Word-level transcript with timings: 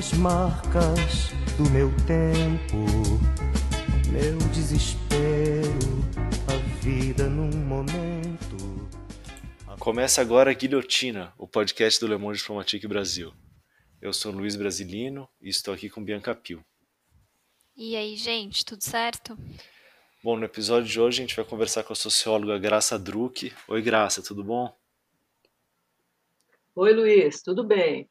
as 0.00 0.14
marcas 0.14 1.28
do 1.58 1.70
meu 1.72 1.90
tempo, 2.06 2.86
meu 4.10 4.38
desespero, 4.48 5.68
a 6.48 6.56
vida 6.82 7.28
num 7.28 7.50
momento. 7.50 8.56
Começa 9.78 10.22
agora 10.22 10.52
a 10.52 10.54
Guilhotina, 10.54 11.34
o 11.36 11.46
podcast 11.46 12.00
do 12.00 12.06
Le 12.06 12.16
Monde 12.16 12.38
Diplomatique 12.38 12.88
Brasil. 12.88 13.30
Eu 14.00 14.14
sou 14.14 14.32
Luiz 14.32 14.56
Brasilino 14.56 15.28
e 15.38 15.50
estou 15.50 15.74
aqui 15.74 15.90
com 15.90 16.02
Bianca 16.02 16.34
Pio. 16.34 16.64
E 17.76 17.94
aí, 17.94 18.16
gente, 18.16 18.64
tudo 18.64 18.82
certo? 18.82 19.36
Bom, 20.24 20.38
no 20.38 20.46
episódio 20.46 20.88
de 20.88 20.98
hoje 20.98 21.18
a 21.18 21.26
gente 21.26 21.36
vai 21.36 21.44
conversar 21.44 21.84
com 21.84 21.92
a 21.92 21.96
socióloga 21.96 22.58
Graça 22.58 22.98
Druck. 22.98 23.52
Oi, 23.68 23.82
Graça, 23.82 24.22
tudo 24.22 24.42
bom? 24.42 24.74
Oi, 26.74 26.94
Luiz, 26.94 27.42
tudo 27.42 27.62
bem? 27.62 28.08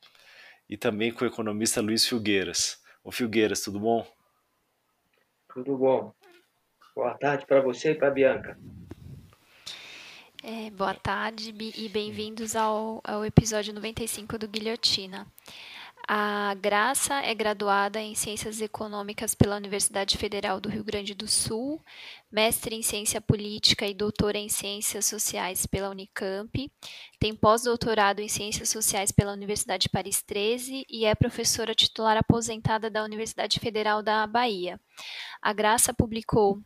E 0.69 0.77
também 0.77 1.11
com 1.11 1.25
o 1.25 1.27
economista 1.27 1.81
Luiz 1.81 2.05
Filgueiras. 2.05 2.79
Ô, 3.03 3.11
Filgueiras, 3.11 3.61
tudo 3.61 3.79
bom? 3.79 4.05
Tudo 5.51 5.75
bom. 5.75 6.13
Boa 6.95 7.17
tarde 7.17 7.45
para 7.47 7.59
você 7.59 7.91
e 7.91 7.95
para 7.95 8.11
Bianca. 8.11 8.59
É, 10.43 10.69
boa 10.69 10.93
tarde 10.93 11.53
e 11.75 11.89
bem-vindos 11.89 12.55
ao, 12.55 13.01
ao 13.03 13.25
episódio 13.25 13.73
95 13.73 14.37
do 14.37 14.47
Guilhotina. 14.47 15.25
A 16.11 16.55
Graça 16.55 17.21
é 17.21 17.35
graduada 17.35 18.01
em 18.01 18.15
Ciências 18.15 18.59
Econômicas 18.59 19.35
pela 19.35 19.55
Universidade 19.55 20.17
Federal 20.17 20.59
do 20.59 20.67
Rio 20.67 20.83
Grande 20.83 21.13
do 21.13 21.27
Sul, 21.27 21.79
mestre 22.31 22.75
em 22.75 22.81
Ciência 22.81 23.21
Política 23.21 23.85
e 23.85 23.93
doutora 23.93 24.39
em 24.39 24.49
Ciências 24.49 25.05
Sociais 25.05 25.67
pela 25.67 25.91
Unicamp, 25.91 26.71
tem 27.19 27.35
pós-doutorado 27.35 28.21
em 28.21 28.27
Ciências 28.27 28.69
Sociais 28.69 29.11
pela 29.11 29.33
Universidade 29.33 29.87
Paris 29.87 30.23
13 30.23 30.83
e 30.89 31.05
é 31.05 31.13
professora 31.13 31.75
titular 31.75 32.17
aposentada 32.17 32.89
da 32.89 33.03
Universidade 33.03 33.59
Federal 33.59 34.01
da 34.01 34.25
Bahia. 34.25 34.81
A 35.39 35.53
Graça 35.53 35.93
publicou 35.93 36.59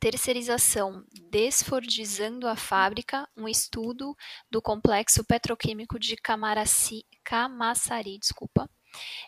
terceirização 0.00 1.04
Desfordizando 1.30 2.48
a 2.48 2.56
Fábrica, 2.56 3.28
um 3.36 3.46
estudo 3.46 4.16
do 4.50 4.62
complexo 4.62 5.22
petroquímico 5.22 5.98
de 5.98 6.16
Camaraci, 6.16 7.04
Camaçari, 7.24 8.18
desculpa, 8.18 8.68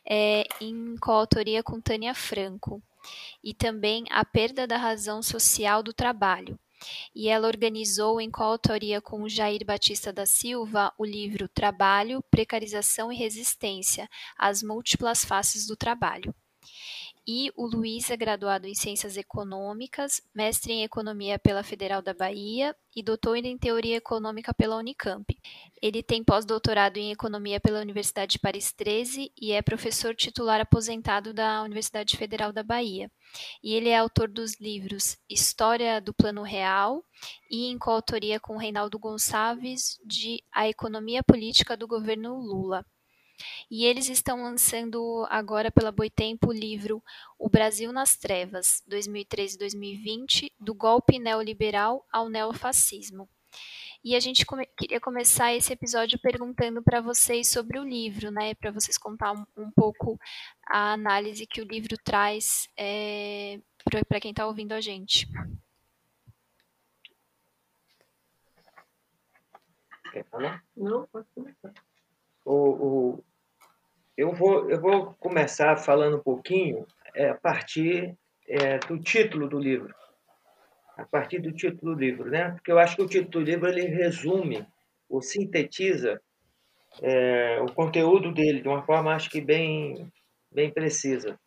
é, 0.09 0.45
em 0.61 0.97
coautoria 0.97 1.63
com 1.63 1.81
Tânia 1.81 2.15
Franco, 2.15 2.83
e 3.43 3.55
também 3.55 4.05
A 4.11 4.25
Perda 4.25 4.67
da 4.67 4.77
Razão 4.77 5.23
Social 5.23 5.83
do 5.83 5.93
Trabalho. 5.93 6.59
E 7.15 7.29
ela 7.29 7.49
organizou, 7.49 8.21
em 8.21 8.31
coautoria 8.31 9.01
com 9.01 9.29
Jair 9.29 9.65
Batista 9.65 10.13
da 10.13 10.27
Silva, 10.27 10.93
o 10.99 11.05
livro 11.05 11.49
Trabalho, 11.49 12.23
Precarização 12.31 13.11
e 13.11 13.17
Resistência: 13.17 14.09
As 14.37 14.63
Múltiplas 14.63 15.25
Faces 15.25 15.67
do 15.67 15.77
Trabalho 15.77 16.35
e 17.27 17.51
o 17.57 17.67
Luiz 17.67 18.09
é 18.09 18.17
graduado 18.17 18.69
em 18.69 18.75
Ciências 18.75 19.17
Econômicas, 19.17 20.23
mestre 20.33 20.73
em 20.73 20.85
Economia 20.85 21.41
pela 21.41 21.65
Federal 21.65 22.01
da 22.01 22.15
Bahia 22.15 22.77
e 22.95 23.03
doutor 23.03 23.37
em 23.39 23.59
Teoria 23.59 23.97
Econômica 23.97 24.55
pela 24.55 24.77
Unicamp. 24.77 25.27
Ele 25.83 26.05
tem 26.05 26.23
pós-doutorado 26.23 26.99
em 26.99 27.11
Economia 27.11 27.59
pela 27.59 27.81
Universidade 27.81 28.33
de 28.33 28.39
Paris 28.39 28.73
13 28.73 29.33
e 29.37 29.51
é 29.51 29.61
professor 29.61 30.15
titular 30.15 30.61
aposentado 30.61 31.35
da 31.35 31.63
Universidade 31.63 32.17
Federal 32.17 32.53
da 32.53 32.63
Bahia. 32.63 33.11
E 33.61 33.75
ele 33.75 33.89
é 33.89 33.99
autor 33.99 34.29
dos 34.29 34.61
livros 34.61 35.19
História 35.29 36.01
do 36.01 36.15
Plano 36.15 36.43
Real 36.43 37.05
e 37.51 37.67
em 37.67 37.77
coautoria 37.77 38.39
com 38.39 38.57
Reinaldo 38.57 39.01
Gonçalves 39.01 39.99
de 40.05 40.45
A 40.53 40.69
Economia 40.69 41.25
Política 41.25 41.77
do 41.77 41.89
Governo 41.89 42.39
Lula. 42.39 42.87
E 43.71 43.85
eles 43.85 44.09
estão 44.09 44.43
lançando 44.43 45.27
agora 45.29 45.71
pela 45.71 45.93
Boitempo 45.93 46.49
o 46.49 46.53
livro 46.53 47.03
O 47.39 47.49
Brasil 47.49 47.93
nas 47.93 48.17
Trevas, 48.17 48.83
2013-2020, 48.89 50.53
do 50.59 50.75
golpe 50.75 51.19
neoliberal 51.19 52.07
ao 52.13 52.29
neofascismo. 52.29 53.29
E 54.05 54.15
a 54.15 54.21
gente 54.21 54.47
come 54.47 54.65
queria 54.79 55.01
começar 55.01 55.53
esse 55.53 55.73
episódio 55.73 56.17
perguntando 56.21 56.81
para 56.81 57.01
vocês 57.01 57.49
sobre 57.49 57.77
o 57.77 57.83
livro, 57.83 58.31
né? 58.31 58.55
Para 58.55 58.71
vocês 58.71 58.97
contar 58.97 59.33
um, 59.33 59.45
um, 59.57 59.71
pouco 59.73 60.17
a 60.65 60.93
análise 60.93 61.45
que 61.45 61.61
o 61.61 61.67
livro 61.67 61.97
traz 62.05 62.69
é, 62.77 63.59
para 64.09 64.21
quem 64.21 64.31
está 64.31 64.47
ouvindo 64.47 64.73
a 64.73 64.81
gente. 64.81 65.27
Quer 70.13 70.25
falar? 70.27 70.65
Não, 70.77 71.07
pode 71.09 71.27
começar. 71.35 71.75
O, 72.45 72.55
o, 72.55 73.25
eu, 74.17 74.33
vou, 74.33 74.71
eu 74.71 74.81
vou 74.81 75.15
começar 75.21 75.77
falando 75.77 76.17
um 76.17 76.23
pouquinho 76.23 76.87
é, 77.15 77.29
a 77.29 77.35
partir 77.35 78.17
é, 78.49 78.79
do 78.79 78.99
título 78.99 79.49
do 79.49 79.59
livro. 79.59 79.95
A 80.97 81.05
partir 81.05 81.41
do 81.41 81.53
título 81.53 81.95
do 81.95 82.01
livro, 82.01 82.31
né? 82.31 82.53
Porque 82.53 82.73
eu 82.73 82.79
acho 82.79 82.97
que 82.97 83.03
o 83.03 83.09
título 83.09 83.31
do 83.45 83.51
livro 83.51 83.69
ele 83.69 83.83
resume 83.83 84.67
ou 85.09 85.21
sintetiza 85.21 86.21
é, 87.03 87.61
o 87.61 87.73
conteúdo 87.73 88.33
dele 88.33 88.63
de 88.63 88.69
uma 88.69 88.83
forma, 88.83 89.15
acho 89.15 89.29
que 89.29 89.41
bem, 89.41 90.11
bem 90.51 90.71
precisa. 90.71 91.39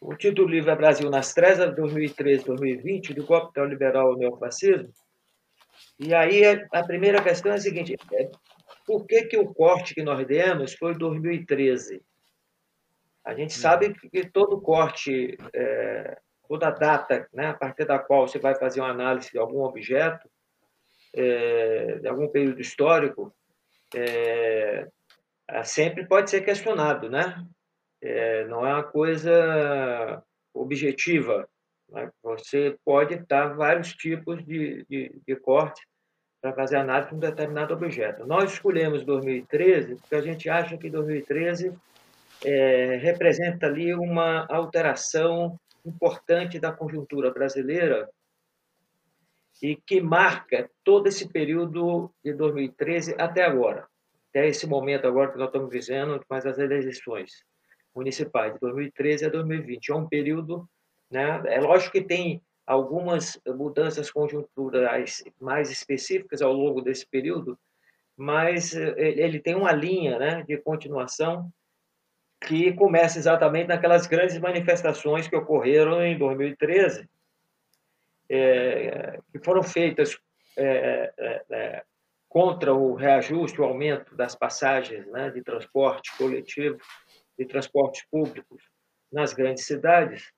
O 0.00 0.14
título 0.14 0.46
do 0.46 0.52
livro 0.52 0.70
é 0.70 0.76
Brasil 0.76 1.10
nas 1.10 1.32
Trevas, 1.32 1.74
2013-2020, 1.74 3.14
do 3.14 3.24
golpe 3.24 3.52
neoliberal 3.56 4.08
ao 4.08 4.16
neofascismo. 4.16 4.90
E 5.98 6.14
aí 6.14 6.42
a 6.72 6.82
primeira 6.84 7.22
questão 7.22 7.52
é 7.52 7.54
a 7.56 7.60
seguinte: 7.60 7.96
é, 8.12 8.30
por 8.86 9.06
que, 9.06 9.24
que 9.24 9.36
o 9.36 9.52
corte 9.52 9.94
que 9.94 10.02
nós 10.02 10.26
demos 10.26 10.74
foi 10.74 10.96
2013? 10.96 12.02
A 13.24 13.34
gente 13.34 13.54
sabe 13.54 13.94
que 13.94 14.28
todo 14.28 14.60
corte, 14.60 15.36
é, 15.54 16.18
toda 16.46 16.70
data, 16.70 17.26
né, 17.32 17.48
a 17.48 17.54
partir 17.54 17.86
da 17.86 17.98
qual 17.98 18.28
você 18.28 18.38
vai 18.38 18.54
fazer 18.54 18.80
uma 18.80 18.90
análise 18.90 19.30
de 19.30 19.38
algum 19.38 19.62
objeto, 19.62 20.28
é, 21.14 21.98
de 22.00 22.08
algum 22.08 22.28
período 22.28 22.60
histórico, 22.60 23.34
é, 23.94 24.88
sempre 25.64 26.06
pode 26.06 26.28
ser 26.28 26.42
questionado, 26.42 27.08
né? 27.08 27.46
É, 28.02 28.44
não 28.46 28.66
é 28.66 28.74
uma 28.74 28.82
coisa 28.82 30.22
objetiva. 30.52 31.48
Né? 31.88 32.10
Você 32.22 32.76
pode 32.84 33.16
dar 33.26 33.54
vários 33.54 33.94
tipos 33.94 34.44
de, 34.44 34.84
de, 34.88 35.20
de 35.26 35.36
corte 35.36 35.80
para 36.44 36.52
fazer 36.52 36.76
análise 36.76 37.08
de 37.08 37.14
um 37.14 37.18
determinado 37.18 37.72
objeto. 37.72 38.26
Nós 38.26 38.52
escolhemos 38.52 39.02
2013 39.02 39.96
porque 39.96 40.14
a 40.14 40.20
gente 40.20 40.50
acha 40.50 40.76
que 40.76 40.90
2013 40.90 41.72
é, 42.44 42.96
representa 42.96 43.64
ali 43.64 43.94
uma 43.94 44.46
alteração 44.50 45.58
importante 45.86 46.60
da 46.60 46.70
conjuntura 46.70 47.30
brasileira 47.30 48.10
e 49.62 49.74
que 49.74 50.02
marca 50.02 50.68
todo 50.84 51.06
esse 51.06 51.30
período 51.30 52.12
de 52.22 52.34
2013 52.34 53.14
até 53.18 53.42
agora, 53.42 53.86
até 54.28 54.46
esse 54.46 54.66
momento 54.66 55.06
agora 55.06 55.32
que 55.32 55.38
nós 55.38 55.46
estamos 55.46 55.70
vivendo, 55.70 56.22
mais 56.28 56.44
as 56.44 56.58
eleições 56.58 57.30
municipais 57.96 58.52
de 58.52 58.60
2013 58.60 59.24
a 59.24 59.28
2020. 59.30 59.88
É 59.90 59.94
um 59.94 60.06
período, 60.06 60.68
né? 61.10 61.42
É 61.46 61.58
lógico 61.58 61.92
que 61.92 62.02
tem 62.02 62.42
algumas 62.66 63.40
mudanças 63.46 64.10
conjunturais 64.10 65.22
mais 65.40 65.70
específicas 65.70 66.40
ao 66.40 66.52
longo 66.52 66.80
desse 66.80 67.06
período, 67.06 67.58
mas 68.16 68.74
eh, 68.74 68.94
ele 68.96 69.38
tem 69.38 69.54
uma 69.54 69.72
linha 69.72 70.18
né, 70.18 70.42
de 70.42 70.56
continuação 70.58 71.52
que 72.46 72.72
começa 72.74 73.18
exatamente 73.18 73.68
naquelas 73.68 74.06
grandes 74.06 74.38
manifestações 74.38 75.26
que 75.26 75.36
ocorreram 75.36 76.04
em 76.04 76.16
2013, 76.18 77.08
é, 78.28 79.18
que 79.32 79.38
foram 79.38 79.62
feitas 79.62 80.18
é, 80.56 81.12
é, 81.50 81.84
contra 82.28 82.74
o 82.74 82.94
reajuste, 82.94 83.60
o 83.60 83.64
aumento 83.64 84.14
das 84.14 84.34
passagens 84.34 85.06
né, 85.06 85.30
de 85.30 85.42
transporte 85.42 86.16
coletivo, 86.16 86.78
de 87.38 87.46
transportes 87.46 88.04
públicos 88.10 88.62
nas 89.10 89.32
grandes 89.32 89.64
cidades, 89.64 90.32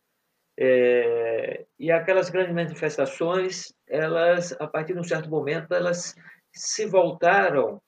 é, 0.58 1.66
e 1.78 1.92
aquelas 1.92 2.30
grandes 2.30 2.54
manifestações, 2.54 3.74
elas, 3.86 4.52
a 4.58 4.66
partir 4.66 4.94
de 4.94 5.00
um 5.00 5.04
certo 5.04 5.28
momento, 5.28 5.74
elas 5.74 6.14
se 6.52 6.86
voltaram 6.86 7.80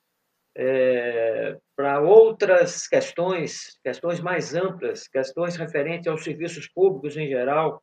é, 0.54 1.56
para 1.74 2.00
outras 2.00 2.86
questões, 2.86 3.78
questões 3.82 4.20
mais 4.20 4.54
amplas, 4.54 5.08
questões 5.08 5.56
referentes 5.56 6.08
aos 6.08 6.22
serviços 6.22 6.68
públicos 6.68 7.16
em 7.16 7.28
geral, 7.28 7.82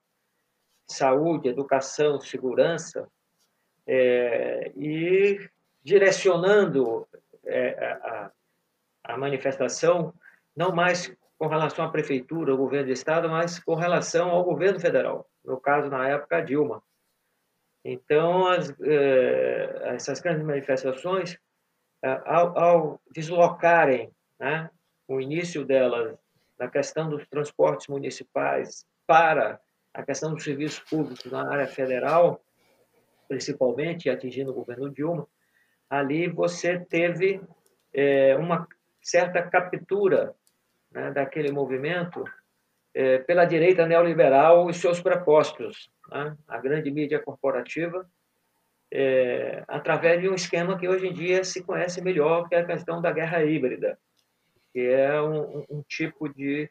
saúde, 0.87 1.49
educação, 1.49 2.19
segurança, 2.19 3.07
é, 3.87 4.71
e 4.75 5.39
direcionando 5.83 7.07
é, 7.45 7.69
a, 8.03 8.31
a 9.03 9.17
manifestação 9.17 10.13
não 10.55 10.73
mais 10.73 11.11
com 11.37 11.47
relação 11.47 11.85
à 11.85 11.89
prefeitura, 11.89 12.51
ao 12.51 12.57
governo 12.57 12.87
do 12.87 12.93
estado, 12.93 13.29
mas 13.29 13.59
com 13.59 13.75
relação 13.75 14.29
ao 14.29 14.43
governo 14.43 14.79
federal. 14.79 15.29
No 15.43 15.59
caso, 15.59 15.89
na 15.89 16.07
época, 16.07 16.41
Dilma. 16.41 16.81
Então, 17.83 18.47
as, 18.47 18.73
eh, 18.81 19.81
essas 19.95 20.19
grandes 20.19 20.43
manifestações, 20.43 21.37
eh, 22.03 22.21
ao, 22.25 22.57
ao, 22.57 23.01
deslocarem 23.11 24.11
né, 24.39 24.69
o 25.07 25.21
início 25.21 25.63
dela 25.65 26.17
na 26.57 26.69
questão 26.69 27.09
dos 27.09 27.27
transportes 27.27 27.87
municipais 27.87 28.85
para 29.05 29.59
a 29.93 30.03
questão 30.03 30.33
dos 30.33 30.43
serviços 30.43 30.79
públicos 30.79 31.31
na 31.31 31.51
área 31.51 31.67
federal, 31.67 32.43
principalmente 33.27 34.09
atingindo 34.09 34.51
o 34.51 34.55
governo 34.55 34.89
Dilma, 34.89 35.27
ali 35.89 36.27
você 36.27 36.79
teve 36.79 37.41
é, 37.93 38.35
uma 38.35 38.67
certa 39.01 39.43
captura 39.43 40.35
né, 40.95 41.11
daquele 41.11 41.51
movimento 41.51 42.23
é, 42.93 43.19
pela 43.19 43.43
direita 43.43 43.85
neoliberal 43.85 44.69
e 44.69 44.73
seus 44.73 45.01
prepostos, 45.01 45.89
né, 46.09 46.35
a 46.47 46.57
grande 46.57 46.89
mídia 46.89 47.19
corporativa, 47.19 48.09
é, 48.91 49.63
através 49.67 50.21
de 50.21 50.29
um 50.29 50.35
esquema 50.35 50.77
que 50.77 50.87
hoje 50.87 51.07
em 51.07 51.13
dia 51.13 51.43
se 51.43 51.61
conhece 51.61 52.01
melhor, 52.01 52.47
que 52.47 52.55
é 52.55 52.59
a 52.59 52.65
questão 52.65 53.01
da 53.01 53.11
guerra 53.11 53.43
híbrida, 53.43 53.99
que 54.71 54.79
é 54.79 55.21
um, 55.21 55.65
um 55.69 55.83
tipo 55.87 56.29
de 56.29 56.69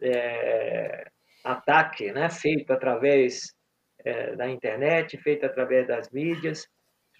é, 0.00 1.10
ataque 1.42 2.12
né, 2.12 2.30
feito 2.30 2.72
através 2.72 3.52
é, 4.04 4.36
da 4.36 4.48
internet, 4.48 5.18
feito 5.18 5.44
através 5.44 5.88
das 5.88 6.08
mídias 6.10 6.68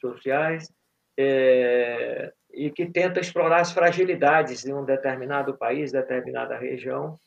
sociais, 0.00 0.73
é, 1.19 2.32
e 2.53 2.71
que 2.71 2.87
tenta 2.87 3.21
explorar 3.21 3.61
as 3.61 3.73
fragilidades 3.73 4.62
de 4.62 4.73
um 4.73 4.85
determinado 4.85 5.56
país, 5.56 5.93
determinada 5.93 6.56
região, 6.56 7.19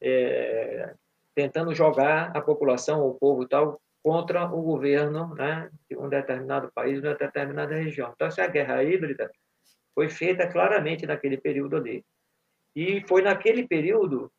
é, 0.00 0.94
tentando 1.34 1.74
jogar 1.74 2.36
a 2.36 2.40
população, 2.40 3.06
o 3.06 3.14
povo 3.14 3.46
tal, 3.46 3.80
contra 4.02 4.44
o 4.46 4.62
governo 4.62 5.34
né, 5.34 5.70
de 5.88 5.96
um 5.96 6.08
determinado 6.08 6.70
país, 6.74 7.00
de 7.00 7.06
uma 7.06 7.14
determinada 7.14 7.74
região. 7.74 8.12
Então, 8.14 8.26
essa 8.26 8.46
guerra 8.46 8.82
híbrida 8.82 9.30
foi 9.94 10.08
feita 10.08 10.48
claramente 10.48 11.06
naquele 11.06 11.36
período 11.36 11.76
ali. 11.76 12.04
E 12.74 13.04
foi 13.06 13.22
naquele 13.22 13.66
período 13.66 14.32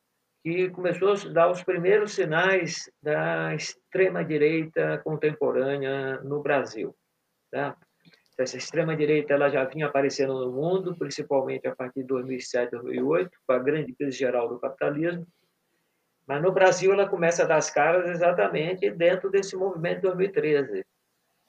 que 0.43 0.69
começou 0.71 1.13
a 1.13 1.29
dar 1.31 1.49
os 1.49 1.63
primeiros 1.63 2.13
sinais 2.13 2.91
da 3.01 3.55
extrema-direita 3.55 4.97
contemporânea 5.03 6.19
no 6.21 6.41
Brasil. 6.41 6.93
Tá? 7.49 7.77
Essa 8.37 8.57
extrema-direita 8.57 9.33
ela 9.33 9.49
já 9.49 9.63
vinha 9.63 9.85
aparecendo 9.85 10.33
no 10.33 10.51
mundo, 10.51 10.95
principalmente 10.97 11.67
a 11.67 11.75
partir 11.75 12.01
de 12.01 12.07
2007, 12.07 12.71
2008, 12.71 13.31
com 13.45 13.53
a 13.53 13.59
grande 13.59 13.93
crise 13.93 14.17
geral 14.17 14.49
do 14.49 14.59
capitalismo, 14.59 15.27
mas 16.25 16.41
no 16.41 16.51
Brasil 16.51 16.91
ela 16.91 17.07
começa 17.07 17.43
a 17.43 17.45
dar 17.45 17.57
as 17.57 17.69
caras 17.69 18.09
exatamente 18.09 18.89
dentro 18.89 19.29
desse 19.29 19.55
movimento 19.55 19.97
de 19.97 20.01
2013, 20.07 20.83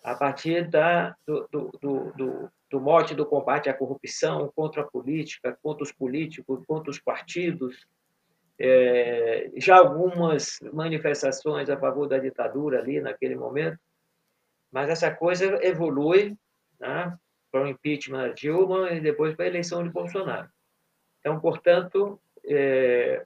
a 0.02 0.14
partir 0.14 0.68
da, 0.68 1.16
do, 1.26 1.48
do, 1.50 1.70
do, 1.80 2.50
do, 2.70 2.80
mote 2.80 3.14
do 3.14 3.24
combate 3.24 3.70
à 3.70 3.74
corrupção, 3.74 4.52
contra 4.54 4.82
a 4.82 4.86
política, 4.86 5.56
contra 5.62 5.84
os 5.84 5.92
políticos, 5.92 6.62
contra 6.66 6.90
os 6.90 7.00
partidos, 7.00 7.86
é, 8.58 9.50
já 9.56 9.76
algumas 9.78 10.58
manifestações 10.72 11.70
a 11.70 11.78
favor 11.78 12.06
da 12.06 12.18
ditadura 12.18 12.78
ali 12.80 13.00
naquele 13.00 13.36
momento, 13.36 13.78
mas 14.70 14.90
essa 14.90 15.10
coisa 15.10 15.58
evolui 15.64 16.36
né, 16.84 17.18
para 17.50 17.62
o 17.62 17.66
impeachment 17.66 18.28
da 18.28 18.34
Dilma 18.34 18.90
e 18.90 19.00
depois 19.00 19.34
para 19.34 19.46
a 19.46 19.48
eleição 19.48 19.82
de 19.82 19.90
Bolsonaro. 19.90 20.48
Então, 21.20 21.40
portanto, 21.40 22.20
é, 22.44 23.24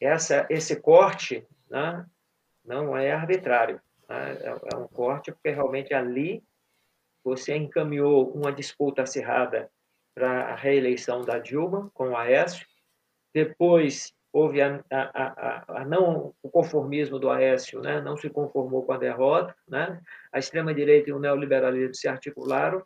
essa, 0.00 0.46
esse 0.50 0.80
corte 0.80 1.46
né, 1.70 2.04
não 2.64 2.96
é 2.96 3.12
arbitrário. 3.12 3.80
Né, 4.08 4.38
é, 4.40 4.74
é 4.74 4.76
um 4.76 4.88
corte 4.88 5.30
porque 5.30 5.50
realmente 5.50 5.94
ali 5.94 6.42
você 7.22 7.56
encaminhou 7.56 8.32
uma 8.32 8.52
disputa 8.52 9.02
acirrada 9.02 9.70
para 10.14 10.52
a 10.52 10.54
reeleição 10.54 11.22
da 11.22 11.38
Dilma 11.38 11.90
com 11.92 12.10
o 12.10 12.16
Aécio, 12.16 12.66
depois 13.34 14.15
houve 14.36 14.60
a, 14.60 14.84
a, 14.90 15.80
a, 15.80 15.84
não 15.86 16.34
o 16.42 16.50
conformismo 16.50 17.18
do 17.18 17.30
Aécio, 17.30 17.80
né? 17.80 18.02
não 18.02 18.18
se 18.18 18.28
conformou 18.28 18.84
com 18.84 18.92
a 18.92 18.98
derrota, 18.98 19.56
né? 19.66 19.98
a 20.30 20.38
extrema 20.38 20.74
direita 20.74 21.08
e 21.08 21.12
o 21.14 21.18
neoliberalismo 21.18 21.94
se 21.94 22.06
articularam 22.06 22.84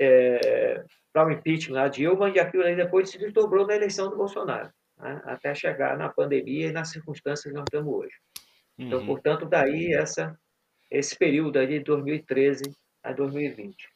é, 0.00 0.82
para 1.12 1.26
o 1.26 1.30
impeachment 1.30 1.74
da 1.74 1.88
Dilma 1.88 2.30
e 2.30 2.40
aquilo 2.40 2.62
aí 2.62 2.74
depois 2.74 3.10
se 3.10 3.18
desdobrou 3.18 3.66
na 3.66 3.76
eleição 3.76 4.08
do 4.08 4.16
Bolsonaro, 4.16 4.70
né? 4.98 5.20
até 5.26 5.54
chegar 5.54 5.98
na 5.98 6.08
pandemia 6.08 6.68
e 6.68 6.72
nas 6.72 6.90
circunstâncias 6.90 7.52
que 7.52 7.58
nós 7.58 7.64
estamos 7.64 7.92
hoje. 7.92 8.14
Então, 8.78 9.00
uhum. 9.00 9.06
Portanto, 9.06 9.44
daí 9.44 9.92
essa 9.92 10.34
esse 10.90 11.14
período 11.14 11.58
aí 11.58 11.66
de 11.66 11.80
2013 11.80 12.62
a 13.02 13.12
2020. 13.12 13.86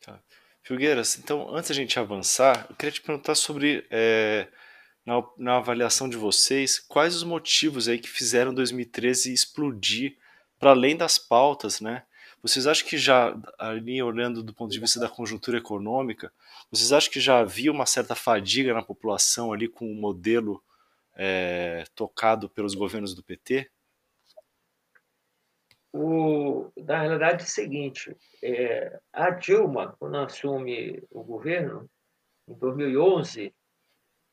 Tá. 0.00 0.20
Filgueiras, 0.62 1.18
então, 1.18 1.52
antes 1.52 1.70
a 1.72 1.74
gente 1.74 1.98
avançar, 1.98 2.66
eu 2.70 2.76
queria 2.76 2.92
te 2.92 3.02
perguntar 3.02 3.34
sobre 3.34 3.84
é 3.90 4.46
na, 5.04 5.22
na 5.36 5.56
avaliação 5.56 6.08
de 6.08 6.16
vocês, 6.16 6.78
quais 6.78 7.14
os 7.14 7.22
motivos 7.22 7.88
aí 7.88 7.98
que 7.98 8.08
fizeram 8.08 8.52
2013 8.52 9.32
explodir 9.32 10.16
para 10.58 10.70
além 10.70 10.96
das 10.96 11.18
pautas, 11.18 11.80
né? 11.80 12.04
Vocês 12.42 12.66
acham 12.66 12.86
que 12.86 12.96
já, 12.96 13.36
ali 13.58 14.00
olhando 14.02 14.42
do 14.42 14.54
ponto 14.54 14.70
de 14.70 14.78
vista 14.78 15.00
da 15.00 15.08
conjuntura 15.08 15.58
econômica, 15.58 16.32
vocês 16.70 16.92
acham 16.92 17.12
que 17.12 17.20
já 17.20 17.40
havia 17.40 17.72
uma 17.72 17.86
certa 17.86 18.14
fadiga 18.14 18.72
na 18.72 18.82
população 18.82 19.52
ali 19.52 19.66
com 19.66 19.90
o 19.90 19.94
modelo 19.94 20.62
é, 21.16 21.84
tocado 21.96 22.48
pelos 22.48 22.74
governos 22.74 23.14
do 23.14 23.24
PT? 23.24 23.68
O, 25.92 26.70
na 26.76 27.00
realidade 27.00 27.42
é 27.42 27.46
o 27.46 27.48
seguinte, 27.48 28.16
é, 28.42 29.00
a 29.12 29.30
Dilma, 29.30 29.96
quando 29.98 30.18
assume 30.18 31.02
o 31.10 31.24
governo, 31.24 31.90
em 32.46 32.54
2011, 32.54 33.52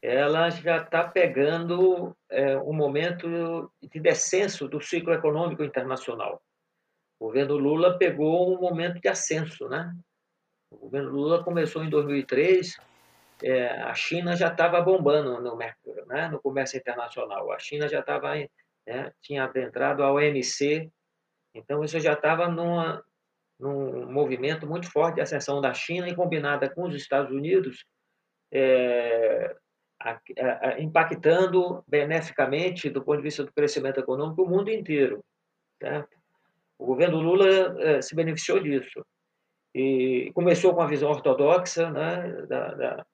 ela 0.06 0.50
já 0.52 0.78
está 0.78 1.04
pegando 1.08 2.16
é, 2.30 2.58
um 2.58 2.74
momento 2.74 3.72
de 3.82 4.00
descenso 4.00 4.68
do 4.68 4.80
ciclo 4.80 5.14
econômico 5.14 5.64
internacional. 5.64 6.42
O 7.20 7.26
governo 7.26 7.56
Lula 7.56 7.98
pegou 7.98 8.56
um 8.56 8.62
momento 8.62 9.00
de 9.00 9.08
ascenso, 9.08 9.68
né? 9.68 9.92
O 10.70 10.78
governo 10.78 11.10
Lula 11.12 11.44
começou 11.44 11.84
em 11.84 11.90
2003, 11.90 12.78
é, 13.44 13.68
a 13.82 13.94
China 13.96 14.36
já 14.36 14.50
estava 14.50 14.80
bombando 14.82 15.42
no 15.42 15.58
né? 15.58 16.30
no 16.30 16.40
comércio 16.40 16.78
internacional. 16.78 17.52
A 17.52 17.58
China 17.58 17.88
já 17.88 18.00
estava, 18.00 18.36
né? 18.86 19.12
tinha 19.22 19.46
adentrado 19.46 20.04
ao 20.04 20.16
OMC, 20.16 20.92
então 21.54 21.84
isso 21.84 22.00
já 22.00 22.14
estava 22.14 22.48
numa 22.48 23.04
num 23.58 24.12
movimento 24.12 24.68
muito 24.68 24.92
forte 24.92 25.16
de 25.16 25.22
ascensão 25.22 25.62
da 25.62 25.74
China 25.74 26.10
e 26.10 26.16
combinada 26.16 26.70
com 26.70 26.84
os 26.84 26.94
Estados 26.94 27.32
Unidos, 27.32 27.86
é, 28.52 29.56
impactando 30.78 31.84
beneficamente, 31.88 32.90
do 32.90 33.04
ponto 33.04 33.18
de 33.18 33.24
vista 33.24 33.44
do 33.44 33.54
crescimento 33.54 34.00
econômico, 34.00 34.44
o 34.44 34.50
mundo 34.50 34.70
inteiro. 34.70 35.24
Certo? 35.82 36.16
O 36.78 36.86
governo 36.86 37.20
Lula 37.20 37.76
eh, 37.80 38.02
se 38.02 38.16
beneficiou 38.16 38.60
disso. 38.60 39.06
E 39.74 40.32
começou 40.34 40.74
com 40.74 40.82
a 40.82 40.88
visão 40.88 41.10
ortodoxa 41.10 41.90
né, 41.90 42.46
da, 42.48 42.74
da, 42.76 43.06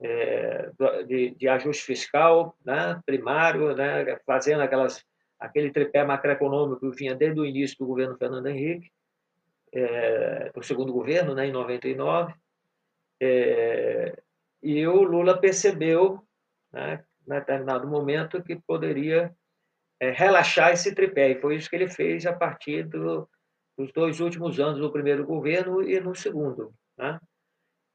é, 0.00 0.70
de, 1.06 1.34
de, 1.34 1.48
ajuste 1.48 1.84
fiscal 1.84 2.56
né, 2.64 2.98
primário, 3.04 3.74
né, 3.76 4.18
fazendo 4.24 4.62
aquelas, 4.62 5.04
aquele 5.38 5.70
tripé 5.70 6.02
macroeconômico 6.04 6.90
que 6.90 6.96
vinha 6.96 7.14
desde 7.14 7.38
o 7.38 7.44
início 7.44 7.76
do 7.78 7.86
governo 7.86 8.16
Fernando 8.16 8.46
Henrique, 8.46 8.90
é, 9.72 10.50
do 10.54 10.62
segundo 10.62 10.92
governo, 10.92 11.34
né, 11.34 11.46
em 11.46 11.52
99. 11.52 12.32
É, 13.20 14.22
e 14.62 14.86
o 14.86 15.02
Lula 15.02 15.40
percebeu, 15.40 16.22
né, 16.72 17.04
em 17.26 17.30
determinado 17.30 17.86
momento, 17.86 18.42
que 18.42 18.56
poderia 18.56 19.34
é, 19.98 20.10
relaxar 20.10 20.72
esse 20.72 20.94
tripé, 20.94 21.30
e 21.30 21.40
foi 21.40 21.56
isso 21.56 21.68
que 21.68 21.76
ele 21.76 21.88
fez 21.88 22.26
a 22.26 22.32
partir 22.32 22.84
do, 22.84 23.28
dos 23.76 23.92
dois 23.92 24.20
últimos 24.20 24.58
anos 24.60 24.78
do 24.78 24.92
primeiro 24.92 25.24
governo 25.24 25.82
e 25.82 25.98
no 26.00 26.14
segundo. 26.14 26.72
Né? 26.96 27.18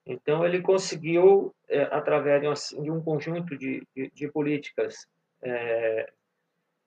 Então, 0.05 0.45
ele 0.45 0.61
conseguiu, 0.61 1.53
é, 1.67 1.83
através 1.83 2.41
de, 2.41 2.47
uma, 2.47 2.83
de, 2.83 2.91
um 2.91 3.01
conjunto 3.01 3.57
de, 3.57 3.85
de, 3.95 4.11
de 4.11 4.31
políticas 4.31 5.07
é, 5.43 6.11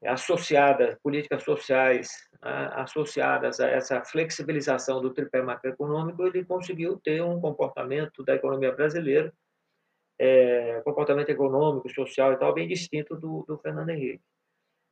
associadas, 0.05 0.97
políticas 1.03 1.43
sociais 1.43 2.09
né, 2.43 2.71
associadas 2.75 3.59
a 3.59 3.69
essa 3.69 4.05
flexibilização 4.05 5.01
do 5.01 5.13
tripé 5.13 5.43
macroeconômico, 5.43 6.25
ele 6.25 6.45
conseguiu 6.45 6.99
ter 7.01 7.23
um 7.23 7.41
comportamento 7.41 8.25
da 8.25 8.35
economia 8.35 8.73
brasileira 8.73 9.33
é, 10.19 10.81
comportamento 10.85 11.29
econômico, 11.29 11.89
social 11.89 12.33
e 12.33 12.37
tal, 12.37 12.53
bem 12.53 12.67
distinto 12.67 13.15
do, 13.17 13.45
do 13.47 13.59
Fernando 13.59 13.91
Henrique. 13.91 14.23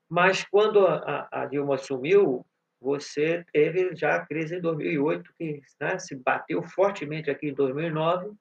Mas 0.09 0.45
quando 0.45 0.87
a, 0.87 1.29
a, 1.31 1.47
Dilma 1.47 1.75
assumiu, 1.75 2.47
você 2.81 3.45
teve 3.53 3.97
já 3.97 4.17
a 4.17 4.25
crise 4.25 4.57
em 4.57 4.61
2008, 4.61 5.33
que 5.37 5.61
né, 5.81 5.99
se 5.99 6.15
bateu 6.15 6.63
fortemente 6.63 7.31
aqui 7.31 7.49
em 7.49 7.55
2009, 7.55 8.33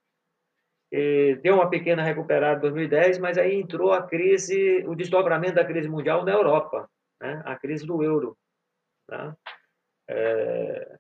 deu 1.42 1.56
uma 1.56 1.70
pequena 1.70 2.04
recuperada 2.04 2.58
em 2.58 2.62
2010, 2.62 3.18
mas 3.18 3.38
aí 3.38 3.56
entrou 3.56 3.92
a 3.92 4.04
crise, 4.04 4.84
o 4.88 4.96
desdobramento 4.96 5.56
da 5.56 5.66
crise 5.66 5.90
mundial 5.90 6.24
na 6.24 6.32
Europa, 6.32 6.90
né, 7.22 7.42
a 7.46 7.56
crise 7.56 7.86
do 7.86 8.04
euro. 8.04 8.38
Né? 9.10 9.36
É, 10.08 10.98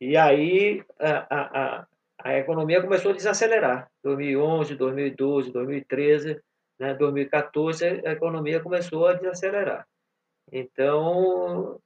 e 0.00 0.16
aí 0.16 0.84
a, 0.98 1.80
a, 1.80 1.86
a 2.18 2.36
economia 2.36 2.82
começou 2.82 3.12
a 3.12 3.14
desacelerar. 3.14 3.90
2011, 4.02 4.74
2012, 4.74 5.52
2013, 5.52 6.40
né, 6.78 6.94
2014, 6.94 7.84
a 7.84 8.12
economia 8.12 8.60
começou 8.60 9.06
a 9.06 9.14
desacelerar. 9.14 9.86
Então, 10.50 11.80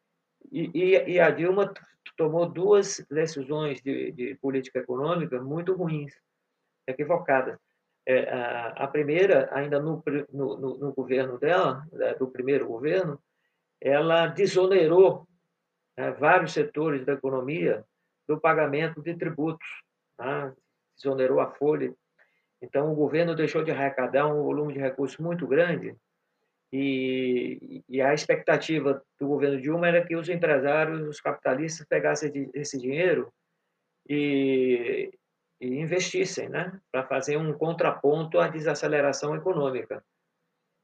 e, 0.51 0.71
e 1.07 1.21
a 1.21 1.31
Dilma 1.31 1.73
tomou 2.17 2.49
duas 2.49 3.05
decisões 3.11 3.81
de, 3.83 4.13
de 4.13 4.35
política 4.37 4.79
econômica 4.79 5.41
muito 5.41 5.75
ruins, 5.75 6.13
equivocadas. 6.87 7.59
É, 8.05 8.29
a, 8.31 8.69
a, 8.69 8.89
primeira, 8.89 9.49
ainda 9.53 9.79
no, 9.79 10.03
no, 10.33 10.57
no, 10.57 10.93
governo 10.93 11.39
dela, 11.39 11.87
do 12.19 12.29
primeiro 12.29 12.67
governo, 12.67 13.21
ela 13.81 14.27
desonerou 14.27 15.27
né, 15.97 16.11
vários 16.13 16.53
setores 16.53 17.05
da 17.05 17.13
economia 17.13 17.85
do 18.27 18.41
pagamento 18.41 19.01
de 19.03 19.15
tributos, 19.15 19.67
tá? 20.17 20.53
desonerou 20.97 21.41
a 21.41 21.51
folha. 21.51 21.95
Então, 22.61 22.93
o 22.93 22.95
governo 22.95 23.35
deixou 23.35 23.65
de 23.65 23.71
arrecadar 23.71 24.27
um 24.27 24.43
volume 24.43 24.73
de 24.73 24.79
recursos 24.79 25.19
muito 25.19 25.47
grande 25.47 25.97
e, 26.73 27.85
e, 27.87 28.01
a 28.01 28.15
expectativa 28.15 29.03
do 29.21 29.29
governo 29.29 29.61
Dilma 29.61 29.89
era 29.89 30.07
que 30.07 30.17
os 30.17 30.31
empresários, 30.31 31.07
os 31.07 31.21
capitalistas 31.21 31.87
pegassem 31.87 32.51
esse 32.55 32.79
dinheiro 32.79 33.31
e, 34.09 35.13
e 35.61 35.79
investissem, 35.79 36.49
né, 36.49 36.81
para 36.91 37.07
fazer 37.07 37.37
um 37.37 37.53
contraponto 37.53 38.39
à 38.39 38.49
desaceleração 38.49 39.37
econômica. 39.37 40.03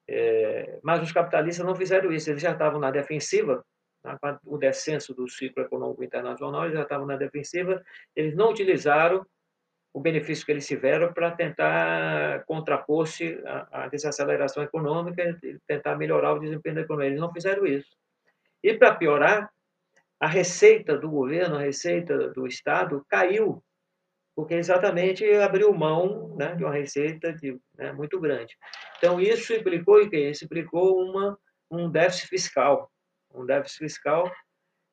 É, 0.06 0.78
mas 0.82 1.02
os 1.02 1.12
capitalistas 1.12 1.64
não 1.64 1.74
fizeram 1.74 2.12
isso, 2.12 2.28
eles 2.30 2.42
já 2.42 2.52
estavam 2.52 2.78
na 2.78 2.90
defensiva, 2.90 3.64
com 4.02 4.38
o 4.54 4.58
descenso 4.58 5.14
do 5.14 5.28
ciclo 5.28 5.62
econômico 5.62 6.04
internacional, 6.04 6.64
eles 6.64 6.74
já 6.74 6.82
estavam 6.82 7.06
na 7.06 7.16
defensiva, 7.16 7.82
eles 8.14 8.34
não 8.34 8.50
utilizaram 8.50 9.26
o 9.92 10.00
benefício 10.00 10.44
que 10.44 10.52
eles 10.52 10.66
tiveram 10.66 11.12
para 11.12 11.30
tentar 11.32 12.44
contrapor-se 12.44 13.40
à, 13.44 13.88
desaceleração 13.88 14.62
econômica 14.62 15.38
e 15.42 15.58
tentar 15.66 15.96
melhorar 15.96 16.34
o 16.34 16.38
desempenho 16.38 16.76
da 16.76 16.80
economia. 16.82 17.08
Eles 17.08 17.20
não 17.20 17.32
fizeram 17.32 17.66
isso. 17.66 17.96
E, 18.62 18.74
para 18.74 18.94
piorar, 18.94 19.50
a 20.20 20.26
receita 20.26 20.96
do 20.96 21.10
governo, 21.10 21.56
a 21.56 21.60
receita 21.60 22.28
do 22.30 22.46
Estado 22.46 23.04
caiu, 23.08 23.62
porque 24.36 24.54
exatamente 24.54 25.24
abriu 25.34 25.72
mão 25.72 26.34
né, 26.36 26.54
de 26.54 26.64
uma 26.64 26.72
receita 26.72 27.32
de, 27.32 27.58
né, 27.76 27.92
muito 27.92 28.20
grande. 28.20 28.56
Então, 28.98 29.20
isso 29.20 29.52
implicou 29.52 30.02
o 30.02 30.10
quê? 30.10 30.30
Isso 30.30 30.44
implicou 30.44 31.02
uma, 31.02 31.38
um 31.70 31.90
déficit 31.90 32.28
fiscal, 32.28 32.90
um 33.38 33.46
déficit 33.46 33.78
fiscal 33.78 34.30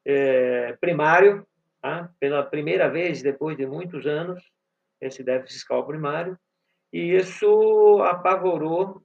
é, 0.06 0.74
primário, 0.74 1.46
tá? 1.82 2.10
pela 2.20 2.44
primeira 2.44 2.90
vez 2.90 3.22
depois 3.22 3.58
de 3.58 3.66
muitos 3.66 4.06
anos, 4.06 4.44
esse 5.02 5.24
déficit 5.24 5.60
fiscal 5.60 5.86
primário, 5.86 6.38
e 6.92 7.16
isso 7.16 8.02
apavorou 8.04 9.02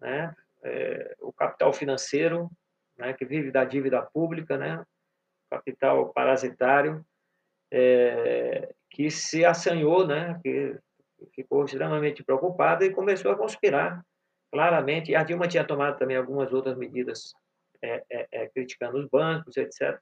né, 0.00 0.34
é, 0.62 1.14
o 1.20 1.32
capital 1.32 1.72
financeiro, 1.72 2.50
né, 2.96 3.12
que 3.12 3.24
vive 3.24 3.50
da 3.50 3.64
dívida 3.64 4.00
pública, 4.02 4.56
né, 4.56 4.84
capital 5.50 6.12
parasitário, 6.12 7.04
é, 7.70 8.72
que 8.90 9.10
se 9.10 9.44
assanhou, 9.44 10.06
né, 10.06 10.40
que 10.42 10.78
ficou 11.34 11.64
extremamente 11.64 12.22
preocupado 12.22 12.84
e 12.84 12.92
começou 12.92 13.32
a 13.32 13.36
conspirar 13.36 14.04
claramente. 14.50 15.14
A 15.14 15.24
Dilma 15.24 15.48
tinha 15.48 15.64
tomado 15.64 15.98
também 15.98 16.16
algumas 16.16 16.52
outras 16.52 16.76
medidas 16.76 17.34
é, 17.82 18.02
é, 18.10 18.28
é 18.32 18.46
criticando 18.48 18.98
os 18.98 19.08
bancos, 19.08 19.56
etc. 19.56 19.98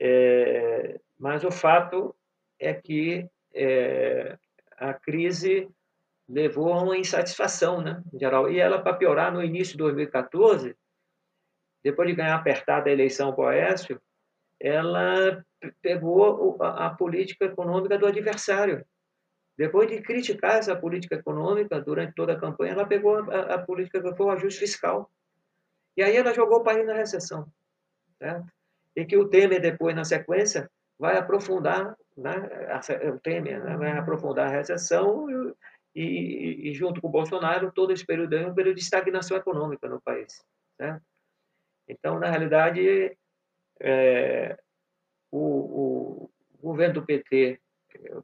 É, 0.00 0.98
mas 1.18 1.44
o 1.44 1.50
fato 1.50 2.14
é 2.58 2.74
que 2.74 3.28
é, 3.54 4.36
a 4.76 4.94
crise 4.94 5.68
levou 6.28 6.72
a 6.72 6.82
uma 6.82 6.96
insatisfação, 6.96 7.80
né, 7.80 8.02
em 8.12 8.18
geral. 8.18 8.50
E 8.50 8.58
ela, 8.58 8.80
para 8.80 8.96
piorar, 8.96 9.32
no 9.32 9.42
início 9.42 9.72
de 9.72 9.78
2014, 9.78 10.76
depois 11.84 12.08
de 12.08 12.14
ganhar 12.14 12.34
apertada 12.34 12.88
a 12.88 12.92
eleição 12.92 13.32
para 13.32 13.44
o 13.44 13.46
Oécio, 13.48 14.00
ela 14.58 15.44
pegou 15.80 16.56
a, 16.60 16.86
a 16.86 16.90
política 16.90 17.46
econômica 17.46 17.98
do 17.98 18.06
adversário. 18.06 18.84
Depois 19.58 19.88
de 19.88 20.00
criticar 20.00 20.56
essa 20.56 20.74
política 20.74 21.16
econômica 21.16 21.80
durante 21.80 22.14
toda 22.14 22.32
a 22.32 22.38
campanha, 22.40 22.72
ela 22.72 22.86
pegou 22.86 23.30
a, 23.30 23.54
a 23.54 23.58
política 23.58 24.00
que 24.00 24.16
foi 24.16 24.26
o 24.26 24.30
ajuste 24.30 24.60
fiscal. 24.60 25.10
E 25.96 26.02
aí 26.02 26.16
ela 26.16 26.34
jogou 26.34 26.60
o 26.60 26.64
país 26.64 26.86
na 26.86 26.94
recessão. 26.94 27.46
E 28.94 29.04
que 29.04 29.16
o 29.16 29.28
Temer, 29.28 29.60
depois, 29.60 29.94
na 29.94 30.04
sequência, 30.04 30.70
vai 30.98 31.16
aprofundar 31.16 31.96
né, 32.16 32.34
o 33.12 33.18
Temer 33.18 33.62
né, 33.62 33.76
vai 33.76 33.90
aprofundar 33.92 34.46
a 34.48 34.50
recessão 34.50 35.54
e, 35.94 36.70
e, 36.70 36.74
junto 36.74 37.00
com 37.00 37.08
o 37.08 37.10
Bolsonaro, 37.10 37.72
todo 37.72 37.92
esse 37.92 38.04
período 38.04 38.34
é 38.34 38.46
um 38.46 38.54
período 38.54 38.76
de 38.76 38.82
estagnação 38.82 39.36
econômica 39.36 39.88
no 39.88 40.00
país. 40.00 40.42
Então, 41.86 42.18
na 42.18 42.30
realidade, 42.30 43.16
é, 43.80 44.58
o, 45.30 45.38
o, 45.38 46.30
governo 46.60 46.94
do 46.94 47.06
PT, 47.06 47.60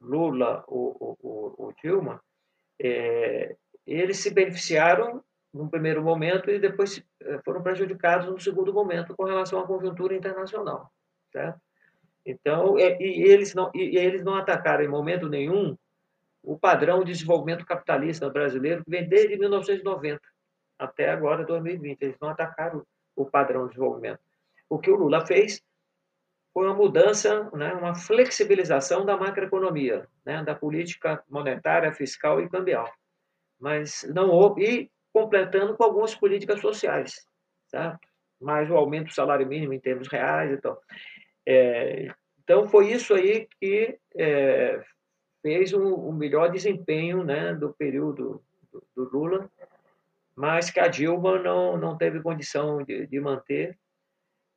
Lula, 0.01 0.63
o, 0.67 1.15
o, 1.21 1.67
o 1.67 1.73
Dilma, 1.81 2.21
é, 2.81 3.55
eles 3.85 4.17
se 4.17 4.31
beneficiaram 4.31 5.23
num 5.53 5.67
primeiro 5.67 6.03
momento 6.03 6.49
e 6.49 6.59
depois 6.59 7.03
é, 7.21 7.39
foram 7.43 7.61
prejudicados 7.61 8.27
no 8.27 8.39
segundo 8.39 8.73
momento 8.73 9.15
com 9.15 9.23
relação 9.23 9.59
à 9.59 9.67
conjuntura 9.67 10.15
internacional. 10.15 10.91
Certo? 11.31 11.59
Então, 12.25 12.77
é, 12.77 13.01
e, 13.01 13.23
eles 13.23 13.55
não, 13.55 13.71
e 13.73 13.97
eles 13.97 14.23
não 14.23 14.35
atacaram 14.35 14.83
em 14.83 14.87
momento 14.87 15.27
nenhum 15.27 15.77
o 16.43 16.57
padrão 16.57 17.03
de 17.03 17.11
desenvolvimento 17.11 17.65
capitalista 17.65 18.29
brasileiro 18.29 18.83
que 18.83 18.89
vem 18.89 19.07
desde 19.07 19.37
1990 19.37 20.21
até 20.77 21.09
agora, 21.09 21.43
2020. 21.43 22.01
Eles 22.01 22.17
não 22.21 22.29
atacaram 22.29 22.85
o 23.15 23.25
padrão 23.25 23.63
de 23.63 23.69
desenvolvimento. 23.71 24.19
O 24.69 24.79
que 24.79 24.89
o 24.89 24.95
Lula 24.95 25.25
fez 25.25 25.61
foi 26.53 26.65
uma 26.65 26.75
mudança, 26.75 27.49
né, 27.53 27.73
uma 27.73 27.93
flexibilização 27.93 29.05
da 29.05 29.17
macroeconomia, 29.17 30.07
né, 30.25 30.43
da 30.43 30.55
política 30.55 31.23
monetária, 31.29 31.93
fiscal 31.93 32.41
e 32.41 32.49
cambial. 32.49 32.91
Mas 33.59 34.03
não 34.13 34.29
houve, 34.29 34.63
e 34.63 34.91
completando 35.19 35.75
com 35.75 35.83
algumas 35.83 36.15
políticas 36.15 36.61
sociais, 36.61 37.25
certo? 37.67 38.07
mais 38.39 38.69
o 38.71 38.77
aumento 38.77 39.07
do 39.07 39.13
salário 39.13 39.45
mínimo 39.45 39.73
em 39.73 39.79
termos 39.79 40.07
reais 40.07 40.51
e 40.51 40.57
tal. 40.57 40.81
É, 41.45 42.07
então, 42.41 42.65
foi 42.69 42.91
isso 42.91 43.13
aí 43.13 43.49
que 43.59 43.99
é, 44.15 44.81
fez 45.41 45.73
um, 45.73 45.93
um, 46.07 46.13
melhor 46.13 46.49
desempenho 46.49 47.21
né, 47.21 47.53
do 47.53 47.73
período 47.73 48.41
do, 48.71 48.83
do, 48.95 49.03
Lula, 49.11 49.51
mas 50.37 50.69
que 50.69 50.79
a 50.79 50.87
Dilma 50.87 51.37
não, 51.39 51.77
não 51.77 51.97
teve 51.97 52.21
condição 52.21 52.81
de, 52.81 53.05
de 53.07 53.19
manter, 53.19 53.77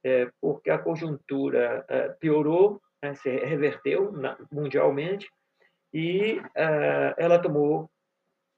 é, 0.05 0.31
porque 0.41 0.71
a 0.71 0.79
conjuntura 0.79 1.85
é, 1.89 2.09
piorou, 2.11 2.81
né, 3.03 3.15
se 3.15 3.31
reverteu 3.31 4.13
na, 4.13 4.39
mundialmente, 4.51 5.29
e 5.93 6.41
é, 6.55 7.15
ela 7.19 7.41
tomou 7.41 7.91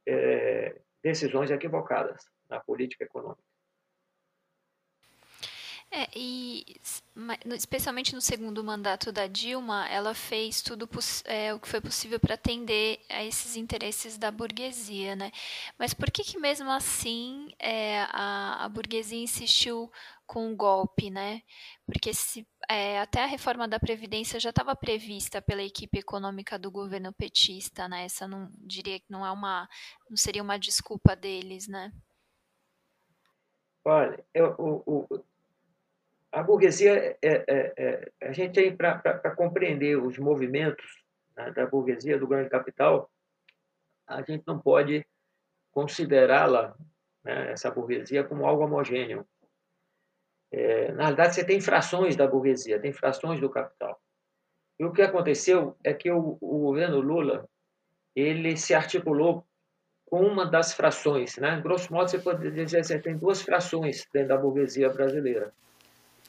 é, 0.07 0.77
decisões 1.05 1.51
equivocadas 1.51 2.25
na 2.49 2.59
política 2.59 3.05
econômica. 3.05 3.54
É, 5.97 6.09
e 6.17 6.65
especialmente 7.55 8.17
no 8.17 8.21
segundo 8.21 8.65
mandato 8.65 9.13
da 9.13 9.29
Dilma, 9.29 9.89
ela 9.89 10.13
fez 10.13 10.61
tudo 10.61 10.89
é, 11.25 11.55
o 11.55 11.61
que 11.61 11.69
foi 11.69 11.81
possível 11.81 12.19
para 12.19 12.35
atender 12.35 12.99
a 13.09 13.23
esses 13.23 13.55
interesses 13.55 14.19
da 14.19 14.29
burguesia, 14.33 15.15
né? 15.15 15.31
Mas 15.79 15.95
por 15.95 16.11
que 16.11 16.25
que 16.25 16.37
mesmo 16.37 16.69
assim 16.69 17.47
é, 17.61 18.01
a, 18.11 18.65
a 18.65 18.69
burguesia 18.69 19.23
insistiu 19.23 19.89
com 20.27 20.53
o 20.53 20.57
golpe, 20.57 21.11
né? 21.11 21.43
Porque 21.87 22.13
se, 22.13 22.45
é, 22.69 22.99
até 22.99 23.23
a 23.23 23.27
reforma 23.27 23.69
da 23.69 23.79
Previdência 23.79 24.41
já 24.41 24.51
estava 24.51 24.75
prevista 24.75 25.41
pela 25.41 25.63
equipe 25.63 26.01
econômica 26.01 26.59
do 26.59 26.73
governo 26.73 27.13
petista, 27.13 27.87
né? 27.87 28.05
Essa 28.05 28.27
não 28.27 28.51
diria 28.57 28.99
que 28.99 29.13
não 29.13 29.25
é 29.25 29.31
uma, 29.31 29.69
não 30.11 30.17
seria 30.17 30.43
uma 30.43 30.59
desculpa 30.59 31.15
deles, 31.15 31.69
né? 31.69 31.93
Olha, 33.85 34.25
eu, 34.35 34.57
o, 34.59 35.05
o 35.15 35.25
a 36.35 36.43
burguesia, 36.43 37.17
é, 37.23 37.45
é, 37.47 37.73
é, 37.79 38.13
a 38.21 38.33
gente 38.33 38.55
tem 38.55 38.77
para 38.77 39.31
compreender 39.37 39.97
os 39.97 40.19
movimentos 40.19 40.85
né, 41.37 41.53
da 41.53 41.65
burguesia, 41.65 42.19
do 42.19 42.27
grande 42.27 42.51
capital, 42.51 43.09
a 44.05 44.21
gente 44.21 44.43
não 44.45 44.59
pode 44.59 45.07
considerá-la, 45.71 46.77
né, 47.23 47.53
essa 47.53 47.71
burguesia, 47.71 48.25
como 48.25 48.47
algo 48.47 48.65
homogêneo. 48.65 49.25
É, 50.51 50.91
na 50.93 51.05
realidade, 51.05 51.37
você 51.37 51.45
tem 51.45 51.61
frações 51.61 52.17
da 52.17 52.27
burguesia, 52.27 52.81
tem 52.81 52.93
frações 52.93 53.41
do 53.41 53.49
capital. 53.49 54.01
E 54.79 54.85
o 54.85 54.93
que 54.93 55.03
aconteceu 55.03 55.77
é 55.85 55.95
que 55.95 56.11
o, 56.11 56.37
o 56.41 56.59
governo 56.59 56.99
Lula 56.99 57.49
ele 58.15 58.57
se 58.57 58.75
articulou 58.75 59.47
com 60.05 60.21
uma 60.21 60.45
das 60.45 60.75
frações. 60.75 61.37
Né? 61.37 61.61
Grosso 61.61 61.93
modo, 61.93 62.11
você 62.11 62.19
pode 62.19 62.51
dizer 62.51 62.85
que 62.85 62.99
tem 62.99 63.17
duas 63.17 63.41
frações 63.41 64.09
dentro 64.13 64.29
da 64.31 64.37
burguesia 64.37 64.91
brasileira 64.91 65.53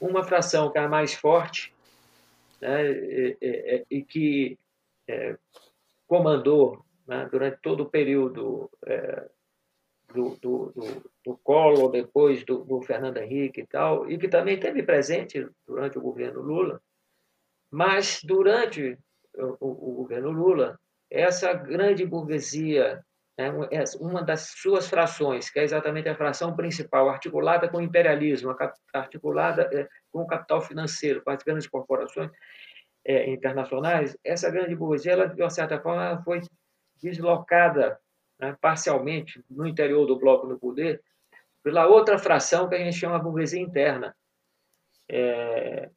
uma 0.00 0.24
fração 0.24 0.70
que 0.70 0.78
é 0.78 0.82
a 0.82 0.88
mais 0.88 1.14
forte 1.14 1.74
né, 2.60 2.90
e, 2.90 3.36
e, 3.40 3.86
e, 3.90 4.04
que 4.04 4.58
é, 5.08 5.36
comandou 6.06 6.84
né, 7.06 7.28
durante 7.30 7.58
todo 7.60 7.82
o 7.82 7.90
período 7.90 8.70
é, 8.86 9.28
do, 10.12 10.36
do, 10.36 10.72
do, 10.74 11.10
do 11.24 11.36
Collor, 11.38 11.90
depois 11.90 12.44
do, 12.44 12.64
do 12.64 12.80
Fernando 12.82 13.18
Henrique 13.18 13.60
e 13.60 13.66
tal, 13.66 14.10
e 14.10 14.18
que 14.18 14.28
também 14.28 14.58
teve 14.58 14.82
presente 14.82 15.46
durante 15.66 15.98
o 15.98 16.02
governo 16.02 16.40
Lula, 16.40 16.80
mas 17.70 18.20
durante 18.22 18.98
o, 19.34 19.56
o, 19.60 19.94
governo 19.94 20.30
Lula, 20.30 20.78
essa 21.10 21.52
grande 21.52 22.06
burguesia, 22.06 23.04
né, 23.38 23.52
uma 24.00 24.22
das 24.22 24.52
suas 24.56 24.88
frações, 24.88 25.50
que 25.50 25.58
é 25.58 25.64
exatamente 25.64 26.08
a 26.08 26.16
fração 26.16 26.56
principal, 26.56 27.08
articulada 27.08 27.68
com 27.68 27.78
o 27.78 27.82
imperialismo, 27.82 28.56
articulada 28.92 29.68
é, 29.72 29.88
com 30.10 30.22
o 30.22 30.26
capital 30.26 30.62
financeiro, 30.62 31.22
com 31.22 31.30
as 31.30 31.42
grandes 31.42 31.66
corporações 31.66 32.30
é, 33.04 33.30
internacionais, 33.30 34.16
essa 34.24 34.50
grande 34.50 34.74
burguesia, 34.74 35.12
ela, 35.12 35.26
de 35.28 35.42
uma 35.42 35.50
certa 35.50 35.78
forma, 35.78 36.22
foi 36.24 36.40
deslocada 37.02 37.98
né, 38.38 38.56
parcialmente 38.60 39.44
no 39.50 39.66
interior 39.66 40.06
do 40.06 40.18
bloco 40.18 40.46
no 40.46 40.58
poder 40.58 41.02
pela 41.62 41.86
outra 41.86 42.16
fração 42.16 42.68
que 42.68 42.76
a 42.76 42.78
gente 42.78 42.96
chama 42.96 43.18
burguesia 43.18 43.60
interna, 43.60 44.14
é, 45.08 45.90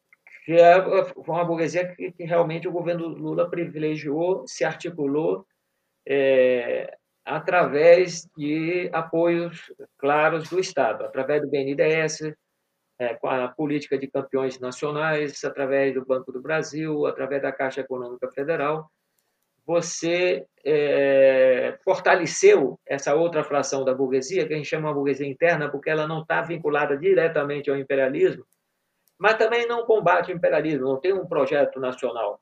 que 0.44 0.54
é 0.54 0.76
uma 1.16 1.44
burguesia 1.44 1.94
que, 1.94 2.10
que, 2.10 2.24
realmente 2.24 2.66
o 2.66 2.72
governo 2.72 3.06
Lula 3.06 3.48
privilegiou, 3.48 4.44
se 4.48 4.64
articulou 4.64 5.46
é, 6.04 6.98
através 7.24 8.28
de 8.36 8.90
apoios 8.92 9.72
claros 9.98 10.48
do 10.48 10.58
Estado, 10.58 11.04
através 11.04 11.42
do 11.42 11.48
BNDES, 11.48 12.32
é, 12.98 13.14
com 13.14 13.28
a 13.28 13.48
política 13.48 13.98
de 13.98 14.06
campeões 14.06 14.58
nacionais, 14.58 15.42
através 15.44 15.94
do 15.94 16.04
Banco 16.04 16.30
do 16.32 16.40
Brasil, 16.40 17.06
através 17.06 17.40
da 17.40 17.50
Caixa 17.50 17.80
Econômica 17.80 18.30
Federal, 18.30 18.90
você 19.66 20.44
é, 20.64 21.78
fortaleceu 21.84 22.78
essa 22.86 23.14
outra 23.14 23.44
fração 23.44 23.84
da 23.84 23.94
burguesia, 23.94 24.46
que 24.46 24.52
a 24.52 24.56
gente 24.56 24.68
chama 24.68 24.88
de 24.88 24.94
burguesia 24.94 25.26
interna, 25.26 25.70
porque 25.70 25.88
ela 25.88 26.06
não 26.06 26.22
está 26.22 26.42
vinculada 26.42 26.96
diretamente 26.96 27.70
ao 27.70 27.76
imperialismo, 27.76 28.44
mas 29.18 29.36
também 29.36 29.66
não 29.66 29.86
combate 29.86 30.32
o 30.32 30.34
imperialismo, 30.34 30.88
não 30.88 31.00
tem 31.00 31.12
um 31.12 31.26
projeto 31.26 31.78
nacional 31.78 32.40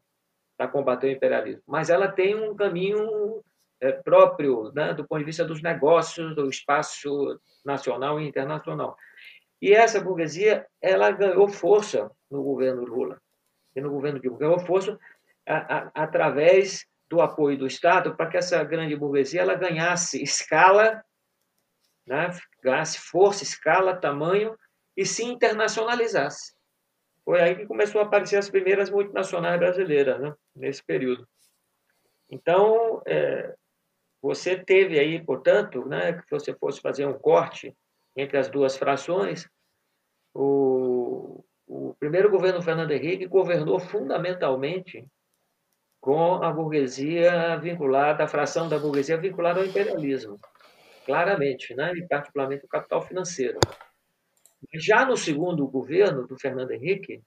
para 0.57 0.69
combater 0.69 1.09
o 1.09 1.11
imperialismo, 1.11 1.63
mas 1.67 1.91
ela 1.91 2.09
tem 2.09 2.35
um 2.35 2.57
caminho 2.57 3.43
próprio 4.05 4.73
né, 4.73 4.93
do 4.95 5.07
ponto 5.07 5.21
de 5.21 5.25
vista 5.25 5.45
dos 5.45 5.63
negócios, 5.63 6.35
do 6.35 6.49
espaço 6.49 7.41
nacional 7.65 8.21
e 8.21 8.27
internacional. 8.27 8.97
E 9.61 9.73
essa 9.73 10.01
burguesia 10.01 10.67
ela 10.81 11.11
ganhou 11.11 11.49
força 11.49 12.11
no 12.31 12.43
governo 12.43 12.85
Lula, 12.85 13.21
e 13.75 13.81
no 13.81 13.91
governo 13.91 14.21
Dilma, 14.21 14.39
ganhou 14.39 14.59
força 14.59 14.99
a, 15.47 15.79
a, 15.79 15.91
através 15.95 16.87
do 17.09 17.21
apoio 17.21 17.59
do 17.59 17.67
Estado 17.67 18.15
para 18.15 18.29
que 18.29 18.37
essa 18.37 18.63
grande 18.65 18.95
burguesia 18.95 19.41
ela 19.41 19.55
ganhasse 19.55 20.23
escala, 20.23 21.03
né? 22.07 22.31
ganhasse 22.63 22.99
força, 22.99 23.43
escala, 23.43 23.97
tamanho 23.97 24.57
e 24.97 25.05
se 25.07 25.25
internacionalizasse. 25.25 26.53
Foi 27.25 27.41
aí 27.41 27.57
que 27.57 27.67
começou 27.67 28.01
a 28.01 28.05
aparecer 28.05 28.37
as 28.37 28.51
primeiras 28.51 28.91
multinacionais 28.91 29.59
brasileiras, 29.59 30.21
né? 30.21 30.35
nesse 30.55 30.85
período. 30.85 31.27
Então, 32.31 33.03
é, 33.07 33.55
você 34.21 34.57
teve 34.57 34.99
aí, 34.99 35.23
portanto, 35.23 35.85
né, 35.87 36.13
que 36.13 36.31
você 36.31 36.55
fosse 36.55 36.81
fazer 36.81 37.07
um 37.07 37.19
corte 37.19 37.75
entre 38.17 38.37
as 38.37 38.49
duas 38.49 38.77
frações, 38.77 39.49
o, 40.35 41.45
o 41.67 41.95
primeiro 41.99 42.31
governo 42.31 42.63
Fernando 42.63 42.91
Henrique 42.91 43.27
governou 43.27 43.79
fundamentalmente 43.79 45.07
com 46.01 46.43
a 46.43 46.53
burguesia 46.53 47.57
vinculada, 47.57 48.25
a 48.25 48.29
fração 48.29 48.69
da 48.69 48.79
burguesia 48.79 49.17
vinculada 49.17 49.61
ao 49.61 49.67
imperialismo, 49.67 50.39
claramente, 51.05 51.75
né? 51.75 51.93
e 51.95 52.07
particularmente 52.07 52.65
o 52.65 52.69
capital 52.69 53.03
financeiro. 53.03 53.59
Já 54.75 55.05
no 55.05 55.17
segundo 55.17 55.67
governo 55.67 56.27
do 56.27 56.39
Fernando 56.39 56.73
Henrique, 56.73 57.23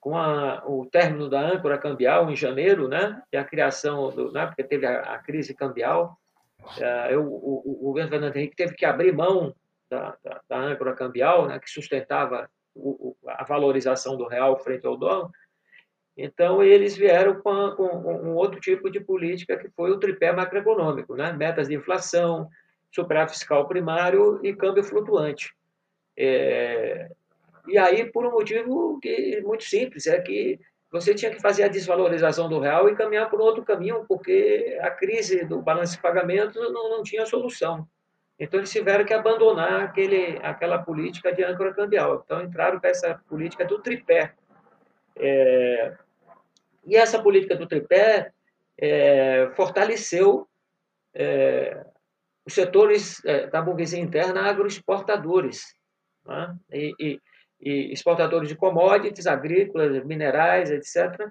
com 0.00 0.16
a, 0.16 0.64
o 0.66 0.86
término 0.86 1.28
da 1.28 1.40
âncora 1.40 1.78
cambial 1.78 2.30
em 2.30 2.36
janeiro, 2.36 2.88
né, 2.88 3.20
e 3.32 3.36
a 3.36 3.44
criação, 3.44 4.10
do, 4.10 4.30
né, 4.32 4.46
porque 4.46 4.62
teve 4.62 4.86
a, 4.86 5.00
a 5.14 5.18
crise 5.18 5.54
cambial, 5.54 6.16
eu, 7.10 7.24
o, 7.24 7.62
o, 7.64 7.86
governo 7.86 8.10
Fernando 8.10 8.36
Henrique 8.36 8.56
teve 8.56 8.74
que 8.74 8.84
abrir 8.84 9.12
mão 9.12 9.54
da, 9.90 10.16
da, 10.22 10.40
da 10.48 10.58
âncora 10.58 10.94
cambial, 10.94 11.46
né, 11.46 11.58
que 11.58 11.70
sustentava 11.70 12.50
o, 12.74 13.16
a 13.26 13.44
valorização 13.44 14.16
do 14.16 14.26
real 14.26 14.58
frente 14.58 14.86
ao 14.86 14.96
dólar, 14.96 15.30
então, 16.20 16.64
eles 16.64 16.96
vieram 16.96 17.40
com, 17.40 17.70
com, 17.76 17.84
um 17.84 18.34
outro 18.34 18.58
tipo 18.58 18.90
de 18.90 18.98
política, 18.98 19.56
que 19.56 19.70
foi 19.70 19.92
o 19.92 20.00
tripé 20.00 20.32
macroeconômico, 20.32 21.14
né? 21.14 21.32
metas 21.32 21.68
de 21.68 21.76
inflação, 21.76 22.48
superávit 22.92 23.34
fiscal 23.34 23.68
primário 23.68 24.44
e 24.44 24.52
câmbio 24.52 24.82
flutuante. 24.82 25.54
É, 26.16 27.08
e 27.68 27.78
aí, 27.78 28.10
por 28.10 28.26
um 28.26 28.32
motivo 28.32 28.98
que, 29.00 29.40
muito 29.42 29.62
simples, 29.62 30.08
é 30.08 30.20
que 30.20 30.58
você 30.90 31.14
tinha 31.14 31.30
que 31.30 31.40
fazer 31.40 31.64
a 31.64 31.68
desvalorização 31.68 32.48
do 32.48 32.58
real 32.58 32.88
e 32.88 32.96
caminhar 32.96 33.28
por 33.28 33.40
outro 33.40 33.62
caminho, 33.64 34.04
porque 34.08 34.78
a 34.80 34.90
crise 34.90 35.44
do 35.44 35.60
balanço 35.60 35.96
de 35.96 36.02
pagamentos 36.02 36.56
não, 36.72 36.90
não 36.90 37.02
tinha 37.02 37.26
solução. 37.26 37.86
Então, 38.38 38.60
eles 38.60 38.70
tiveram 38.70 39.04
que 39.04 39.12
abandonar 39.12 39.82
aquele, 39.82 40.38
aquela 40.42 40.78
política 40.78 41.32
de 41.32 41.42
âncora 41.42 41.74
cambial. 41.74 42.22
Então, 42.24 42.40
entraram 42.40 42.80
com 42.80 42.86
essa 42.86 43.20
política 43.28 43.64
do 43.64 43.80
tripé. 43.80 44.32
É, 45.16 45.96
e 46.86 46.96
essa 46.96 47.20
política 47.20 47.56
do 47.56 47.66
tripé 47.66 48.32
é, 48.78 49.50
fortaleceu 49.56 50.48
é, 51.12 51.84
os 52.46 52.54
setores 52.54 53.22
é, 53.24 53.48
da 53.48 53.60
burguesia 53.60 53.98
interna 53.98 54.48
agroexportadores, 54.48 55.74
né? 56.24 56.56
e, 56.72 56.94
e, 56.98 57.20
e, 57.60 57.92
exportadores 57.92 58.48
de 58.48 58.56
commodities 58.56 59.26
agrícolas, 59.26 60.04
minerais, 60.04 60.70
etc., 60.70 61.28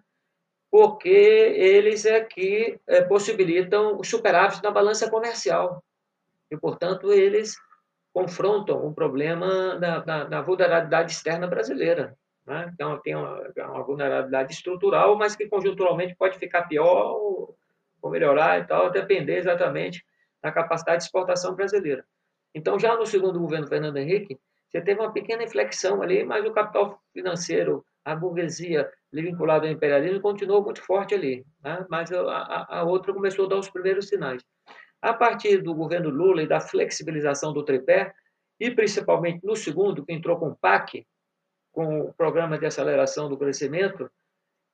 porque 0.69 1.07
eles 1.09 2.05
é 2.05 2.21
que 2.21 2.79
é, 2.87 3.01
possibilitam 3.01 3.97
os 3.97 4.09
superávites 4.09 4.61
na 4.61 4.69
balança 4.69 5.09
comercial. 5.09 5.81
E, 6.51 6.57
portanto, 6.57 7.11
eles 7.13 7.55
confrontam 8.13 8.85
o 8.85 8.93
problema 8.93 9.77
da, 9.79 9.99
da, 9.99 10.23
da 10.25 10.41
vulnerabilidade 10.41 11.11
externa 11.11 11.47
brasileira 11.47 12.17
né? 12.47 12.71
Então, 12.73 12.97
tem 13.01 13.13
uma, 13.13 13.41
uma, 13.57 13.83
vulnerabilidade 13.83 14.53
estrutural, 14.53 15.17
mas 15.17 15.35
que 15.35 15.49
conjunturalmente 15.49 16.15
pode 16.15 16.39
ficar 16.39 16.63
pior 16.63 17.11
ou, 17.11 17.57
ou 18.01 18.09
melhorar 18.09 18.59
e 18.59 18.63
tal, 18.63 18.89
depender 18.89 19.37
exatamente 19.37 20.03
da 20.41 20.49
capacidade 20.49 20.99
de 20.99 21.03
exportação 21.03 21.53
brasileira. 21.53 22.05
Então, 22.55 22.79
já 22.79 22.95
no 22.95 23.05
segundo 23.05 23.37
governo 23.37 23.67
Fernando 23.67 23.97
Henrique, 23.97 24.39
você 24.69 24.81
teve 24.81 24.99
uma 24.99 25.11
pequena 25.11 25.43
inflexão 25.43 26.01
ali, 26.01 26.23
mas 26.25 26.45
o 26.45 26.51
capital 26.51 27.01
financeiro, 27.13 27.85
a 28.03 28.15
burguesia 28.15 28.89
vinculada 29.11 29.65
ao 29.65 29.71
imperialismo 29.71 30.21
continuou 30.21 30.63
muito 30.63 30.81
forte 30.81 31.15
ali, 31.15 31.45
né? 31.63 31.85
mas 31.89 32.11
a, 32.11 32.67
a, 32.69 32.83
outra 32.83 33.13
começou 33.13 33.45
a 33.45 33.49
dar 33.49 33.57
os 33.57 33.69
primeiros 33.69 34.07
sinais. 34.09 34.43
A 35.01 35.13
partir 35.13 35.61
do 35.61 35.73
governo 35.73 36.09
Lula 36.09 36.41
e 36.41 36.47
da 36.47 36.59
flexibilização 36.59 37.53
do 37.53 37.63
tripé, 37.63 38.13
e 38.59 38.71
principalmente 38.71 39.45
no 39.45 39.55
segundo, 39.55 40.05
que 40.05 40.13
entrou 40.13 40.37
com 40.37 40.49
o 40.49 40.55
PAC, 40.55 41.05
com 41.71 42.01
o 42.01 42.13
programa 42.13 42.57
de 42.57 42.65
aceleração 42.65 43.29
do 43.29 43.37
crescimento 43.37 44.09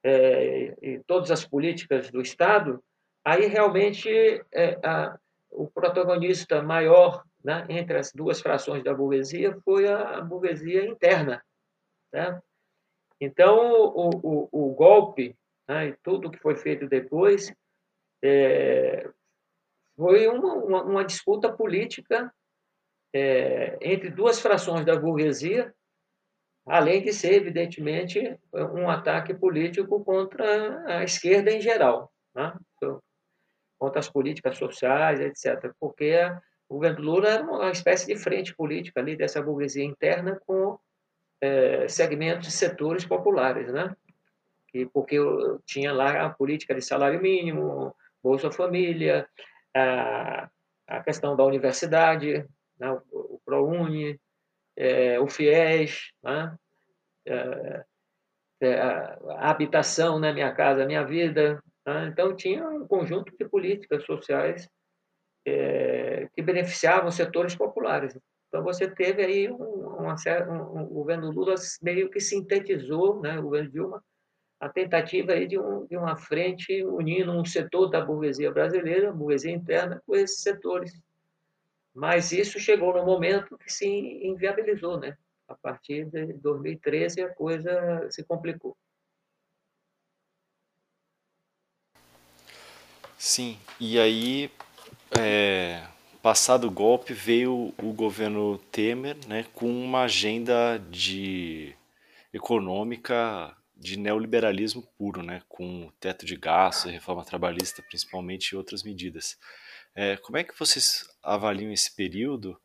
é, 0.04 0.76
e 0.82 1.02
todas 1.06 1.30
as 1.32 1.46
políticas 1.46 2.10
do 2.10 2.22
Estado, 2.22 2.82
aí 3.26 3.46
realmente 3.46 4.10
é, 4.52 4.80
a, 4.84 5.18
o 5.52 5.68
protagonista 5.68 6.62
maior 6.64 7.24
né, 7.44 7.66
entre 7.70 7.98
as 7.98 8.12
duas 8.12 8.42
frações 8.42 8.84
da 8.84 8.94
burguesia 8.94 9.60
foi 9.64 9.88
a, 9.88 10.18
a 10.18 10.22
burguesia 10.22 10.86
interna. 10.86 11.44
Né? 12.12 12.40
Então, 13.20 13.58
o, 13.72 14.10
o, 14.24 14.50
o 14.52 14.74
golpe 14.74 15.36
né, 15.68 15.88
e 15.88 15.98
tudo 16.04 16.32
que 16.32 16.40
foi 16.40 16.56
feito 16.56 16.88
depois 16.88 17.54
é, 18.24 19.10
foi 19.96 20.28
uma, 20.28 20.54
uma, 20.54 20.84
uma, 20.84 21.06
disputa 21.06 21.52
política 21.52 22.34
é, 23.14 23.78
entre 23.82 24.10
duas 24.10 24.40
frações 24.40 24.86
da 24.86 24.96
burguesia 24.96 25.74
além 26.66 27.04
de 27.04 27.14
ser, 27.14 27.34
evidentemente, 27.34 28.40
um 28.54 28.90
ataque 28.90 29.34
político 29.34 30.04
contra 30.04 31.00
a 31.00 31.04
esquerda 31.04 31.52
em 31.52 31.62
geral, 31.62 32.12
né? 32.34 32.54
contra 33.78 34.00
as 34.00 34.10
políticas 34.10 34.58
sociais, 34.58 35.20
etc., 35.20 35.74
porque 35.80 36.16
o 36.74 36.78
governo 36.78 37.06
Lula 37.06 37.30
era 37.30 37.44
uma 37.44 37.70
espécie 37.70 38.08
de 38.08 38.18
frente 38.18 38.56
política 38.56 39.00
ali 39.00 39.16
dessa 39.16 39.40
burguesia 39.40 39.84
interna 39.86 40.42
com 40.44 40.80
é, 41.40 41.88
segmentos 41.88 42.52
setores 42.52 43.06
populares, 43.06 43.72
né? 43.72 43.96
E 44.74 44.84
porque 44.88 45.18
tinha 45.68 45.94
lá 45.94 46.26
a 46.26 46.30
política 46.32 46.74
de 46.74 46.82
salário 46.82 47.22
mínimo, 47.22 47.96
Bolsa 48.24 48.50
Família, 48.50 49.30
a, 49.76 50.50
a 50.88 51.04
questão 51.04 51.36
da 51.36 51.46
universidade, 51.46 52.44
né? 52.80 52.92
o, 53.12 53.36
o 53.36 53.42
ProUni, 53.46 54.20
é, 54.76 55.20
o 55.20 55.28
FIES, 55.28 56.12
né? 56.24 56.58
é, 57.28 57.86
é, 58.62 58.82
a 58.82 59.52
habitação, 59.52 60.20
né? 60.20 60.34
minha 60.34 60.52
casa, 60.52 60.88
minha 60.88 61.06
vida. 61.06 61.62
Né? 61.86 62.08
Então, 62.08 62.36
tinha 62.36 62.68
um 62.68 62.88
conjunto 62.88 63.32
de 63.38 63.48
políticas 63.48 64.04
sociais 64.06 64.68
é, 65.46 66.28
que 66.34 66.42
beneficiavam 66.42 67.12
setores 67.12 67.56
populares. 67.56 68.18
Então 68.48 68.64
você 68.64 68.88
teve 68.88 69.24
aí 69.24 69.50
um, 69.50 69.56
um, 69.56 70.08
um, 70.08 70.84
o 70.84 70.86
governo 70.86 71.32
Lula 71.32 71.56
meio 71.82 72.10
que 72.10 72.20
sintetizou, 72.20 73.20
né, 73.22 73.40
o 73.40 73.44
governo 73.44 73.72
Dilma, 73.72 74.04
a 74.60 74.70
tentativa 74.70 75.34
aí 75.34 75.48
de, 75.48 75.60
um, 75.60 75.86
de 75.88 75.98
uma 75.98 76.16
frente 76.16 76.86
unindo 76.86 77.32
um 77.32 77.44
setor 77.44 77.90
da 77.90 78.00
burguesia 78.00 78.52
brasileira, 78.52 79.12
burguesia 79.12 79.52
interna, 79.52 80.02
com 80.06 80.16
esses 80.16 80.42
setores. 80.42 80.94
Mas 81.94 82.32
isso 82.32 82.60
chegou 82.60 82.94
no 82.94 83.06
momento 83.06 83.58
que 83.58 83.72
se 83.72 83.86
inviabilizou, 83.86 85.00
né? 85.00 85.18
A 85.48 85.56
partir 85.56 86.06
de 86.06 86.34
2013 86.34 87.22
a 87.22 87.34
coisa 87.34 88.08
se 88.10 88.24
complicou. 88.24 88.76
Sim, 93.18 93.58
e 93.80 94.00
aí, 94.00 94.52
é, 95.20 95.84
passado 96.22 96.68
o 96.68 96.72
golpe, 96.72 97.14
veio 97.14 97.74
o 97.78 97.94
governo 97.94 98.58
Temer 98.72 99.18
né, 99.28 99.46
com 99.54 99.68
uma 99.68 100.04
agenda 100.04 100.78
de 100.90 101.76
econômica 102.34 103.56
de 103.76 103.98
neoliberalismo 103.98 104.82
puro, 104.98 105.22
né, 105.22 105.42
com 105.50 105.92
teto 106.00 106.26
de 106.26 106.36
gastos, 106.36 106.92
reforma 106.92 107.26
trabalhista 107.26 107.82
principalmente 107.82 108.50
e 108.50 108.56
outras 108.56 108.84
medidas. 108.84 109.38
É, 109.94 110.16
como 110.18 110.38
é 110.38 110.44
que 110.44 110.58
vocês 110.58 111.08
avaliam 111.22 111.72
esse 111.72 111.94
período 111.94 112.60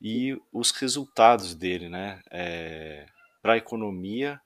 e 0.00 0.36
os 0.52 0.72
resultados 0.72 1.54
dele 1.54 1.88
né, 1.88 2.20
é, 2.30 3.06
para 3.40 3.54
a 3.54 3.56
economia 3.56 4.40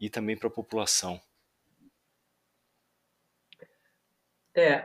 e 0.00 0.10
também 0.10 0.36
para 0.36 0.48
a 0.48 0.52
população? 0.52 1.20
É, 4.54 4.84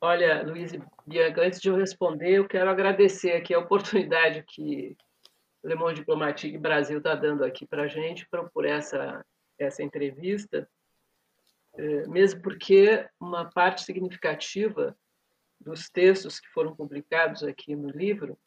olha, 0.00 0.42
Luiz 0.42 0.72
Bianca, 1.06 1.42
antes 1.42 1.60
de 1.60 1.68
eu 1.68 1.76
responder, 1.76 2.32
eu 2.32 2.48
quero 2.48 2.70
agradecer 2.70 3.32
aqui 3.32 3.52
a 3.54 3.58
oportunidade 3.58 4.42
que 4.46 4.96
o 5.62 5.68
Le 5.68 5.74
Monde 5.74 6.00
Diplomatique 6.00 6.56
Brasil 6.58 6.98
está 6.98 7.14
dando 7.14 7.44
aqui 7.44 7.66
para 7.66 7.82
a 7.82 7.88
gente 7.88 8.26
por, 8.28 8.50
por 8.50 8.64
essa, 8.64 9.24
essa 9.58 9.82
entrevista, 9.82 10.68
uh, 11.74 12.10
mesmo 12.10 12.40
porque 12.40 13.06
uma 13.20 13.50
parte 13.50 13.82
significativa 13.82 14.96
dos 15.60 15.90
textos 15.90 16.40
que 16.40 16.48
foram 16.48 16.74
publicados 16.74 17.42
aqui 17.42 17.76
no 17.76 17.90
livro 17.90 18.38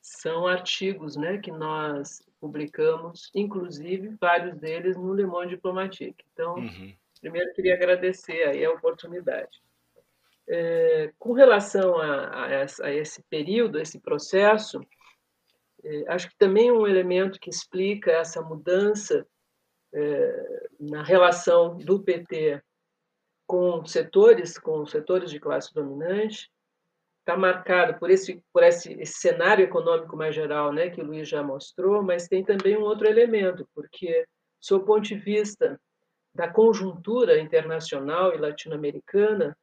são 0.00 0.46
artigos 0.46 1.16
né, 1.16 1.38
que 1.38 1.50
nós 1.50 2.22
publicamos, 2.40 3.30
inclusive 3.34 4.16
vários 4.20 4.56
deles 4.56 4.96
no 4.96 5.12
Le 5.12 5.26
Monde 5.26 5.56
Diplomatique. 5.56 6.24
Então, 6.32 6.54
uhum. 6.54 6.94
Primeiro, 7.20 7.52
queria 7.52 7.74
agradecer 7.74 8.48
aí 8.48 8.64
a 8.64 8.72
oportunidade. 8.72 9.60
É, 10.52 11.12
com 11.16 11.32
relação 11.32 11.96
a, 11.96 12.24
a, 12.26 12.66
a, 12.82 12.92
esse 12.92 13.22
período, 13.30 13.78
a 13.78 13.82
esse 13.82 14.00
processo, 14.00 14.80
é, 15.84 16.04
acho 16.08 16.28
que 16.28 16.36
também 16.36 16.72
um 16.72 16.88
elemento 16.88 17.38
que 17.38 17.48
explica 17.48 18.10
essa 18.10 18.42
mudança 18.42 19.24
é, 19.94 20.68
na 20.80 21.04
relação 21.04 21.76
do 21.78 22.02
PT 22.02 22.60
com 23.46 23.84
setores, 23.84 24.58
com 24.58 24.84
setores 24.86 25.30
de 25.30 25.38
classe 25.38 25.72
dominante, 25.72 26.50
está 27.20 27.36
marcado 27.36 27.98
por 27.98 28.10
esse 28.10 28.42
por 28.52 28.62
esse, 28.64 28.92
esse, 28.94 29.20
cenário 29.20 29.64
econômico 29.64 30.16
mais 30.16 30.34
geral, 30.34 30.72
né, 30.72 30.90
que 30.90 31.00
o 31.00 31.04
Luiz 31.04 31.28
já 31.28 31.42
mostrou, 31.42 32.02
mas 32.02 32.26
tem 32.26 32.44
também 32.44 32.76
um 32.76 32.82
outro 32.82 33.06
elemento, 33.06 33.68
porque, 33.74 34.26
do 34.68 34.80
ponto 34.84 35.02
de 35.02 35.14
vista 35.14 35.80
da 36.34 36.48
conjuntura 36.48 37.38
internacional 37.38 38.34
e 38.34 38.38
latino-americana, 38.38 39.56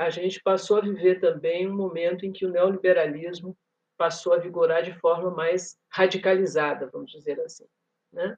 a 0.00 0.08
gente 0.08 0.42
passou 0.42 0.78
a 0.78 0.80
viver 0.80 1.20
também 1.20 1.68
um 1.68 1.76
momento 1.76 2.24
em 2.24 2.32
que 2.32 2.46
o 2.46 2.50
neoliberalismo 2.50 3.54
passou 3.98 4.32
a 4.32 4.38
vigorar 4.38 4.82
de 4.82 4.98
forma 4.98 5.30
mais 5.30 5.76
radicalizada, 5.90 6.88
vamos 6.90 7.12
dizer 7.12 7.38
assim, 7.40 7.66
né? 8.10 8.34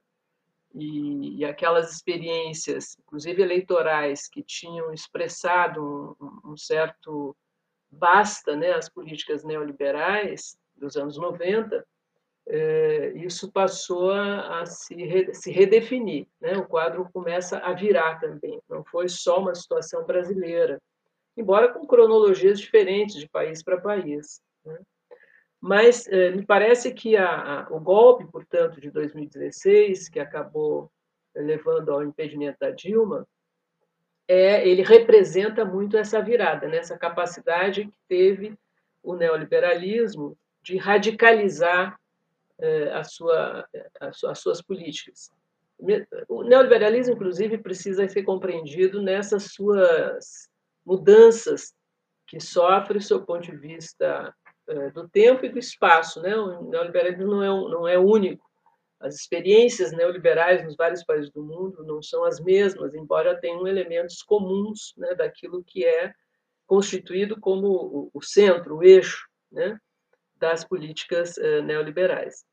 E, 0.75 1.37
e 1.37 1.45
aquelas 1.45 1.93
experiências, 1.93 2.97
inclusive 2.99 3.41
eleitorais, 3.41 4.27
que 4.27 4.43
tinham 4.43 4.91
expressado 4.91 6.17
um, 6.19 6.51
um 6.51 6.57
certo 6.57 7.33
basta, 7.89 8.57
né, 8.57 8.73
as 8.73 8.89
políticas 8.89 9.43
neoliberais 9.45 10.57
dos 10.75 10.97
anos 10.97 11.17
90, 11.17 11.85
é, 12.45 13.13
isso 13.15 13.49
passou 13.51 14.11
a, 14.11 14.65
se, 14.65 14.95
re, 14.95 15.33
se 15.33 15.49
redefinir. 15.49 16.27
Né? 16.41 16.57
O 16.57 16.65
quadro 16.65 17.07
começa 17.13 17.59
a 17.59 17.71
virar 17.71 18.19
também. 18.19 18.59
Não 18.67 18.83
foi 18.83 19.07
só 19.07 19.39
uma 19.39 19.55
situação 19.55 20.03
brasileira, 20.05 20.81
embora 21.35 21.71
com 21.71 21.85
cronologias 21.85 22.59
diferentes 22.59 23.15
de 23.15 23.27
país 23.27 23.63
para 23.63 23.79
país. 23.79 24.41
Né? 24.65 24.79
Mas 25.59 26.07
é, 26.07 26.31
me 26.31 26.45
parece 26.45 26.93
que 26.93 27.15
a, 27.15 27.61
a, 27.61 27.67
o 27.73 27.79
golpe, 27.79 28.25
portanto, 28.25 28.81
de 28.81 28.91
2016, 28.91 30.09
que 30.09 30.19
acabou 30.19 30.91
levando 31.35 31.89
ao 31.91 32.03
impedimento 32.03 32.57
da 32.59 32.69
Dilma, 32.69 33.27
é, 34.27 34.67
ele 34.67 34.83
representa 34.83 35.65
muito 35.65 35.97
essa 35.97 36.21
virada, 36.21 36.67
né? 36.67 36.77
essa 36.77 36.97
capacidade 36.97 37.85
que 37.85 37.93
teve 38.07 38.57
o 39.01 39.15
neoliberalismo 39.15 40.37
de 40.61 40.77
radicalizar 40.77 41.99
é, 42.59 42.93
a 42.93 43.03
sua, 43.03 43.67
as 44.01 44.39
suas 44.39 44.61
políticas. 44.61 45.31
O 46.29 46.43
neoliberalismo, 46.43 47.13
inclusive, 47.13 47.57
precisa 47.57 48.07
ser 48.07 48.23
compreendido 48.23 49.01
nessas 49.01 49.51
suas 49.51 50.49
mudanças 50.85 51.73
que 52.27 52.39
sofre 52.39 52.99
do 52.99 53.25
ponto 53.25 53.43
de 53.43 53.55
vista 53.55 54.33
é, 54.67 54.89
do 54.91 55.07
tempo 55.09 55.45
e 55.45 55.49
do 55.49 55.59
espaço. 55.59 56.21
Né? 56.21 56.35
O 56.35 56.69
neoliberalismo 56.69 57.25
não 57.25 57.43
é, 57.43 57.47
não 57.47 57.87
é 57.87 57.97
único. 57.97 58.43
As 58.99 59.15
experiências 59.15 59.91
neoliberais 59.91 60.63
nos 60.63 60.77
vários 60.77 61.03
países 61.03 61.29
do 61.31 61.43
mundo 61.43 61.83
não 61.83 62.01
são 62.01 62.23
as 62.23 62.39
mesmas, 62.39 62.95
embora 62.95 63.39
tenham 63.39 63.67
elementos 63.67 64.23
comuns 64.23 64.93
né, 64.97 65.13
daquilo 65.13 65.63
que 65.63 65.85
é 65.85 66.13
constituído 66.65 67.37
como 67.39 68.09
o 68.13 68.21
centro, 68.21 68.77
o 68.77 68.83
eixo 68.83 69.27
né, 69.51 69.77
das 70.37 70.63
políticas 70.63 71.37
é, 71.37 71.61
neoliberais. 71.61 72.45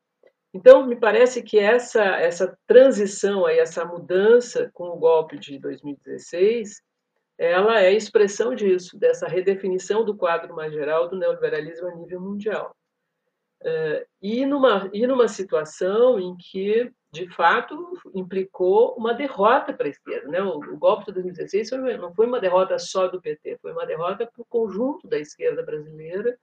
Então, 0.53 0.85
me 0.85 0.97
parece 0.97 1.43
que 1.43 1.59
essa, 1.59 2.03
essa 2.03 2.59
transição, 2.66 3.47
aí, 3.47 3.61
essa 3.61 3.85
mudança 3.85 4.69
com 4.75 4.88
o 4.88 4.99
golpe 4.99 5.38
de 5.38 5.57
2016, 5.61 6.83
ela 7.40 7.81
é 7.81 7.90
expressão 7.94 8.55
disso, 8.55 8.98
dessa 8.98 9.26
redefinição 9.26 10.05
do 10.05 10.14
quadro 10.14 10.55
mais 10.55 10.74
geral 10.74 11.09
do 11.09 11.16
neoliberalismo 11.16 11.88
a 11.88 11.94
nível 11.94 12.20
mundial. 12.20 12.76
É, 13.62 14.07
e, 14.20 14.44
numa, 14.44 14.90
e 14.92 15.07
numa 15.07 15.26
situação 15.26 16.20
em 16.20 16.37
que, 16.37 16.92
de 17.11 17.26
fato, 17.31 17.98
implicou 18.14 18.94
uma 18.94 19.14
derrota 19.14 19.72
para 19.72 19.87
a 19.87 19.90
esquerda. 19.90 20.29
Né? 20.29 20.42
O, 20.42 20.59
o 20.59 20.76
golpe 20.76 21.07
de 21.07 21.12
2016 21.12 21.70
foi, 21.70 21.96
não 21.96 22.14
foi 22.14 22.26
uma 22.26 22.40
derrota 22.40 22.79
só 22.79 23.09
do 23.09 23.22
PT, 23.22 23.57
foi 23.62 23.72
uma 23.72 23.87
derrota 23.87 24.26
para 24.26 24.42
o 24.42 24.46
conjunto 24.46 25.09
da 25.09 25.18
esquerda 25.18 25.62
brasileira, 25.62 26.38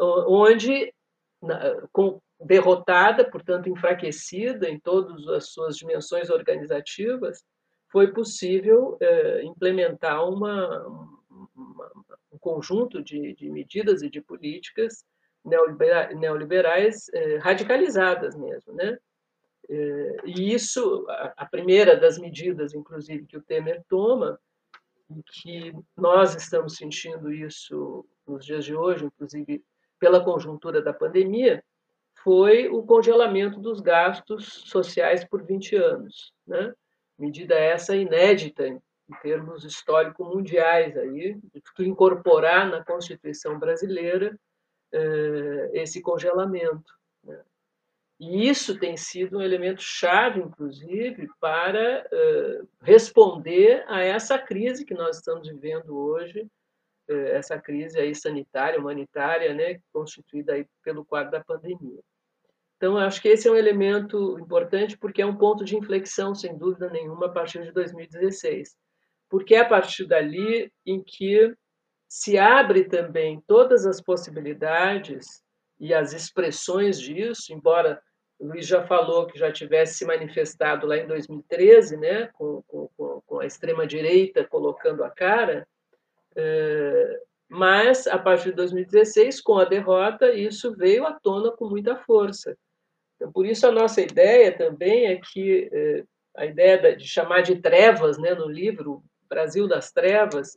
onde, 0.00 0.92
com, 1.92 2.20
derrotada, 2.40 3.24
portanto 3.30 3.68
enfraquecida 3.68 4.68
em 4.68 4.80
todas 4.80 5.28
as 5.28 5.50
suas 5.50 5.76
dimensões 5.76 6.28
organizativas, 6.28 7.44
foi 7.90 8.12
possível 8.12 8.96
é, 9.00 9.42
implementar 9.44 10.28
uma, 10.28 10.86
uma, 11.56 11.92
um 12.32 12.38
conjunto 12.38 13.02
de, 13.02 13.34
de, 13.34 13.50
medidas 13.50 14.02
e 14.02 14.10
de 14.10 14.20
políticas 14.20 15.04
neoliberais 16.14 17.08
é, 17.12 17.36
radicalizadas 17.38 18.36
mesmo, 18.36 18.74
né? 18.74 18.98
É, 19.70 20.16
e 20.24 20.54
isso, 20.54 21.06
a, 21.08 21.34
a 21.38 21.46
primeira 21.46 21.96
das 21.96 22.18
medidas, 22.18 22.74
inclusive, 22.74 23.26
que 23.26 23.36
o 23.36 23.42
Temer 23.42 23.82
toma, 23.88 24.38
e 25.10 25.22
que 25.22 25.72
nós 25.96 26.34
estamos 26.34 26.76
sentindo 26.76 27.32
isso 27.32 28.04
nos 28.26 28.44
dias 28.44 28.64
de 28.64 28.74
hoje, 28.74 29.06
inclusive 29.06 29.64
pela 29.98 30.22
conjuntura 30.22 30.82
da 30.82 30.92
pandemia, 30.92 31.64
foi 32.22 32.68
o 32.68 32.82
congelamento 32.82 33.58
dos 33.58 33.80
gastos 33.80 34.62
sociais 34.66 35.24
por 35.24 35.42
20 35.42 35.76
anos, 35.76 36.32
né? 36.46 36.74
Medida 37.18 37.54
essa 37.54 37.96
inédita 37.96 38.66
em 38.66 38.80
termos 39.22 39.64
históricos 39.64 40.26
mundiais 40.26 40.96
aí, 40.96 41.34
de 41.34 41.88
incorporar 41.88 42.68
na 42.68 42.84
Constituição 42.84 43.58
brasileira 43.58 44.38
eh, 44.92 45.70
esse 45.72 46.02
congelamento. 46.02 46.92
Né? 47.24 47.42
E 48.20 48.48
isso 48.48 48.78
tem 48.78 48.96
sido 48.96 49.38
um 49.38 49.42
elemento 49.42 49.80
chave, 49.80 50.40
inclusive, 50.40 51.28
para 51.40 52.06
eh, 52.10 52.62
responder 52.82 53.84
a 53.88 54.02
essa 54.02 54.38
crise 54.38 54.84
que 54.84 54.94
nós 54.94 55.16
estamos 55.16 55.48
vivendo 55.48 55.96
hoje, 55.96 56.46
eh, 57.08 57.36
essa 57.36 57.58
crise 57.58 57.98
aí 57.98 58.14
sanitária, 58.14 58.78
humanitária, 58.78 59.54
né, 59.54 59.80
constituída 59.92 60.52
aí 60.52 60.66
pelo 60.82 61.04
quadro 61.04 61.32
da 61.32 61.42
pandemia. 61.42 62.00
Então, 62.78 62.96
acho 62.96 63.20
que 63.20 63.28
esse 63.28 63.48
é 63.48 63.50
um 63.50 63.56
elemento 63.56 64.38
importante 64.38 64.96
porque 64.96 65.20
é 65.20 65.26
um 65.26 65.36
ponto 65.36 65.64
de 65.64 65.76
inflexão, 65.76 66.32
sem 66.32 66.56
dúvida 66.56 66.88
nenhuma, 66.88 67.26
a 67.26 67.28
partir 67.28 67.60
de 67.64 67.72
2016. 67.72 68.76
Porque 69.28 69.56
é 69.56 69.60
a 69.60 69.68
partir 69.68 70.06
dali 70.06 70.72
em 70.86 71.02
que 71.02 71.52
se 72.08 72.38
abre 72.38 72.84
também 72.84 73.42
todas 73.48 73.84
as 73.84 74.00
possibilidades 74.00 75.42
e 75.80 75.92
as 75.92 76.12
expressões 76.12 77.00
disso, 77.00 77.52
embora 77.52 78.00
o 78.38 78.46
Luiz 78.46 78.64
já 78.64 78.86
falou 78.86 79.26
que 79.26 79.36
já 79.36 79.50
tivesse 79.50 79.98
se 79.98 80.06
manifestado 80.06 80.86
lá 80.86 80.96
em 80.96 81.06
2013, 81.06 81.96
né, 81.96 82.28
com, 82.28 82.62
com, 82.68 82.88
com 83.26 83.40
a 83.40 83.46
extrema-direita 83.46 84.46
colocando 84.46 85.02
a 85.02 85.10
cara, 85.10 85.66
é, 86.36 87.22
mas 87.48 88.06
a 88.06 88.18
partir 88.18 88.50
de 88.50 88.56
2016, 88.56 89.40
com 89.40 89.58
a 89.58 89.64
derrota, 89.64 90.32
isso 90.32 90.76
veio 90.76 91.04
à 91.04 91.12
tona 91.12 91.50
com 91.50 91.68
muita 91.68 91.96
força. 91.96 92.56
Então, 93.18 93.32
por 93.32 93.44
isso, 93.44 93.66
a 93.66 93.72
nossa 93.72 94.00
ideia 94.00 94.56
também 94.56 95.06
é 95.06 95.16
que 95.20 95.68
é, 95.72 96.04
a 96.36 96.46
ideia 96.46 96.96
de 96.96 97.06
chamar 97.06 97.42
de 97.42 97.56
trevas 97.56 98.16
né, 98.16 98.32
no 98.32 98.48
livro 98.48 99.02
Brasil 99.28 99.66
das 99.66 99.90
Trevas 99.90 100.56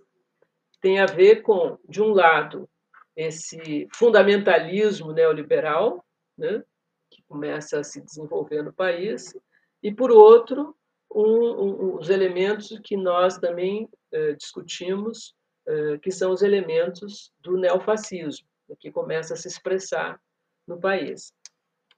tem 0.79 0.99
a 0.99 1.07
ver 1.07 1.41
com, 1.41 1.77
de 1.89 2.01
um 2.01 2.13
lado, 2.13 2.69
esse 3.15 3.87
fundamentalismo 3.93 5.11
neoliberal, 5.11 6.05
né, 6.37 6.63
que 7.09 7.23
começa 7.23 7.79
a 7.79 7.83
se 7.83 7.99
desenvolver 7.99 8.61
no 8.61 8.71
país, 8.71 9.35
e, 9.81 9.91
por 9.91 10.11
outro, 10.11 10.75
um, 11.13 11.23
um, 11.23 11.95
os 11.97 12.09
elementos 12.09 12.79
que 12.83 12.95
nós 12.95 13.37
também 13.37 13.89
eh, 14.11 14.33
discutimos, 14.33 15.35
eh, 15.67 15.97
que 15.97 16.11
são 16.11 16.31
os 16.31 16.41
elementos 16.41 17.33
do 17.39 17.57
neofascismo, 17.57 18.47
que 18.79 18.91
começa 18.91 19.33
a 19.33 19.37
se 19.37 19.47
expressar 19.47 20.21
no 20.67 20.79
país. 20.79 21.33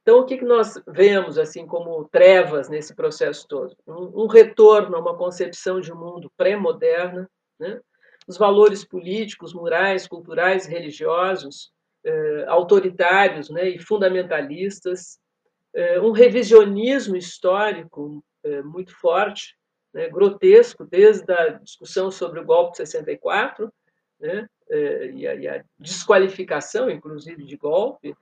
Então, 0.03 0.19
o 0.19 0.25
que, 0.25 0.41
nós 0.43 0.81
vemos 0.85 1.37
assim 1.37 1.65
como 1.65 2.03
trevas 2.09 2.69
nesse 2.69 2.93
processo 2.93 3.47
todo? 3.47 3.75
Um, 3.87 4.27
retorno 4.27 4.97
a 4.97 4.99
uma 4.99 5.17
concepção 5.17 5.79
de 5.79 5.93
mundo 5.93 6.29
pré-moderna, 6.35 7.29
né? 7.57 7.79
os 8.27 8.37
valores 8.37 8.85
políticos, 8.85 9.53
morais, 9.53 10.05
culturais, 10.05 10.65
religiosos, 10.65 11.71
eh, 12.05 12.45
autoritários 12.47 13.49
né, 13.49 13.69
e 13.69 13.79
fundamentalistas, 13.79 15.19
eh, 15.73 16.01
um 16.01 16.11
revisionismo 16.11 17.15
histórico 17.15 18.23
eh, 18.43 18.61
muito 18.61 18.93
forte, 18.99 19.55
né, 19.93 20.09
grotesco, 20.09 20.85
desde 20.85 21.31
a 21.31 21.49
discussão 21.51 22.11
sobre 22.11 22.41
o 22.41 22.45
golpe 22.45 22.71
de 22.71 22.77
64, 22.77 23.71
né, 24.19 24.47
e 25.13 25.27
a, 25.27 25.35
e 25.35 25.47
a 25.47 25.63
desqualificação, 25.77 26.89
inclusive, 26.89 27.45
de 27.45 27.55
golpe, 27.55 28.15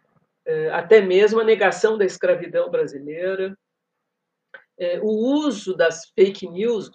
até 0.74 1.02
mesmo 1.02 1.40
a 1.40 1.44
negação 1.44 1.98
da 1.98 2.06
escravidão 2.06 2.70
brasileira, 2.70 3.58
o 5.02 5.46
uso 5.46 5.76
das 5.76 6.12
fake 6.16 6.48
news, 6.50 6.90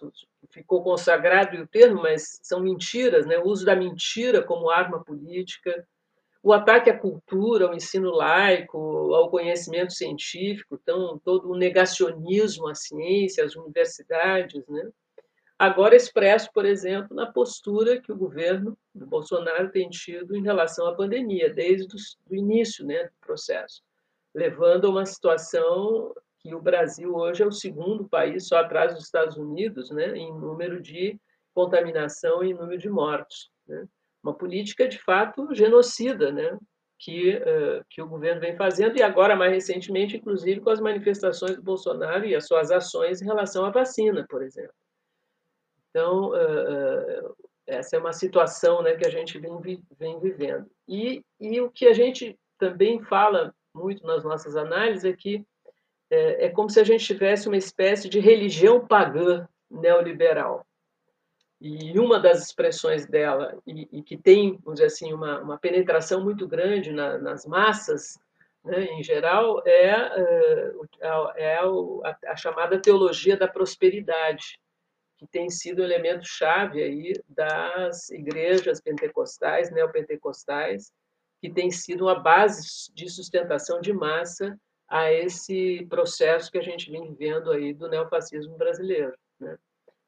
ficou 0.50 0.82
consagrado 0.82 1.56
o 1.56 1.66
termo, 1.66 2.02
mas 2.02 2.38
são 2.42 2.61
mentiras, 2.61 3.26
né? 3.26 3.38
o 3.38 3.46
uso 3.46 3.64
da 3.64 3.76
mentira 3.76 4.42
como 4.42 4.70
arma 4.70 5.02
política, 5.04 5.87
o 6.42 6.52
ataque 6.52 6.88
à 6.88 6.96
cultura, 6.96 7.66
ao 7.66 7.74
ensino 7.74 8.11
laico, 8.11 8.78
ao 9.14 9.28
conhecimento 9.28 9.92
científico, 9.92 10.78
então, 10.80 11.20
todo 11.24 11.50
o 11.50 11.56
negacionismo 11.56 12.68
à 12.68 12.74
ciência, 12.74 13.44
às 13.44 13.56
universidades, 13.56 14.64
né? 14.68 14.88
Agora 15.58 15.96
expresso, 15.96 16.50
por 16.52 16.64
exemplo, 16.64 17.14
na 17.14 17.30
postura 17.30 18.00
que 18.00 18.12
o 18.12 18.16
governo 18.16 18.76
do 18.94 19.06
Bolsonaro 19.06 19.70
tem 19.70 19.88
tido 19.88 20.36
em 20.36 20.42
relação 20.42 20.86
à 20.86 20.94
pandemia, 20.94 21.52
desde 21.52 21.94
o 22.28 22.34
início 22.34 22.84
né, 22.86 23.04
do 23.04 23.12
processo, 23.20 23.82
levando 24.34 24.86
a 24.86 24.90
uma 24.90 25.06
situação 25.06 26.14
que 26.40 26.54
o 26.54 26.60
Brasil 26.60 27.14
hoje 27.14 27.42
é 27.42 27.46
o 27.46 27.52
segundo 27.52 28.08
país, 28.08 28.46
só 28.48 28.58
atrás 28.58 28.94
dos 28.94 29.04
Estados 29.04 29.36
Unidos, 29.36 29.90
né, 29.90 30.16
em 30.16 30.32
número 30.32 30.80
de 30.80 31.18
contaminação 31.54 32.44
e 32.44 32.54
número 32.54 32.78
de 32.78 32.88
mortos. 32.88 33.50
Né? 33.66 33.86
Uma 34.22 34.34
política, 34.34 34.86
de 34.86 34.98
fato, 34.98 35.54
genocida, 35.54 36.30
né? 36.30 36.58
que, 36.98 37.34
uh, 37.36 37.84
que 37.90 38.00
o 38.00 38.08
governo 38.08 38.40
vem 38.40 38.56
fazendo, 38.56 38.96
e 38.96 39.02
agora, 39.02 39.36
mais 39.36 39.52
recentemente, 39.52 40.16
inclusive, 40.16 40.60
com 40.60 40.70
as 40.70 40.80
manifestações 40.80 41.56
do 41.56 41.62
Bolsonaro 41.62 42.24
e 42.24 42.34
as 42.34 42.46
suas 42.46 42.70
ações 42.70 43.20
em 43.20 43.26
relação 43.26 43.64
à 43.64 43.70
vacina, 43.70 44.24
por 44.28 44.42
exemplo. 44.42 44.72
Então, 45.96 46.28
uh, 46.28 47.30
uh, 47.30 47.37
essa 47.66 47.96
é 47.96 47.98
uma 47.98 48.12
situação 48.12 48.82
né, 48.82 48.96
que 48.96 49.06
a 49.06 49.11
gente 49.11 49.38
vem, 49.38 49.82
vem 49.98 50.20
vivendo. 50.20 50.70
E, 50.87 51.24
e 51.40 51.59
o 51.59 51.70
que 51.70 51.87
a 51.87 51.94
gente 51.94 52.38
também 52.59 53.02
fala 53.02 53.54
muito 53.74 54.06
nas 54.06 54.22
nossas 54.22 54.56
análises 54.56 55.06
é 55.06 55.14
que 55.14 55.42
é, 56.11 56.44
é 56.44 56.48
como 56.50 56.68
se 56.68 56.78
a 56.78 56.85
gente 56.85 57.06
tivesse 57.06 57.48
uma 57.48 57.56
espécie 57.56 58.11
de 58.11 58.20
religião 58.20 58.87
pagã 58.87 59.48
neoliberal. 59.70 60.66
E 61.59 61.98
uma 61.98 62.20
das 62.20 62.42
expressões 62.42 63.06
dela, 63.06 63.59
e, 63.66 63.88
e 63.90 64.02
que 64.02 64.18
tem, 64.18 64.59
vamos 64.62 64.80
dizer 64.80 64.88
assim, 64.88 65.14
uma, 65.14 65.40
uma 65.40 65.56
penetração 65.56 66.22
muito 66.22 66.46
grande 66.46 66.92
na, 66.92 67.16
nas 67.16 67.46
massas, 67.46 68.18
né, 68.62 68.85
em 68.85 69.02
geral, 69.02 69.62
é, 69.64 69.88
é, 69.88 70.72
é 71.37 71.56
a, 71.56 72.32
a, 72.32 72.37
chamada 72.37 72.78
teologia 72.78 73.35
da 73.35 73.48
prosperidade, 73.48 74.61
que 75.16 75.26
tem 75.26 75.48
sido 75.48 75.83
elemento 75.83 76.26
chave 76.26 76.83
aí 76.83 77.12
das 77.29 78.11
igrejas 78.11 78.81
pentecostais, 78.81 79.70
neopentecostais, 79.70 80.92
que 81.40 81.50
tem 81.50 81.70
sido 81.70 82.05
uma 82.05 82.18
base 82.18 82.92
de 82.92 83.09
sustentação 83.09 83.81
de 83.81 83.92
massa 83.92 84.59
a 84.88 85.12
esse 85.12 85.87
processo 85.88 86.50
que 86.50 86.59
a 86.59 86.62
gente 86.62 86.90
vem 86.90 87.09
vivendo 87.09 87.50
aí 87.50 87.72
do 87.72 87.88
neofascismo 87.88 88.57
brasileiro. 88.57 89.14
Né? 89.40 89.57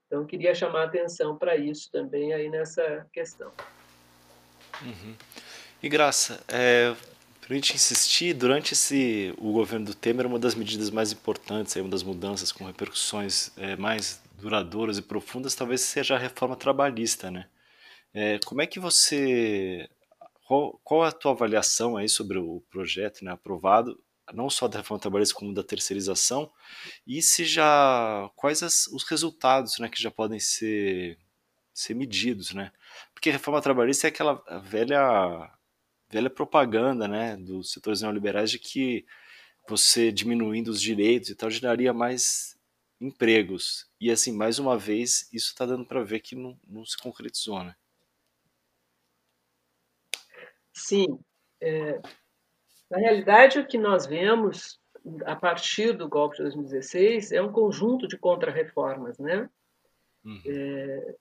Então, 0.06 0.24
queria 0.24 0.54
chamar 0.54 0.82
a 0.82 0.84
atenção 0.84 1.36
para 1.36 1.56
isso 1.56 1.90
também 1.90 2.32
aí 2.32 2.48
nessa 2.48 3.06
questão. 3.12 3.50
Uhum. 4.82 5.14
E 5.82 5.88
Graça, 5.88 6.40
é, 6.48 6.94
para 7.40 7.52
a 7.52 7.54
gente 7.54 7.74
insistir, 7.74 8.34
durante 8.34 8.72
esse, 8.72 9.34
o 9.38 9.52
governo 9.52 9.86
do 9.86 9.94
Temer, 9.94 10.26
uma 10.26 10.38
das 10.38 10.54
medidas 10.54 10.90
mais 10.90 11.12
importantes, 11.12 11.76
aí, 11.76 11.82
uma 11.82 11.90
das 11.90 12.02
mudanças 12.02 12.52
com 12.52 12.64
repercussões 12.64 13.50
é, 13.56 13.76
mais 13.76 14.20
duradouras 14.38 14.98
e 14.98 15.02
profundas, 15.02 15.54
talvez 15.54 15.80
seja 15.82 16.14
a 16.14 16.18
reforma 16.18 16.56
trabalhista, 16.56 17.30
né? 17.30 17.48
É, 18.14 18.38
como 18.46 18.62
é 18.62 18.66
que 18.66 18.80
você 18.80 19.88
qual, 20.46 20.80
qual 20.82 21.02
a 21.04 21.12
tua 21.12 21.32
avaliação 21.32 21.96
aí 21.96 22.08
sobre 22.08 22.38
o 22.38 22.62
projeto 22.70 23.22
né, 23.24 23.32
aprovado 23.32 24.02
não 24.32 24.48
só 24.48 24.68
da 24.68 24.78
reforma 24.78 25.00
trabalhista 25.00 25.34
como 25.34 25.52
da 25.54 25.62
terceirização 25.62 26.50
e 27.06 27.20
se 27.22 27.44
já 27.44 28.30
quais 28.36 28.62
as, 28.62 28.86
os 28.88 29.04
resultados 29.04 29.78
né, 29.78 29.88
que 29.88 30.02
já 30.02 30.10
podem 30.10 30.40
ser 30.40 31.18
ser 31.74 31.94
medidos, 31.94 32.52
né? 32.52 32.72
Porque 33.14 33.30
a 33.30 33.32
reforma 33.32 33.62
trabalhista 33.62 34.08
é 34.08 34.10
aquela 34.10 34.42
velha 34.64 35.52
velha 36.10 36.30
propaganda, 36.30 37.06
né, 37.06 37.36
dos 37.36 37.72
setores 37.72 38.02
neoliberais 38.02 38.50
de 38.50 38.58
que 38.58 39.06
você 39.68 40.10
diminuindo 40.10 40.68
os 40.68 40.80
direitos 40.80 41.30
e 41.30 41.34
tal 41.34 41.50
geraria 41.50 41.92
mais 41.92 42.58
empregos. 43.00 43.87
E 44.00 44.10
assim, 44.10 44.32
mais 44.32 44.58
uma 44.58 44.78
vez, 44.78 45.28
isso 45.32 45.48
está 45.48 45.66
dando 45.66 45.84
para 45.84 46.04
ver 46.04 46.20
que 46.20 46.36
não, 46.36 46.58
não 46.66 46.84
se 46.84 46.96
concretizou, 46.96 47.64
né? 47.64 47.74
Sim. 50.72 51.18
É, 51.60 52.00
na 52.90 52.98
realidade, 52.98 53.58
o 53.58 53.66
que 53.66 53.76
nós 53.76 54.06
vemos 54.06 54.80
a 55.24 55.34
partir 55.34 55.92
do 55.92 56.08
golpe 56.08 56.36
de 56.36 56.42
2016 56.42 57.32
é 57.32 57.42
um 57.42 57.52
conjunto 57.52 58.06
de 58.06 58.16
contrarreformas, 58.16 59.18
né? 59.18 59.48
Uhum. 60.24 60.42
É, 60.46 61.14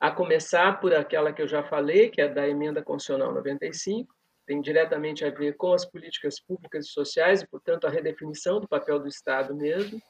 a 0.00 0.10
começar 0.10 0.80
por 0.80 0.94
aquela 0.94 1.32
que 1.32 1.42
eu 1.42 1.48
já 1.48 1.62
falei, 1.62 2.10
que 2.10 2.20
é 2.20 2.28
da 2.28 2.48
emenda 2.48 2.82
constitucional 2.82 3.34
95, 3.34 4.14
tem 4.46 4.60
diretamente 4.60 5.24
a 5.24 5.30
ver 5.30 5.56
com 5.56 5.72
as 5.72 5.84
políticas 5.84 6.38
públicas 6.38 6.86
e 6.86 6.88
sociais 6.88 7.42
e, 7.42 7.46
portanto, 7.46 7.86
a 7.86 7.90
redefinição 7.90 8.60
do 8.60 8.68
papel 8.68 9.00
do 9.00 9.08
Estado 9.08 9.54
mesmo. 9.54 10.00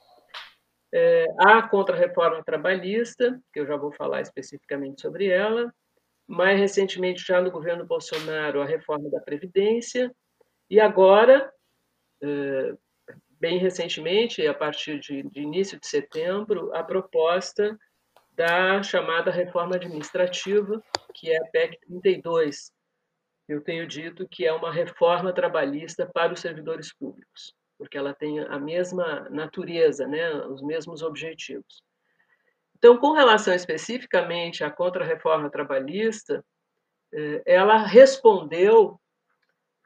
É, 0.92 1.26
a 1.38 1.62
contrarreforma 1.62 2.44
trabalhista, 2.44 3.40
que 3.52 3.60
eu 3.60 3.66
já 3.66 3.76
vou 3.76 3.92
falar 3.92 4.20
especificamente 4.20 5.02
sobre 5.02 5.28
ela. 5.28 5.72
Mais 6.26 6.58
recentemente, 6.58 7.24
já 7.24 7.40
no 7.40 7.50
governo 7.50 7.86
Bolsonaro, 7.86 8.60
a 8.60 8.66
reforma 8.66 9.08
da 9.10 9.20
Previdência, 9.20 10.12
e 10.68 10.80
agora, 10.80 11.52
eh, 12.20 12.74
bem 13.38 13.58
recentemente, 13.58 14.44
a 14.46 14.54
partir 14.54 14.98
de, 14.98 15.22
de 15.22 15.40
início 15.40 15.78
de 15.78 15.86
setembro, 15.86 16.74
a 16.74 16.82
proposta 16.82 17.78
da 18.32 18.82
chamada 18.82 19.30
reforma 19.30 19.76
administrativa, 19.76 20.82
que 21.14 21.30
é 21.30 21.36
a 21.38 21.46
PEC 21.50 21.78
32. 21.86 22.72
Eu 23.48 23.62
tenho 23.62 23.86
dito 23.86 24.28
que 24.28 24.44
é 24.44 24.52
uma 24.52 24.72
reforma 24.72 25.32
trabalhista 25.32 26.04
para 26.12 26.32
os 26.32 26.40
servidores 26.40 26.92
públicos, 26.92 27.54
porque 27.78 27.98
ela 27.98 28.14
tem 28.14 28.40
a 28.40 28.58
mesma 28.58 29.28
natureza, 29.30 30.06
né, 30.06 30.34
os 30.46 30.62
mesmos 30.62 31.02
objetivos. 31.02 31.82
Então, 32.76 32.98
com 32.98 33.12
relação 33.12 33.54
especificamente 33.54 34.62
à 34.62 34.70
contra-reforma 34.70 35.50
trabalhista, 35.50 36.44
eh, 37.12 37.42
ela 37.46 37.78
respondeu 37.78 39.00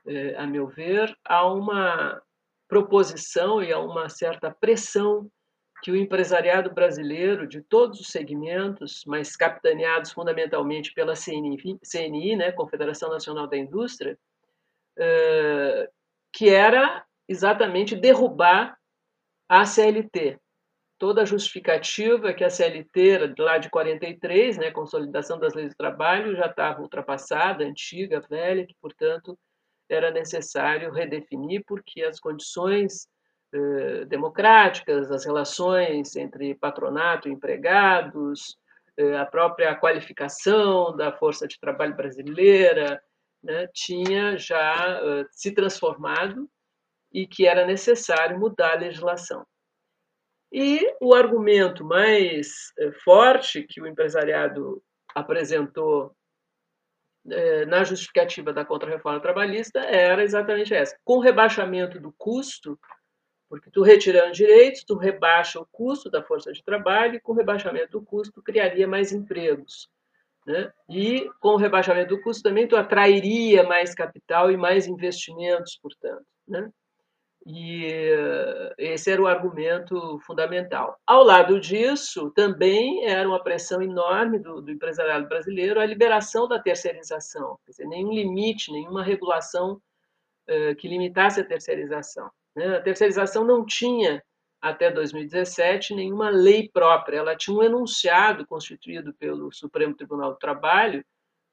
é, 0.06 0.34
a 0.36 0.46
meu 0.46 0.66
ver, 0.66 1.14
há 1.24 1.46
uma 1.46 2.20
proposição 2.68 3.62
e 3.62 3.72
há 3.72 3.78
uma 3.78 4.08
certa 4.08 4.50
pressão 4.50 5.30
que 5.82 5.90
o 5.90 5.96
empresariado 5.96 6.72
brasileiro, 6.72 7.46
de 7.46 7.62
todos 7.62 8.00
os 8.00 8.08
segmentos, 8.08 9.02
mas 9.06 9.34
capitaneados 9.34 10.12
fundamentalmente 10.12 10.92
pela 10.92 11.14
CNI, 11.14 11.78
CNI 11.82 12.36
né, 12.36 12.52
Confederação 12.52 13.08
Nacional 13.08 13.46
da 13.46 13.56
Indústria, 13.56 14.18
que 16.32 16.50
era 16.50 17.04
exatamente 17.30 17.94
derrubar 17.94 18.76
a 19.48 19.64
CLT. 19.64 20.36
Toda 20.98 21.22
a 21.22 21.24
justificativa 21.24 22.34
que 22.34 22.42
a 22.42 22.50
CLT, 22.50 23.34
lá 23.38 23.56
de 23.56 23.70
43, 23.70 24.58
né, 24.58 24.72
Consolidação 24.72 25.38
das 25.38 25.54
Leis 25.54 25.70
do 25.70 25.76
Trabalho, 25.76 26.36
já 26.36 26.46
estava 26.46 26.82
ultrapassada, 26.82 27.64
antiga, 27.64 28.20
velha, 28.28 28.66
que, 28.66 28.74
portanto, 28.82 29.38
era 29.88 30.10
necessário 30.10 30.90
redefinir, 30.90 31.62
porque 31.66 32.02
as 32.02 32.18
condições 32.18 33.08
eh, 33.54 34.04
democráticas, 34.06 35.10
as 35.10 35.24
relações 35.24 36.16
entre 36.16 36.54
patronato 36.56 37.28
e 37.28 37.32
empregados, 37.32 38.58
eh, 38.96 39.16
a 39.16 39.24
própria 39.24 39.74
qualificação 39.76 40.96
da 40.96 41.12
força 41.12 41.46
de 41.46 41.58
trabalho 41.60 41.94
brasileira, 41.96 43.00
né, 43.42 43.68
tinha 43.72 44.36
já 44.36 45.00
uh, 45.00 45.26
se 45.30 45.52
transformado 45.52 46.46
e 47.12 47.26
que 47.26 47.46
era 47.46 47.66
necessário 47.66 48.38
mudar 48.38 48.72
a 48.72 48.78
legislação. 48.78 49.44
E 50.52 50.94
o 51.00 51.14
argumento 51.14 51.84
mais 51.84 52.72
uh, 52.78 52.92
forte 53.04 53.62
que 53.62 53.80
o 53.80 53.86
empresariado 53.86 54.82
apresentou 55.14 56.14
uh, 57.26 57.66
na 57.68 57.84
justificativa 57.84 58.52
da 58.52 58.64
contra-reforma 58.64 59.20
trabalhista 59.20 59.78
era 59.80 60.24
exatamente 60.24 60.74
essa: 60.74 60.96
com 61.04 61.18
o 61.18 61.20
rebaixamento 61.20 62.00
do 62.00 62.12
custo, 62.18 62.78
porque 63.48 63.70
tu 63.70 63.82
retirando 63.82 64.32
direitos, 64.32 64.84
tu 64.84 64.96
rebaixa 64.96 65.60
o 65.60 65.66
custo 65.70 66.10
da 66.10 66.22
força 66.22 66.52
de 66.52 66.64
trabalho, 66.64 67.14
e 67.14 67.20
com 67.20 67.32
o 67.32 67.36
rebaixamento 67.36 67.92
do 67.92 68.04
custo 68.04 68.42
criaria 68.42 68.88
mais 68.88 69.12
empregos. 69.12 69.88
Né? 70.46 70.72
E 70.88 71.30
com 71.38 71.50
o 71.50 71.56
rebaixamento 71.56 72.16
do 72.16 72.22
custo 72.22 72.42
também 72.42 72.66
tu 72.66 72.76
atrairia 72.76 73.62
mais 73.62 73.94
capital 73.94 74.50
e 74.50 74.56
mais 74.56 74.86
investimentos, 74.86 75.78
portanto. 75.80 76.24
Né? 76.48 76.68
E 77.52 77.88
esse 78.78 79.10
era 79.10 79.20
o 79.20 79.26
argumento 79.26 80.20
fundamental. 80.20 80.96
Ao 81.04 81.24
lado 81.24 81.58
disso, 81.58 82.30
também 82.30 83.04
era 83.06 83.28
uma 83.28 83.42
pressão 83.42 83.82
enorme 83.82 84.38
do, 84.38 84.62
do 84.62 84.70
empresariado 84.70 85.26
brasileiro 85.26 85.80
a 85.80 85.86
liberação 85.86 86.46
da 86.46 86.60
terceirização, 86.60 87.58
quer 87.64 87.72
dizer, 87.72 87.86
nenhum 87.86 88.12
limite, 88.12 88.70
nenhuma 88.70 89.02
regulação 89.02 89.80
uh, 90.48 90.76
que 90.76 90.86
limitasse 90.86 91.40
a 91.40 91.44
terceirização. 91.44 92.30
Né? 92.54 92.76
A 92.76 92.80
terceirização 92.80 93.44
não 93.44 93.66
tinha 93.66 94.22
até 94.60 94.90
2017 94.90 95.94
nenhuma 95.94 96.30
lei 96.30 96.68
própria. 96.72 97.18
Ela 97.18 97.36
tinha 97.36 97.56
um 97.56 97.62
enunciado 97.62 98.46
constituído 98.46 99.12
pelo 99.14 99.52
Supremo 99.52 99.94
Tribunal 99.94 100.32
do 100.32 100.38
Trabalho, 100.38 101.04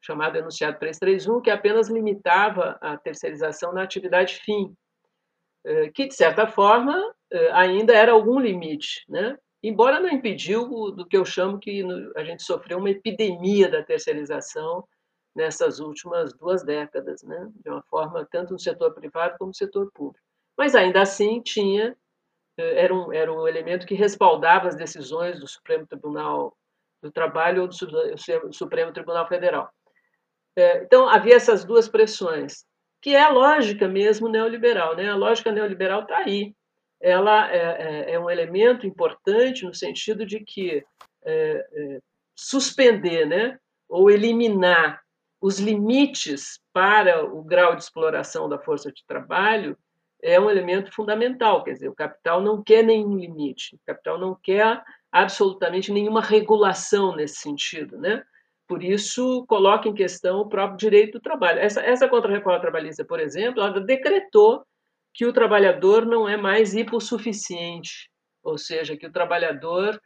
chamado 0.01 0.37
enunciado 0.37 0.77
331, 0.77 1.41
que 1.41 1.49
apenas 1.49 1.89
limitava 1.89 2.77
a 2.81 2.97
terceirização 2.97 3.73
na 3.73 3.81
atividade 3.81 4.35
fim, 4.43 4.75
eh, 4.75 4.86
que 5.93 6.07
de 6.07 6.15
certa 6.15 6.47
forma 6.47 6.95
eh, 7.31 7.51
ainda 7.51 7.93
era 7.93 8.11
algum 8.11 8.39
limite, 8.39 9.03
né? 9.09 9.37
Embora 9.61 9.99
não 9.99 10.09
impediu 10.09 10.91
do 10.91 11.05
que 11.05 11.17
eu 11.17 11.25
chamo 11.25 11.59
que 11.59 11.83
a 12.15 12.23
gente 12.23 12.43
sofreu 12.43 12.77
uma 12.77 12.89
epidemia 12.89 13.69
da 13.69 13.83
terceirização 13.83 14.87
nessas 15.35 15.79
últimas 15.79 16.33
duas 16.33 16.63
décadas, 16.63 17.23
né? 17.23 17.49
De 17.63 17.69
uma 17.69 17.83
forma 17.83 18.27
tanto 18.31 18.53
no 18.53 18.59
setor 18.59 18.93
privado 18.93 19.35
como 19.37 19.49
no 19.49 19.55
setor 19.55 19.89
público. 19.93 20.23
Mas 20.57 20.75
ainda 20.75 21.01
assim 21.01 21.41
tinha 21.41 21.95
era 22.57 22.93
um, 22.93 23.13
era 23.13 23.31
um 23.31 23.47
elemento 23.47 23.85
que 23.85 23.93
respaldava 23.93 24.67
as 24.67 24.75
decisões 24.75 25.39
do 25.39 25.47
Supremo 25.47 25.85
Tribunal 25.85 26.57
do 27.01 27.11
Trabalho 27.11 27.61
ou 27.63 27.67
do 27.67 28.53
Supremo 28.53 28.91
Tribunal 28.91 29.27
Federal. 29.27 29.69
Então, 30.57 31.07
havia 31.07 31.35
essas 31.35 31.63
duas 31.63 31.87
pressões, 31.87 32.65
que 33.01 33.15
é 33.15 33.21
a 33.21 33.29
lógica 33.29 33.87
mesmo 33.87 34.27
neoliberal. 34.27 34.95
Né? 34.95 35.09
A 35.09 35.15
lógica 35.15 35.51
neoliberal 35.51 36.01
está 36.01 36.17
aí. 36.17 36.53
Ela 36.99 37.51
é, 37.51 37.57
é, 37.57 38.11
é, 38.13 38.19
um 38.19 38.29
elemento 38.29 38.87
importante 38.87 39.65
no 39.65 39.73
sentido 39.73 40.25
de 40.25 40.39
que 40.39 40.83
é, 41.23 41.67
é, 41.73 41.99
suspender 42.35 43.25
né, 43.25 43.59
ou 43.87 44.09
eliminar 44.09 45.01
os 45.39 45.59
limites 45.59 46.59
para 46.73 47.23
o 47.23 47.43
grau 47.43 47.75
de 47.75 47.83
exploração 47.83 48.49
da 48.49 48.57
força 48.57 48.91
de 48.91 49.05
trabalho 49.05 49.77
é 50.21 50.39
um 50.39 50.49
elemento 50.49 50.91
fundamental. 50.91 51.63
Quer 51.63 51.73
dizer, 51.73 51.89
o 51.89 51.95
capital 51.95 52.41
não 52.41 52.63
quer 52.63 52.83
nenhum 52.83 53.15
limite, 53.15 53.75
o 53.75 53.79
capital 53.85 54.17
não 54.17 54.35
quer 54.35 54.83
absolutamente 55.11 55.91
nenhuma 55.91 56.21
regulação 56.21 57.15
nesse 57.15 57.35
sentido, 57.35 57.97
né? 57.97 58.23
Por 58.67 58.83
isso, 58.83 59.45
coloca 59.47 59.87
em 59.87 59.93
questão 59.93 60.39
o 60.39 60.49
próprio 60.49 60.77
direito 60.77 61.13
do 61.13 61.21
trabalho. 61.21 61.59
Essa, 61.59 61.81
essa 61.81 62.07
contra-reforma 62.07 62.59
trabalhista, 62.59 63.05
por 63.05 63.19
exemplo, 63.19 63.61
ela 63.61 63.79
decretou 63.79 64.63
que 65.13 65.25
o 65.25 65.33
trabalhador 65.33 66.05
não 66.05 66.27
é 66.27 66.35
mais 66.35 66.73
hipossuficiente, 66.73 68.09
ou 68.43 68.57
seja, 68.57 68.97
que 68.97 69.07
o 69.07 69.11
trabalhador 69.11 69.99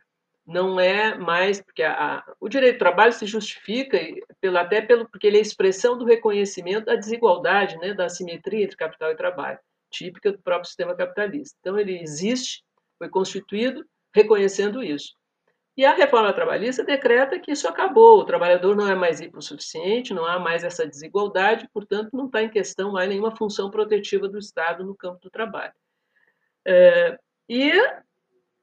não 0.45 0.80
é 0.80 1.17
mais 1.17 1.62
porque 1.62 1.84
a, 1.84 2.17
a, 2.17 2.34
o 2.39 2.50
direito 2.50 2.76
do 2.76 2.80
trabalho 2.80 3.13
se 3.13 3.26
justifica 3.26 3.97
pelo, 4.39 4.58
até 4.58 4.82
pelo 4.82 5.08
porque 5.08 5.28
ele 5.28 5.38
é 5.38 5.41
expressão 5.41 5.97
do 5.97 6.06
reconhecimento 6.06 6.86
da 6.86 6.95
desigualdade, 6.95 7.78
né, 7.78 7.93
da 7.93 8.06
assimetria 8.06 8.63
entre 8.63 8.78
capital 8.78 9.12
e 9.12 9.15
trabalho 9.15 9.60
típica 9.91 10.32
do 10.32 10.41
próprio 10.41 10.67
sistema 10.67 10.95
capitalista. 10.95 11.56
Então, 11.60 11.78
ele 11.78 12.02
existe, 12.02 12.63
foi 12.97 13.10
constituído 13.10 13.86
reconhecendo 14.15 14.82
isso. 14.82 15.13
E 15.77 15.86
a 15.86 15.93
reforma 15.93 16.34
trabalhista 16.34 16.84
decreta 16.84 17.39
que 17.39 17.51
isso 17.51 17.67
acabou, 17.67 18.19
o 18.19 18.25
trabalhador 18.25 18.75
não 18.75 18.89
é 18.89 18.95
mais 18.95 19.21
hipossuficiente, 19.21 20.13
não 20.13 20.25
há 20.25 20.38
mais 20.38 20.63
essa 20.63 20.86
desigualdade, 20.86 21.69
portanto, 21.73 22.10
não 22.13 22.25
está 22.25 22.43
em 22.43 22.49
questão 22.49 22.91
mais 22.91 23.07
nenhuma 23.07 23.36
função 23.36 23.71
protetiva 23.71 24.27
do 24.27 24.38
Estado 24.38 24.84
no 24.84 24.95
campo 24.95 25.19
do 25.21 25.29
trabalho. 25.29 25.73
É, 26.67 27.17
e 27.47 27.71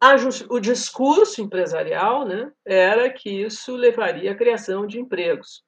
a, 0.00 0.14
o 0.50 0.60
discurso 0.60 1.40
empresarial 1.40 2.26
né, 2.26 2.52
era 2.64 3.10
que 3.10 3.30
isso 3.30 3.74
levaria 3.74 4.32
à 4.32 4.34
criação 4.34 4.86
de 4.86 5.00
empregos. 5.00 5.64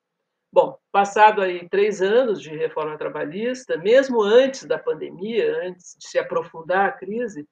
Bom, 0.53 0.77
passado 0.93 1.41
aí 1.41 1.69
três 1.69 2.03
anos 2.03 2.41
de 2.41 2.51
reforma 2.51 2.99
trabalhista, 2.99 3.77
mesmo 3.77 4.21
antes 4.21 4.65
da 4.65 4.79
pandemia, 4.79 5.57
antes 5.65 5.97
de 5.99 6.09
se 6.09 6.19
aprofundar 6.19 6.89
a 6.89 6.93
crise, 6.93 7.49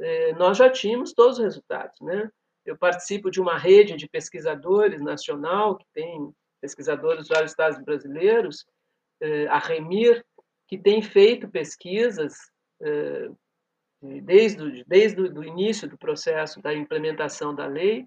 eh, 0.00 0.32
nós 0.34 0.56
já 0.56 0.70
tínhamos 0.70 1.12
todos 1.12 1.38
os 1.38 1.44
resultados, 1.44 2.00
né? 2.00 2.30
Eu 2.64 2.76
participo 2.76 3.30
de 3.30 3.40
uma 3.40 3.58
rede 3.58 3.96
de 3.96 4.08
pesquisadores 4.08 5.00
nacional 5.00 5.76
que 5.76 5.86
tem 5.92 6.32
pesquisadores 6.60 7.26
de 7.26 7.34
vários 7.34 7.52
estados 7.52 7.82
brasileiros, 7.84 8.64
eh, 9.20 9.46
a 9.48 9.58
Remir, 9.58 10.24
que 10.68 10.78
tem 10.78 11.02
feito 11.02 11.48
pesquisas 11.48 12.34
eh, 12.80 13.30
desde, 14.00 14.84
desde 14.84 15.20
o 15.20 15.44
início 15.44 15.88
do 15.88 15.98
processo 15.98 16.60
da 16.62 16.72
implementação 16.74 17.54
da 17.54 17.66
lei 17.66 18.06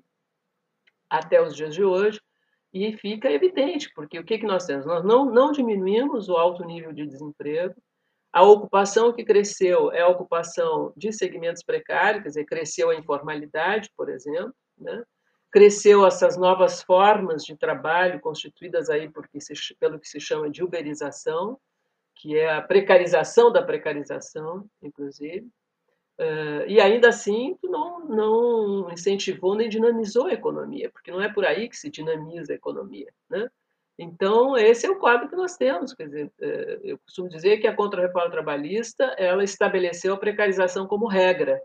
até 1.10 1.42
os 1.42 1.56
dias 1.56 1.74
de 1.74 1.84
hoje, 1.84 2.20
e 2.74 2.98
fica 2.98 3.32
evidente, 3.32 3.90
porque 3.96 4.20
o 4.20 4.24
que, 4.24 4.38
que 4.38 4.46
nós 4.46 4.66
temos? 4.66 4.86
Nós 4.86 5.04
não, 5.06 5.26
não 5.26 5.52
diminuímos 5.52 6.28
o 6.28 6.36
alto 6.36 6.66
nível 6.66 6.92
de 6.92 7.06
desemprego, 7.06 7.74
a 8.36 8.44
ocupação 8.44 9.14
que 9.14 9.24
cresceu 9.24 9.94
é 9.94 10.02
a 10.02 10.10
ocupação 10.10 10.92
de 10.98 11.14
segmentos 11.14 11.64
precários, 11.64 12.22
quer 12.22 12.28
dizer, 12.28 12.44
cresceu 12.44 12.90
a 12.90 12.96
informalidade, 12.96 13.90
por 13.96 14.10
exemplo, 14.10 14.54
né? 14.78 15.06
cresceu 15.50 16.06
essas 16.06 16.36
novas 16.36 16.84
formas 16.84 17.46
de 17.46 17.56
trabalho 17.56 18.20
constituídas 18.20 18.90
aí 18.90 19.10
porque 19.10 19.40
se, 19.40 19.54
pelo 19.80 19.98
que 19.98 20.10
se 20.10 20.20
chama 20.20 20.50
de 20.50 20.62
uberização, 20.62 21.58
que 22.14 22.38
é 22.38 22.54
a 22.54 22.62
precarização 22.62 23.54
da 23.54 23.64
precarização, 23.64 24.70
inclusive, 24.84 25.48
Uh, 26.18 26.64
e 26.66 26.80
ainda 26.80 27.10
assim, 27.10 27.58
não, 27.62 28.06
não 28.06 28.90
incentivou 28.90 29.54
nem 29.54 29.68
dinamizou 29.68 30.28
a 30.28 30.34
economia, 30.34 30.90
porque 30.90 31.12
não 31.12 31.22
é 31.22 31.28
por 31.28 31.44
aí 31.44 31.68
que 31.68 31.76
se 31.76 31.90
dinamiza 31.90 32.54
a 32.54 32.56
economia. 32.56 33.12
Né? 33.30 33.50
Então, 33.98 34.58
esse 34.58 34.86
é 34.86 34.90
o 34.90 35.00
quadro 35.00 35.30
que 35.30 35.36
nós 35.36 35.56
temos. 35.56 35.94
Quer 35.94 36.08
dizer, 36.08 36.26
uh, 36.26 36.80
eu 36.84 36.98
costumo 37.00 37.30
dizer 37.30 37.58
que 37.58 37.68
a 37.68 37.76
contra-reforma 37.76 38.30
trabalhista 38.30 39.04
ela 39.18 39.44
estabeleceu 39.44 40.14
a 40.14 40.18
precarização 40.18 40.86
como 40.86 41.08
regra. 41.08 41.62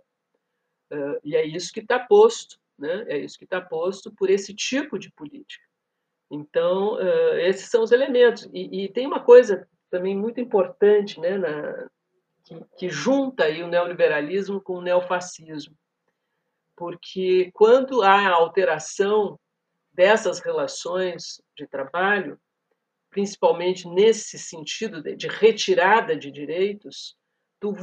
Uh, 0.93 1.19
e 1.25 1.35
é 1.35 1.45
isso 1.45 1.73
que 1.73 1.81
está 1.81 1.99
posto, 1.99 2.57
né? 2.79 3.05
é 3.09 3.19
isso 3.19 3.39
que 3.39 3.45
está 3.45 3.61
posto 3.61 4.13
por 4.13 4.31
esse 4.31 4.55
tipo 4.55 4.99
de 4.99 5.11
política. 5.13 5.65
Então, 6.31 6.97
esses 7.41 7.69
são 7.69 7.83
os 7.83 7.91
elementos. 7.91 8.49
E, 8.53 8.85
e, 8.85 8.89
tem 8.89 9.05
uma 9.05 9.19
coisa 9.19 9.69
também 9.91 10.17
muito 10.17 10.41
importante 10.41 11.19
né, 11.19 11.37
na, 11.37 11.89
que, 12.45 12.65
que 12.79 12.89
junta 12.89 13.45
aí 13.45 13.65
o 13.65 13.69
neoliberalismo 13.69 14.61
com 14.61 14.75
o 14.75 14.81
neofascismo. 14.81 15.75
Porque 16.77 17.51
quando 17.53 18.03
há 18.03 18.29
alteração 18.31 19.39
dessas 19.93 20.41
relações 20.41 21.41
de 21.57 21.67
trabalho, 21.67 22.39
principalmente 23.11 23.89
nesse 23.89 24.39
sentido 24.39 25.03
de, 25.03 25.27
retirada 25.27 26.17
de 26.17 26.31
direitos, 26.31 27.17
tu 27.61 27.75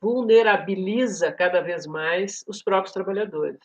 vulnerabiliza 0.00 1.30
cada 1.32 1.60
vez 1.60 1.86
mais 1.86 2.42
os 2.48 2.62
próprios 2.62 2.92
trabalhadores, 2.92 3.60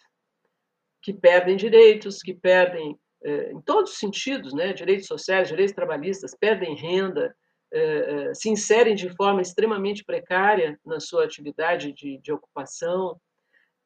que 1.02 1.14
perdem 1.14 1.56
direitos, 1.56 2.22
que 2.22 2.34
perdem, 2.34 3.00
eh, 3.24 3.52
em 3.52 3.62
todos 3.62 3.94
os 3.94 3.98
sentidos, 3.98 4.54
né, 4.54 4.74
direitos 4.74 5.08
sociais, 5.08 5.48
direitos 5.48 5.74
trabalhistas, 5.74 6.36
perdem 6.40 6.76
renda, 6.76 7.36
eh, 7.74 8.30
eh, 8.30 8.34
se 8.36 8.50
inserem 8.50 8.94
de 8.94 9.10
forma 9.10 9.42
extremamente 9.42 10.04
precária 10.04 10.80
na 10.86 11.00
sua 11.00 11.24
atividade 11.24 11.94
de, 11.94 12.20
de 12.20 12.32
ocupação. 12.32 13.20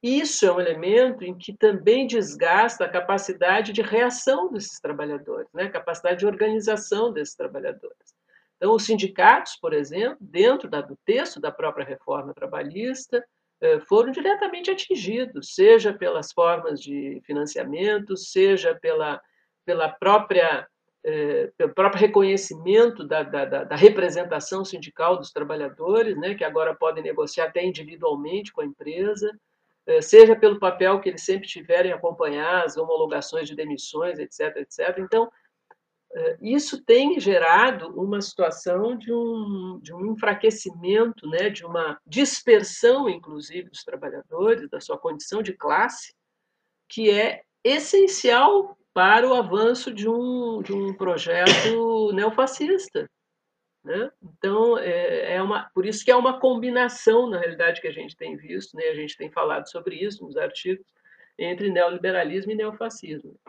Isso 0.08 0.46
é 0.46 0.52
um 0.52 0.60
elemento 0.60 1.24
em 1.24 1.36
que 1.36 1.52
também 1.52 2.06
desgasta 2.06 2.86
a 2.86 2.90
capacidade 2.90 3.74
de 3.74 3.82
reação 3.82 4.52
desses 4.52 4.80
trabalhadores, 4.80 5.48
né, 5.52 5.64
a 5.64 5.72
capacidade 5.72 6.20
de 6.20 6.28
organização 6.28 7.12
desses 7.12 7.34
trabalhadores. 7.34 8.14
Então, 8.56 8.76
os 8.76 8.86
sindicatos, 8.86 9.58
por 9.60 9.74
exemplo, 9.74 10.20
dentro 10.22 10.70
da, 10.70 10.80
do 10.80 10.96
texto 11.04 11.42
da 11.42 11.52
própria 11.52 11.84
reforma 11.84 12.36
trabalhista, 12.36 13.26
eh, 13.60 13.80
foram 13.80 14.12
diretamente 14.12 14.70
atingidos, 14.70 15.56
seja 15.56 15.92
pelas 15.92 16.32
formas 16.32 16.80
de 16.80 17.20
financiamento, 17.26 18.16
seja 18.16 18.78
pela, 18.80 19.20
pela 19.66 19.90
própria, 19.90 20.68
eh, 21.04 21.52
pelo 21.58 21.74
próprio 21.74 22.02
reconhecimento 22.02 23.04
da, 23.04 23.24
da, 23.24 23.64
da, 23.64 23.76
representação 23.76 24.64
sindical 24.64 25.18
dos 25.18 25.32
trabalhadores, 25.32 26.16
né, 26.16 26.36
que 26.36 26.44
agora 26.44 26.76
podem 26.76 27.04
negociar 27.04 27.46
até 27.46 27.66
individualmente 27.66 28.54
com 28.54 28.62
a 28.62 28.66
empresa, 28.66 29.36
seja 30.02 30.36
pelo 30.36 30.60
papel 30.60 31.00
que 31.00 31.10
eles 31.10 31.24
sempre 31.24 31.48
tiverem 31.48 31.92
acompanhar 31.92 32.66
as 32.66 32.78
homologações 32.78 33.48
de 33.48 33.56
demissões, 33.56 34.18
etc, 34.20 34.58
etc. 34.58 34.98
Então, 35.00 35.30
eh, 36.14 36.38
isso 36.42 36.84
tem 36.84 37.20
gerado 37.20 37.90
uma 38.00 38.22
situação 38.22 38.98
de 38.98 39.14
um, 39.14 39.80
de 39.82 39.94
um 39.94 40.14
enfraquecimento, 40.14 41.28
né, 41.30 41.50
de 41.50 41.66
uma 41.66 42.00
dispersão, 42.06 43.10
inclusive, 43.10 43.70
dos 43.70 43.84
trabalhadores, 43.84 44.70
da 44.70 44.80
sua 44.80 44.98
condição 44.98 45.44
de 45.44 45.54
classe, 45.54 46.14
que 46.90 47.12
é 47.12 47.44
essencial 47.64 48.78
para 48.94 49.28
o 49.28 49.34
avanço 49.34 49.94
de 49.94 50.08
um, 50.08 50.62
de 50.62 50.72
um 50.72 50.94
projeto 50.94 52.12
neofascista. 52.14 53.10
Né? 53.86 54.12
Então, 54.24 54.80
é, 54.80 55.36
é, 55.36 55.42
uma, 55.44 55.70
por 55.70 55.86
isso 55.86 56.04
que 56.04 56.10
é 56.10 56.16
uma 56.16 56.40
combinação, 56.40 57.30
na 57.30 57.38
realidade, 57.38 57.80
que 57.80 57.88
a 57.88 57.92
gente 57.92 58.18
tem 58.18 58.36
visto, 58.36 58.76
né? 58.76 58.86
a 58.86 58.96
gente 58.96 59.16
tem 59.16 59.30
falado 59.30 59.70
sobre 59.70 59.96
isso 59.96 60.26
nos 60.26 60.36
artigos, 60.36 60.84
entre 61.38 61.70
neoliberalismo 61.70 62.52
e 62.52 62.56
neofascismo. 62.56 63.40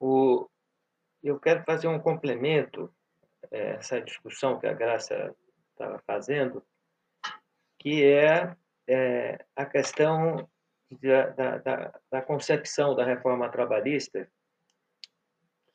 O, 0.00 0.48
eu 1.22 1.38
quero 1.38 1.62
fazer 1.64 1.86
um 1.86 1.98
complemento 1.98 2.90
a 3.52 3.56
é, 3.56 3.70
essa 3.72 4.00
discussão 4.00 4.58
que 4.58 4.66
a 4.66 4.72
Graça 4.72 5.34
estava 5.72 5.98
fazendo, 6.06 6.64
que 7.78 8.02
é, 8.04 8.56
é 8.88 9.44
a 9.54 9.66
questão 9.66 10.48
da, 10.90 11.58
da, 11.58 12.00
da, 12.10 12.22
concepção 12.22 12.94
da 12.94 13.04
reforma 13.04 13.50
trabalhista, 13.50 14.26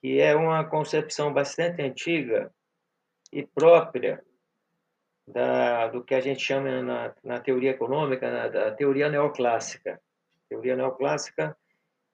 que 0.01 0.20
é 0.20 0.36
uma 0.36 0.68
concepção 0.68 1.32
bastante 1.32 1.84
antiga 1.84 2.51
e 3.32 3.45
própria 3.45 4.23
da, 5.27 5.88
do 5.88 6.03
que 6.03 6.13
a 6.13 6.19
gente 6.19 6.43
chama 6.43 6.82
na, 6.82 7.15
na 7.23 7.39
teoria 7.39 7.71
econômica, 7.71 8.29
na, 8.29 8.47
da 8.47 8.71
teoria 8.71 9.09
neoclássica. 9.09 10.01
Teoria 10.49 10.75
neoclássica 10.75 11.55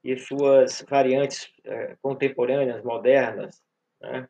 e 0.04 0.16
suas 0.18 0.86
variantes 0.88 1.52
é, 1.64 1.98
contemporâneas, 2.02 2.84
modernas, 2.84 3.64
né? 4.00 4.30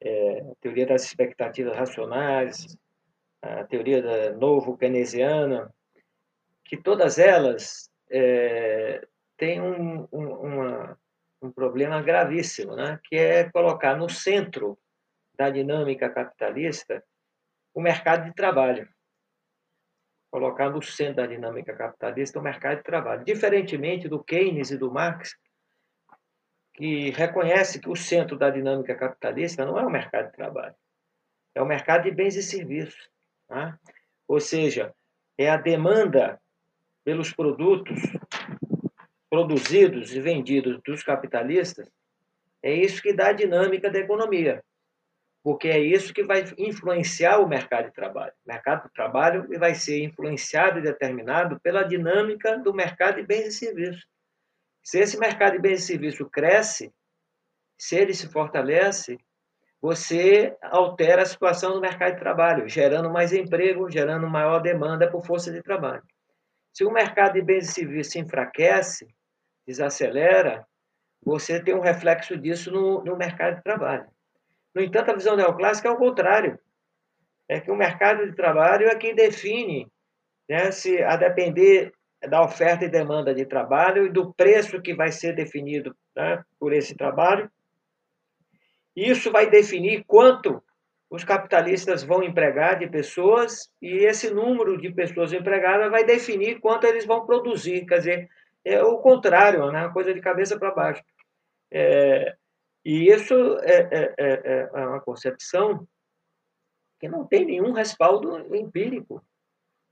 é, 0.00 0.40
a 0.40 0.54
teoria 0.60 0.86
das 0.86 1.04
expectativas 1.04 1.76
racionais, 1.76 2.76
a 3.40 3.64
teoria 3.64 4.02
da 4.02 4.32
novo 4.32 4.76
keynesiana, 4.76 5.72
que 6.64 6.76
todas 6.76 7.18
elas 7.18 7.90
é, 8.10 9.06
têm 9.36 9.60
um, 9.60 10.06
um, 10.12 10.28
uma, 10.28 10.98
um 11.40 11.50
problema 11.50 12.02
gravíssimo, 12.02 12.76
né? 12.76 13.00
que 13.04 13.16
é 13.16 13.50
colocar 13.50 13.96
no 13.96 14.10
centro 14.10 14.78
da 15.36 15.50
dinâmica 15.50 16.08
capitalista 16.10 17.02
o 17.74 17.80
mercado 17.80 18.24
de 18.24 18.34
trabalho 18.34 18.88
colocar 20.30 20.68
no 20.68 20.82
centro 20.82 21.16
da 21.16 21.26
dinâmica 21.26 21.74
capitalista 21.74 22.38
o 22.38 22.42
mercado 22.42 22.78
de 22.78 22.84
trabalho. 22.84 23.24
Diferentemente 23.24 24.08
do 24.08 24.22
Keynes 24.22 24.70
e 24.70 24.76
do 24.76 24.92
Marx, 24.92 25.34
que 26.74 27.10
reconhece 27.10 27.80
que 27.80 27.88
o 27.88 27.96
centro 27.96 28.36
da 28.36 28.50
dinâmica 28.50 28.94
capitalista 28.94 29.64
não 29.64 29.78
é 29.78 29.86
o 29.86 29.90
mercado 29.90 30.26
de 30.26 30.32
trabalho, 30.32 30.74
é 31.54 31.62
o 31.62 31.66
mercado 31.66 32.02
de 32.02 32.10
bens 32.10 32.36
e 32.36 32.42
serviços. 32.42 33.10
Tá? 33.48 33.78
Ou 34.28 34.38
seja, 34.38 34.94
é 35.38 35.48
a 35.48 35.56
demanda 35.56 36.38
pelos 37.02 37.32
produtos 37.32 37.98
produzidos 39.30 40.14
e 40.14 40.20
vendidos 40.20 40.80
dos 40.84 41.02
capitalistas, 41.02 41.90
é 42.62 42.74
isso 42.74 43.00
que 43.00 43.12
dá 43.12 43.28
a 43.28 43.32
dinâmica 43.32 43.90
da 43.90 43.98
economia 43.98 44.62
porque 45.46 45.68
é 45.68 45.78
isso 45.78 46.12
que 46.12 46.24
vai 46.24 46.42
influenciar 46.58 47.38
o 47.38 47.46
mercado 47.46 47.84
de 47.84 47.92
trabalho. 47.92 48.32
O 48.44 48.48
mercado 48.48 48.88
de 48.88 48.92
trabalho 48.92 49.46
vai 49.60 49.76
ser 49.76 50.02
influenciado 50.02 50.80
e 50.80 50.82
determinado 50.82 51.60
pela 51.60 51.84
dinâmica 51.84 52.58
do 52.58 52.74
mercado 52.74 53.20
de 53.20 53.22
bens 53.22 53.46
e 53.46 53.52
serviços. 53.52 54.04
Se 54.82 54.98
esse 54.98 55.16
mercado 55.16 55.52
de 55.52 55.60
bens 55.60 55.84
e 55.84 55.86
serviços 55.86 56.26
cresce, 56.32 56.92
se 57.78 57.94
ele 57.94 58.12
se 58.12 58.28
fortalece, 58.28 59.20
você 59.80 60.52
altera 60.60 61.22
a 61.22 61.26
situação 61.26 61.74
do 61.74 61.80
mercado 61.80 62.14
de 62.14 62.18
trabalho, 62.18 62.68
gerando 62.68 63.08
mais 63.08 63.32
emprego, 63.32 63.88
gerando 63.88 64.28
maior 64.28 64.58
demanda 64.58 65.08
por 65.08 65.24
força 65.24 65.52
de 65.52 65.62
trabalho. 65.62 66.02
Se 66.72 66.84
o 66.84 66.90
mercado 66.90 67.34
de 67.34 67.42
bens 67.42 67.68
e 67.68 67.72
serviços 67.72 68.12
se 68.12 68.18
enfraquece, 68.18 69.06
desacelera, 69.64 70.66
você 71.24 71.62
tem 71.62 71.72
um 71.72 71.80
reflexo 71.80 72.36
disso 72.36 72.72
no, 72.72 73.04
no 73.04 73.16
mercado 73.16 73.58
de 73.58 73.62
trabalho. 73.62 74.15
No 74.76 74.82
entanto, 74.82 75.10
a 75.10 75.14
visão 75.14 75.34
neoclássica 75.34 75.88
é 75.88 75.90
o 75.90 75.96
contrário. 75.96 76.58
É 77.48 77.58
que 77.58 77.70
o 77.70 77.76
mercado 77.76 78.26
de 78.26 78.36
trabalho 78.36 78.86
é 78.86 78.94
quem 78.94 79.14
define, 79.14 79.90
né, 80.46 80.70
se 80.70 81.02
a 81.02 81.16
depender 81.16 81.94
da 82.28 82.42
oferta 82.42 82.84
e 82.84 82.90
demanda 82.90 83.34
de 83.34 83.46
trabalho 83.46 84.04
e 84.04 84.10
do 84.10 84.34
preço 84.34 84.82
que 84.82 84.92
vai 84.92 85.10
ser 85.10 85.34
definido 85.34 85.96
né, 86.14 86.44
por 86.60 86.74
esse 86.74 86.94
trabalho. 86.94 87.50
Isso 88.94 89.32
vai 89.32 89.48
definir 89.48 90.04
quanto 90.06 90.62
os 91.08 91.24
capitalistas 91.24 92.02
vão 92.02 92.22
empregar 92.22 92.78
de 92.78 92.86
pessoas 92.86 93.70
e 93.80 94.04
esse 94.04 94.28
número 94.30 94.78
de 94.78 94.92
pessoas 94.92 95.32
empregadas 95.32 95.90
vai 95.90 96.04
definir 96.04 96.60
quanto 96.60 96.86
eles 96.86 97.06
vão 97.06 97.24
produzir. 97.24 97.86
Quer 97.86 97.98
dizer, 97.98 98.28
é 98.62 98.82
o 98.82 98.98
contrário, 98.98 99.72
né? 99.72 99.86
uma 99.86 99.92
coisa 99.92 100.12
de 100.12 100.20
cabeça 100.20 100.58
para 100.58 100.74
baixo. 100.74 101.02
É, 101.70 102.36
e 102.86 103.08
isso 103.10 103.34
é, 103.64 103.88
é, 103.90 104.14
é, 104.16 104.70
é 104.72 104.86
uma 104.86 105.00
concepção 105.00 105.88
que 107.00 107.08
não 107.08 107.26
tem 107.26 107.44
nenhum 107.44 107.72
respaldo 107.72 108.54
empírico. 108.54 109.20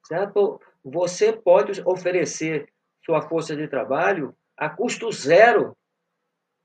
Certo? 0.07 0.61
Você 0.84 1.32
pode 1.32 1.82
oferecer 1.84 2.72
sua 3.05 3.20
força 3.20 3.57
de 3.57 3.66
trabalho 3.66 4.32
a 4.57 4.70
custo 4.70 5.11
zero. 5.11 5.76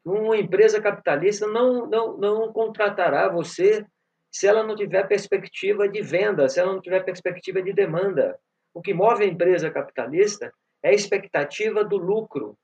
Uma 0.06 0.38
empresa 0.38 0.80
capitalista 0.80 1.48
não, 1.48 1.88
não, 1.88 2.16
não 2.16 2.54
contratará 2.54 3.28
você 3.28 3.84
se 4.30 4.46
ela 4.46 4.62
não 4.62 4.76
tiver 4.76 5.08
perspectiva 5.08 5.90
de 5.90 6.04
venda, 6.04 6.48
se 6.48 6.60
ela 6.60 6.74
não 6.74 6.80
tiver 6.80 7.04
perspectiva 7.04 7.60
de 7.60 7.74
demanda. 7.74 8.40
O 8.72 8.84
que 8.84 8.94
move 8.94 9.24
a 9.24 9.28
empresa 9.28 9.72
capitalista 9.72 10.54
é 10.84 10.90
a 10.90 10.94
expectativa 10.94 11.84
do 11.84 11.98
lucro, 11.98 12.56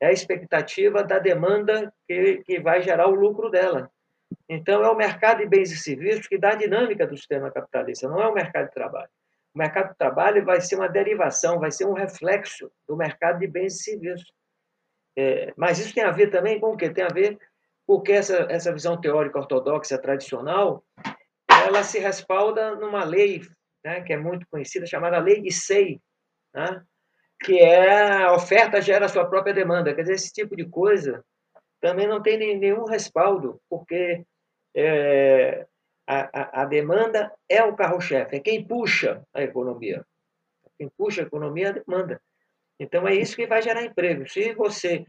é 0.00 0.06
a 0.06 0.12
expectativa 0.12 1.02
da 1.04 1.18
demanda 1.18 1.92
que, 2.08 2.42
que 2.44 2.60
vai 2.60 2.82
gerar 2.82 3.06
o 3.08 3.14
lucro 3.14 3.50
dela. 3.50 3.90
Então, 4.48 4.82
é 4.84 4.90
o 4.90 4.96
mercado 4.96 5.38
de 5.38 5.46
bens 5.46 5.70
e 5.70 5.76
serviços 5.76 6.26
que 6.26 6.38
dá 6.38 6.50
a 6.50 6.56
dinâmica 6.56 7.06
do 7.06 7.16
sistema 7.16 7.50
capitalista, 7.50 8.08
não 8.08 8.20
é 8.20 8.28
o 8.28 8.34
mercado 8.34 8.66
de 8.66 8.74
trabalho. 8.74 9.10
O 9.54 9.58
mercado 9.58 9.90
de 9.90 9.98
trabalho 9.98 10.44
vai 10.44 10.60
ser 10.60 10.76
uma 10.76 10.88
derivação, 10.88 11.58
vai 11.58 11.70
ser 11.70 11.86
um 11.86 11.92
reflexo 11.92 12.70
do 12.88 12.96
mercado 12.96 13.40
de 13.40 13.46
bens 13.46 13.74
e 13.74 13.82
serviços. 13.82 14.32
É, 15.16 15.52
mas 15.56 15.78
isso 15.78 15.94
tem 15.94 16.04
a 16.04 16.12
ver 16.12 16.30
também 16.30 16.60
com 16.60 16.72
o 16.72 16.76
quê? 16.76 16.88
Tem 16.88 17.04
a 17.04 17.08
ver 17.08 17.38
porque 17.86 18.12
essa, 18.12 18.46
essa 18.48 18.72
visão 18.72 19.00
teórica 19.00 19.38
ortodoxa 19.38 19.98
tradicional 19.98 20.84
ela 21.66 21.82
se 21.82 21.98
respalda 21.98 22.76
numa 22.76 23.02
lei 23.02 23.42
né, 23.84 24.00
que 24.02 24.12
é 24.12 24.16
muito 24.16 24.46
conhecida, 24.48 24.86
chamada 24.86 25.18
Lei 25.18 25.40
de 25.40 25.52
Sei, 25.52 26.00
né, 26.54 26.82
que 27.40 27.58
é 27.58 28.22
a 28.24 28.32
oferta 28.34 28.82
gera 28.82 29.06
a 29.06 29.08
sua 29.08 29.24
própria 29.24 29.54
demanda. 29.54 29.94
Quer 29.94 30.02
dizer, 30.02 30.14
esse 30.14 30.32
tipo 30.32 30.54
de 30.54 30.66
coisa 30.66 31.24
também 31.80 32.06
não 32.06 32.22
tem 32.22 32.36
nenhum 32.36 32.84
respaldo, 32.84 33.60
porque 33.68 34.24
é, 34.76 35.66
a, 36.06 36.62
a, 36.62 36.64
demanda 36.66 37.32
é 37.48 37.62
o 37.64 37.74
carro-chefe, 37.74 38.36
é 38.36 38.40
quem 38.40 38.64
puxa 38.64 39.22
a 39.32 39.42
economia. 39.42 40.04
Quem 40.78 40.90
puxa 40.96 41.22
a 41.22 41.26
economia 41.26 41.68
é 41.68 41.70
a 41.70 41.72
demanda. 41.72 42.20
Então, 42.78 43.08
é 43.08 43.14
isso 43.14 43.36
que 43.36 43.46
vai 43.46 43.62
gerar 43.62 43.84
emprego. 43.84 44.28
Se 44.28 44.52
você 44.54 45.04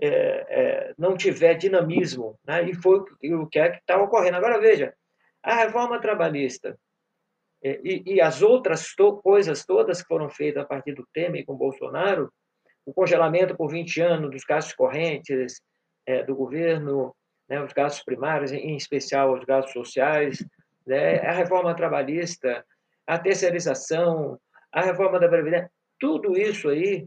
é, 0.00 0.08
é, 0.08 0.94
não 0.96 1.16
tiver 1.16 1.54
dinamismo, 1.54 2.38
né, 2.46 2.62
e 2.68 2.74
foi 2.74 3.00
o 3.00 3.46
que 3.46 3.58
é 3.58 3.70
que 3.70 3.78
está 3.78 4.00
ocorrendo. 4.00 4.36
Agora, 4.36 4.60
veja, 4.60 4.94
a 5.42 5.56
reforma 5.56 6.00
trabalhista 6.00 6.78
e, 7.62 8.14
e 8.14 8.20
as 8.20 8.42
outras 8.42 8.94
to 8.94 9.20
coisas 9.22 9.64
todas 9.64 10.02
que 10.02 10.08
foram 10.08 10.28
feitas 10.28 10.62
a 10.62 10.66
partir 10.66 10.94
do 10.94 11.06
Temer 11.12 11.44
com 11.44 11.54
Bolsonaro, 11.54 12.32
o 12.84 12.92
congelamento 12.92 13.56
por 13.56 13.70
20 13.70 14.00
anos 14.00 14.30
dos 14.30 14.44
gastos 14.44 14.74
correntes 14.74 15.60
é, 16.06 16.24
do 16.24 16.34
governo, 16.34 17.14
né, 17.48 17.62
os 17.62 17.72
gastos 17.72 18.04
primários, 18.04 18.52
em 18.52 18.76
especial 18.76 19.32
os 19.34 19.44
gastos 19.44 19.72
sociais, 19.72 20.44
né, 20.86 21.20
a 21.20 21.32
reforma 21.32 21.74
trabalhista, 21.74 22.64
a 23.06 23.18
terceirização, 23.18 24.38
a 24.72 24.80
reforma 24.80 25.20
da 25.20 25.28
Previdência, 25.28 25.70
tudo 26.00 26.36
isso 26.36 26.68
aí, 26.68 27.06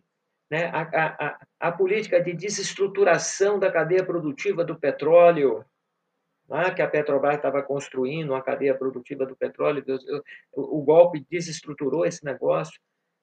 né, 0.50 0.68
a, 0.68 0.82
a, 0.82 1.40
a 1.60 1.72
política 1.72 2.22
de 2.22 2.34
desestruturação 2.34 3.60
da 3.60 3.72
cadeia 3.72 4.06
produtiva 4.06 4.64
do 4.64 4.80
petróleo, 4.80 5.66
né, 6.48 6.72
que 6.72 6.82
a 6.82 6.88
Petrobras 6.88 7.36
estava 7.36 7.62
construindo, 7.64 8.32
uma 8.32 8.42
cadeia 8.42 8.76
produtiva 8.76 9.26
do 9.26 9.36
petróleo, 9.36 9.84
o, 10.54 10.82
golpe 10.84 11.26
desestruturou 11.30 12.06
esse 12.06 12.24
negócio, 12.24 12.80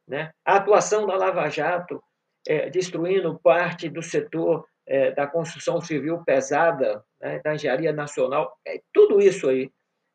né, 0.06 0.32
a 0.44 0.56
atuação 0.56 1.06
da 1.06 1.16
Lava 1.16 1.48
Jato, 1.48 2.02
é, 2.46 2.68
destruindo 2.68 3.38
parte 3.38 3.88
do 3.88 4.02
setor 4.02 4.66
é, 4.86 5.12
da 5.12 5.26
construção 5.26 5.80
civil 5.80 6.24
pesada, 6.24 7.04
né, 7.20 7.40
da 7.40 7.54
engenharia 7.54 7.92
nacional, 7.92 8.56
é, 8.66 8.80
tudo 8.92 9.20
isso 9.20 9.48
aí, 9.48 9.70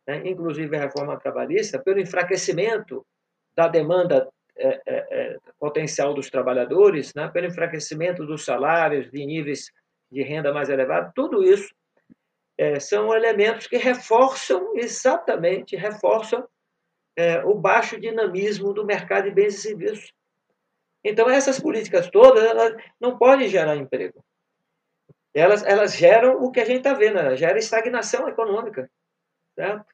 né, 0.06 0.22
inclusive 0.26 0.76
a 0.76 0.82
reforma 0.82 1.18
trabalhista, 1.18 1.80
pelo 1.80 2.00
enfraquecimento 2.00 3.06
da 3.56 3.68
demanda 3.68 4.30
é, 4.58 4.68
é, 4.68 4.82
é, 4.88 5.38
potencial 5.60 6.14
dos 6.14 6.30
trabalhadores, 6.30 7.14
né, 7.14 7.30
pelo 7.30 7.48
enfraquecimento 7.48 8.26
dos 8.26 8.44
salários, 8.44 9.10
de 9.12 9.26
níveis 9.26 9.72
de 10.12 10.24
renda 10.24 10.54
mais 10.54 10.70
elevados, 10.70 11.12
tudo 11.16 11.44
isso 11.44 11.74
é, 12.58 12.80
são 12.80 13.14
elementos 13.14 13.68
que 13.68 13.78
reforçam, 13.78 14.76
exatamente, 14.76 15.76
reforçam 15.76 16.48
o 17.46 17.56
baixo 17.56 18.00
dinamismo 18.00 18.72
do 18.74 18.86
mercado 18.86 19.24
de 19.24 19.32
bens 19.32 19.56
e 19.56 19.58
serviços. 19.58 20.14
Então, 21.04 21.28
essas 21.28 21.60
políticas 21.60 22.12
todas 22.12 22.44
elas 22.44 22.76
não 23.02 23.18
podem 23.18 23.50
gerar 23.50 23.76
emprego 23.76 24.24
elas, 25.40 25.64
elas 25.64 25.96
geram 25.96 26.42
o 26.44 26.52
que 26.52 26.60
a 26.60 26.66
gente 26.66 26.78
está 26.78 26.94
vendo, 26.94 27.20
elas 27.20 27.40
geram 27.40 27.58
estagnação 27.58 28.28
econômica. 28.28 28.90
Certo? 29.54 29.86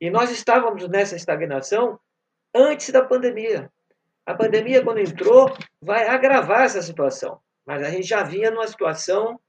E 0.00 0.10
nós 0.10 0.30
estávamos 0.30 0.88
nessa 0.88 1.16
estagnação 1.16 1.98
antes 2.54 2.90
da 2.90 3.04
pandemia. 3.04 3.70
A 4.24 4.34
pandemia, 4.34 4.84
quando 4.84 4.98
entrou, 4.98 5.52
vai 5.80 6.06
agravar 6.06 6.62
essa 6.62 6.80
situação. 6.82 7.40
Mas 7.64 7.82
a 7.82 7.90
gente 7.90 8.06
já 8.06 8.22
vinha 8.22 8.50
numa 8.50 8.66
situação 8.66 9.40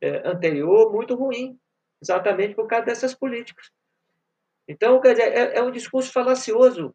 é, 0.00 0.28
anterior 0.28 0.92
muito 0.92 1.14
ruim, 1.14 1.58
exatamente 2.02 2.54
por 2.54 2.66
causa 2.66 2.86
dessas 2.86 3.14
políticas. 3.14 3.70
Então, 4.66 5.00
quer 5.00 5.14
dizer, 5.14 5.32
é, 5.32 5.58
é 5.58 5.62
um 5.62 5.70
discurso 5.70 6.12
falacioso. 6.12 6.94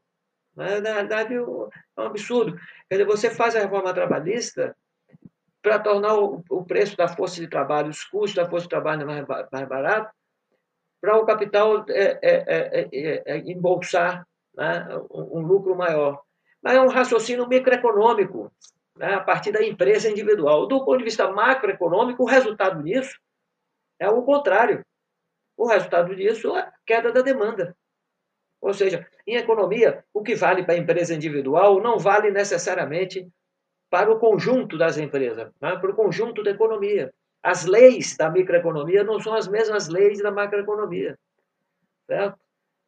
Né? 0.55 0.79
Na 0.79 0.93
verdade, 0.93 1.35
é 1.35 1.41
um 1.41 1.69
absurdo. 1.97 2.57
Quer 2.89 2.95
dizer, 2.95 3.05
você 3.05 3.29
faz 3.29 3.55
a 3.55 3.59
reforma 3.59 3.93
trabalhista 3.93 4.75
para 5.61 5.79
tornar 5.79 6.15
o, 6.15 6.43
o, 6.49 6.63
preço 6.63 6.95
da 6.95 7.07
força 7.07 7.41
de 7.41 7.47
trabalho, 7.47 7.89
os 7.89 8.03
custos 8.03 8.35
da 8.35 8.49
força 8.49 8.65
de 8.65 8.69
trabalho 8.69 9.05
mais, 9.05 9.25
mais 9.51 9.67
barato, 9.67 10.13
para 11.01 11.17
o 11.17 11.25
capital 11.25 11.83
é, 11.89 12.19
é, 12.21 12.89
é, 12.93 13.23
é 13.25 13.37
embolsar 13.39 14.25
né, 14.55 14.87
um, 15.11 15.39
um, 15.39 15.41
lucro 15.41 15.75
maior. 15.75 16.21
Mas 16.61 16.75
é 16.75 16.81
um 16.81 16.87
raciocínio 16.87 17.47
microeconômico, 17.47 18.51
né, 18.95 19.15
a 19.15 19.21
partir 19.21 19.51
da 19.51 19.63
empresa 19.63 20.09
individual. 20.09 20.67
Do 20.67 20.83
ponto 20.85 20.99
de 20.99 21.03
vista 21.03 21.29
macroeconômico, 21.29 22.23
o 22.23 22.27
resultado 22.27 22.81
disso 22.83 23.19
é 23.99 24.09
o 24.09 24.23
contrário. 24.23 24.85
O 25.57 25.67
resultado 25.67 26.15
disso 26.15 26.55
é 26.55 26.61
a 26.61 26.73
queda 26.85 27.11
da 27.11 27.21
demanda. 27.21 27.75
Ou 28.61 28.73
seja, 28.73 29.07
em 29.27 29.35
economia, 29.35 30.03
o 30.13 30.23
que 30.23 30.35
vale 30.35 30.63
para 30.63 30.73
a 30.73 30.77
empresa 30.77 31.13
individual 31.13 31.81
não 31.81 31.99
vale 31.99 32.31
necessariamente 32.31 33.27
para 33.89 34.11
o 34.11 34.19
conjunto 34.19 34.77
das 34.77 34.97
empresas, 34.97 35.51
né? 35.61 35.75
para 35.77 35.91
o 35.91 35.95
conjunto 35.95 36.43
da 36.43 36.51
economia. 36.51 37.13
As 37.43 37.65
leis 37.65 38.17
da 38.17 38.29
microeconomia 38.29 39.03
não 39.03 39.19
são 39.19 39.35
as 39.35 39.47
mesmas 39.47 39.87
leis 39.87 40.19
da 40.19 40.31
macroeconomia. 40.31 41.17
Certo? 42.07 42.39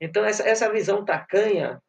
Então, 0.02 0.26
essa, 0.26 0.48
essa 0.48 0.72
visão 0.72 1.06
tacanha 1.06 1.82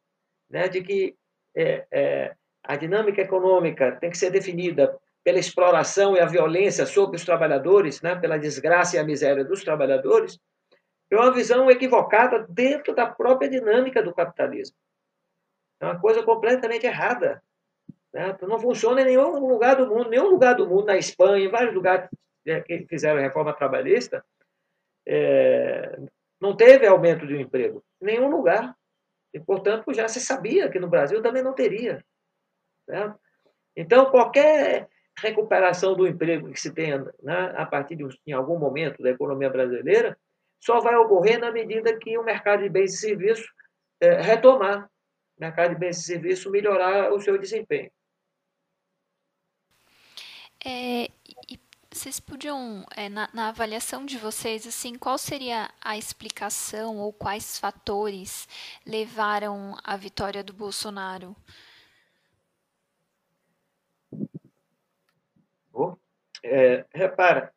né, 0.50 0.68
de 0.68 0.82
que 0.82 1.16
é, 1.54 1.86
é, 1.90 2.34
a 2.62 2.76
dinâmica 2.76 3.22
econômica 3.22 3.92
tem 3.92 4.10
que 4.10 4.18
ser 4.18 4.30
definida 4.30 4.98
pela 5.24 5.38
exploração 5.38 6.16
e 6.16 6.20
a 6.20 6.26
violência 6.26 6.86
sobre 6.86 7.16
os 7.16 7.24
trabalhadores, 7.24 8.00
né, 8.00 8.14
pela 8.16 8.38
desgraça 8.38 8.96
e 8.96 8.98
a 8.98 9.04
miséria 9.04 9.44
dos 9.44 9.64
trabalhadores, 9.64 10.38
é 11.10 11.16
uma 11.16 11.32
visão 11.32 11.70
equivocada 11.70 12.46
dentro 12.48 12.94
da 12.94 13.06
própria 13.06 13.48
dinâmica 13.48 14.02
do 14.02 14.14
capitalismo. 14.14 14.76
É 15.80 15.86
uma 15.86 16.00
coisa 16.00 16.22
completamente 16.22 16.86
errada. 16.86 17.42
Né? 18.12 18.36
Não 18.42 18.58
funciona 18.58 19.00
em 19.00 19.04
nenhum 19.04 19.38
lugar 19.38 19.76
do 19.76 19.86
mundo, 19.86 20.10
nenhum 20.10 20.28
lugar 20.28 20.54
do 20.54 20.66
mundo, 20.66 20.86
na 20.86 20.96
Espanha, 20.96 21.44
em 21.44 21.50
vários 21.50 21.74
lugares 21.74 22.08
né, 22.44 22.60
que 22.60 22.86
fizeram 22.86 23.20
reforma 23.20 23.52
trabalhista, 23.52 24.24
é, 25.06 25.98
não 26.40 26.56
teve 26.56 26.86
aumento 26.86 27.26
de 27.26 27.36
emprego. 27.40 27.82
Em 28.02 28.06
nenhum 28.06 28.28
lugar. 28.28 28.76
E, 29.32 29.40
portanto, 29.40 29.92
já 29.92 30.08
se 30.08 30.20
sabia 30.20 30.70
que 30.70 30.78
no 30.78 30.88
Brasil 30.88 31.22
também 31.22 31.42
não 31.42 31.54
teria. 31.54 32.04
Né? 32.86 33.14
Então, 33.76 34.10
qualquer 34.10 34.88
recuperação 35.18 35.94
do 35.94 36.06
emprego 36.06 36.50
que 36.50 36.60
se 36.60 36.72
tenha 36.72 37.04
né, 37.22 37.54
a 37.56 37.66
partir 37.66 37.96
de 37.96 38.06
em 38.26 38.32
algum 38.32 38.58
momento 38.58 39.02
da 39.02 39.10
economia 39.10 39.50
brasileira 39.50 40.16
só 40.60 40.80
vai 40.80 40.96
ocorrer 40.96 41.38
na 41.38 41.50
medida 41.50 41.96
que 41.98 42.18
o 42.18 42.24
mercado 42.24 42.62
de 42.62 42.68
bens 42.68 42.94
e 42.94 42.98
serviços 42.98 43.46
é, 44.00 44.20
retomar, 44.20 44.86
o 45.36 45.40
mercado 45.40 45.70
de 45.70 45.80
bens 45.80 45.98
e 45.98 46.02
serviços 46.02 46.50
melhorar 46.50 47.12
o 47.12 47.20
seu 47.20 47.38
desempenho. 47.38 47.90
É, 50.64 51.08
e 51.48 51.58
vocês 51.90 52.20
podiam, 52.20 52.84
é, 52.96 53.08
na, 53.08 53.28
na, 53.32 53.48
avaliação 53.48 54.04
de 54.04 54.18
vocês, 54.18 54.66
assim, 54.66 54.96
qual 54.96 55.16
seria 55.16 55.70
a 55.80 55.96
explicação 55.96 56.98
ou 56.98 57.12
quais 57.12 57.58
fatores 57.58 58.48
levaram 58.84 59.76
à 59.82 59.96
vitória 59.96 60.44
do 60.44 60.52
Bolsonaro? 60.52 61.34
Oh, 65.72 65.96
é, 66.42 66.84
repara, 66.92 67.54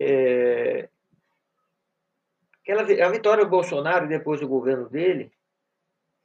é, 0.00 0.88
aquela, 2.64 2.82
a 2.82 3.10
vitória 3.10 3.44
do 3.44 3.50
Bolsonaro 3.50 4.08
depois 4.08 4.40
do 4.40 4.48
governo 4.48 4.88
dele 4.88 5.30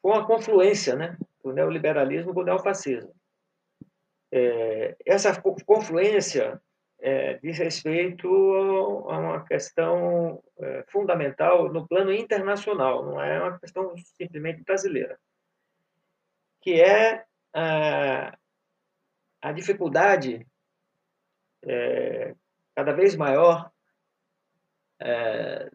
foi 0.01 0.11
uma 0.11 0.25
confluência 0.25 0.95
né, 0.95 1.17
do 1.43 1.51
neoliberalismo 1.51 2.33
com 2.33 2.39
o 2.39 2.45
neofascismo. 2.45 3.13
É, 4.31 4.95
essa 5.05 5.39
confluência 5.41 6.61
é, 6.99 7.33
diz 7.35 7.57
respeito 7.57 8.27
a 9.09 9.17
uma 9.17 9.45
questão 9.45 10.41
é, 10.57 10.85
fundamental 10.87 11.71
no 11.71 11.87
plano 11.87 12.13
internacional, 12.13 13.05
não 13.05 13.21
é 13.21 13.41
uma 13.41 13.59
questão 13.59 13.93
simplesmente 13.97 14.63
brasileira, 14.63 15.19
que 16.61 16.79
é 16.81 17.25
a, 17.53 18.37
a 19.41 19.51
dificuldade 19.51 20.45
é, 21.63 22.35
cada 22.75 22.93
vez 22.93 23.15
maior 23.15 23.71
é, 24.99 25.71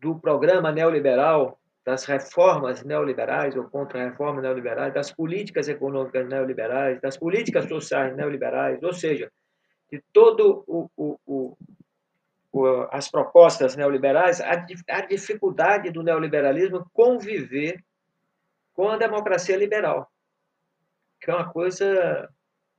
do 0.00 0.18
programa 0.18 0.72
neoliberal 0.72 1.58
das 1.84 2.04
reformas 2.04 2.82
neoliberais 2.84 3.56
ou 3.56 3.64
contra-reformas 3.64 4.42
neoliberais, 4.42 4.92
das 4.92 5.12
políticas 5.12 5.68
econômicas 5.68 6.28
neoliberais, 6.28 7.00
das 7.00 7.16
políticas 7.16 7.66
sociais 7.66 8.14
neoliberais, 8.16 8.82
ou 8.82 8.92
seja, 8.92 9.30
de 9.90 10.02
todo 10.12 10.62
o, 10.66 10.90
o, 10.96 11.56
o, 12.52 12.88
as 12.90 13.10
propostas 13.10 13.76
neoliberais, 13.76 14.40
a, 14.40 14.66
a 14.88 15.00
dificuldade 15.06 15.90
do 15.90 16.02
neoliberalismo 16.02 16.88
conviver 16.92 17.82
com 18.72 18.88
a 18.88 18.96
democracia 18.96 19.56
liberal, 19.56 20.10
que 21.20 21.30
é 21.30 21.34
uma 21.34 21.50
coisa 21.50 22.28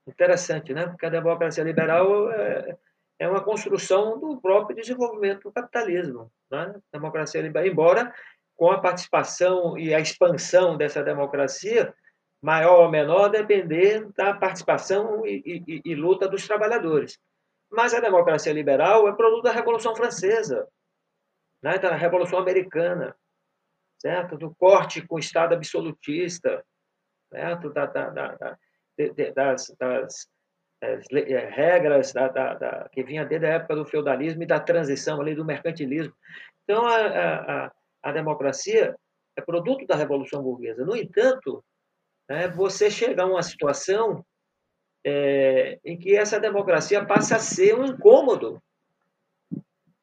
interessante, 0.07 0.73
né? 0.73 0.87
Porque 0.87 1.05
a 1.05 1.09
democracia 1.09 1.63
liberal 1.63 2.31
é, 2.31 2.77
é 3.21 3.29
uma 3.29 3.43
construção 3.43 4.19
do 4.19 4.41
próprio 4.41 4.75
desenvolvimento 4.75 5.43
do 5.43 5.51
capitalismo, 5.51 6.33
né? 6.49 6.73
Democracia 6.91 7.39
liberal, 7.39 7.67
embora 7.67 8.15
com 8.55 8.71
a 8.71 8.81
participação 8.81 9.77
e 9.77 9.93
a 9.93 9.99
expansão 9.99 10.75
dessa 10.75 11.03
democracia, 11.03 11.93
maior 12.41 12.85
ou 12.85 12.89
menor, 12.89 13.29
depender 13.29 14.11
da 14.17 14.33
participação 14.33 15.23
e, 15.23 15.63
e, 15.67 15.81
e, 15.85 15.93
luta 15.93 16.27
dos 16.27 16.47
trabalhadores. 16.47 17.19
Mas 17.71 17.93
a 17.93 17.99
democracia 17.99 18.51
liberal 18.51 19.07
é 19.07 19.13
produto 19.13 19.43
da 19.43 19.51
Revolução 19.51 19.95
Francesa, 19.95 20.67
né, 21.61 21.77
da 21.77 21.95
Revolução 21.95 22.39
Americana, 22.39 23.15
certo? 23.99 24.35
do 24.35 24.55
corte 24.55 25.05
com 25.05 25.17
o 25.17 25.19
Estado 25.19 25.53
absolutista, 25.53 26.65
certo? 27.29 27.69
Da, 27.69 27.85
da, 27.85 28.09
da, 28.09 28.57
das, 29.35 29.75
das 29.77 30.27
é, 30.81 31.49
regras 31.49 32.13
que 32.91 33.03
vinha 33.03 33.25
desde 33.25 33.45
a 33.47 33.53
época 33.53 33.75
do 33.75 33.85
feudalismo 33.85 34.43
e 34.43 34.47
da 34.47 34.59
transição 34.59 35.21
ali 35.21 35.35
do 35.35 35.45
mercantilismo. 35.45 36.13
Então, 36.63 36.85
a, 36.85 37.65
a 37.65 37.71
a 38.01 38.11
democracia 38.11 38.95
é 39.35 39.41
produto 39.41 39.85
da 39.85 39.95
Revolução 39.95 40.41
Burguesa. 40.41 40.83
No 40.83 40.95
entanto, 40.95 41.63
é, 42.27 42.47
você 42.47 42.89
chega 42.89 43.23
a 43.23 43.27
uma 43.27 43.43
situação 43.43 44.25
é, 45.05 45.79
em 45.85 45.97
que 45.97 46.15
essa 46.15 46.39
democracia 46.39 47.05
passa 47.05 47.35
a 47.35 47.39
ser 47.39 47.77
um 47.77 47.85
incômodo. 47.85 48.61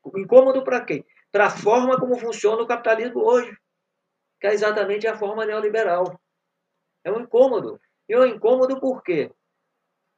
Um 0.05 0.19
incômodo 0.19 0.63
para 0.63 0.85
quem? 0.85 1.05
Para 1.31 1.47
a 1.47 1.51
forma 1.51 1.99
como 1.99 2.17
funciona 2.17 2.63
o 2.63 2.67
capitalismo 2.67 3.21
hoje, 3.21 3.55
que 4.41 4.47
é 4.47 4.55
exatamente 4.55 5.07
a 5.07 5.17
forma 5.17 5.45
neoliberal. 5.45 6.19
É 7.05 7.13
um 7.13 7.21
incômodo. 7.21 7.81
E 8.09 8.15
é 8.15 8.19
um 8.19 8.25
incômodo 8.25 8.81
por 8.81 9.03
quê? 9.03 9.31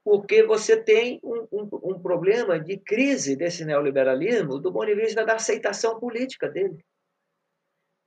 Porque 0.05 0.43
você 0.43 0.83
tem 0.83 1.21
um, 1.23 1.47
um, 1.53 1.69
um 1.95 2.01
problema 2.01 2.59
de 2.59 2.79
crise 2.79 3.37
desse 3.37 3.65
neoliberalismo 3.65 4.59
do 4.59 4.73
ponto 4.73 4.87
de 4.87 4.95
vista 4.95 5.25
da 5.25 5.35
aceitação 5.35 6.01
política 6.01 6.49
dele. 6.49 6.79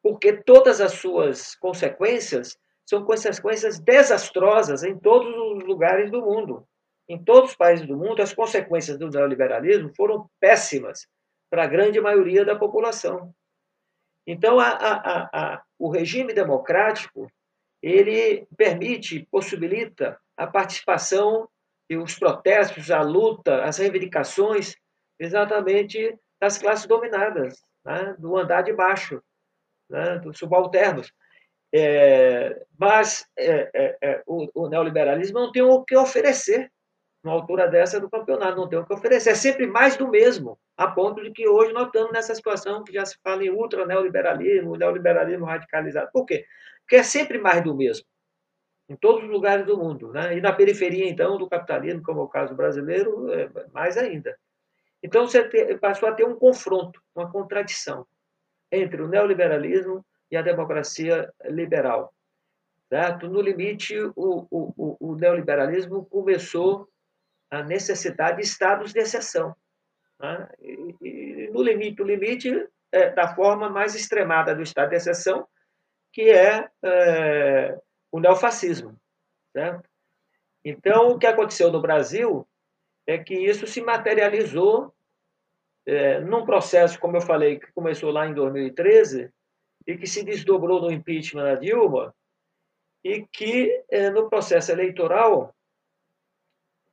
Porque 0.02 0.34
todas 0.34 0.82
as 0.82 0.94
suas 0.94 1.56
consequências 1.56 2.58
são 2.86 3.06
consequências 3.06 3.80
desastrosas 3.80 4.84
em 4.84 4.98
todos 4.98 5.34
os 5.34 5.64
lugares 5.64 6.12
do 6.12 6.22
mundo. 6.22 6.68
Em 7.08 7.22
todos 7.22 7.52
os 7.52 7.56
países 7.56 7.88
do 7.88 7.98
mundo, 7.98 8.22
as 8.22 8.34
consequências 8.34 8.98
do 8.98 9.10
neoliberalismo 9.10 9.94
foram 9.96 10.30
péssimas 10.40 11.08
para 11.50 11.64
a 11.64 11.68
grande 11.68 12.02
maioria 12.02 12.44
da 12.44 12.56
população. 12.56 13.34
Então, 14.26 14.60
a, 14.60 14.70
a, 14.70 15.30
a, 15.34 15.64
o 15.78 15.90
regime 15.90 16.34
democrático 16.34 17.30
ele 17.82 18.48
permite, 18.58 19.28
possibilita 19.30 20.18
a 20.38 20.48
participação 20.48 21.48
e 21.90 21.98
os 21.98 22.18
protestos, 22.18 22.90
a 22.92 23.02
luta, 23.02 23.64
as 23.64 23.78
reivindicações, 23.78 24.76
exatamente 25.20 26.18
das 26.40 26.58
classes 26.58 26.86
dominadas, 26.86 27.62
né? 27.86 28.16
do 28.18 28.38
andar 28.38 28.62
de 28.62 28.74
baixo, 28.74 29.22
né? 29.90 30.18
dos 30.20 30.38
subalternos. 30.38 31.12
É, 31.76 32.66
mas 32.78 33.26
é, 33.38 33.70
é, 33.74 33.98
é, 34.02 34.24
o, 34.28 34.48
o, 34.54 34.70
neoliberalismo 34.70 35.40
não 35.40 35.52
tem 35.52 35.64
o 35.64 35.84
que 35.84 35.96
oferecer 35.96 36.72
numa 37.24 37.36
altura 37.36 37.68
dessa 37.68 38.00
do 38.00 38.10
campeonato, 38.10 38.58
não 38.58 38.68
tem 38.68 38.78
o 38.78 38.86
que 38.86 38.94
oferecer. 38.94 39.32
É 39.32 39.36
sempre 39.36 39.66
mais 39.66 39.96
do 39.96 40.08
mesmo, 40.08 40.60
a 40.78 40.88
ponto 40.88 41.24
de 41.24 41.32
que 41.32 41.48
hoje 41.48 41.74
nós 41.74 41.88
estamos 41.88 42.12
nessa 42.12 42.36
situação 42.36 42.84
que 42.84 42.94
já 42.94 43.06
se 43.06 43.18
fala 43.24 43.44
em 43.44 43.50
ultra 43.50 43.88
neoliberalismo, 43.88 44.76
neoliberalismo 44.76 45.46
radicalizado. 45.46 46.10
Por 46.12 46.26
quê? 46.26 46.46
Porque 46.82 46.98
é 46.98 47.04
sempre 47.04 47.40
mais 47.40 47.64
do 47.64 47.76
mesmo, 47.76 48.06
em 48.90 48.96
todos 48.96 49.24
os 49.24 49.30
lugares 49.30 49.66
do 49.66 49.78
mundo. 49.78 50.12
Né? 50.12 50.38
E 50.38 50.42
na 50.42 50.52
periferia, 50.52 51.08
então, 51.08 51.38
do 51.38 51.50
capitalismo, 51.50 52.04
como 52.04 52.22
é 52.22 52.24
o 52.24 52.28
caso 52.28 52.56
brasileiro, 52.56 53.32
é 53.32 53.50
mais 53.72 53.98
ainda. 53.98 54.38
Então, 55.02 55.28
você 55.28 55.44
passou 55.78 56.10
a 56.10 56.14
ter 56.14 56.26
um 56.26 56.36
confronto, 56.36 57.02
uma 57.16 57.32
contradição 57.32 58.06
entre 58.72 59.02
o 59.02 59.08
neoliberalismo 59.08 60.06
e 60.32 60.38
a 60.38 60.42
democracia 60.42 61.32
liberal. 61.46 62.14
Certo? 62.90 63.28
No 63.28 63.42
limite, 63.42 63.98
o, 64.16 64.48
o, 64.50 64.98
o 65.00 65.16
neoliberalismo 65.16 66.06
começou 66.06 66.88
a 67.50 67.64
necessidade 67.64 68.38
de 68.38 68.44
estados 68.44 68.94
de 68.94 69.00
exceção. 69.00 69.56
Né? 70.20 70.50
E, 70.60 70.96
e, 71.02 71.50
no 71.52 71.62
limite, 71.62 72.02
o 72.02 72.06
limite 72.06 72.68
é 72.92 73.10
da 73.10 73.36
forma 73.36 73.70
mais 73.70 73.96
extremada 73.96 74.56
do 74.56 74.62
estado 74.62 74.90
de 74.90 74.96
exceção, 74.96 75.48
que 76.12 76.30
é, 76.30 76.70
é 76.84 77.78
o 78.14 78.20
neofascismo. 78.20 78.96
Certo? 79.52 79.90
Então, 80.64 81.10
o 81.10 81.18
que 81.18 81.26
aconteceu 81.26 81.72
no 81.72 81.82
Brasil 81.82 82.48
é 83.08 83.18
que 83.18 83.34
isso 83.34 83.66
se 83.66 83.82
materializou 83.82 84.94
é, 85.86 86.20
num 86.22 86.46
processo, 86.46 87.00
como 87.00 87.18
eu 87.18 87.22
falei, 87.22 87.60
que 87.60 87.72
começou 87.74 88.12
lá 88.12 88.28
em 88.28 88.34
2013, 88.34 89.30
e 89.86 89.98
que 89.98 90.08
se 90.08 90.24
desdobrou 90.24 90.80
no 90.80 90.92
impeachment 90.92 91.44
da 91.44 91.56
Dilma, 91.56 92.16
e 93.04 93.28
que 93.28 93.84
eh, 93.90 94.10
no 94.12 94.30
processo 94.30 94.72
eleitoral, 94.72 95.54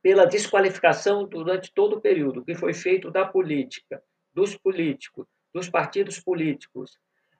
pela 0.01 0.25
desqualificação 0.25 1.25
durante 1.25 1.71
todo 1.73 1.95
o 1.95 2.01
período 2.01 2.43
que 2.43 2.53
foi 2.53 2.73
feito 2.73 3.09
da 3.09 3.25
política, 3.25 4.03
dos 4.33 4.57
políticos, 4.57 5.25
dos 5.53 5.69
partidos 5.69 6.19
políticos, 6.19 6.99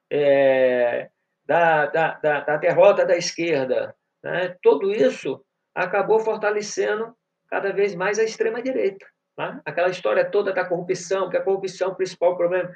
é, 0.09 1.09
da, 1.45 1.85
da, 1.87 2.13
da, 2.15 2.39
da, 2.41 2.57
derrota 2.57 3.05
da 3.05 3.17
esquerda, 3.17 3.95
né? 4.23 4.55
tudo 4.61 4.91
isso 4.91 5.43
acabou 5.73 6.19
fortalecendo 6.19 7.15
cada 7.49 7.71
vez 7.73 7.95
mais 7.95 8.19
a 8.19 8.23
extrema-direita. 8.23 9.05
Né? 9.37 9.61
Aquela 9.65 9.89
história 9.89 10.29
toda 10.29 10.53
da 10.53 10.65
corrupção, 10.65 11.29
que 11.29 11.37
a 11.37 11.43
corrupção 11.43 11.89
é 11.89 11.91
o 11.91 11.95
principal 11.95 12.37
problema. 12.37 12.73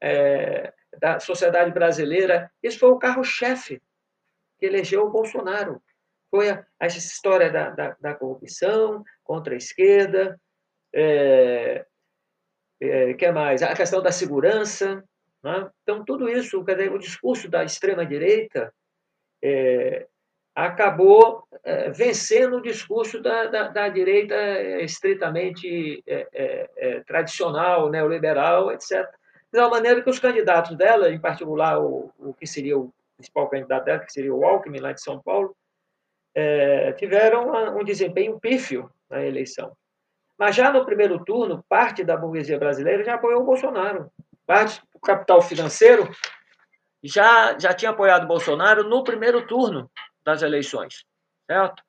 É, 0.00 0.72
da 0.96 1.20
sociedade 1.20 1.70
brasileira. 1.72 2.50
Isso 2.62 2.78
foi 2.78 2.90
o 2.90 2.98
carro-chefe 2.98 3.82
que 4.58 4.66
elegeu 4.66 5.06
o 5.06 5.10
Bolsonaro. 5.10 5.82
Foi 6.30 6.50
a, 6.50 6.66
a 6.78 6.86
história 6.86 7.50
da, 7.50 7.70
da, 7.70 7.96
da, 8.00 8.14
corrupção 8.14 9.04
contra 9.24 9.54
a 9.54 9.56
esquerda, 9.56 10.38
é, 10.94 11.86
é, 12.80 13.14
que 13.14 13.30
mais? 13.30 13.62
A 13.62 13.74
questão 13.74 14.02
da 14.02 14.12
segurança. 14.12 15.04
Né? 15.42 15.70
Então, 15.82 16.04
tudo 16.04 16.28
isso, 16.28 16.62
dizer, 16.64 16.92
o 16.92 16.98
discurso 16.98 17.48
da 17.48 17.64
extrema-direita 17.64 18.72
é, 19.42 20.06
acabou 20.54 21.44
é, 21.64 21.90
vencendo 21.90 22.56
o 22.56 22.62
discurso 22.62 23.20
da, 23.20 23.46
da, 23.46 23.68
da 23.68 23.88
direita 23.88 24.34
estritamente 24.80 26.02
é, 26.06 26.28
é, 26.32 26.70
é, 26.76 27.00
tradicional, 27.00 27.88
neoliberal, 27.88 28.72
etc 28.72 29.08
de 29.52 29.58
uma 29.58 29.68
maneira 29.68 30.02
que 30.02 30.10
os 30.10 30.18
candidatos 30.18 30.76
dela, 30.76 31.10
em 31.10 31.18
particular 31.18 31.80
o, 31.80 32.12
o 32.18 32.34
que 32.34 32.46
seria 32.46 32.78
o 32.78 32.92
principal 33.16 33.48
candidato 33.48 33.84
dela, 33.84 33.98
que 34.00 34.12
seria 34.12 34.34
o 34.34 34.44
Alckmin, 34.44 34.78
lá 34.78 34.92
de 34.92 35.02
São 35.02 35.20
Paulo, 35.20 35.56
é, 36.34 36.92
tiveram 36.92 37.76
um 37.76 37.82
desempenho 37.82 38.38
pífio 38.38 38.90
na 39.08 39.24
eleição. 39.24 39.72
Mas 40.38 40.54
já 40.54 40.70
no 40.70 40.84
primeiro 40.84 41.24
turno, 41.24 41.64
parte 41.68 42.04
da 42.04 42.16
burguesia 42.16 42.58
brasileira 42.58 43.02
já 43.02 43.14
apoiou 43.14 43.42
o 43.42 43.46
Bolsonaro. 43.46 44.10
Parte 44.48 44.80
do 44.92 44.98
capital 45.00 45.40
financeiro 45.42 46.10
já, 47.04 47.56
já 47.58 47.72
tinha 47.72 47.92
apoiado 47.92 48.26
Bolsonaro 48.26 48.82
no 48.82 49.04
primeiro 49.04 49.46
turno 49.46 49.88
das 50.24 50.42
eleições. 50.42 51.04
Certo? 51.48 51.82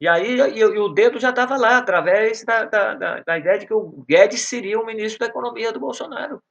E 0.00 0.08
aí 0.08 0.40
e, 0.40 0.58
e 0.58 0.64
o 0.64 0.88
dedo 0.88 1.20
já 1.20 1.30
estava 1.30 1.56
lá, 1.56 1.78
através 1.78 2.44
da, 2.44 2.64
da, 2.64 2.94
da, 2.94 3.20
da 3.20 3.38
ideia 3.38 3.58
de 3.58 3.66
que 3.66 3.74
o 3.74 4.04
Guedes 4.08 4.48
seria 4.48 4.80
o 4.80 4.86
ministro 4.86 5.20
da 5.20 5.26
Economia 5.26 5.72
do 5.72 5.80
Bolsonaro 5.80 6.42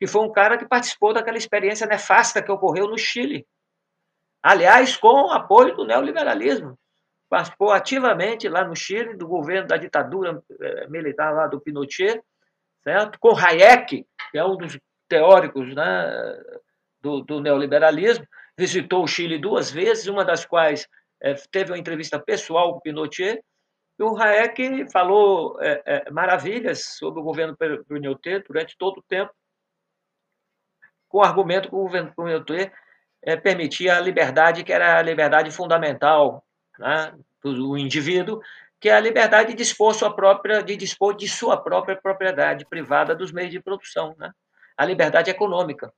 que 0.00 0.06
foi 0.06 0.22
um 0.22 0.32
cara 0.32 0.56
que 0.56 0.66
participou 0.66 1.12
daquela 1.12 1.36
experiência 1.36 1.86
nefasta 1.86 2.42
que 2.42 2.50
ocorreu 2.50 2.88
no 2.88 2.96
Chile. 2.96 3.46
Aliás, 4.42 4.96
com 4.96 5.26
o 5.26 5.30
apoio 5.30 5.76
do 5.76 5.84
neoliberalismo. 5.84 6.78
Participou 7.28 7.70
ativamente 7.70 8.48
lá 8.48 8.64
no 8.64 8.74
Chile, 8.74 9.14
do 9.14 9.28
governo 9.28 9.68
da 9.68 9.76
ditadura 9.76 10.42
eh, 10.58 10.88
militar 10.88 11.32
lá 11.32 11.46
do 11.46 11.60
Pinochet, 11.60 12.20
certo? 12.82 13.18
com 13.20 13.36
Hayek, 13.36 14.06
que 14.32 14.38
é 14.38 14.44
um 14.44 14.56
dos 14.56 14.80
teóricos 15.10 15.74
né, 15.74 16.40
do, 17.02 17.20
do 17.22 17.40
neoliberalismo, 17.40 18.26
visitou 18.56 19.02
o 19.02 19.08
Chile 19.08 19.38
duas 19.38 19.70
vezes, 19.70 20.06
uma 20.06 20.24
das 20.24 20.46
quais 20.46 20.86
é, 21.20 21.34
teve 21.50 21.72
uma 21.72 21.78
entrevista 21.78 22.18
pessoal 22.18 22.72
com 22.72 22.80
Pinochet, 22.80 23.42
e 23.98 24.02
o 24.02 24.16
Hayek 24.16 24.90
falou 24.90 25.60
é, 25.60 25.82
é, 25.84 26.10
maravilhas 26.10 26.84
sobre 26.96 27.20
o 27.20 27.22
governo 27.22 27.56
Pinochet 27.86 28.44
durante 28.46 28.78
todo 28.78 28.98
o 28.98 29.02
tempo, 29.02 29.32
com 31.08 31.18
o 31.18 31.22
argumento 31.22 31.68
que 31.68 31.74
o 31.74 31.82
governo 31.82 32.14
Pinochet 32.14 32.72
é, 33.22 33.36
permitia 33.36 33.96
a 33.96 34.00
liberdade, 34.00 34.64
que 34.64 34.72
era 34.72 34.98
a 34.98 35.02
liberdade 35.02 35.50
fundamental 35.50 36.42
né, 36.78 37.12
do 37.42 37.76
indivíduo, 37.76 38.40
que 38.78 38.88
é 38.88 38.94
a 38.94 39.00
liberdade 39.00 39.50
de 39.50 39.56
dispor, 39.56 39.94
sua 39.94 40.14
própria, 40.14 40.62
de 40.62 40.76
dispor 40.76 41.14
de 41.14 41.28
sua 41.28 41.58
própria 41.62 41.96
propriedade 41.96 42.64
privada 42.64 43.14
dos 43.14 43.32
meios 43.32 43.50
de 43.50 43.60
produção, 43.60 44.14
né? 44.18 44.32
A 44.80 44.86
liberdade 44.86 45.30
econômica, 45.30 45.92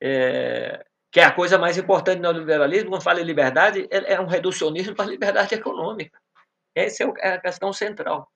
é, 0.00 0.84
que 1.10 1.20
é 1.20 1.24
a 1.24 1.32
coisa 1.32 1.58
mais 1.58 1.78
importante 1.78 2.20
no 2.20 2.32
liberalismo. 2.32 2.90
Quando 2.90 3.02
fala 3.02 3.20
em 3.20 3.24
liberdade, 3.24 3.88
é, 3.90 4.14
é 4.14 4.20
um 4.20 4.26
reducionismo 4.26 4.94
para 4.94 5.06
a 5.06 5.08
liberdade 5.08 5.54
econômica. 5.54 6.18
Essa 6.74 7.04
é, 7.04 7.12
é 7.18 7.28
a 7.34 7.40
questão 7.40 7.72
central. 7.72 8.30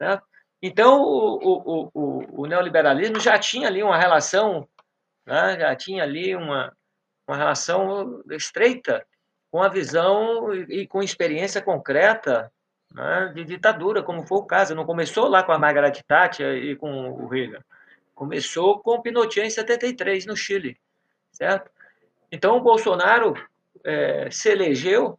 Certo? 0.00 0.24
Então, 0.62 1.02
o, 1.02 1.38
o, 1.42 1.90
o, 1.94 2.42
o 2.42 2.46
neoliberalismo 2.46 3.20
já 3.20 3.38
tinha 3.38 3.68
ali 3.68 3.82
uma 3.82 3.98
relação 3.98 4.68
né, 5.26 5.58
já 5.58 5.74
tinha 5.74 6.02
ali 6.02 6.36
uma, 6.36 6.72
uma 7.26 7.36
relação 7.36 8.22
estreita 8.30 9.06
com 9.50 9.62
a 9.62 9.68
visão 9.68 10.52
e, 10.54 10.86
com 10.86 11.02
experiência 11.02 11.62
concreta 11.62 12.52
né, 12.92 13.32
de 13.34 13.44
ditadura, 13.44 14.02
como 14.02 14.26
foi 14.26 14.38
o 14.38 14.46
caso. 14.46 14.74
Não 14.74 14.84
começou 14.84 15.28
lá 15.28 15.42
com 15.42 15.52
a 15.52 15.58
Margaret 15.58 16.02
Thatcher 16.06 16.56
e 16.56 16.76
com 16.76 17.10
o 17.10 17.28
Reagan. 17.28 17.62
Começou 18.14 18.78
com 18.80 18.92
o 18.92 19.02
Pinochet 19.02 19.46
em 19.46 19.50
73, 19.50 20.26
no 20.26 20.36
Chile, 20.36 20.76
certo? 21.32 21.70
Então, 22.30 22.56
o 22.56 22.60
Bolsonaro 22.60 23.34
é, 23.84 24.30
se 24.30 24.50
elegeu 24.50 25.18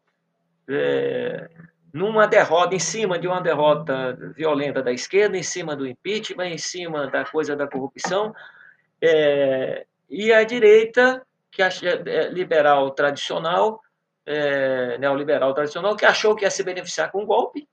é, 0.67 1.49
numa 1.93 2.27
derrota, 2.27 2.75
em 2.75 2.79
cima 2.79 3.17
de 3.17 3.27
uma 3.27 3.39
derrota 3.39 4.17
violenta 4.35 4.83
da 4.83 4.91
esquerda, 4.91 5.37
em 5.37 5.43
cima 5.43 5.75
do 5.75 5.87
impeachment, 5.87 6.47
em 6.47 6.57
cima 6.57 7.07
da 7.07 7.23
coisa 7.23 7.55
da 7.55 7.67
corrupção, 7.67 8.33
é, 9.01 9.85
e 10.09 10.33
a 10.33 10.43
direita, 10.43 11.25
que 11.51 11.61
é 11.61 11.69
liberal 12.31 12.91
tradicional, 12.91 13.81
é, 14.25 14.97
neoliberal 14.97 15.53
tradicional, 15.53 15.95
que 15.95 16.05
achou 16.05 16.35
que 16.35 16.43
ia 16.43 16.51
se 16.51 16.63
beneficiar 16.63 17.11
com 17.11 17.23
o 17.23 17.25
golpe, 17.25 17.67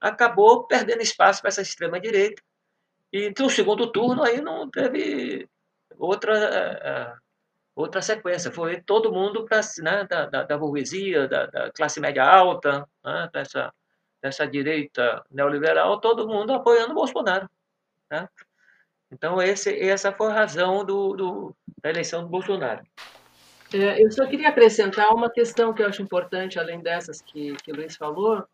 acabou 0.00 0.64
perdendo 0.66 1.02
espaço 1.02 1.40
para 1.40 1.48
essa 1.48 1.62
extrema-direita. 1.62 2.42
E 3.12 3.32
no 3.38 3.48
segundo 3.48 3.90
turno 3.90 4.22
aí 4.22 4.40
não 4.40 4.68
teve 4.70 5.48
outra, 5.98 6.36
é, 6.36 7.14
outra 7.74 8.02
sequência. 8.02 8.50
Foi 8.50 8.80
todo 8.80 9.12
mundo 9.12 9.44
para 9.44 9.60
né, 9.78 10.04
da, 10.04 10.26
da, 10.26 10.42
da 10.44 10.58
burguesia, 10.58 11.28
da, 11.28 11.46
da, 11.46 11.72
classe 11.72 12.00
média 12.00 12.24
alta, 12.24 12.86
né, 13.04 13.28
dessa, 13.32 13.72
dessa 14.20 14.46
direita 14.46 15.24
neoliberal, 15.30 16.00
todo 16.00 16.28
mundo 16.28 16.52
apoiando 16.52 16.92
o 16.92 16.96
Bolsonaro. 16.96 17.48
Né? 18.10 18.28
Então, 19.10 19.40
esse, 19.40 19.74
essa 19.78 20.12
foi 20.12 20.28
a 20.28 20.34
razão 20.34 20.84
do, 20.84 21.14
do 21.14 21.56
da 21.82 21.90
eleição 21.90 22.22
do 22.22 22.28
Bolsonaro. 22.28 22.82
É, 23.72 24.02
eu 24.02 24.10
só 24.10 24.26
queria 24.26 24.48
acrescentar 24.48 25.12
uma 25.12 25.30
questão 25.30 25.72
que 25.72 25.82
eu 25.82 25.86
acho 25.86 26.02
importante, 26.02 26.58
além 26.58 26.80
dessas 26.80 27.20
que, 27.20 27.54
que 27.56 27.72
o 27.72 27.76
Luiz 27.76 27.96
falou, 27.96 28.46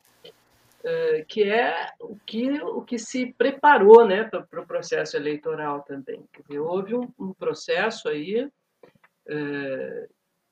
é, 0.85 1.25
que 1.29 1.43
é 1.45 1.89
o 2.01 2.17
que, 2.27 2.61
o 2.63 2.83
que 2.83 2.99
se 2.99 3.33
preparou 3.35 4.07
né, 4.07 4.25
para 4.25 4.41
o 4.41 4.47
pro 4.47 4.67
processo 4.67 5.17
eleitoral 5.17 5.83
também. 5.83 6.25
Houve 6.51 6.95
um, 6.95 7.13
um 7.19 7.33
processo 7.33 8.09
aí 8.09 8.51
é, 9.27 10.09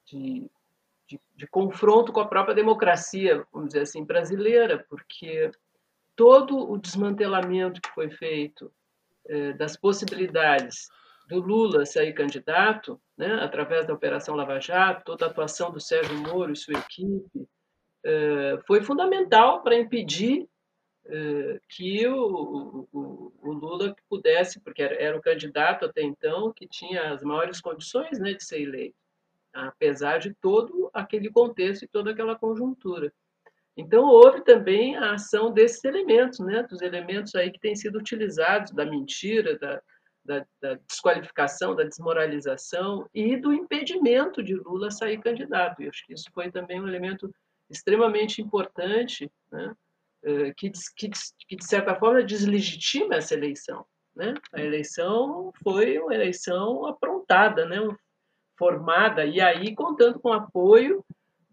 de, 0.06 0.50
de, 1.06 1.20
de 1.36 1.46
confronto 1.46 2.12
com 2.12 2.20
a 2.20 2.28
própria 2.28 2.54
democracia, 2.54 3.44
vamos 3.52 3.68
dizer 3.68 3.82
assim, 3.82 4.04
brasileira, 4.04 4.84
porque 4.88 5.50
todo 6.14 6.70
o 6.70 6.78
desmantelamento 6.78 7.80
que 7.80 7.90
foi 7.90 8.10
feito 8.10 8.72
é, 9.26 9.52
das 9.54 9.76
possibilidades 9.76 10.88
do 11.28 11.40
Lula 11.40 11.86
sair 11.86 12.12
candidato, 12.12 13.00
né, 13.16 13.34
através 13.42 13.86
da 13.86 13.94
Operação 13.94 14.34
Lava 14.34 14.60
Jato, 14.60 15.04
toda 15.04 15.26
a 15.26 15.28
atuação 15.28 15.70
do 15.70 15.80
Sérgio 15.80 16.18
Moro 16.18 16.52
e 16.52 16.56
sua 16.56 16.74
equipe, 16.74 17.48
foi 18.66 18.82
fundamental 18.82 19.62
para 19.62 19.76
impedir 19.76 20.48
é, 21.06 21.60
que 21.68 22.06
o, 22.06 22.86
o, 22.92 23.32
o, 23.42 23.52
Lula 23.52 23.94
pudesse, 24.08 24.60
porque 24.60 24.82
era, 24.82 24.94
era, 24.94 25.18
o 25.18 25.22
candidato 25.22 25.84
até 25.84 26.02
então 26.02 26.52
que 26.52 26.68
tinha 26.68 27.12
as 27.12 27.22
maiores 27.22 27.60
condições 27.60 28.18
né, 28.18 28.34
de 28.34 28.44
ser 28.44 28.62
eleito, 28.62 28.96
apesar 29.52 30.18
de 30.18 30.32
todo 30.34 30.90
aquele 30.92 31.30
contexto 31.30 31.84
e 31.84 31.88
toda 31.88 32.10
aquela 32.12 32.36
conjuntura. 32.36 33.12
Então, 33.76 34.04
houve 34.04 34.42
também 34.42 34.96
a 34.96 35.14
ação 35.14 35.52
desses 35.52 35.82
elementos, 35.84 36.38
né, 36.40 36.62
dos 36.62 36.82
elementos 36.82 37.34
aí 37.34 37.50
que 37.50 37.58
têm 37.58 37.74
sido 37.74 37.98
utilizados, 37.98 38.72
da 38.72 38.84
mentira, 38.84 39.58
da, 39.58 39.82
da, 40.24 40.46
da, 40.60 40.74
desqualificação, 40.86 41.74
da 41.74 41.84
desmoralização 41.84 43.08
e 43.14 43.36
do 43.36 43.52
impedimento 43.52 44.42
de 44.42 44.54
Lula 44.54 44.90
sair 44.90 45.18
candidato. 45.20 45.82
Eu 45.82 45.88
acho 45.88 46.06
que 46.06 46.12
isso 46.12 46.30
foi 46.32 46.50
também 46.50 46.80
um 46.80 46.86
elemento 46.86 47.32
extremamente 47.70 48.42
importante, 48.42 49.30
né? 49.50 49.74
Eh, 50.22 50.52
que, 50.54 50.70
que, 50.96 51.10
que, 51.48 51.56
de 51.56 51.64
certa 51.64 51.94
forma 51.94 52.22
deslegitima 52.22 53.16
essa 53.16 53.34
eleição. 53.34 53.86
Né? 54.14 54.34
A 54.52 54.60
eleição 54.60 55.50
foi 55.62 55.98
uma 55.98 56.14
eleição 56.14 56.84
aprontada, 56.84 57.64
né? 57.64 57.78
formada, 58.58 59.24
e 59.24 59.40
aí 59.40 59.74
contando 59.74 60.20
com 60.20 60.30
apoio 60.30 61.02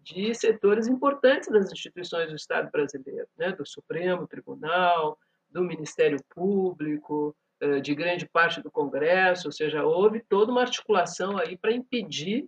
de 0.02 0.34
setores 0.34 0.86
importantes 0.86 1.48
das 1.48 1.72
instituições 1.72 2.28
do 2.28 2.36
Estado 2.36 2.70
brasileiro, 2.70 3.26
né? 3.38 3.52
do 3.52 3.66
Supremo 3.66 4.26
Tribunal, 4.26 5.18
do 5.50 5.62
Ministério 5.62 6.22
Público, 6.28 7.34
eh, 7.60 7.80
de 7.80 7.94
grande 7.94 8.28
parte 8.28 8.60
do 8.60 8.70
Congresso, 8.70 9.48
ou 9.48 9.52
seja, 9.52 9.82
houve 9.84 10.20
toda 10.28 10.52
uma 10.52 10.60
articulação 10.60 11.38
aí 11.38 11.56
para 11.56 11.72
impedir 11.72 12.46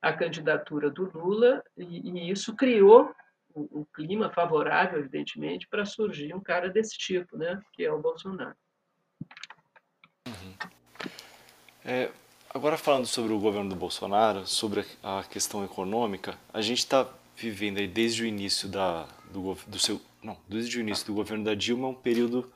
a 0.00 0.12
candidatura 0.12 0.90
do 0.90 1.10
Lula 1.16 1.62
e, 1.76 2.08
e 2.08 2.30
isso 2.30 2.54
criou 2.54 3.10
um, 3.54 3.80
um, 3.80 3.84
clima 3.94 4.30
favorável, 4.30 4.98
evidentemente, 4.98 5.66
para 5.68 5.84
surgir 5.84 6.34
um 6.34 6.40
cara 6.40 6.68
desse 6.68 6.96
tipo, 6.98 7.36
né, 7.36 7.60
que 7.72 7.84
é 7.84 7.92
o 7.92 8.00
Bolsonaro. 8.00 8.56
Uhum. 10.26 10.54
É, 11.84 12.10
agora 12.52 12.76
falando 12.76 13.06
sobre 13.06 13.32
o 13.32 13.38
governo 13.38 13.70
do 13.70 13.76
Bolsonaro, 13.76 14.46
sobre 14.46 14.84
a 15.02 15.24
questão 15.24 15.64
econômica, 15.64 16.36
a 16.52 16.60
gente 16.60 16.78
está 16.78 17.08
vivendo 17.36 17.78
aí 17.78 17.86
desde 17.86 18.22
o 18.22 18.26
início 18.26 18.68
da, 18.68 19.06
do, 19.30 19.54
do 19.66 19.78
seu, 19.78 20.00
não, 20.22 20.36
desde 20.48 20.78
o 20.78 20.80
início 20.80 21.06
do 21.06 21.14
governo 21.14 21.44
da 21.44 21.54
Dilma 21.54 21.88
um 21.88 21.94
período 21.94 22.52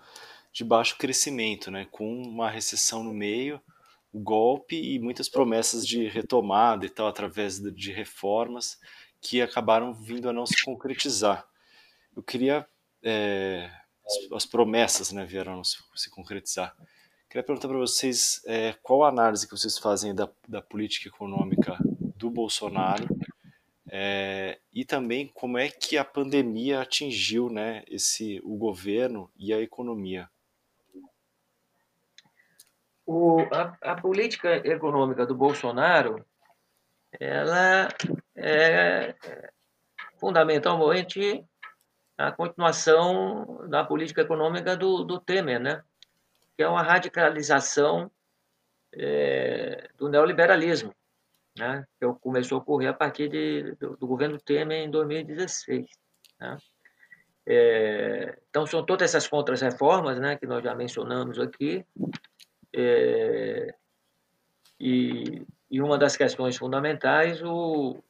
de 0.53 0.65
baixo 0.65 0.99
crescimento, 0.99 1.71
né, 1.71 1.87
com 1.91 2.23
uma 2.23 2.51
recessão 2.51 3.05
no 3.05 3.13
meio, 3.13 3.57
o 3.57 3.70
golpe 4.13 4.77
e 4.77 4.99
muitas 4.99 5.29
promessas 5.29 5.87
de 5.87 6.09
retomada 6.09 6.85
e 6.85 6.91
tal 6.91 7.07
através 7.07 7.61
de 7.61 7.93
reformas 7.93 8.79
que 9.21 9.41
acabaram 9.41 9.93
vindo 9.93 10.29
a 10.29 10.33
não 10.33 10.47
se 10.47 10.65
concretizar. 10.65 11.47
Eu 12.17 12.23
queria 12.23 12.67
é, 13.03 13.71
as, 14.05 14.33
as, 14.33 14.47
promessas, 14.47 15.13
né, 15.13 15.25
vieram 15.25 15.53
a 15.53 15.57
não 15.57 15.65
se, 15.65 15.79
se 15.95 16.11
concretizar. 16.11 16.75
Queria 17.29 17.45
perguntar 17.45 17.69
para 17.69 17.79
vocês 17.79 18.43
é, 18.47 18.75
qual 18.83 19.05
a 19.05 19.09
análise 19.09 19.47
que 19.47 19.57
vocês 19.57 19.79
fazem 19.79 20.15
da, 20.15 20.29
da 20.49 20.61
política 20.61 21.09
econômica 21.09 21.79
do 22.17 22.29
Bolsonaro 22.29 23.07
é, 23.89 24.59
e 24.73 24.85
também 24.85 25.29
como 25.29 25.59
é 25.59 25.69
que 25.69 25.97
a 25.97 26.05
pandemia 26.05 26.81
atingiu 26.81 27.49
né, 27.49 27.85
esse, 27.89 28.41
o 28.45 28.57
governo 28.57 29.31
e 29.37 29.53
a 29.53 29.61
economia. 29.61 30.29
O, 33.13 33.41
a, 33.53 33.77
a, 33.91 34.01
política 34.01 34.65
econômica 34.65 35.27
do 35.27 35.35
Bolsonaro 35.35 36.25
ela 37.19 37.89
é 38.37 39.17
fundamentalmente 40.17 41.45
a 42.17 42.31
continuação 42.31 43.67
da 43.69 43.83
política 43.83 44.21
econômica 44.21 44.77
do, 44.77 45.03
do 45.03 45.19
Temer, 45.19 45.59
né? 45.59 45.83
que 46.57 46.63
é 46.63 46.69
uma 46.69 46.85
radicalização 46.85 48.09
é, 48.93 49.91
do 49.97 50.09
neoliberalismo, 50.09 50.95
né? 51.59 51.85
que 51.99 52.07
começou 52.21 52.59
a 52.59 52.61
ocorrer 52.61 52.91
a 52.91 52.95
partir 52.95 53.29
de, 53.29 53.75
do, 53.75 53.97
do 53.97 54.07
governo 54.07 54.39
Temer 54.39 54.85
em 54.85 54.89
2016. 54.89 55.85
Né? 56.39 56.59
É, 57.45 58.39
então, 58.49 58.65
são 58.69 58.87
todas 58.87 59.11
essas 59.11 59.27
contras-reformas 59.27 60.21
né, 60.21 60.37
que 60.37 60.47
nós 60.47 60.63
já 60.63 60.77
mencionamos 60.77 61.41
aqui, 61.41 61.85
é, 62.75 63.75
e, 64.79 65.43
e, 65.71 65.81
uma 65.83 65.99
das 65.99 66.17
questões 66.17 66.57
fundamentais, 66.57 67.43
o, 67.43 68.03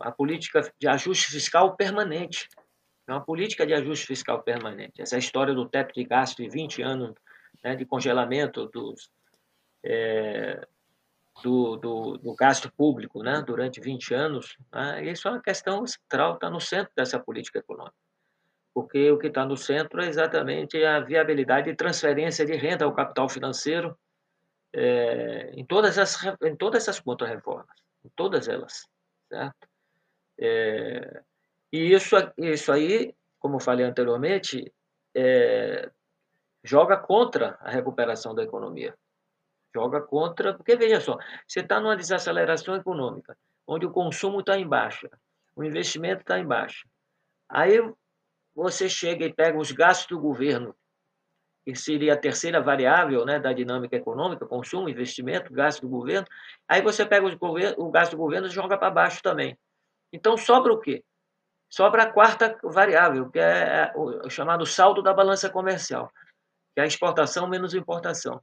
a 0.00 0.10
política 0.10 0.72
de 0.78 0.88
ajuste 0.88 1.30
fiscal 1.30 1.76
permanente. 1.76 2.48
É 3.06 3.12
uma 3.12 3.24
política 3.24 3.66
de 3.66 3.72
ajuste 3.72 4.06
fiscal 4.06 4.42
permanente. 4.42 5.00
Essa 5.00 5.16
história 5.16 5.54
do 5.54 5.68
teto 5.68 5.94
de 5.94 6.04
gasto 6.04 6.42
de 6.42 6.48
20 6.48 6.82
anos 6.82 7.14
né, 7.64 7.74
de 7.74 7.84
congelamento 7.84 8.66
dos, 8.66 9.10
é, 9.82 10.66
do, 11.42 11.76
do, 11.76 12.18
do, 12.18 12.34
gasto 12.34 12.70
público 12.70 13.22
né, 13.22 13.42
durante 13.46 13.80
20 13.80 14.12
anos, 14.14 14.58
né, 14.72 15.04
isso 15.10 15.26
é 15.26 15.30
uma 15.30 15.40
questão 15.40 15.86
central, 15.86 16.34
está 16.34 16.50
no 16.50 16.60
centro 16.60 16.92
dessa 16.94 17.18
política 17.18 17.58
econômica 17.58 18.07
porque 18.78 19.10
o 19.10 19.18
que 19.18 19.26
está 19.26 19.44
no 19.44 19.56
centro 19.56 20.00
é 20.00 20.06
exatamente 20.06 20.84
a 20.84 21.00
viabilidade 21.00 21.68
de 21.68 21.76
transferência 21.76 22.46
de 22.46 22.54
renda 22.54 22.84
ao 22.84 22.94
capital 22.94 23.28
financeiro 23.28 23.98
é, 24.72 25.50
em 25.56 25.66
todas 25.66 25.98
as 25.98 26.16
em 26.44 26.54
todas 26.54 26.84
essas 26.84 27.00
contra-reformas, 27.00 27.74
em 28.04 28.08
todas 28.14 28.46
elas, 28.46 28.86
certo? 29.28 29.68
É, 30.38 31.22
e 31.72 31.92
isso 31.92 32.14
isso 32.36 32.70
aí, 32.70 33.12
como 33.40 33.56
eu 33.56 33.60
falei 33.60 33.84
anteriormente, 33.84 34.72
é, 35.12 35.90
joga 36.62 36.96
contra 36.96 37.58
a 37.60 37.70
recuperação 37.70 38.32
da 38.32 38.44
economia, 38.44 38.94
joga 39.74 40.00
contra, 40.00 40.54
porque 40.54 40.76
veja 40.76 41.00
só, 41.00 41.18
você 41.48 41.62
está 41.62 41.80
numa 41.80 41.96
desaceleração 41.96 42.76
econômica, 42.76 43.36
onde 43.66 43.86
o 43.86 43.90
consumo 43.90 44.38
está 44.38 44.56
em 44.56 44.68
baixa, 44.68 45.10
o 45.56 45.64
investimento 45.64 46.20
está 46.20 46.38
em 46.38 46.46
baixa, 46.46 46.86
aí 47.48 47.76
você 48.58 48.88
chega 48.88 49.24
e 49.24 49.32
pega 49.32 49.56
os 49.56 49.70
gastos 49.70 50.08
do 50.08 50.20
governo, 50.20 50.74
que 51.64 51.76
seria 51.76 52.14
a 52.14 52.16
terceira 52.16 52.60
variável 52.60 53.24
né, 53.24 53.38
da 53.38 53.52
dinâmica 53.52 53.94
econômica, 53.94 54.46
consumo, 54.46 54.88
investimento, 54.88 55.52
gasto 55.52 55.82
do 55.82 55.88
governo, 55.88 56.26
aí 56.66 56.82
você 56.82 57.06
pega 57.06 57.24
o 57.24 57.90
gasto 57.90 58.12
do 58.12 58.16
governo 58.16 58.48
e 58.48 58.50
joga 58.50 58.76
para 58.76 58.90
baixo 58.90 59.22
também. 59.22 59.56
Então, 60.12 60.36
sobra 60.36 60.72
o 60.72 60.80
quê? 60.80 61.04
Sobra 61.70 62.02
a 62.02 62.12
quarta 62.12 62.58
variável, 62.64 63.30
que 63.30 63.38
é 63.38 63.92
o 63.94 64.28
chamado 64.28 64.66
saldo 64.66 65.02
da 65.02 65.14
balança 65.14 65.48
comercial, 65.48 66.10
que 66.74 66.80
é 66.80 66.82
a 66.82 66.86
exportação 66.86 67.46
menos 67.46 67.74
importação. 67.74 68.42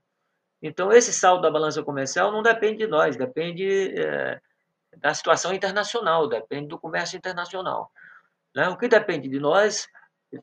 Então, 0.62 0.94
esse 0.94 1.12
saldo 1.12 1.42
da 1.42 1.52
balança 1.52 1.84
comercial 1.84 2.32
não 2.32 2.42
depende 2.42 2.78
de 2.78 2.88
nós, 2.88 3.18
depende 3.18 4.00
é, 4.00 4.40
da 4.98 5.14
situação 5.14 5.54
internacional, 5.54 6.30
depende 6.30 6.68
do 6.68 6.80
comércio 6.80 7.18
internacional. 7.18 7.92
Né? 8.56 8.70
O 8.70 8.78
que 8.78 8.88
depende 8.88 9.28
de 9.28 9.40
nós 9.40 9.90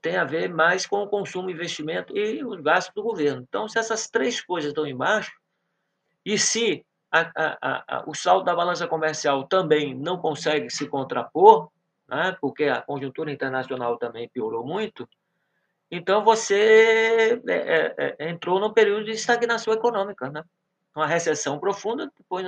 tem 0.00 0.16
a 0.16 0.24
ver 0.24 0.48
mais 0.48 0.86
com 0.86 1.02
o 1.02 1.08
consumo, 1.08 1.50
investimento 1.50 2.16
e 2.16 2.44
os 2.44 2.60
gastos 2.60 2.94
do 2.94 3.02
governo. 3.02 3.44
Então, 3.48 3.68
se 3.68 3.78
essas 3.78 4.08
três 4.08 4.40
coisas 4.40 4.70
estão 4.70 4.86
embaixo, 4.86 5.32
e 6.24 6.38
se 6.38 6.84
a, 7.10 7.20
a, 7.36 7.84
a, 7.98 8.04
o 8.06 8.14
saldo 8.14 8.44
da 8.44 8.54
balança 8.54 8.86
comercial 8.86 9.46
também 9.46 9.94
não 9.94 10.18
consegue 10.18 10.70
se 10.70 10.88
contrapor, 10.88 11.68
né, 12.08 12.36
porque 12.40 12.64
a 12.64 12.80
conjuntura 12.80 13.30
internacional 13.30 13.98
também 13.98 14.28
piorou 14.28 14.64
muito, 14.64 15.08
então 15.90 16.24
você 16.24 17.40
é, 17.46 17.52
é, 17.54 18.16
é 18.18 18.30
entrou 18.30 18.58
num 18.58 18.72
período 18.72 19.04
de 19.04 19.10
estagnação 19.10 19.74
econômica, 19.74 20.30
né? 20.30 20.42
uma 20.94 21.06
recessão 21.06 21.58
profunda, 21.58 22.10
depois 22.16 22.46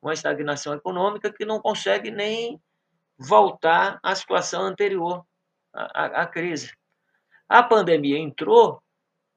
uma 0.00 0.12
estagnação 0.12 0.74
econômica 0.74 1.32
que 1.32 1.44
não 1.44 1.60
consegue 1.60 2.10
nem 2.10 2.60
voltar 3.18 3.98
à 4.02 4.14
situação 4.14 4.62
anterior 4.62 5.24
à, 5.72 6.22
à 6.22 6.26
crise. 6.26 6.72
A 7.48 7.62
pandemia 7.62 8.18
entrou 8.18 8.82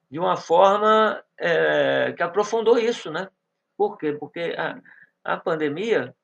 de 0.09 0.19
uma 0.19 0.37
forma 0.37 1.23
é, 1.37 2.13
que 2.13 2.21
aprofundou 2.21 2.77
isso, 2.77 3.11
né? 3.11 3.27
Por 3.75 3.97
quê? 3.97 4.13
Porque 4.13 4.55
a, 4.57 4.79
a 5.23 5.37
pandemia 5.37 6.15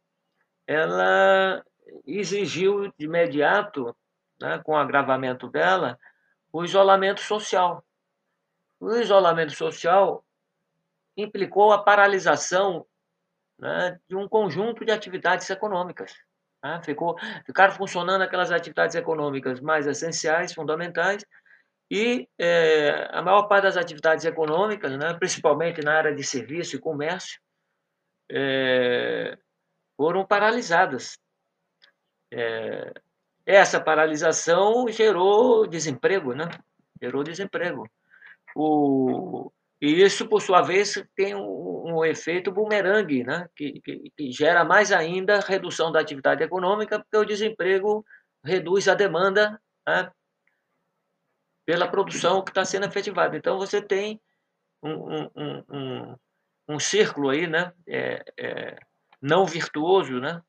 ela 0.68 1.66
exigiu 2.06 2.94
de 2.98 3.06
imediato, 3.06 3.96
né, 4.40 4.60
com 4.60 4.74
o 4.74 4.78
agravamento 4.78 5.48
dela, 5.48 6.00
o 6.52 6.64
isolamento 6.64 7.22
social. 7.22 7.84
O 8.80 8.96
isolamento 8.96 9.54
social 9.54 10.24
implicou 11.18 11.72
a 11.72 11.84
paralisação 11.84 12.86
né, 13.58 14.00
de 14.08 14.16
um 14.16 14.28
conjunto 14.28 14.86
de 14.86 14.92
atividades 14.92 15.50
econômicas. 15.50 16.16
Né? 16.64 16.82
Ficou, 16.84 17.18
ficaram 17.46 17.74
funcionando 17.74 18.22
aquelas 18.22 18.52
atividades 18.52 18.96
econômicas 18.96 19.60
mais 19.60 19.88
essenciais, 19.88 20.54
fundamentais, 20.54 21.26
e 21.92 22.30
é, 22.38 23.10
a 23.12 23.22
maior 23.22 23.44
parte 23.44 23.64
das 23.64 23.78
atividades 23.78 24.24
econômicas, 24.24 24.96
né, 24.98 25.14
principalmente 25.16 25.82
na 25.82 25.96
área 25.96 26.14
de 26.14 26.24
serviço 26.24 26.76
e 26.76 26.80
comércio, 26.80 27.40
é, 28.32 29.38
foram 29.98 30.26
paralisadas. 30.26 31.18
É, 32.32 32.94
essa 33.46 33.82
paralisação 33.82 34.88
gerou 34.88 35.66
desemprego, 35.66 36.36
né? 36.36 36.46
Gerou 37.02 37.24
desemprego. 37.24 37.90
O, 38.56 39.52
e 39.82 40.02
isso, 40.02 40.28
por 40.28 40.42
sua 40.42 40.62
vez, 40.62 41.02
tem 41.16 41.34
um, 41.36 41.96
um 41.96 42.06
efeito 42.06 42.52
bumerangue, 42.52 43.24
né? 43.24 43.48
Que, 43.56 43.80
que, 43.82 44.12
que, 44.16 44.32
gera 44.32 44.66
mais 44.66 44.92
ainda 44.92 45.40
redução 45.40 45.92
da 45.92 46.02
atividade 46.02 46.44
econômica, 46.44 47.00
porque 47.00 47.18
o 47.18 47.26
desemprego 47.26 48.06
reduz 48.44 48.90
a 48.90 48.94
demanda 48.94 49.60
né? 49.88 50.12
pela 51.66 51.88
produção 51.88 52.44
que 52.44 52.52
está 52.52 52.66
sendo 52.66 52.88
efetivada. 52.88 53.38
Então, 53.38 53.58
você 53.58 53.82
tem 53.82 54.20
um, 54.84 55.24
um, 55.36 55.64
um, 55.70 56.16
um 56.68 56.80
círculo 56.80 57.30
aí, 57.30 57.48
né? 57.48 57.72
É, 57.88 58.26
é, 58.38 58.80
não 59.22 59.46
virtuoso, 59.46 60.20
né? 60.20 60.42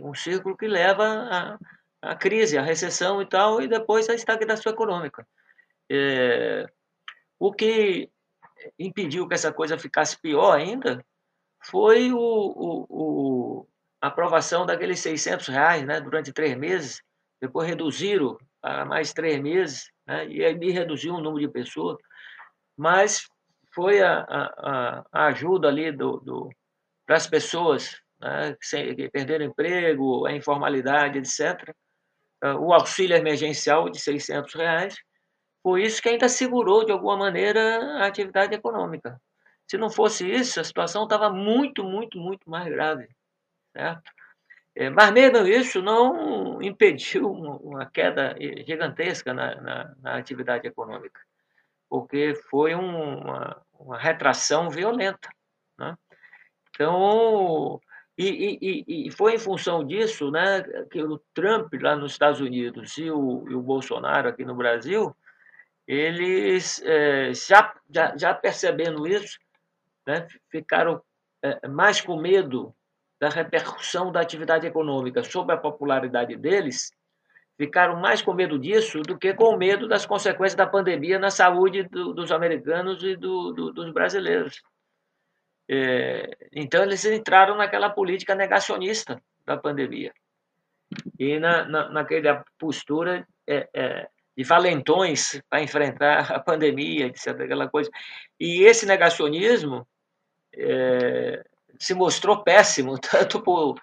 Um, 0.00 0.14
círculo 0.14 0.56
que 0.56 0.66
leva 0.66 1.58
a 2.00 2.16
crise, 2.16 2.56
a 2.56 2.62
recessão 2.62 3.20
e 3.20 3.26
tal, 3.26 3.60
e 3.60 3.68
depois 3.68 4.08
a 4.08 4.14
estagnação 4.14 4.72
econômica. 4.72 5.26
É, 5.90 6.66
o 7.38 7.52
que 7.52 8.10
impediu 8.78 9.28
que 9.28 9.34
essa 9.34 9.52
coisa 9.52 9.78
ficasse 9.78 10.20
pior 10.20 10.52
ainda 10.52 11.04
foi 11.64 12.12
o, 12.12 12.18
o, 12.18 12.86
o 12.88 13.68
a 14.00 14.08
aprovação 14.08 14.66
daqueles 14.66 14.98
600 14.98 15.46
reais 15.46 15.86
né, 15.86 16.00
durante 16.00 16.32
três 16.32 16.56
meses, 16.56 17.00
depois 17.40 17.68
reduziram 17.68 18.36
para 18.60 18.84
mais 18.84 19.12
três 19.12 19.40
meses, 19.40 19.92
né, 20.04 20.26
e 20.26 20.44
aí 20.44 20.70
reduziu 20.70 21.14
o 21.14 21.20
número 21.20 21.46
de 21.46 21.52
pessoas, 21.52 21.96
mas 22.76 23.28
foi 23.72 24.02
a, 24.02 24.20
a, 24.28 25.04
a 25.12 25.26
ajuda 25.26 25.68
ali 25.68 25.92
do, 25.92 26.18
do 26.18 26.50
para 27.06 27.16
as 27.16 27.28
pessoas 27.28 27.96
né, 28.20 28.56
que 28.96 29.08
perderam 29.10 29.46
emprego, 29.46 30.26
a 30.26 30.32
informalidade, 30.32 31.18
etc., 31.18 31.72
o 32.58 32.72
auxílio 32.72 33.16
emergencial 33.16 33.88
de 33.88 34.00
600 34.00 34.54
reais, 34.54 34.96
foi 35.62 35.84
isso 35.84 36.02
que 36.02 36.08
ainda 36.08 36.28
segurou, 36.28 36.84
de 36.84 36.92
alguma 36.92 37.16
maneira, 37.16 38.00
a 38.02 38.06
atividade 38.06 38.54
econômica. 38.54 39.20
Se 39.66 39.78
não 39.78 39.90
fosse 39.90 40.28
isso, 40.28 40.60
a 40.60 40.64
situação 40.64 41.04
estava 41.04 41.30
muito, 41.30 41.84
muito, 41.84 42.18
muito 42.18 42.50
mais 42.50 42.68
grave. 42.68 43.08
Certo? 43.72 44.10
É, 44.74 44.88
mas 44.88 45.12
mesmo 45.12 45.46
isso 45.46 45.82
não 45.82 46.60
impediu 46.62 47.30
uma 47.30 47.86
queda 47.86 48.34
gigantesca 48.66 49.34
na, 49.34 49.54
na, 49.60 49.94
na 50.00 50.16
atividade 50.16 50.66
econômica, 50.66 51.20
porque 51.88 52.34
foi 52.48 52.74
uma, 52.74 53.60
uma 53.78 53.98
retração 53.98 54.70
violenta. 54.70 55.28
Né? 55.78 55.94
Então, 56.70 57.78
e, 58.16 58.58
e, 58.60 59.06
e, 59.06 59.10
foi 59.10 59.34
em 59.34 59.38
função 59.38 59.84
disso 59.86 60.30
né, 60.30 60.62
que 60.90 61.02
o 61.02 61.18
Trump 61.34 61.72
lá 61.80 61.94
nos 61.94 62.12
Estados 62.12 62.40
Unidos 62.40 62.96
e 62.96 63.10
o, 63.10 63.46
e 63.48 63.54
o 63.54 63.62
Bolsonaro 63.62 64.28
aqui 64.28 64.44
no 64.44 64.54
Brasil, 64.54 65.14
eles 65.92 66.80
é, 66.84 67.34
já, 67.34 67.74
já, 67.90 68.16
já, 68.16 68.34
percebendo 68.34 69.06
isso, 69.06 69.38
né, 70.06 70.26
ficaram 70.50 71.02
é, 71.42 71.68
mais 71.68 72.00
com 72.00 72.16
medo 72.16 72.74
da 73.20 73.28
repercussão 73.28 74.10
da 74.10 74.20
atividade 74.20 74.66
econômica 74.66 75.22
sobre 75.22 75.54
a 75.54 75.58
popularidade 75.58 76.34
deles, 76.36 76.92
ficaram 77.58 78.00
mais 78.00 78.22
com 78.22 78.32
medo 78.32 78.58
disso 78.58 79.02
do 79.02 79.18
que 79.18 79.34
com 79.34 79.56
medo 79.56 79.86
das 79.86 80.06
consequências 80.06 80.56
da 80.56 80.66
pandemia 80.66 81.18
na 81.18 81.30
saúde 81.30 81.82
do, 81.84 82.14
dos 82.14 82.32
americanos 82.32 83.02
e 83.02 83.14
do, 83.14 83.52
do, 83.52 83.72
dos 83.72 83.92
brasileiros. 83.92 84.62
É, 85.68 86.36
então, 86.52 86.82
eles 86.82 87.04
entraram 87.04 87.56
naquela 87.56 87.90
política 87.90 88.34
negacionista 88.34 89.22
da 89.44 89.56
pandemia. 89.56 90.12
E 91.18 91.38
na, 91.38 91.64
na, 91.64 91.88
naquela 91.90 92.44
postura 92.58 93.26
é, 93.46 93.68
é, 93.74 94.08
de 94.36 94.44
valentões 94.44 95.40
para 95.48 95.62
enfrentar 95.62 96.32
a 96.32 96.40
pandemia, 96.40 97.06
etc., 97.06 97.28
aquela 97.40 97.68
coisa. 97.68 97.90
E 98.38 98.62
esse 98.62 98.86
negacionismo 98.86 99.86
é, 100.54 101.44
se 101.78 101.94
mostrou 101.94 102.42
péssimo, 102.42 102.98
tanto 102.98 103.42
por 103.42 103.80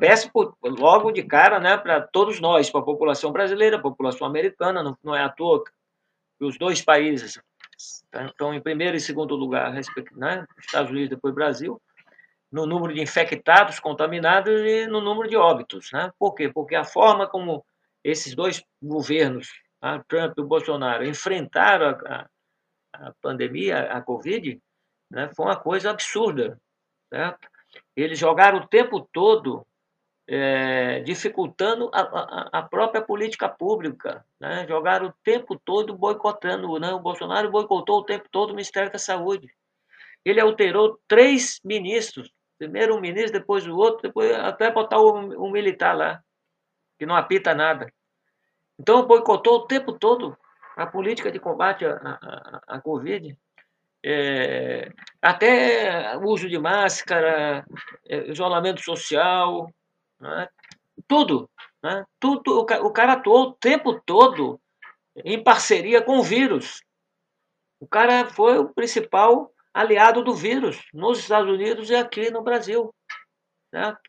péssimo 0.00 0.56
logo 0.62 1.12
de 1.12 1.22
cara 1.22 1.60
né, 1.60 1.76
para 1.76 2.00
todos 2.00 2.40
nós, 2.40 2.70
para 2.70 2.80
a 2.80 2.84
população 2.84 3.32
brasileira, 3.32 3.76
a 3.76 3.82
população 3.82 4.26
americana, 4.26 4.82
não, 4.82 4.96
não 5.02 5.14
é 5.14 5.22
à 5.22 5.28
toa 5.28 5.62
que 5.64 6.44
os 6.44 6.58
dois 6.58 6.82
países 6.82 7.40
estão 8.12 8.54
em 8.54 8.60
primeiro 8.60 8.96
e 8.96 9.00
segundo 9.00 9.34
lugar, 9.36 9.72
né? 9.72 10.46
Estados 10.58 10.90
Unidos 10.90 11.10
depois 11.10 11.34
Brasil, 11.34 11.80
no 12.50 12.66
número 12.66 12.94
de 12.94 13.00
infectados, 13.00 13.78
contaminados 13.78 14.60
e 14.60 14.86
no 14.86 15.00
número 15.00 15.28
de 15.28 15.36
óbitos. 15.36 15.90
Né? 15.92 16.10
Por 16.18 16.34
quê? 16.34 16.48
Porque 16.48 16.74
a 16.74 16.84
forma 16.84 17.26
como 17.26 17.64
esses 18.02 18.34
dois 18.34 18.62
governos, 18.82 19.48
tá? 19.80 20.04
Trump 20.08 20.38
e 20.38 20.42
Bolsonaro, 20.42 21.04
enfrentaram 21.04 21.88
a, 22.06 22.28
a, 22.92 23.08
a 23.08 23.14
pandemia, 23.20 23.92
a 23.92 24.00
Covid, 24.00 24.60
né? 25.10 25.30
foi 25.34 25.46
uma 25.46 25.56
coisa 25.56 25.90
absurda. 25.90 26.60
Certo? 27.12 27.48
Eles 27.96 28.18
jogaram 28.18 28.58
o 28.58 28.66
tempo 28.66 29.00
todo 29.12 29.66
é, 30.28 31.00
dificultando 31.00 31.90
a, 31.92 32.00
a, 32.00 32.58
a, 32.58 32.62
própria 32.62 33.00
política 33.00 33.48
pública. 33.48 34.24
Né? 34.38 34.66
Jogaram 34.68 35.06
o 35.08 35.14
tempo 35.24 35.58
todo 35.58 35.96
boicotando. 35.96 36.78
Né? 36.78 36.92
O 36.92 37.00
Bolsonaro 37.00 37.50
boicotou 37.50 38.00
o 38.00 38.04
tempo 38.04 38.28
todo 38.30 38.50
o 38.50 38.54
Ministério 38.54 38.92
da 38.92 38.98
Saúde. 38.98 39.48
Ele 40.24 40.40
alterou 40.40 41.00
três 41.08 41.60
ministros. 41.64 42.30
Primeiro 42.58 42.96
um 42.96 43.00
ministro, 43.00 43.38
depois 43.38 43.66
o 43.66 43.74
outro, 43.76 44.02
depois 44.02 44.32
até 44.32 44.70
botar 44.70 45.00
um, 45.00 45.46
um 45.46 45.50
militar 45.50 45.96
lá, 45.96 46.20
que 46.98 47.06
não 47.06 47.14
apita 47.14 47.54
nada. 47.54 47.90
Então, 48.78 49.06
boicotou 49.06 49.56
o 49.56 49.66
tempo 49.66 49.92
todo 49.92 50.36
a 50.78 50.86
política 50.86 51.30
de 51.32 51.40
combate 51.40 51.84
à, 51.84 52.80
Covid. 52.80 53.36
É, 54.04 54.92
até 55.20 56.16
uso 56.18 56.48
de 56.48 56.56
máscara, 56.56 57.66
é, 58.06 58.30
isolamento 58.30 58.80
social, 58.80 59.68
né? 60.20 60.48
tudo. 61.08 61.50
Né? 61.82 62.04
tudo 62.20 62.60
o, 62.60 62.92
cara 62.92 63.14
atuou 63.14 63.48
o 63.48 63.52
tempo 63.54 64.00
todo 64.00 64.60
em 65.16 65.42
parceria 65.42 66.00
com 66.00 66.18
o 66.18 66.22
vírus. 66.22 66.80
O 67.80 67.86
cara 67.86 68.26
foi 68.26 68.58
o 68.58 68.68
principal 68.68 69.52
aliado 69.74 70.22
do 70.22 70.34
vírus 70.34 70.88
nos 70.94 71.18
Estados 71.18 71.50
Unidos 71.50 71.90
e 71.90 71.96
aqui 71.96 72.30
no 72.30 72.42
Brasil. 72.42 72.94
Certo? 73.72 74.00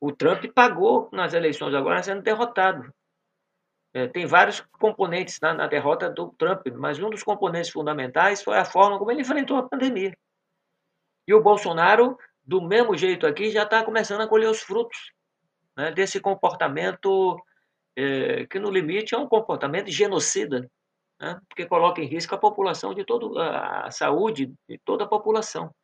O 0.00 0.12
Trump 0.12 0.44
pagou 0.54 1.08
nas 1.12 1.34
eleições 1.34 1.74
agora 1.74 2.02
sendo 2.02 2.22
derrotado. 2.22 2.92
É, 3.92 4.06
tem 4.06 4.24
vários 4.24 4.60
componentes 4.78 5.40
na, 5.40 5.52
na, 5.52 5.66
derrota 5.66 6.08
do 6.08 6.32
Trump, 6.38 6.66
mas 6.76 6.98
um 7.00 7.10
dos 7.10 7.24
componentes 7.24 7.70
fundamentais 7.70 8.42
foi 8.42 8.56
a 8.56 8.64
forma 8.64 8.98
como 8.98 9.10
ele 9.10 9.22
enfrentou 9.22 9.56
a 9.56 9.68
pandemia. 9.68 10.16
E 11.26 11.34
o 11.34 11.42
Bolsonaro, 11.42 12.16
do 12.44 12.62
mesmo 12.62 12.96
jeito 12.96 13.26
aqui, 13.26 13.50
já 13.50 13.64
está 13.64 13.82
começando 13.82 14.20
a 14.20 14.28
colher 14.28 14.48
os 14.48 14.60
frutos 14.60 15.12
né, 15.76 15.90
desse 15.90 16.20
comportamento 16.20 17.36
é, 17.96 18.46
que, 18.46 18.60
no 18.60 18.70
limite, 18.70 19.14
é 19.14 19.18
um 19.18 19.26
comportamento 19.26 19.90
genocida, 19.90 20.70
né, 21.20 21.40
porque 21.48 21.66
coloca 21.66 22.00
em 22.00 22.06
risco 22.06 22.34
a 22.34 22.38
população 22.38 22.94
de 22.94 23.04
todo 23.04 23.38
a 23.38 23.90
saúde 23.90 24.52
de 24.68 24.78
toda 24.84 25.04
a 25.04 25.08
população. 25.08 25.74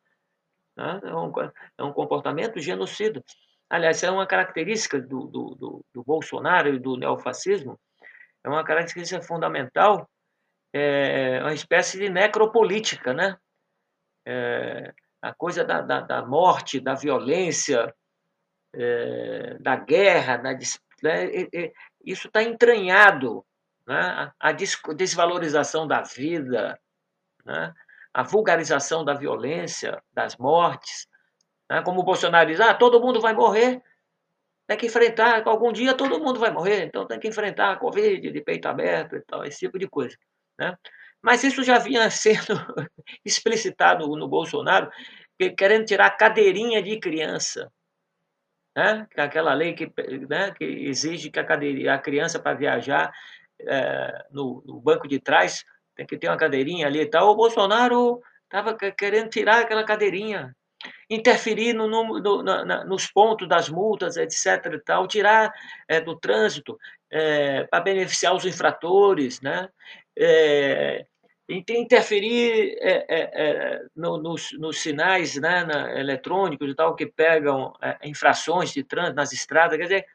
Né? 0.77 1.01
É, 1.03 1.13
um, 1.13 1.31
é 1.77 1.83
um 1.83 1.91
comportamento 1.91 2.59
genocida. 2.59 3.21
Aliás, 3.69 4.01
é 4.01 4.09
uma 4.09 4.25
característica 4.25 4.99
do, 5.01 5.27
do, 5.27 5.55
do, 5.55 5.85
do 5.93 6.03
Bolsonaro 6.03 6.73
e 6.73 6.79
do 6.79 6.95
neofascismo, 6.95 7.77
é 8.43 8.49
uma 8.49 8.63
característica 8.63 9.21
fundamental, 9.21 10.09
é 10.73 11.39
uma 11.41 11.53
espécie 11.53 11.97
de 11.97 12.09
necropolítica, 12.09 13.13
né? 13.13 13.37
É, 14.25 14.93
a 15.21 15.33
coisa 15.33 15.63
da, 15.63 15.81
da, 15.81 16.01
da, 16.01 16.25
morte, 16.25 16.79
da 16.79 16.93
violência, 16.93 17.93
é, 18.73 19.57
da 19.59 19.75
guerra, 19.75 20.37
da, 20.37 20.53
né? 21.03 21.29
isso 22.03 22.27
está 22.27 22.43
entranhado, 22.43 23.45
né? 23.85 24.31
a 24.39 24.51
desvalorização 24.51 25.87
da 25.87 26.01
vida, 26.01 26.79
né? 27.45 27.73
a 28.13 28.23
vulgarização 28.23 29.03
da 29.03 29.13
violência, 29.13 30.01
das 30.13 30.37
mortes, 30.37 31.07
né? 31.69 31.81
como 31.81 32.01
o 32.01 32.03
Bolsonaro 32.03 32.49
diz, 32.49 32.59
ah, 32.59 32.73
todo 32.73 33.01
mundo 33.01 33.21
vai 33.21 33.33
morrer, 33.33 33.81
tem 34.67 34.77
que 34.77 34.85
enfrentar, 34.87 35.47
algum 35.47 35.71
dia 35.71 35.93
todo 35.93 36.19
mundo 36.19 36.39
vai 36.39 36.51
morrer, 36.51 36.83
então 36.83 37.07
tem 37.07 37.19
que 37.19 37.27
enfrentar 37.27 37.71
a 37.71 37.77
Covid 37.77 38.29
de 38.29 38.41
peito 38.41 38.67
aberto 38.67 39.15
e 39.15 39.21
tal, 39.21 39.45
esse 39.45 39.59
tipo 39.59 39.79
de 39.79 39.87
coisa. 39.87 40.15
Né? 40.59 40.75
Mas 41.21 41.43
isso 41.43 41.63
já 41.63 41.79
vinha 41.79 42.09
sendo 42.11 42.53
explicitado 43.23 44.05
no 44.07 44.27
Bolsonaro, 44.27 44.91
querendo 45.57 45.85
tirar 45.85 46.07
a 46.07 46.11
cadeirinha 46.11 46.83
de 46.83 46.99
criança. 46.99 47.71
Né? 48.75 49.07
É 49.15 49.21
aquela 49.21 49.53
lei 49.53 49.73
que, 49.73 49.91
né, 50.29 50.51
que 50.51 50.65
exige 50.65 51.31
que 51.31 51.39
a, 51.39 51.45
cadeirinha, 51.45 51.93
a 51.93 51.99
criança, 51.99 52.37
para 52.37 52.57
viajar 52.57 53.11
é, 53.61 54.25
no, 54.29 54.61
no 54.65 54.81
banco 54.81 55.07
de 55.07 55.19
trás, 55.19 55.63
tem 55.95 56.05
que 56.05 56.17
ter 56.17 56.27
uma 56.27 56.37
cadeirinha 56.37 56.87
ali 56.87 56.99
e 56.99 57.09
tal. 57.09 57.31
O 57.31 57.35
Bolsonaro 57.35 58.21
estava 58.43 58.75
querendo 58.75 59.29
tirar 59.29 59.61
aquela 59.61 59.83
cadeirinha 59.83 60.55
interferir 61.09 61.73
no, 61.73 61.87
no, 61.87 62.43
na, 62.43 62.83
nos 62.85 63.07
pontos 63.07 63.47
das 63.47 63.69
multas, 63.69 64.17
etc. 64.17 64.73
E 64.73 64.79
tal, 64.79 65.07
tirar 65.07 65.53
é, 65.87 66.01
do 66.01 66.15
trânsito 66.17 66.77
é, 67.09 67.63
para 67.65 67.83
beneficiar 67.83 68.35
os 68.35 68.45
infratores, 68.45 69.41
né? 69.41 69.69
É, 70.17 71.05
interferir 71.49 72.77
é, 72.79 73.05
é, 73.07 73.31
é, 73.33 73.85
no, 73.95 74.17
nos, 74.17 74.51
nos, 74.53 74.79
sinais 74.79 75.35
né, 75.35 75.63
na, 75.63 75.97
eletrônicos 75.97 76.69
e 76.69 76.75
tal 76.75 76.93
que 76.93 77.05
pegam 77.05 77.73
infrações 78.03 78.73
de 78.73 78.83
trânsito 78.83 79.15
nas 79.15 79.31
estradas, 79.31 79.77
quer 79.77 79.83
dizer, 79.83 80.05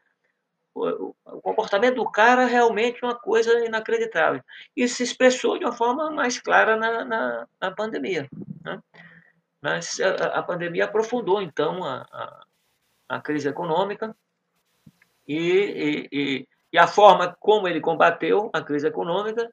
o, 0.75 1.15
o, 1.25 1.41
comportamento 1.41 1.97
do 1.97 2.11
cara 2.11 2.47
realmente 2.47 2.99
é 3.03 3.07
uma 3.07 3.19
coisa 3.19 3.65
inacreditável. 3.65 4.43
Isso 4.77 4.97
se 4.97 5.03
expressou 5.03 5.59
de 5.59 5.65
uma 5.65 5.73
forma 5.73 6.11
mais 6.11 6.39
clara 6.41 6.77
na, 6.77 7.05
na, 7.05 7.49
na 7.61 7.71
pandemia. 7.71 8.29
Né? 8.65 8.81
A, 9.63 10.39
a 10.39 10.43
pandemia 10.43 10.85
aprofundou, 10.85 11.41
então, 11.41 11.85
a, 11.85 12.07
a, 12.11 12.45
a 13.09 13.21
crise 13.21 13.49
econômica 13.49 14.15
e, 15.27 16.09
e, 16.13 16.49
e, 16.73 16.79
a 16.79 16.87
forma 16.87 17.37
como 17.39 17.69
ele 17.69 17.81
combateu 17.81 18.51
a 18.53 18.61
crise 18.61 18.89
econômica 18.89 19.53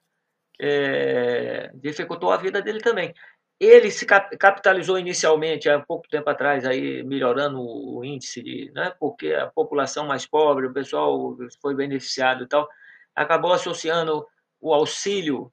é, 0.60 1.70
dificultou 1.76 2.32
a 2.32 2.38
vida 2.38 2.62
dele 2.62 2.80
também. 2.82 3.14
Ele 3.60 3.92
se 3.92 4.06
capitalizou 4.06 4.98
inicialmente, 4.98 5.70
há 5.70 5.80
pouco 5.80 6.08
tempo 6.08 6.30
atrás, 6.30 6.66
aí 6.66 7.04
melhorando 7.04 7.62
o 7.62 8.04
índice, 8.06 8.42
de, 8.42 8.72
né, 8.74 8.94
porque 9.00 9.34
a 9.34 9.48
população 9.48 10.08
mais 10.08 10.26
pobre, 10.26 10.66
o 10.66 10.74
pessoal 10.74 11.38
foi 11.62 11.76
beneficiado 11.76 12.46
e 12.46 12.48
tal, 12.48 12.68
acabou 13.14 13.52
associando 13.52 14.26
o 14.62 14.74
auxílio 14.74 15.52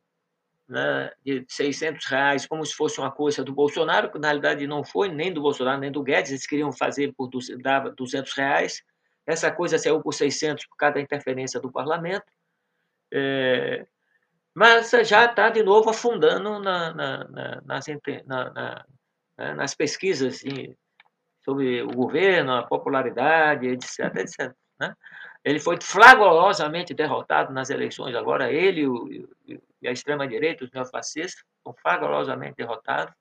né, 0.68 1.10
de 1.24 1.44
600 1.48 2.04
reais 2.06 2.46
como 2.46 2.64
se 2.64 2.74
fosse 2.74 2.98
uma 2.98 3.10
coisa 3.10 3.44
do 3.44 3.52
Bolsonaro, 3.52 4.10
que 4.10 4.18
na 4.18 4.28
realidade 4.28 4.66
não 4.66 4.84
foi 4.84 5.08
nem 5.08 5.32
do 5.32 5.40
Bolsonaro 5.40 5.80
nem 5.80 5.92
do 5.92 6.02
Guedes, 6.02 6.30
eles 6.30 6.46
queriam 6.46 6.72
fazer 6.72 7.12
por 7.16 7.30
dava 7.62 7.90
200 7.90 8.32
reais, 8.32 8.82
essa 9.26 9.50
coisa 9.50 9.78
saiu 9.78 10.00
por 10.00 10.12
600 10.12 10.66
por 10.66 10.76
cada 10.76 11.00
interferência 11.00 11.60
do 11.60 11.70
parlamento, 11.70 12.26
é, 13.12 13.86
mas 14.54 14.90
já 15.04 15.26
está 15.26 15.50
de 15.50 15.62
novo 15.62 15.90
afundando 15.90 16.58
na, 16.58 16.94
na, 16.94 17.28
na, 17.28 17.62
nas, 17.64 17.86
né, 17.86 19.54
nas, 19.54 19.74
pesquisas 19.74 20.42
sobre 21.44 21.82
o 21.82 21.88
governo, 21.88 22.54
a 22.54 22.62
popularidade, 22.62 23.68
etc, 23.68 24.16
etc. 24.16 24.52
Né? 24.80 24.94
Ele 25.44 25.60
foi 25.60 25.78
flagrosamente 25.80 26.94
derrotado 26.94 27.52
nas 27.52 27.70
eleições 27.70 28.14
agora, 28.14 28.50
ele 28.50 28.82
e, 29.46 29.60
e 29.86 29.88
a 29.88 29.92
extrema-direita, 29.92 30.64
os 30.64 30.70
neofascistas, 30.72 31.44
foram 31.62 31.76
flagrosamente 31.78 32.56
derrotados. 32.56 33.14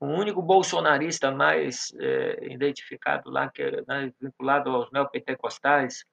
O 0.00 0.06
único 0.06 0.42
bolsonarista 0.42 1.30
mais 1.30 1.92
é, 1.98 2.52
identificado 2.52 3.30
lá, 3.30 3.48
que 3.48 3.62
é 3.62 3.82
né, 3.86 4.12
vinculado 4.20 4.70
aos 4.70 4.90
neopentecostais, 4.90 6.04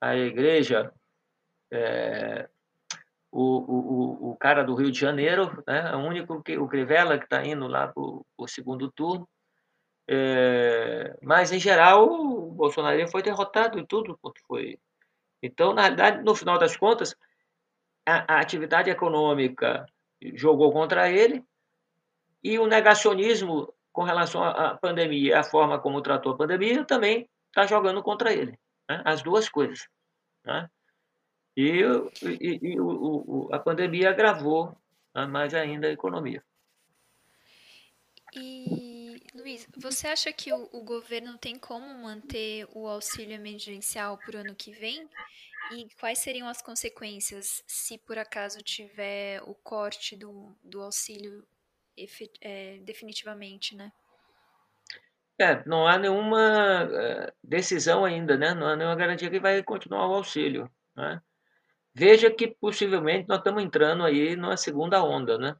à 0.00 0.16
igreja, 0.16 0.92
é, 1.70 2.48
o, 3.30 3.42
o, 3.42 4.30
o 4.30 4.36
cara 4.36 4.62
do 4.62 4.74
Rio 4.74 4.90
de 4.90 4.98
Janeiro, 4.98 5.62
né, 5.66 5.90
é 5.90 5.96
o 5.96 6.00
único 6.00 6.42
que 6.42 6.58
o 6.58 6.68
Crivella 6.68 7.18
que 7.18 7.24
está 7.24 7.44
indo 7.44 7.66
lá 7.66 7.88
para 7.88 8.02
o 8.02 8.46
segundo 8.46 8.90
turno, 8.90 9.28
é, 10.08 11.16
mas, 11.22 11.52
em 11.52 11.60
geral, 11.60 12.10
o 12.10 12.50
Bolsonaro 12.50 13.08
foi 13.08 13.22
derrotado 13.22 13.78
em 13.78 13.86
tudo 13.86 14.18
quanto 14.20 14.40
foi. 14.46 14.78
Então, 15.42 15.72
na 15.72 15.82
realidade, 15.82 16.22
no 16.22 16.34
final 16.34 16.58
das 16.58 16.76
contas, 16.76 17.14
a, 18.06 18.34
a 18.34 18.40
atividade 18.40 18.90
econômica 18.90 19.86
jogou 20.34 20.72
contra 20.72 21.10
ele 21.10 21.44
e 22.42 22.58
o 22.58 22.66
negacionismo 22.66 23.72
com 23.92 24.02
relação 24.02 24.42
à 24.42 24.76
pandemia, 24.76 25.40
a 25.40 25.44
forma 25.44 25.78
como 25.78 26.00
tratou 26.00 26.32
a 26.32 26.36
pandemia, 26.36 26.84
também 26.84 27.28
está 27.48 27.66
jogando 27.66 28.02
contra 28.02 28.32
ele. 28.32 28.58
Né? 28.88 29.02
As 29.04 29.22
duas 29.22 29.48
coisas. 29.48 29.86
Né? 30.44 30.68
E, 31.56 31.82
e, 32.22 32.58
e 32.62 32.80
o, 32.80 32.86
o, 32.86 33.54
a 33.54 33.58
pandemia 33.58 34.10
agravou 34.10 34.74
né, 35.14 35.26
mais 35.26 35.54
ainda 35.54 35.86
a 35.86 35.92
economia. 35.92 36.42
E 38.34 39.22
Luiz, 39.34 39.68
você 39.76 40.08
acha 40.08 40.32
que 40.32 40.52
o, 40.52 40.68
o, 40.72 40.82
governo 40.82 41.36
tem 41.36 41.58
como 41.58 41.86
manter 42.02 42.66
o 42.74 42.86
auxílio 42.88 43.34
emergencial 43.34 44.16
para 44.16 44.36
o 44.36 44.40
ano 44.40 44.54
que 44.54 44.72
vem? 44.72 45.06
E 45.70 45.88
quais 45.98 46.18
seriam 46.18 46.48
as 46.48 46.60
consequências 46.60 47.62
se 47.66 47.96
por 47.98 48.18
acaso 48.18 48.60
tiver 48.62 49.40
o 49.44 49.54
corte 49.54 50.16
do, 50.16 50.54
do 50.62 50.82
auxílio 50.82 51.46
é, 52.40 52.78
definitivamente, 52.78 53.76
né? 53.76 53.92
É, 55.38 55.64
não 55.66 55.86
há 55.86 55.98
nenhuma 55.98 56.88
é, 56.92 57.32
decisão 57.42 58.04
ainda, 58.04 58.36
né? 58.36 58.54
Não 58.54 58.66
há 58.66 58.76
nenhuma 58.76 58.96
garantia 58.96 59.30
que 59.30 59.40
vai 59.40 59.62
continuar 59.62 60.08
o 60.08 60.14
auxílio, 60.14 60.70
né? 60.94 61.22
Veja 61.94 62.30
que 62.30 62.48
possivelmente 62.48 63.28
nós 63.28 63.38
estamos 63.38 63.62
entrando 63.62 64.04
aí 64.04 64.36
numa 64.36 64.56
segunda 64.56 65.02
onda, 65.02 65.38
né? 65.38 65.56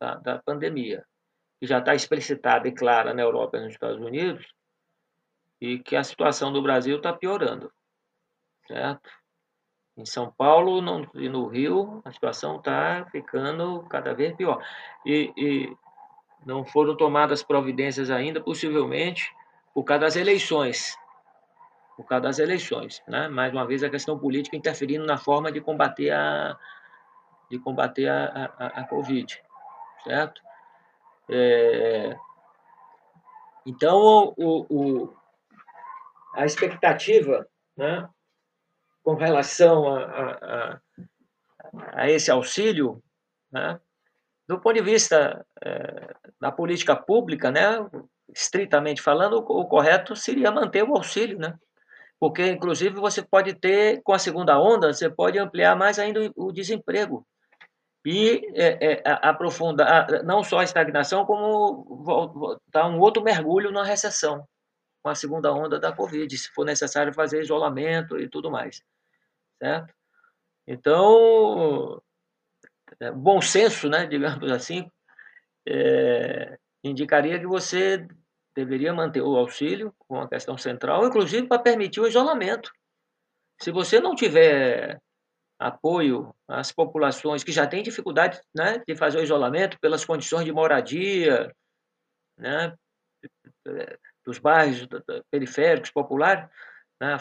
Da, 0.00 0.16
da 0.16 0.38
pandemia 0.42 1.06
que 1.60 1.66
já 1.66 1.78
está 1.78 1.94
explicitada 1.94 2.68
e 2.68 2.74
clara 2.74 3.14
na 3.14 3.22
Europa 3.22 3.56
e 3.56 3.60
nos 3.62 3.72
Estados 3.72 3.98
Unidos, 3.98 4.46
e 5.60 5.78
que 5.78 5.96
a 5.96 6.04
situação 6.04 6.52
do 6.52 6.62
Brasil 6.62 6.98
está 6.98 7.12
piorando, 7.12 7.72
certo? 8.66 9.10
Em 9.96 10.04
São 10.04 10.32
Paulo 10.32 10.82
não, 10.82 11.08
e 11.14 11.28
no 11.28 11.46
Rio, 11.46 12.02
a 12.04 12.10
situação 12.10 12.56
está 12.56 13.06
ficando 13.12 13.84
cada 13.88 14.12
vez 14.12 14.34
pior. 14.34 14.60
E, 15.06 15.32
e, 15.36 15.76
não 16.44 16.64
foram 16.64 16.96
tomadas 16.96 17.42
providências 17.42 18.10
ainda, 18.10 18.40
possivelmente, 18.40 19.32
por 19.72 19.84
causa 19.84 20.00
das 20.02 20.16
eleições. 20.16 20.96
Por 21.96 22.04
causa 22.06 22.24
das 22.24 22.38
eleições. 22.38 23.02
Né? 23.06 23.28
Mais 23.28 23.52
uma 23.52 23.66
vez, 23.66 23.84
a 23.84 23.90
questão 23.90 24.18
política 24.18 24.56
interferindo 24.56 25.06
na 25.06 25.16
forma 25.16 25.50
de 25.50 25.60
combater 25.60 26.10
a, 26.10 26.58
de 27.48 27.58
combater 27.58 28.08
a, 28.08 28.52
a, 28.58 28.66
a 28.80 28.88
Covid. 28.88 29.40
Certo? 30.02 30.42
É, 31.30 32.16
então, 33.64 34.34
o, 34.36 34.66
o, 34.68 35.16
a 36.34 36.44
expectativa 36.44 37.46
né, 37.76 38.08
com 39.04 39.14
relação 39.14 39.86
a, 39.94 40.00
a, 40.02 40.80
a, 41.92 42.10
esse 42.10 42.30
auxílio, 42.30 43.00
né, 43.52 43.78
do 44.48 44.58
ponto 44.58 44.74
de 44.74 44.82
vista 44.82 45.46
é, 45.62 46.14
da 46.40 46.50
política 46.50 46.96
pública, 46.96 47.50
né, 47.50 47.86
estritamente 48.34 49.02
falando, 49.02 49.34
o, 49.34 49.60
o 49.60 49.66
correto 49.66 50.16
seria 50.16 50.50
manter 50.50 50.82
o 50.82 50.96
auxílio, 50.96 51.38
né? 51.38 51.54
porque 52.18 52.46
inclusive 52.48 52.94
você 52.94 53.22
pode 53.22 53.54
ter, 53.54 54.00
com 54.02 54.12
a 54.12 54.18
segunda 54.18 54.58
onda, 54.58 54.92
você 54.92 55.10
pode 55.10 55.38
ampliar 55.38 55.76
mais 55.76 55.98
ainda 55.98 56.32
o 56.34 56.50
desemprego 56.50 57.26
e 58.06 58.40
é, 58.54 58.92
é, 58.92 59.02
aprofundar 59.04 60.24
não 60.24 60.42
só 60.42 60.58
a 60.60 60.64
estagnação, 60.64 61.26
como 61.26 62.58
dar 62.68 62.86
um 62.86 62.98
outro 62.98 63.22
mergulho 63.22 63.70
na 63.70 63.82
recessão, 63.82 64.46
com 65.02 65.10
a 65.10 65.14
segunda 65.14 65.52
onda 65.52 65.78
da 65.78 65.92
Covid, 65.92 66.36
se 66.36 66.48
for 66.50 66.64
necessário 66.64 67.12
fazer 67.12 67.42
isolamento 67.42 68.18
e 68.18 68.28
tudo 68.28 68.50
mais. 68.50 68.82
Certo? 69.62 69.94
Então, 70.66 72.02
é, 73.00 73.10
bom 73.10 73.40
senso, 73.40 73.88
né, 73.88 74.06
digamos 74.08 74.50
assim, 74.50 74.90
é, 75.66 76.58
indicaria 76.82 77.38
que 77.38 77.46
você 77.46 78.06
deveria 78.54 78.92
manter 78.92 79.20
o 79.20 79.36
auxílio 79.36 79.92
com 79.98 80.20
a 80.20 80.28
questão 80.28 80.56
central, 80.56 81.06
inclusive 81.06 81.46
para 81.48 81.60
permitir 81.60 82.00
o 82.00 82.06
isolamento. 82.06 82.70
Se 83.60 83.70
você 83.70 84.00
não 84.00 84.14
tiver 84.14 85.00
apoio 85.58 86.34
às 86.48 86.72
populações 86.72 87.42
que 87.42 87.52
já 87.52 87.66
têm 87.66 87.82
dificuldade 87.82 88.40
né, 88.54 88.82
de 88.86 88.96
fazer 88.96 89.18
o 89.18 89.22
isolamento 89.22 89.78
pelas 89.80 90.04
condições 90.04 90.44
de 90.44 90.52
moradia, 90.52 91.54
né, 92.36 92.74
dos 94.24 94.38
bairros 94.38 94.86
periféricos, 95.30 95.90
populares, 95.90 96.48
né, 97.00 97.16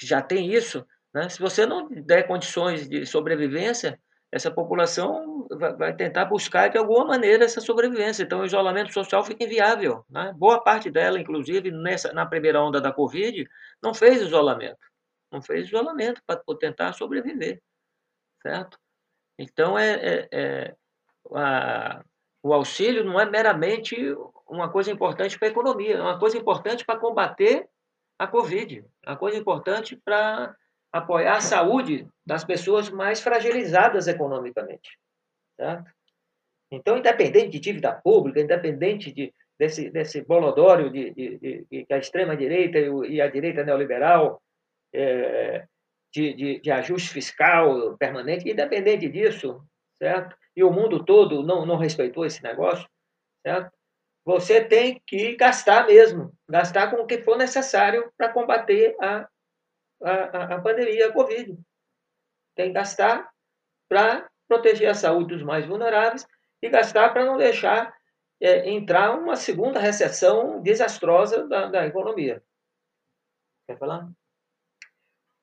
já 0.00 0.20
tem 0.20 0.52
isso, 0.52 0.86
né, 1.14 1.28
se 1.28 1.38
você 1.40 1.64
não 1.64 1.88
der 1.88 2.26
condições 2.26 2.88
de 2.88 3.06
sobrevivência, 3.06 3.98
essa 4.32 4.50
população 4.50 5.46
vai 5.78 5.94
tentar 5.94 6.24
buscar 6.24 6.68
de 6.68 6.76
alguma 6.76 7.04
maneira 7.04 7.44
essa 7.44 7.60
sobrevivência. 7.60 8.24
Então, 8.24 8.40
o 8.40 8.44
isolamento 8.44 8.92
social 8.92 9.22
fica 9.22 9.44
inviável. 9.44 10.04
Né? 10.10 10.32
Boa 10.36 10.60
parte 10.60 10.90
dela, 10.90 11.20
inclusive, 11.20 11.70
nessa, 11.70 12.12
na 12.12 12.26
primeira 12.26 12.60
onda 12.60 12.80
da 12.80 12.92
Covid, 12.92 13.46
não 13.80 13.94
fez 13.94 14.20
isolamento. 14.20 14.84
Não 15.30 15.40
fez 15.40 15.68
isolamento 15.68 16.20
para 16.26 16.42
tentar 16.58 16.94
sobreviver. 16.94 17.62
Certo? 18.42 18.76
Então, 19.38 19.78
é, 19.78 19.92
é, 19.94 20.28
é 20.32 20.74
a, 21.32 22.02
o 22.42 22.52
auxílio 22.52 23.04
não 23.04 23.20
é 23.20 23.24
meramente 23.24 23.96
uma 24.48 24.68
coisa 24.68 24.90
importante 24.90 25.38
para 25.38 25.46
a 25.46 25.50
economia, 25.50 25.96
é 25.96 26.02
uma 26.02 26.18
coisa 26.18 26.36
importante 26.36 26.84
para 26.84 26.98
combater 26.98 27.68
a 28.18 28.26
Covid, 28.26 28.84
uma 29.06 29.16
coisa 29.16 29.36
importante 29.36 29.96
para 29.96 30.54
apoiar 30.92 31.36
a 31.36 31.40
saúde 31.40 32.06
das 32.24 32.44
pessoas 32.44 32.88
mais 32.88 33.20
fragilizadas 33.20 34.06
economicamente. 34.06 34.98
Certo? 35.56 35.90
Então, 36.70 36.98
independente 36.98 37.50
de 37.50 37.60
dívida 37.60 37.92
pública, 37.92 38.40
independente 38.40 39.12
de, 39.12 39.32
desse, 39.58 39.90
desse 39.90 40.22
bolodório 40.22 40.90
de, 40.90 41.10
de, 41.12 41.38
de, 41.38 41.66
de 41.70 41.86
a 41.92 41.98
extrema-direita 41.98 42.78
e 43.08 43.20
a 43.20 43.28
direita 43.28 43.64
neoliberal, 43.64 44.40
é, 44.92 45.66
de, 46.12 46.60
de, 46.60 46.70
ajuste 46.70 47.10
fiscal 47.10 47.96
permanente, 47.98 48.48
independente 48.48 49.08
disso, 49.08 49.60
certo? 49.98 50.36
E 50.56 50.62
o 50.62 50.70
mundo 50.70 51.04
todo 51.04 51.42
não, 51.42 51.66
não 51.66 51.76
respeitou 51.76 52.24
esse 52.24 52.40
negócio, 52.42 52.88
certo? 53.44 53.72
Você 54.24 54.64
tem 54.64 55.02
que 55.06 55.36
gastar 55.36 55.86
mesmo, 55.86 56.32
gastar 56.48 56.90
com 56.90 57.02
o 57.02 57.06
que 57.06 57.22
for 57.22 57.36
necessário 57.36 58.10
para 58.16 58.32
combater 58.32 58.96
a 59.00 59.28
a, 60.04 60.54
a, 60.54 60.60
pandemia, 60.60 61.08
a 61.08 61.12
Covid. 61.12 61.58
Tem 62.54 62.68
que 62.68 62.74
gastar 62.74 63.30
para 63.88 64.28
proteger 64.46 64.88
a 64.88 64.94
saúde 64.94 65.34
dos 65.34 65.42
mais 65.42 65.66
vulneráveis 65.66 66.26
e 66.62 66.68
gastar 66.68 67.12
para 67.12 67.24
não 67.24 67.36
deixar 67.36 67.94
é, 68.40 68.70
entrar 68.70 69.18
uma 69.18 69.36
segunda 69.36 69.80
recessão 69.80 70.62
desastrosa 70.62 71.46
da, 71.48 71.66
da 71.66 71.86
economia. 71.86 72.42
Quer 73.66 73.78
falar? 73.78 74.08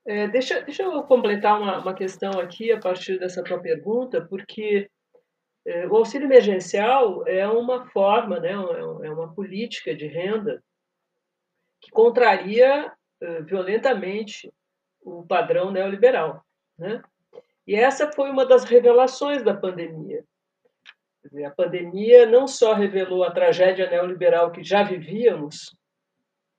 É, 0.06 0.28
deixa, 0.28 0.62
deixa 0.62 0.84
eu 0.84 1.04
completar 1.04 1.60
uma, 1.60 1.80
uma 1.80 1.94
questão 1.94 2.40
aqui 2.40 2.72
a 2.72 2.80
partir 2.80 3.20
dessa 3.20 3.44
tua 3.44 3.60
pergunta, 3.60 4.26
porque 4.28 4.90
o 5.90 5.98
auxílio 5.98 6.26
emergencial 6.26 7.28
é 7.28 7.48
uma 7.48 7.86
forma, 7.88 8.40
né, 8.40 8.50
é, 8.50 9.08
é 9.08 9.12
uma 9.12 9.34
política 9.34 9.96
de 9.96 10.08
renda 10.08 10.64
que 11.82 11.92
contraria 11.92 12.92
eh, 13.22 13.42
violentamente 13.42 14.52
o 15.04 15.24
padrão 15.26 15.72
neoliberal. 15.72 16.44
Né? 16.78 17.02
E 17.68 17.76
essa 17.76 18.12
foi 18.12 18.30
uma 18.30 18.46
das 18.46 18.64
revelações 18.64 19.44
da 19.44 19.54
pandemia. 19.54 20.24
A 21.46 21.52
pandemia 21.52 22.26
não 22.26 22.48
só 22.48 22.74
revelou 22.74 23.24
a 23.24 23.32
tragédia 23.32 23.90
neoliberal 23.90 24.52
que 24.52 24.64
já 24.64 24.84
vivíamos, 24.84 25.76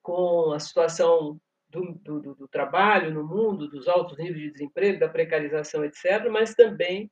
com 0.03 0.53
a 0.53 0.59
situação 0.59 1.41
do, 1.69 1.93
do, 1.95 2.35
do, 2.35 2.49
trabalho 2.49 3.13
no 3.13 3.25
mundo, 3.25 3.69
dos 3.69 3.89
altos 3.89 4.19
níveis 4.19 4.41
de 4.41 4.51
desemprego, 4.53 5.01
da 5.01 5.09
precarização, 5.09 5.85
etc., 5.85 6.29
mas 6.31 6.55
também 6.55 7.11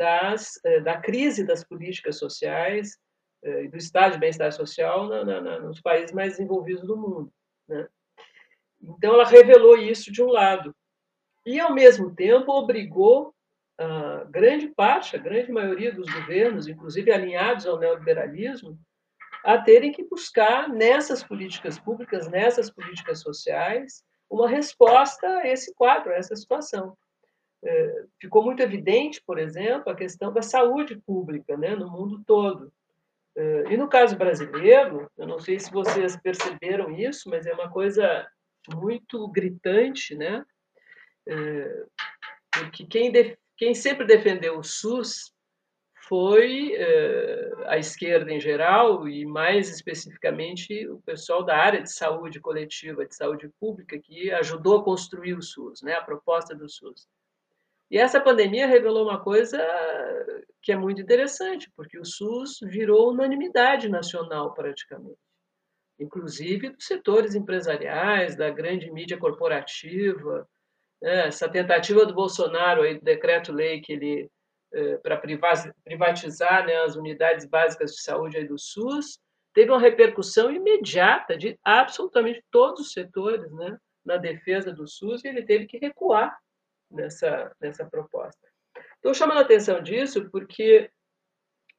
das, 0.00 0.58
eh, 0.64 0.80
da 0.80 0.96
crise 0.96 1.44
das 1.44 1.62
políticas 1.62 2.16
sociais 2.16 2.98
eh, 3.44 3.64
e 3.64 3.68
do 3.68 3.76
estado 3.76 4.12
de 4.12 4.18
bem-estar 4.18 4.50
social 4.50 5.06
na, 5.06 5.42
na, 5.42 5.60
nos 5.60 5.78
países 5.78 6.10
mais 6.10 6.32
desenvolvidos 6.32 6.86
do 6.86 6.96
mundo. 6.96 7.30
Né? 7.68 7.86
Então, 8.80 9.12
ela 9.12 9.26
revelou 9.26 9.76
isso 9.76 10.10
de 10.10 10.22
um 10.22 10.30
lado. 10.30 10.74
E, 11.44 11.60
ao 11.60 11.74
mesmo 11.74 12.14
tempo, 12.14 12.50
obrigou 12.50 13.34
a 13.78 14.24
grande 14.24 14.68
parte, 14.68 15.16
a 15.16 15.18
grande 15.18 15.52
maioria 15.52 15.92
dos 15.92 16.10
governos, 16.10 16.66
inclusive 16.66 17.12
alinhados 17.12 17.66
ao 17.66 17.78
neoliberalismo, 17.78 18.78
a 19.44 19.58
terem 19.58 19.92
que 19.92 20.04
buscar 20.04 20.66
nessas 20.66 21.22
políticas 21.22 21.78
públicas, 21.78 22.26
nessas 22.26 22.70
políticas 22.70 23.20
sociais, 23.20 24.02
uma 24.30 24.48
resposta 24.48 25.26
a 25.26 25.46
esse 25.46 25.74
quadro, 25.74 26.10
a 26.10 26.16
essa 26.16 26.34
situação. 26.34 26.96
Ficou 28.20 28.42
muito 28.42 28.62
evidente, 28.62 29.22
por 29.26 29.38
exemplo, 29.38 29.92
a 29.92 29.96
questão 29.96 30.32
da 30.32 30.42
saúde 30.42 30.96
pública 30.96 31.56
né, 31.56 31.74
no 31.76 31.90
mundo 31.90 32.22
todo. 32.26 32.72
E 33.68 33.76
no 33.76 33.88
caso 33.88 34.16
brasileiro, 34.16 35.10
eu 35.16 35.26
não 35.26 35.38
sei 35.38 35.58
se 35.58 35.70
vocês 35.70 36.16
perceberam 36.16 36.90
isso, 36.90 37.28
mas 37.28 37.46
é 37.46 37.52
uma 37.52 37.70
coisa 37.70 38.26
muito 38.74 39.28
gritante, 39.28 40.14
né? 40.14 40.44
Porque 42.50 42.84
quem, 42.86 43.12
quem 43.56 43.74
sempre 43.74 44.06
defendeu 44.06 44.58
o 44.58 44.64
SUS 44.64 45.32
foi 46.08 46.74
é, 46.74 47.52
a 47.66 47.78
esquerda 47.78 48.32
em 48.32 48.40
geral 48.40 49.08
e 49.08 49.24
mais 49.24 49.70
especificamente 49.70 50.88
o 50.88 51.00
pessoal 51.02 51.44
da 51.44 51.56
área 51.56 51.82
de 51.82 51.92
saúde 51.92 52.40
coletiva, 52.40 53.06
de 53.06 53.14
saúde 53.14 53.48
pública, 53.60 53.96
que 53.96 54.28
ajudou 54.32 54.80
a 54.80 54.84
construir 54.84 55.34
o 55.34 55.42
SUS, 55.42 55.82
né? 55.82 55.94
A 55.94 56.02
proposta 56.02 56.52
do 56.52 56.68
SUS. 56.68 57.06
E 57.90 57.98
essa 57.98 58.20
pandemia 58.20 58.66
revelou 58.66 59.04
uma 59.04 59.20
coisa 59.20 59.58
que 60.62 60.72
é 60.72 60.76
muito 60.76 61.00
interessante, 61.00 61.70
porque 61.74 61.98
o 61.98 62.04
SUS 62.04 62.58
virou 62.62 63.10
unanimidade 63.10 63.88
nacional 63.88 64.52
praticamente 64.54 65.18
inclusive 66.00 66.70
dos 66.70 66.86
setores 66.86 67.34
empresariais, 67.34 68.34
da 68.34 68.48
grande 68.50 68.90
mídia 68.90 69.18
corporativa. 69.18 70.48
Né? 71.00 71.26
Essa 71.26 71.48
tentativa 71.48 72.06
do 72.06 72.14
Bolsonaro, 72.14 72.82
aí, 72.82 72.94
do 72.94 73.04
decreto-lei 73.04 73.80
que 73.80 73.92
ele 73.92 74.30
é, 74.72 74.96
para 74.98 75.20
privatizar 75.84 76.64
né, 76.64 76.76
as 76.76 76.96
unidades 76.96 77.44
básicas 77.44 77.92
de 77.92 78.02
saúde 78.02 78.38
aí 78.38 78.46
do 78.46 78.58
SUS, 78.58 79.18
teve 79.52 79.70
uma 79.70 79.80
repercussão 79.80 80.50
imediata 80.50 81.36
de 81.36 81.58
absolutamente 81.64 82.42
todos 82.52 82.80
os 82.80 82.92
setores 82.92 83.50
né, 83.52 83.76
na 84.04 84.16
defesa 84.16 84.72
do 84.72 84.86
SUS 84.86 85.24
e 85.24 85.28
ele 85.28 85.42
teve 85.42 85.66
que 85.66 85.76
recuar 85.76 86.38
nessa, 86.90 87.54
nessa 87.60 87.84
proposta. 87.84 88.48
Estou 88.96 89.14
chamando 89.14 89.38
a 89.38 89.42
atenção 89.42 89.82
disso 89.82 90.28
porque 90.30 90.90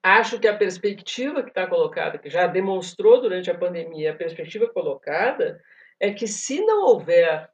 acho 0.04 0.40
que 0.40 0.48
a 0.48 0.58
perspectiva 0.58 1.44
que 1.44 1.50
está 1.50 1.68
colocada, 1.68 2.18
que 2.18 2.30
já 2.30 2.48
demonstrou 2.48 3.22
durante 3.22 3.52
a 3.52 3.58
pandemia, 3.58 4.12
a 4.12 4.16
perspectiva 4.16 4.68
colocada 4.68 5.62
é 6.00 6.12
que 6.12 6.28
se 6.28 6.60
não 6.66 6.84
houver 6.86 7.50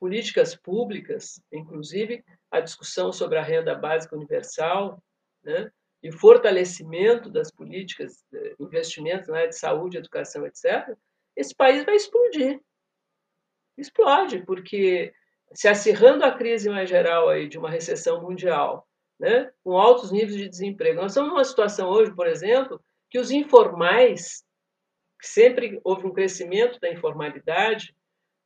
políticas 0.00 0.54
públicas, 0.54 1.40
inclusive 1.52 2.24
a 2.50 2.60
discussão 2.60 3.12
sobre 3.12 3.38
a 3.38 3.42
renda 3.42 3.74
básica 3.74 4.16
universal, 4.16 5.02
né, 5.42 5.70
e 6.02 6.12
fortalecimento 6.12 7.30
das 7.30 7.50
políticas, 7.50 8.24
investimentos 8.60 9.28
na 9.28 9.38
área 9.38 9.48
de 9.48 9.58
saúde, 9.58 9.96
educação, 9.96 10.46
etc., 10.46 10.96
esse 11.34 11.54
país 11.54 11.84
vai 11.84 11.96
explodir. 11.96 12.60
Explode, 13.76 14.44
porque 14.46 15.12
se 15.52 15.68
acirrando 15.68 16.24
a 16.24 16.32
crise 16.32 16.68
mais 16.68 16.88
geral 16.88 17.28
aí 17.28 17.48
de 17.48 17.58
uma 17.58 17.70
recessão 17.70 18.22
mundial, 18.22 18.86
né, 19.18 19.50
com 19.64 19.76
altos 19.78 20.12
níveis 20.12 20.36
de 20.36 20.48
desemprego. 20.48 21.00
Nós 21.00 21.12
estamos 21.12 21.30
numa 21.30 21.44
situação 21.44 21.88
hoje, 21.88 22.14
por 22.14 22.26
exemplo, 22.26 22.80
que 23.10 23.18
os 23.18 23.30
informais, 23.30 24.44
sempre 25.22 25.80
houve 25.82 26.06
um 26.06 26.12
crescimento 26.12 26.78
da 26.78 26.90
informalidade 26.90 27.94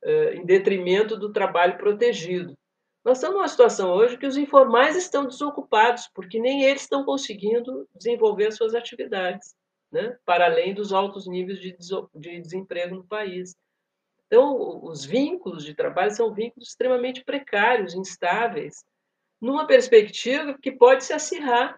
uh, 0.03 0.33
em 0.33 0.45
detrimento 0.45 1.17
do 1.17 1.31
trabalho 1.31 1.77
protegido. 1.77 2.57
Nós 3.03 3.17
estamos 3.17 3.37
numa 3.37 3.47
situação 3.47 3.91
hoje 3.91 4.17
que 4.17 4.27
os 4.27 4.37
informais 4.37 4.95
estão 4.95 5.25
desocupados, 5.25 6.07
porque 6.13 6.39
nem 6.39 6.63
eles 6.63 6.83
estão 6.83 7.03
conseguindo 7.03 7.87
desenvolver 7.95 8.51
suas 8.51 8.75
atividades, 8.75 9.55
né, 9.91 10.17
para 10.23 10.45
além 10.45 10.73
dos 10.73 10.93
altos 10.93 11.27
níveis 11.27 11.59
de, 11.59 11.75
de 12.15 12.39
desemprego 12.39 12.95
no 12.95 13.03
país. 13.03 13.55
Então, 14.31 14.79
os 14.85 15.03
vínculos 15.03 15.65
de 15.65 15.75
trabalho 15.75 16.11
são 16.11 16.33
vínculos 16.33 16.69
extremamente 16.69 17.21
precários, 17.21 17.93
instáveis, 17.93 18.85
numa 19.41 19.67
perspectiva 19.67 20.57
que 20.57 20.71
pode 20.71 21.03
se 21.03 21.11
acirrar. 21.11 21.77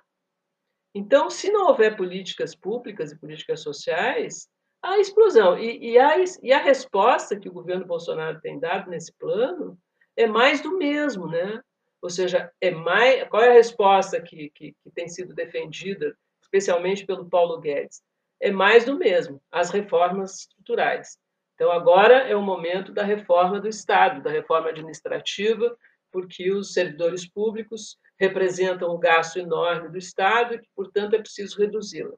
Então, 0.93 1.31
se 1.31 1.51
não 1.51 1.65
houver 1.65 1.97
políticas 1.97 2.53
públicas 2.53 3.11
e 3.11 3.17
políticas 3.17 3.61
sociais, 3.61 4.47
há 4.83 4.99
explosão. 4.99 5.57
E, 5.57 5.93
e, 5.93 5.97
a, 5.97 6.15
e 6.43 6.53
a 6.53 6.59
resposta 6.59 7.39
que 7.39 7.49
o 7.49 7.53
governo 7.53 7.87
Bolsonaro 7.87 8.39
tem 8.39 8.59
dado 8.59 8.87
nesse 8.87 9.11
plano 9.13 9.75
é 10.15 10.27
mais 10.27 10.61
do 10.61 10.77
mesmo, 10.77 11.27
né? 11.27 11.59
Ou 12.03 12.09
seja, 12.11 12.51
é 12.61 12.69
mais, 12.69 13.27
qual 13.29 13.41
é 13.41 13.49
a 13.49 13.53
resposta 13.53 14.21
que, 14.21 14.51
que, 14.51 14.75
que 14.83 14.91
tem 14.93 15.07
sido 15.07 15.33
defendida 15.33 16.15
especialmente 16.53 17.03
pelo 17.03 17.27
Paulo 17.27 17.59
Guedes, 17.59 18.03
é 18.39 18.51
mais 18.51 18.85
do 18.85 18.95
mesmo, 18.95 19.41
as 19.51 19.71
reformas 19.71 20.41
estruturais. 20.41 21.17
Então, 21.55 21.71
agora 21.71 22.27
é 22.27 22.35
o 22.35 22.41
momento 22.41 22.91
da 22.91 23.03
reforma 23.03 23.59
do 23.59 23.67
Estado, 23.67 24.21
da 24.21 24.31
reforma 24.31 24.69
administrativa, 24.69 25.75
porque 26.11 26.51
os 26.51 26.73
servidores 26.73 27.27
públicos 27.27 27.97
representam 28.19 28.95
um 28.95 28.99
gasto 28.99 29.37
enorme 29.37 29.89
do 29.89 29.97
Estado 29.97 30.55
e 30.55 30.61
portanto, 30.75 31.15
é 31.15 31.19
preciso 31.19 31.59
reduzi-la. 31.59 32.13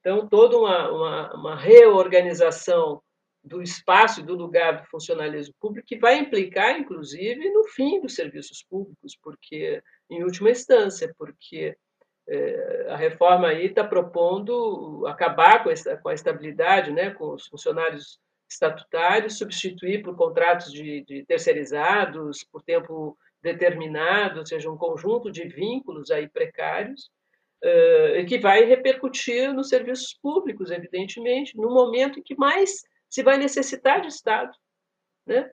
Então, 0.00 0.28
toda 0.28 0.58
uma, 0.58 0.90
uma, 0.90 1.34
uma, 1.34 1.56
reorganização 1.56 3.02
do 3.42 3.62
espaço 3.62 4.20
e 4.20 4.22
do 4.22 4.34
lugar 4.34 4.82
do 4.82 4.88
funcionalismo 4.88 5.54
público 5.58 5.86
que 5.86 5.98
vai 5.98 6.18
implicar, 6.18 6.78
inclusive, 6.78 7.50
no 7.50 7.64
fim 7.68 8.00
dos 8.00 8.14
serviços 8.14 8.62
públicos, 8.62 9.16
porque, 9.22 9.82
em 10.10 10.22
última 10.22 10.50
instância, 10.50 11.14
porque 11.18 11.74
é, 12.28 12.86
a 12.90 12.96
reforma 12.96 13.48
aí 13.48 13.66
está 13.66 13.82
propondo 13.82 15.06
acabar 15.06 15.62
com, 15.62 15.70
essa, 15.70 15.96
com 15.96 16.10
a 16.10 16.14
estabilidade, 16.14 16.90
né, 16.90 17.10
com 17.10 17.34
os 17.34 17.46
funcionários 17.46 18.18
estatutários, 18.54 19.38
substituir 19.38 20.02
por 20.02 20.16
contratos 20.16 20.72
de, 20.72 21.02
de 21.02 21.24
terceirizados 21.24 22.42
por 22.44 22.62
tempo 22.62 23.18
determinado, 23.42 24.40
ou 24.40 24.46
seja, 24.46 24.70
um 24.70 24.76
conjunto 24.76 25.30
de 25.30 25.46
vínculos 25.46 26.10
aí 26.10 26.28
precários, 26.28 27.10
que 28.28 28.38
vai 28.38 28.64
repercutir 28.64 29.52
nos 29.52 29.68
serviços 29.68 30.12
públicos, 30.22 30.70
evidentemente, 30.70 31.56
no 31.56 31.70
momento 31.72 32.18
em 32.18 32.22
que 32.22 32.36
mais 32.36 32.82
se 33.08 33.22
vai 33.22 33.38
necessitar 33.38 34.02
de 34.02 34.08
Estado. 34.08 34.52
Né? 35.26 35.50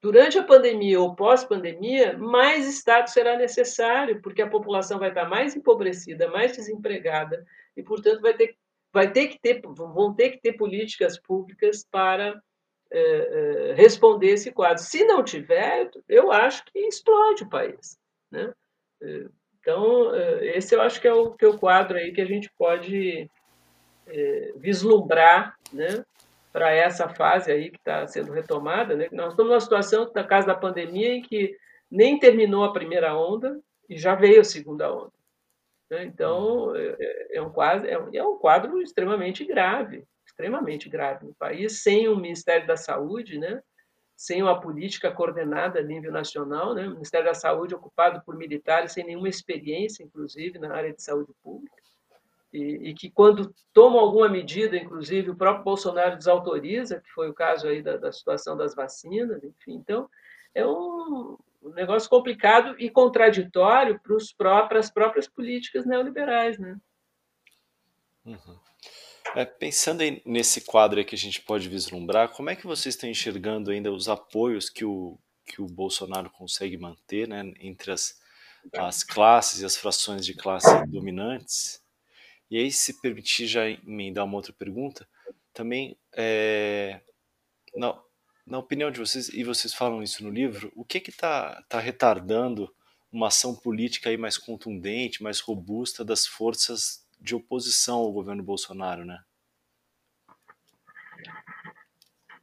Durante 0.00 0.36
a 0.38 0.42
pandemia 0.42 1.00
ou 1.00 1.14
pós-pandemia, 1.14 2.18
mais 2.18 2.66
Estado 2.66 3.08
será 3.08 3.36
necessário, 3.36 4.20
porque 4.20 4.42
a 4.42 4.50
população 4.50 4.98
vai 4.98 5.10
estar 5.10 5.28
mais 5.28 5.54
empobrecida, 5.54 6.28
mais 6.28 6.56
desempregada, 6.56 7.44
e, 7.76 7.82
portanto, 7.82 8.20
vai 8.20 8.34
ter, 8.34 8.56
vai 8.92 9.10
ter 9.10 9.28
que 9.28 9.40
ter, 9.40 9.60
vão 9.62 10.14
ter 10.14 10.30
que 10.30 10.40
ter 10.40 10.52
políticas 10.52 11.18
públicas 11.18 11.86
para 11.90 12.40
é, 12.90 13.00
é, 13.00 13.74
responder 13.74 14.28
esse 14.28 14.52
quadro. 14.52 14.82
Se 14.82 15.04
não 15.04 15.24
tiver, 15.24 15.90
eu 16.08 16.30
acho 16.30 16.64
que 16.66 16.78
explode 16.80 17.44
o 17.44 17.48
país. 17.48 17.98
Né? 18.30 18.52
Então, 19.60 20.14
é, 20.14 20.58
esse 20.58 20.74
eu 20.74 20.82
acho 20.82 21.00
que 21.00 21.08
é 21.08 21.12
o, 21.12 21.30
que 21.30 21.44
é 21.44 21.48
o 21.48 21.58
quadro 21.58 21.96
aí 21.96 22.12
que 22.12 22.20
a 22.20 22.26
gente 22.26 22.50
pode 22.58 23.30
é, 24.06 24.52
vislumbrar 24.56 25.56
né, 25.72 26.04
para 26.52 26.70
essa 26.72 27.08
fase 27.08 27.50
aí 27.50 27.70
que 27.70 27.78
está 27.78 28.06
sendo 28.06 28.32
retomada. 28.32 28.94
Né? 28.94 29.08
Nós 29.10 29.30
estamos 29.30 29.50
numa 29.50 29.60
situação, 29.60 30.10
na 30.14 30.24
casa 30.24 30.48
da 30.48 30.54
pandemia, 30.54 31.14
em 31.14 31.22
que 31.22 31.56
nem 31.90 32.18
terminou 32.18 32.64
a 32.64 32.72
primeira 32.72 33.16
onda 33.16 33.58
e 33.88 33.96
já 33.96 34.14
veio 34.14 34.40
a 34.40 34.44
segunda 34.44 34.92
onda. 34.92 35.12
Né? 35.92 36.04
Então, 36.04 36.74
é, 36.74 37.36
é, 37.36 37.42
um 37.42 37.50
quadro, 37.50 37.86
é, 37.86 38.16
é 38.16 38.24
um 38.24 38.38
quadro 38.38 38.80
extremamente 38.80 39.44
grave 39.44 40.06
extremamente 40.32 40.88
grave 40.88 41.26
no 41.26 41.34
país, 41.34 41.82
sem 41.82 42.08
um 42.08 42.16
Ministério 42.16 42.66
da 42.66 42.76
Saúde, 42.76 43.38
né? 43.38 43.62
sem 44.16 44.42
uma 44.42 44.58
política 44.58 45.10
coordenada 45.10 45.80
a 45.80 45.82
nível 45.82 46.10
nacional, 46.10 46.74
né? 46.74 46.86
o 46.86 46.92
Ministério 46.92 47.26
da 47.26 47.34
Saúde 47.34 47.74
ocupado 47.74 48.22
por 48.24 48.34
militares 48.34 48.92
sem 48.92 49.04
nenhuma 49.04 49.28
experiência, 49.28 50.02
inclusive, 50.02 50.58
na 50.58 50.74
área 50.74 50.92
de 50.92 51.02
saúde 51.02 51.32
pública, 51.42 51.76
e, 52.52 52.90
e 52.90 52.94
que 52.94 53.10
quando 53.10 53.54
tomam 53.74 53.98
alguma 53.98 54.28
medida, 54.28 54.76
inclusive, 54.76 55.30
o 55.30 55.36
próprio 55.36 55.64
Bolsonaro 55.64 56.16
desautoriza, 56.16 57.00
que 57.00 57.10
foi 57.10 57.28
o 57.28 57.34
caso 57.34 57.66
aí 57.66 57.82
da, 57.82 57.96
da 57.96 58.12
situação 58.12 58.56
das 58.56 58.74
vacinas, 58.74 59.42
enfim, 59.44 59.74
então 59.74 60.08
é 60.54 60.66
um, 60.66 61.36
um 61.62 61.70
negócio 61.70 62.08
complicado 62.08 62.74
e 62.78 62.90
contraditório 62.90 64.00
para 64.36 64.78
as 64.78 64.90
próprias 64.90 65.28
políticas 65.28 65.86
neoliberais, 65.86 66.58
né? 66.58 66.76
Uhum. 68.24 68.58
É, 69.34 69.44
pensando 69.44 70.02
nesse 70.26 70.60
quadro 70.62 71.04
que 71.04 71.14
a 71.14 71.18
gente 71.18 71.40
pode 71.40 71.68
vislumbrar, 71.68 72.28
como 72.30 72.50
é 72.50 72.56
que 72.56 72.66
vocês 72.66 72.94
estão 72.94 73.08
enxergando 73.08 73.70
ainda 73.70 73.90
os 73.90 74.08
apoios 74.08 74.68
que 74.68 74.84
o, 74.84 75.18
que 75.46 75.62
o 75.62 75.66
Bolsonaro 75.66 76.28
consegue 76.30 76.76
manter 76.76 77.26
né, 77.28 77.52
entre 77.60 77.92
as, 77.92 78.20
as 78.74 79.02
classes 79.02 79.60
e 79.60 79.64
as 79.64 79.76
frações 79.76 80.24
de 80.26 80.34
classe 80.34 80.86
dominantes? 80.86 81.82
E 82.50 82.58
aí, 82.58 82.70
se 82.70 83.00
permitir 83.00 83.46
já 83.46 83.66
emendar 83.66 84.26
uma 84.26 84.36
outra 84.36 84.52
pergunta, 84.52 85.08
também, 85.54 85.96
é, 86.14 87.00
na, 87.74 87.98
na 88.46 88.58
opinião 88.58 88.90
de 88.90 89.00
vocês, 89.00 89.28
e 89.28 89.44
vocês 89.44 89.72
falam 89.72 90.02
isso 90.02 90.22
no 90.22 90.30
livro, 90.30 90.72
o 90.74 90.84
que 90.84 90.98
está 90.98 91.62
tá 91.68 91.78
retardando 91.78 92.72
uma 93.10 93.28
ação 93.28 93.54
política 93.54 94.08
aí 94.08 94.16
mais 94.16 94.38
contundente, 94.38 95.22
mais 95.22 95.40
robusta 95.40 96.04
das 96.04 96.26
forças 96.26 97.06
de 97.20 97.34
oposição 97.34 97.98
ao 97.98 98.12
governo 98.12 98.42
Bolsonaro, 98.42 99.04
né? 99.04 99.22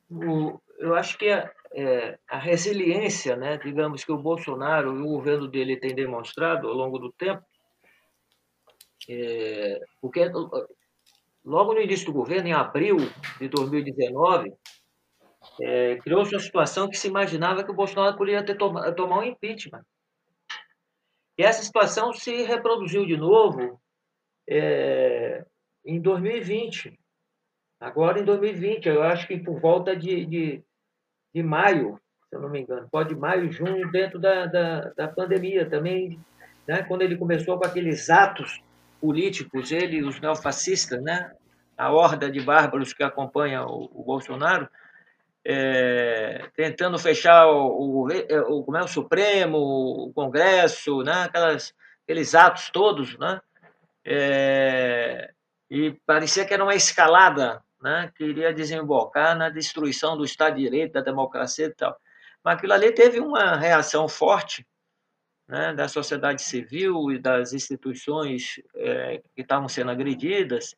O, 0.10 0.60
eu 0.80 0.96
acho 0.96 1.18
que 1.18 1.30
a, 1.30 1.52
é, 1.72 2.18
a 2.28 2.38
resiliência, 2.38 3.36
né, 3.36 3.58
digamos 3.58 4.04
que 4.04 4.12
o 4.12 4.18
Bolsonaro 4.18 4.98
e 4.98 5.02
o 5.02 5.08
governo 5.08 5.48
dele 5.48 5.78
tem 5.78 5.94
demonstrado 5.94 6.68
ao 6.68 6.74
longo 6.74 6.98
do 6.98 7.12
tempo, 7.12 7.44
é, 9.08 9.80
porque 10.02 10.32
logo 11.44 11.74
no 11.74 11.82
início 11.82 12.06
do 12.06 12.14
governo, 12.14 12.48
em 12.48 12.54
abril 12.54 12.98
de 13.40 13.48
2019, 13.48 14.54
é, 15.62 15.98
criou-se 15.98 16.34
uma 16.34 16.42
situação 16.42 16.90
que 16.90 16.98
se 16.98 17.08
imaginava 17.08 17.64
que 17.64 17.72
o 17.72 17.76
Bolsonaro 17.76 18.18
poderia 18.18 18.44
ter 18.44 18.56
toma, 18.56 18.92
tomar 18.94 19.20
um 19.20 19.24
impeachment. 19.24 19.84
E 21.38 21.44
essa 21.44 21.64
situação 21.64 22.12
se 22.14 22.44
reproduziu 22.44 23.06
de 23.06 23.16
novo 23.16 23.80
é, 24.50 25.46
em 25.86 26.02
2020. 26.02 27.00
Agora 27.80 28.20
em 28.20 28.26
2020, 28.26 28.88
eu 28.88 29.04
acho 29.04 29.26
que 29.28 29.38
por 29.38 29.60
volta 29.60 29.96
de, 29.96 30.26
de, 30.26 30.64
de 31.34 31.44
maio, 31.44 31.98
se 32.28 32.36
eu 32.36 32.42
não 32.42 32.50
me 32.50 32.62
engano, 32.62 32.88
pode 32.92 33.16
maio, 33.16 33.52
junho, 33.52 33.90
dentro 33.90 34.20
da, 34.20 34.46
da, 34.48 34.82
da 34.96 35.08
pandemia 35.08 35.70
também, 35.70 36.20
né, 36.68 36.84
quando 36.84 37.04
ele 37.04 37.18
começou 37.18 37.58
com 37.58 37.66
aqueles 37.66 38.10
atos 38.10 38.62
políticos, 39.00 39.72
ele 39.72 40.04
os 40.04 40.20
neofascistas, 40.20 41.02
né, 41.02 41.32
a 41.78 41.90
horda 41.92 42.30
de 42.30 42.42
bárbaros 42.42 42.92
que 42.92 43.02
acompanha 43.02 43.66
o, 43.66 43.90
o 43.94 44.04
Bolsonaro, 44.04 44.68
é, 45.45 46.49
tentando 46.56 46.98
fechar 46.99 47.48
o, 47.48 48.06
o, 48.06 48.07
o, 48.07 48.64
como 48.64 48.78
é, 48.78 48.84
o 48.84 48.88
Supremo, 48.88 49.57
o 49.57 50.14
Congresso, 50.14 51.02
né, 51.03 51.24
aquelas, 51.24 51.74
aqueles 52.03 52.36
atos 52.36 52.70
todos, 52.70 53.18
né, 53.18 53.40
é, 54.06 55.32
e 55.70 55.91
parecia 56.06 56.45
que 56.45 56.53
era 56.53 56.64
uma 56.64 56.76
escalada 56.76 57.64
né, 57.82 58.11
que 58.16 58.24
iria 58.24 58.53
desembocar 58.53 59.38
na 59.38 59.49
destruição 59.49 60.18
do 60.18 60.26
Estado 60.26 60.56
de 60.56 60.64
Direito, 60.64 60.94
da 60.94 61.02
democracia 61.02 61.68
e 61.68 61.74
tal. 61.74 61.98
Mas 62.44 62.57
aquilo 62.57 62.74
ali 62.74 62.91
teve 62.91 63.20
uma 63.20 63.56
reação 63.56 64.07
forte 64.07 64.66
né, 65.48 65.74
da 65.74 65.88
sociedade 65.88 66.41
civil 66.41 67.11
e 67.11 67.20
das 67.20 67.53
instituições 67.53 68.61
é, 68.76 69.22
que 69.36 69.41
estavam 69.41 69.68
sendo 69.68 69.91
agredidas, 69.91 70.76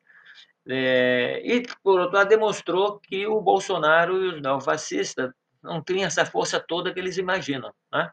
é, 0.68 1.42
e, 1.44 1.64
por 1.84 2.00
outro 2.00 2.18
lado, 2.18 2.30
demonstrou 2.30 3.00
que 3.00 3.26
o 3.26 3.42
Bolsonaro 3.42 4.24
e 4.24 4.28
os 4.36 4.42
neofascistas 4.42 5.32
não 5.62 5.82
tinham 5.82 6.06
essa 6.06 6.26
força 6.26 6.60
toda 6.60 6.94
que 6.94 7.00
eles 7.00 7.18
imaginam. 7.18 7.74
Né? 7.92 8.12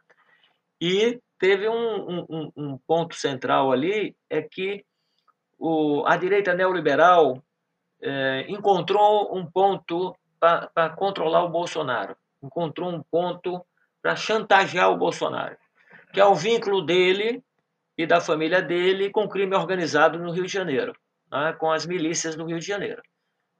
E 0.80 1.20
teve 1.38 1.68
um, 1.68 2.26
um, 2.28 2.52
um 2.56 2.78
ponto 2.86 3.14
central 3.14 3.72
ali, 3.72 4.16
é 4.28 4.42
que 4.42 4.84
o, 5.58 6.04
a 6.06 6.16
direita 6.16 6.54
neoliberal 6.54 7.42
é, 8.00 8.46
encontrou 8.48 9.36
um 9.36 9.44
ponto 9.44 10.16
para 10.38 10.90
controlar 10.90 11.44
o 11.44 11.48
Bolsonaro, 11.48 12.16
encontrou 12.42 12.90
um 12.90 13.02
ponto 13.02 13.64
para 14.00 14.14
chantagear 14.14 14.90
o 14.90 14.96
Bolsonaro, 14.96 15.56
que 16.12 16.20
é 16.20 16.24
o 16.24 16.34
vínculo 16.34 16.82
dele 16.82 17.42
e 17.96 18.06
da 18.06 18.20
família 18.20 18.62
dele 18.62 19.10
com 19.10 19.28
crime 19.28 19.56
organizado 19.56 20.18
no 20.18 20.30
Rio 20.30 20.46
de 20.46 20.52
Janeiro, 20.52 20.94
né, 21.30 21.52
com 21.59 21.70
as 21.70 21.86
milícias 21.86 22.36
no 22.36 22.46
Rio 22.46 22.59
de 22.59 22.66
Janeiro. 22.66 23.02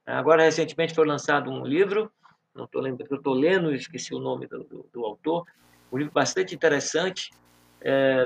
Agora, 0.05 0.43
recentemente 0.43 0.95
foi 0.95 1.05
lançado 1.05 1.51
um 1.51 1.63
livro, 1.63 2.11
não 2.55 2.65
estou 2.65 2.81
lembrando, 2.81 3.15
estou 3.15 3.33
lendo, 3.33 3.73
esqueci 3.73 4.13
o 4.13 4.19
nome 4.19 4.47
do, 4.47 4.63
do, 4.63 4.89
do 4.91 5.05
autor, 5.05 5.45
um 5.91 5.97
livro 5.97 6.13
bastante 6.13 6.55
interessante, 6.55 7.29
é, 7.81 8.25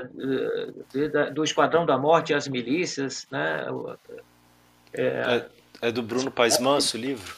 do 1.32 1.44
Esquadrão 1.44 1.86
da 1.86 1.96
Morte 1.96 2.32
e 2.32 2.34
as 2.34 2.48
Milícias. 2.48 3.26
Né? 3.30 3.66
É, 4.92 5.04
é, 5.82 5.88
é 5.88 5.92
do 5.92 6.02
Bruno 6.02 6.30
Paes 6.30 6.58
Manso 6.58 6.96
o 6.96 7.00
livro? 7.00 7.36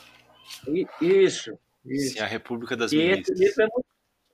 Isso, 1.00 1.58
isso. 1.84 2.14
Sim, 2.14 2.20
a 2.20 2.26
República 2.26 2.76
das 2.76 2.92
e 2.92 2.96
Milícias. 2.96 3.28
Esse 3.38 3.48
livro 3.48 3.62
é 3.62 3.66
muito, 3.66 3.86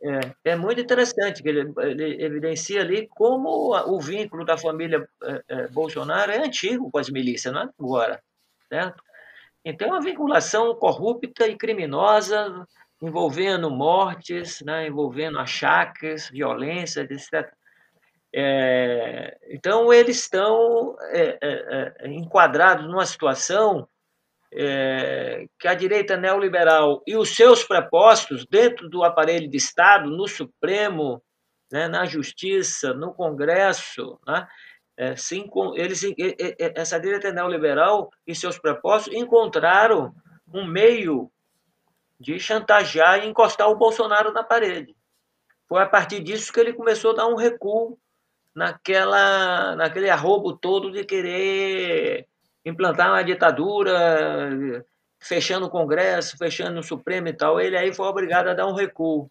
é, 0.05 0.51
é 0.51 0.57
muito 0.57 0.81
interessante, 0.81 1.43
que 1.43 1.49
ele, 1.49 1.73
ele, 1.79 2.25
evidencia 2.25 2.81
ali 2.81 3.07
como 3.07 3.73
o 3.87 4.01
vínculo 4.01 4.45
da 4.45 4.59
família 4.59 5.09
é, 5.23 5.43
é, 5.49 5.69
Bolsonaro 5.69 6.33
é 6.33 6.39
antigo 6.39 6.91
com 6.91 6.99
as 6.99 7.09
milícias, 7.09 7.55
não 7.55 7.63
é 7.63 7.69
agora, 7.79 8.21
certo? 8.69 9.03
Então, 9.65 9.89
é 9.89 9.91
uma 9.93 10.01
vinculação 10.01 10.75
corrupta 10.75 11.47
e 11.47 11.57
criminosa, 11.57 12.67
envolvendo 13.01 13.71
mortes, 13.71 14.61
né, 14.63 14.89
envolvendo 14.89 15.39
achaques, 15.39 16.29
violência, 16.29 17.03
etc. 17.03 17.53
É, 18.35 19.39
então, 19.51 19.93
eles 19.93 20.19
estão 20.19 20.97
é, 21.13 21.39
é, 21.41 21.95
é 22.01 22.09
enquadrados 22.09 22.87
numa 22.87 23.07
situação 23.07 23.87
é, 24.55 25.47
que 25.59 25.67
a 25.67 25.75
direita 25.75 26.17
neoliberal 26.17 27.03
e 27.07 27.17
os 27.17 27.35
seus 27.35 27.65
prepostos 27.65 28.47
dentro 28.47 28.89
do 28.89 29.03
aparelho 29.03 29.49
de 29.49 29.57
Estado, 29.57 30.11
no 30.11 30.29
Supremo, 30.29 31.23
né, 31.71 31.89
na 31.89 32.05
Justiça, 32.05 32.93
no 32.93 33.15
Congresso, 33.15 34.19
né, 34.27 34.47
é, 34.97 35.17
sim, 35.17 35.49
eles, 35.75 36.03
essa 36.59 37.01
direita 37.01 37.33
neoliberal 37.33 38.11
e 38.27 38.35
seus 38.35 38.59
prepostos 38.59 39.15
encontraram 39.15 40.15
um 40.53 40.67
meio 40.67 41.31
de 42.21 42.39
chantagear 42.39 43.25
e 43.25 43.29
encostar 43.29 43.69
o 43.69 43.77
Bolsonaro 43.77 44.33
na 44.33 44.45
parede. 44.45 44.95
Foi 45.67 45.83
a 45.83 45.87
partir 45.87 46.21
disso 46.21 46.53
que 46.53 46.61
ele 46.61 46.75
começou 46.75 47.13
a 47.13 47.17
dar 47.17 47.27
um 47.27 47.37
recuo 47.37 47.99
naquela, 48.55 49.75
naquele 49.75 50.11
arrobo 50.11 50.57
todo 50.57 50.93
de 50.93 51.05
querer 51.05 52.29
implantar 52.65 53.11
uma 53.11 53.23
ditadura, 53.23 54.85
fechando 55.21 55.67
o 55.67 55.71
Congresso, 55.71 56.37
fechando 56.37 56.81
o 56.81 56.83
Supremo 56.83 57.29
e 57.29 57.33
tal. 57.33 57.61
Ele 57.61 57.77
aí 57.77 57.95
foi 57.95 58.07
obrigado 58.07 58.49
a 58.49 58.55
dar 58.55 58.67
um 58.67 58.75
recuo. 58.75 59.31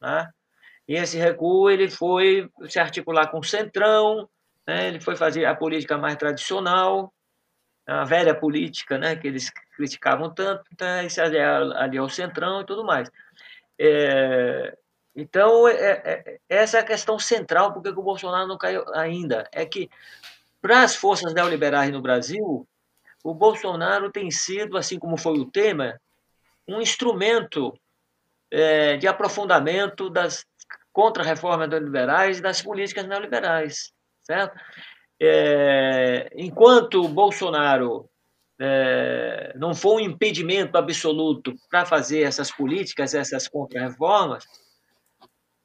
Né? 0.00 0.28
E 0.88 0.94
esse 0.94 1.18
recuo 1.18 1.70
ele 1.70 1.90
foi 1.90 2.48
se 2.68 2.78
articular 2.78 3.28
com 3.28 3.38
o 3.38 3.44
Centrão, 3.44 4.28
né? 4.66 4.88
ele 4.88 5.00
foi 5.00 5.16
fazer 5.16 5.44
a 5.44 5.54
política 5.54 5.96
mais 5.96 6.16
tradicional, 6.16 7.12
a 7.86 8.04
velha 8.04 8.34
política 8.34 8.98
né? 8.98 9.16
que 9.16 9.26
eles 9.26 9.50
criticavam 9.74 10.32
tanto, 10.32 10.64
então, 10.72 11.02
esse 11.02 11.20
ali, 11.20 11.38
ali 11.38 11.96
é 11.96 12.02
o 12.02 12.08
Centrão 12.08 12.60
e 12.60 12.66
tudo 12.66 12.84
mais. 12.84 13.10
É, 13.78 14.76
então, 15.14 15.66
é, 15.66 16.02
é, 16.04 16.38
essa 16.48 16.78
é 16.78 16.80
a 16.80 16.84
questão 16.84 17.18
central, 17.18 17.72
porque 17.72 17.88
o 17.88 18.02
Bolsonaro 18.02 18.46
não 18.46 18.58
caiu 18.58 18.84
ainda. 18.94 19.48
É 19.52 19.64
que, 19.64 19.90
para 20.60 20.82
as 20.82 20.94
forças 20.94 21.32
neoliberais 21.32 21.90
no 21.90 22.02
Brasil, 22.02 22.66
o 23.24 23.34
Bolsonaro 23.34 24.10
tem 24.10 24.30
sido, 24.30 24.76
assim 24.76 24.98
como 24.98 25.16
foi 25.16 25.38
o 25.38 25.50
Temer, 25.50 25.98
um 26.68 26.80
instrumento 26.80 27.72
é, 28.50 28.96
de 28.96 29.06
aprofundamento 29.06 30.08
das 30.10 30.44
contra-reformas 30.92 31.68
neoliberais 31.68 32.38
e 32.38 32.42
das 32.42 32.62
políticas 32.62 33.06
neoliberais. 33.06 33.92
Certo? 34.22 34.58
É, 35.20 36.30
enquanto 36.34 37.04
o 37.04 37.08
Bolsonaro 37.08 38.08
é, 38.58 39.52
não 39.56 39.74
for 39.74 39.96
um 39.96 40.00
impedimento 40.00 40.76
absoluto 40.76 41.54
para 41.70 41.86
fazer 41.86 42.22
essas 42.22 42.50
políticas, 42.50 43.14
essas 43.14 43.48
contra-reformas, 43.48 44.44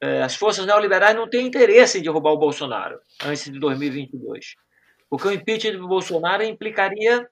é, 0.02 0.22
as 0.22 0.36
forças 0.36 0.66
neoliberais 0.66 1.16
não 1.16 1.30
têm 1.30 1.48
interesse 1.48 2.00
em 2.00 2.02
derrubar 2.02 2.32
o 2.32 2.38
Bolsonaro 2.38 3.00
antes 3.24 3.46
de 3.46 3.60
2022. 3.60 4.56
Porque 5.16 5.30
o 5.30 5.32
impeachment 5.32 5.80
do 5.80 5.88
Bolsonaro 5.88 6.44
implicaria 6.44 7.26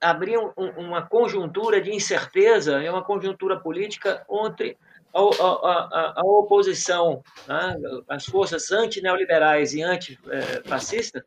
abrir 0.00 0.38
um, 0.38 0.52
uma 0.76 1.04
conjuntura 1.04 1.80
de 1.80 1.92
incerteza, 1.92 2.80
é 2.80 2.88
uma 2.88 3.02
conjuntura 3.02 3.58
política 3.58 4.24
entre 4.30 4.78
a 5.12 6.22
oposição, 6.22 7.24
né, 7.48 7.76
as 8.08 8.24
forças 8.24 8.70
anti-neoliberais 8.70 9.74
e 9.74 9.82
antifascistas, 9.82 11.24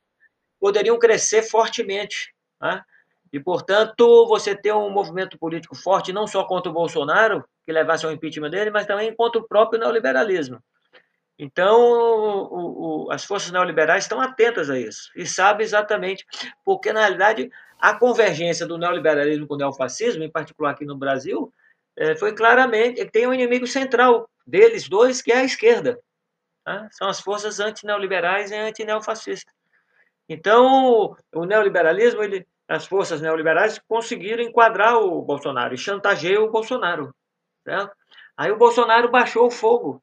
poderiam 0.62 0.98
crescer 0.98 1.44
fortemente. 1.44 2.34
Né? 2.62 2.82
E, 3.34 3.38
portanto, 3.38 4.26
você 4.26 4.56
ter 4.56 4.74
um 4.74 4.90
movimento 4.90 5.38
político 5.38 5.76
forte, 5.76 6.14
não 6.14 6.26
só 6.26 6.46
contra 6.46 6.72
o 6.72 6.74
Bolsonaro, 6.74 7.44
que 7.66 7.74
levasse 7.74 8.06
ao 8.06 8.14
impeachment 8.14 8.52
dele, 8.52 8.72
mas 8.72 8.88
também 8.88 9.14
contra 9.14 9.42
o 9.42 9.46
próprio 9.46 9.82
neoliberalismo. 9.82 10.64
Então, 11.38 11.80
o, 11.80 13.06
o, 13.06 13.12
as 13.12 13.26
forças 13.26 13.52
neoliberais 13.52 14.04
estão 14.04 14.22
atentas 14.22 14.70
a 14.70 14.80
isso 14.80 15.12
e 15.16 15.26
sabem 15.26 15.64
exatamente, 15.64 16.26
porque, 16.64 16.94
na 16.94 17.02
realidade, 17.02 17.50
a 17.80 17.94
convergência 17.98 18.66
do 18.66 18.78
neoliberalismo 18.78 19.48
com 19.48 19.56
o 19.56 19.58
neofascismo, 19.58 20.24
em 20.24 20.32
particular 20.32 20.72
aqui 20.72 20.86
no 20.86 20.98
Brasil, 20.98 21.52
é, 21.98 22.16
foi 22.16 22.34
claramente. 22.34 23.04
Tem 23.12 23.28
um 23.28 23.34
inimigo 23.34 23.68
central 23.68 24.30
deles 24.46 24.88
dois, 24.88 25.22
que 25.22 25.32
é 25.32 25.38
a 25.38 25.44
esquerda. 25.44 26.00
Tá? 26.64 26.88
São 26.92 27.10
as 27.10 27.20
forças 27.20 27.60
antineoliberais 27.60 28.52
e 28.52 28.56
antineofascistas. 28.56 29.54
Então, 30.30 31.16
o 31.34 31.46
neoliberalismo, 31.46 32.24
ele, 32.24 32.48
as 32.68 32.86
forças 32.86 33.22
neoliberais 33.22 33.80
conseguiram 33.88 34.44
enquadrar 34.44 34.98
o 34.98 35.22
Bolsonaro 35.22 35.74
e 35.74 35.78
chantageiam 35.78 36.46
o 36.46 36.52
Bolsonaro. 36.52 37.14
Certo? 37.64 37.94
Aí 38.38 38.52
o 38.52 38.58
Bolsonaro 38.58 39.12
baixou 39.12 39.48
o 39.48 39.52
fogo 39.52 40.02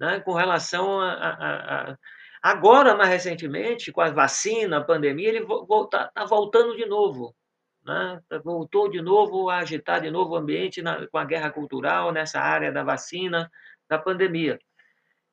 né, 0.00 0.18
com 0.20 0.32
relação 0.32 0.98
a, 1.00 1.12
a, 1.12 1.90
a 1.92 1.98
Agora, 2.42 2.96
mais 2.96 3.10
recentemente, 3.10 3.92
com 3.92 4.00
a 4.00 4.08
vacina, 4.08 4.78
a 4.78 4.84
pandemia, 4.84 5.28
ele 5.28 5.44
está 5.44 6.08
tá 6.08 6.24
voltando 6.24 6.74
de 6.74 6.86
novo. 6.86 7.36
Né? 7.84 8.18
Voltou 8.42 8.88
de 8.88 9.02
novo 9.02 9.50
a 9.50 9.58
agitar 9.58 10.00
de 10.00 10.10
novo 10.10 10.32
o 10.32 10.36
ambiente 10.36 10.80
na, 10.80 11.06
com 11.06 11.18
a 11.18 11.24
guerra 11.24 11.50
cultural 11.50 12.12
nessa 12.12 12.40
área 12.40 12.72
da 12.72 12.82
vacina, 12.82 13.50
da 13.86 13.98
pandemia. 13.98 14.58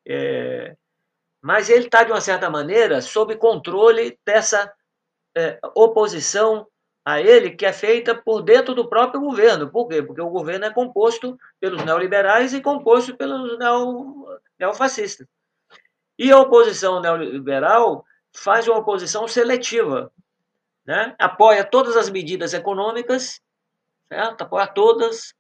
É, 0.06 0.76
mas 1.42 1.70
ele 1.70 1.86
está, 1.86 2.04
de 2.04 2.12
uma 2.12 2.20
certa 2.20 2.50
maneira, 2.50 3.02
sob 3.02 3.38
controle 3.38 4.20
dessa 4.26 4.70
é, 5.38 5.60
oposição 5.76 6.68
a 7.08 7.22
ele, 7.22 7.52
que 7.52 7.66
é 7.66 7.72
feita 7.72 8.14
por 8.14 8.42
dentro 8.42 8.76
do 8.76 8.90
próprio 8.90 9.22
governo. 9.22 9.70
Por 9.70 9.88
quê? 9.88 10.04
Porque 10.04 10.20
o 10.20 10.30
governo 10.30 10.66
é 10.66 10.74
composto 10.74 11.40
pelos 11.58 11.82
neoliberais 11.86 12.54
e 12.54 12.60
composto 12.60 13.16
pelos 13.16 13.58
neo, 13.58 14.28
neofascistas. 14.60 15.26
E 16.20 16.30
a 16.30 16.38
oposição 16.38 17.00
neoliberal 17.00 18.04
faz 18.36 18.68
uma 18.68 18.80
oposição 18.80 19.26
seletiva, 19.26 20.12
né? 20.86 21.16
apoia 21.18 21.64
todas 21.64 21.96
as 21.96 22.10
medidas 22.10 22.54
econômicas, 22.54 23.40
certo? 24.10 24.42
apoia 24.42 24.68
todas, 24.68 25.34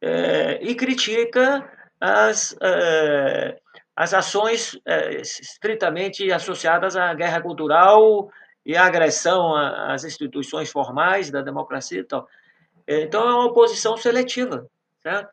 é, 0.00 0.58
e 0.64 0.74
critica 0.74 1.64
as, 2.00 2.56
é, 2.60 3.56
as 3.94 4.12
ações 4.12 4.76
é, 4.84 5.20
estritamente 5.20 6.32
associadas 6.32 6.96
à 6.96 7.14
guerra 7.14 7.40
cultural 7.40 8.28
e 8.64 8.76
à 8.76 8.84
agressão 8.84 9.54
às 9.54 10.04
instituições 10.04 10.70
formais 10.70 11.30
da 11.30 11.42
democracia 11.42 12.00
e 12.00 12.04
tal. 12.04 12.28
Então, 12.86 13.28
é 13.28 13.34
uma 13.34 13.46
oposição 13.46 13.96
seletiva. 13.96 14.66
Certo? 15.02 15.28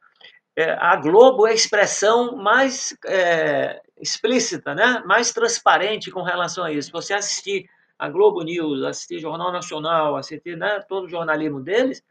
É, 0.56 0.72
a 0.74 0.96
Globo 0.98 1.48
é 1.48 1.52
a 1.52 1.54
expressão 1.54 2.36
mais 2.36 2.96
é, 3.06 3.82
explícita, 3.98 4.76
né? 4.76 5.02
mais 5.06 5.32
transparente 5.32 6.12
com 6.12 6.24
relação 6.24 6.66
a 6.66 6.72
isso. 6.72 6.92
Você 6.92 7.14
assistir 7.14 7.70
a 7.98 8.10
Globo 8.10 8.42
News, 8.42 8.84
assistir 8.84 9.20
Jornal 9.20 9.52
Nacional, 9.52 10.16
assistir 10.18 10.58
né, 10.58 10.84
todo 10.90 11.06
o 11.06 11.10
jornalismo 11.10 11.62
deles, 11.62 12.04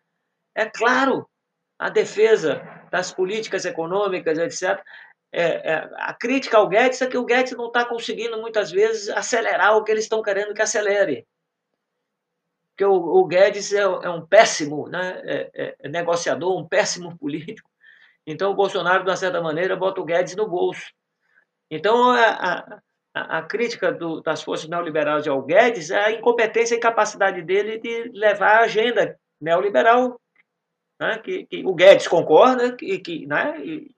é 0.55 0.65
claro 0.65 1.29
a 1.79 1.91
defesa 1.91 2.63
das 2.91 3.13
políticas 3.13 3.65
econômicas, 3.65 4.39
etc. 4.39 4.83
É, 5.32 5.73
é, 5.73 5.90
a 5.94 6.12
crítica 6.12 6.59
ao 6.59 6.69
Guedes 6.69 7.01
é 7.01 7.07
que 7.07 7.16
o 7.16 7.24
Guedes 7.24 7.52
não 7.52 7.69
está 7.69 7.85
conseguindo, 7.85 8.40
muitas 8.40 8.70
vezes, 8.70 9.09
acelerar 9.09 9.77
o 9.77 9.85
que 9.85 9.93
eles 9.93 10.05
estão 10.05 10.23
querendo 10.23 10.55
que 10.55 10.62
acelere. 10.62 11.27
Porque 12.70 12.85
o, 12.85 12.94
o 12.94 13.27
Guedes 13.27 13.73
é, 13.73 13.82
é, 13.82 14.11
um 14.11 14.27
péssimo 14.27 14.89
né, 14.89 15.20
é, 15.24 15.77
é, 15.78 15.89
negociador, 15.89 16.59
um 16.59 16.66
péssimo 16.66 17.16
político. 17.19 17.70
Então, 18.27 18.51
o 18.51 18.55
Bolsonaro, 18.55 19.05
de 19.05 19.11
uma 19.11 19.16
certa 19.16 19.40
maneira, 19.40 19.77
bota 19.77 20.01
o 20.01 20.05
Guedes 20.05 20.35
no 20.35 20.48
bolso. 20.48 20.90
Então, 21.70 22.11
a, 22.11 22.81
a, 23.15 23.39
a 23.39 23.43
crítica 23.43 23.93
do, 23.93 24.20
das 24.20 24.43
forças 24.43 24.69
neoliberais 24.69 25.27
ao 25.28 25.43
Guedes 25.43 25.90
é 25.90 25.98
a 25.98 26.12
incompetência 26.12 26.74
e 26.74 26.78
incapacidade 26.78 27.43
dele 27.43 27.78
de 27.78 28.11
levar 28.15 28.59
a 28.59 28.65
agenda 28.65 29.19
neoliberal, 29.40 30.20
né? 31.01 31.19
que, 31.19 31.47
que 31.47 31.65
o 31.65 31.74
Guedes 31.74 32.09
concorda, 32.09 32.74
que, 32.74 32.98
que, 32.98 33.27
né? 33.27 33.61
e, 33.65 33.90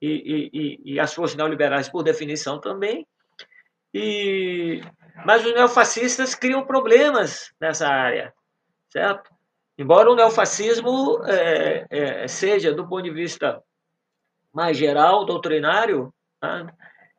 e, 0.00 0.50
e, 0.52 0.94
e 0.94 1.00
as 1.00 1.14
forças 1.14 1.36
neoliberais, 1.36 1.88
por 1.88 2.02
definição, 2.02 2.60
também. 2.60 3.06
E, 3.94 4.82
mas 5.24 5.44
os 5.44 5.54
neofascistas 5.54 6.34
criam 6.34 6.66
problemas 6.66 7.52
nessa 7.60 7.88
área, 7.88 8.34
certo? 8.90 9.30
Embora 9.78 10.10
o 10.10 10.14
neofascismo 10.14 11.22
é, 11.24 11.86
é, 11.88 12.28
seja, 12.28 12.72
do 12.72 12.88
ponto 12.88 13.04
de 13.04 13.10
vista 13.10 13.62
mais 14.52 14.76
geral, 14.76 15.24
doutrinário, 15.24 16.12
né, 16.42 16.66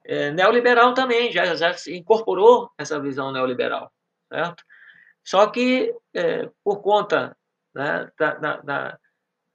é, 0.05 0.31
neoliberal 0.31 0.93
também, 0.93 1.31
já, 1.31 1.55
já 1.55 1.75
incorporou 1.89 2.71
essa 2.77 2.99
visão 2.99 3.31
neoliberal, 3.31 3.91
certo? 4.31 4.63
Só 5.23 5.47
que, 5.47 5.93
é, 6.15 6.49
por 6.63 6.81
conta 6.81 7.35
né, 7.75 8.09
da, 8.17 8.33
da, 8.61 8.99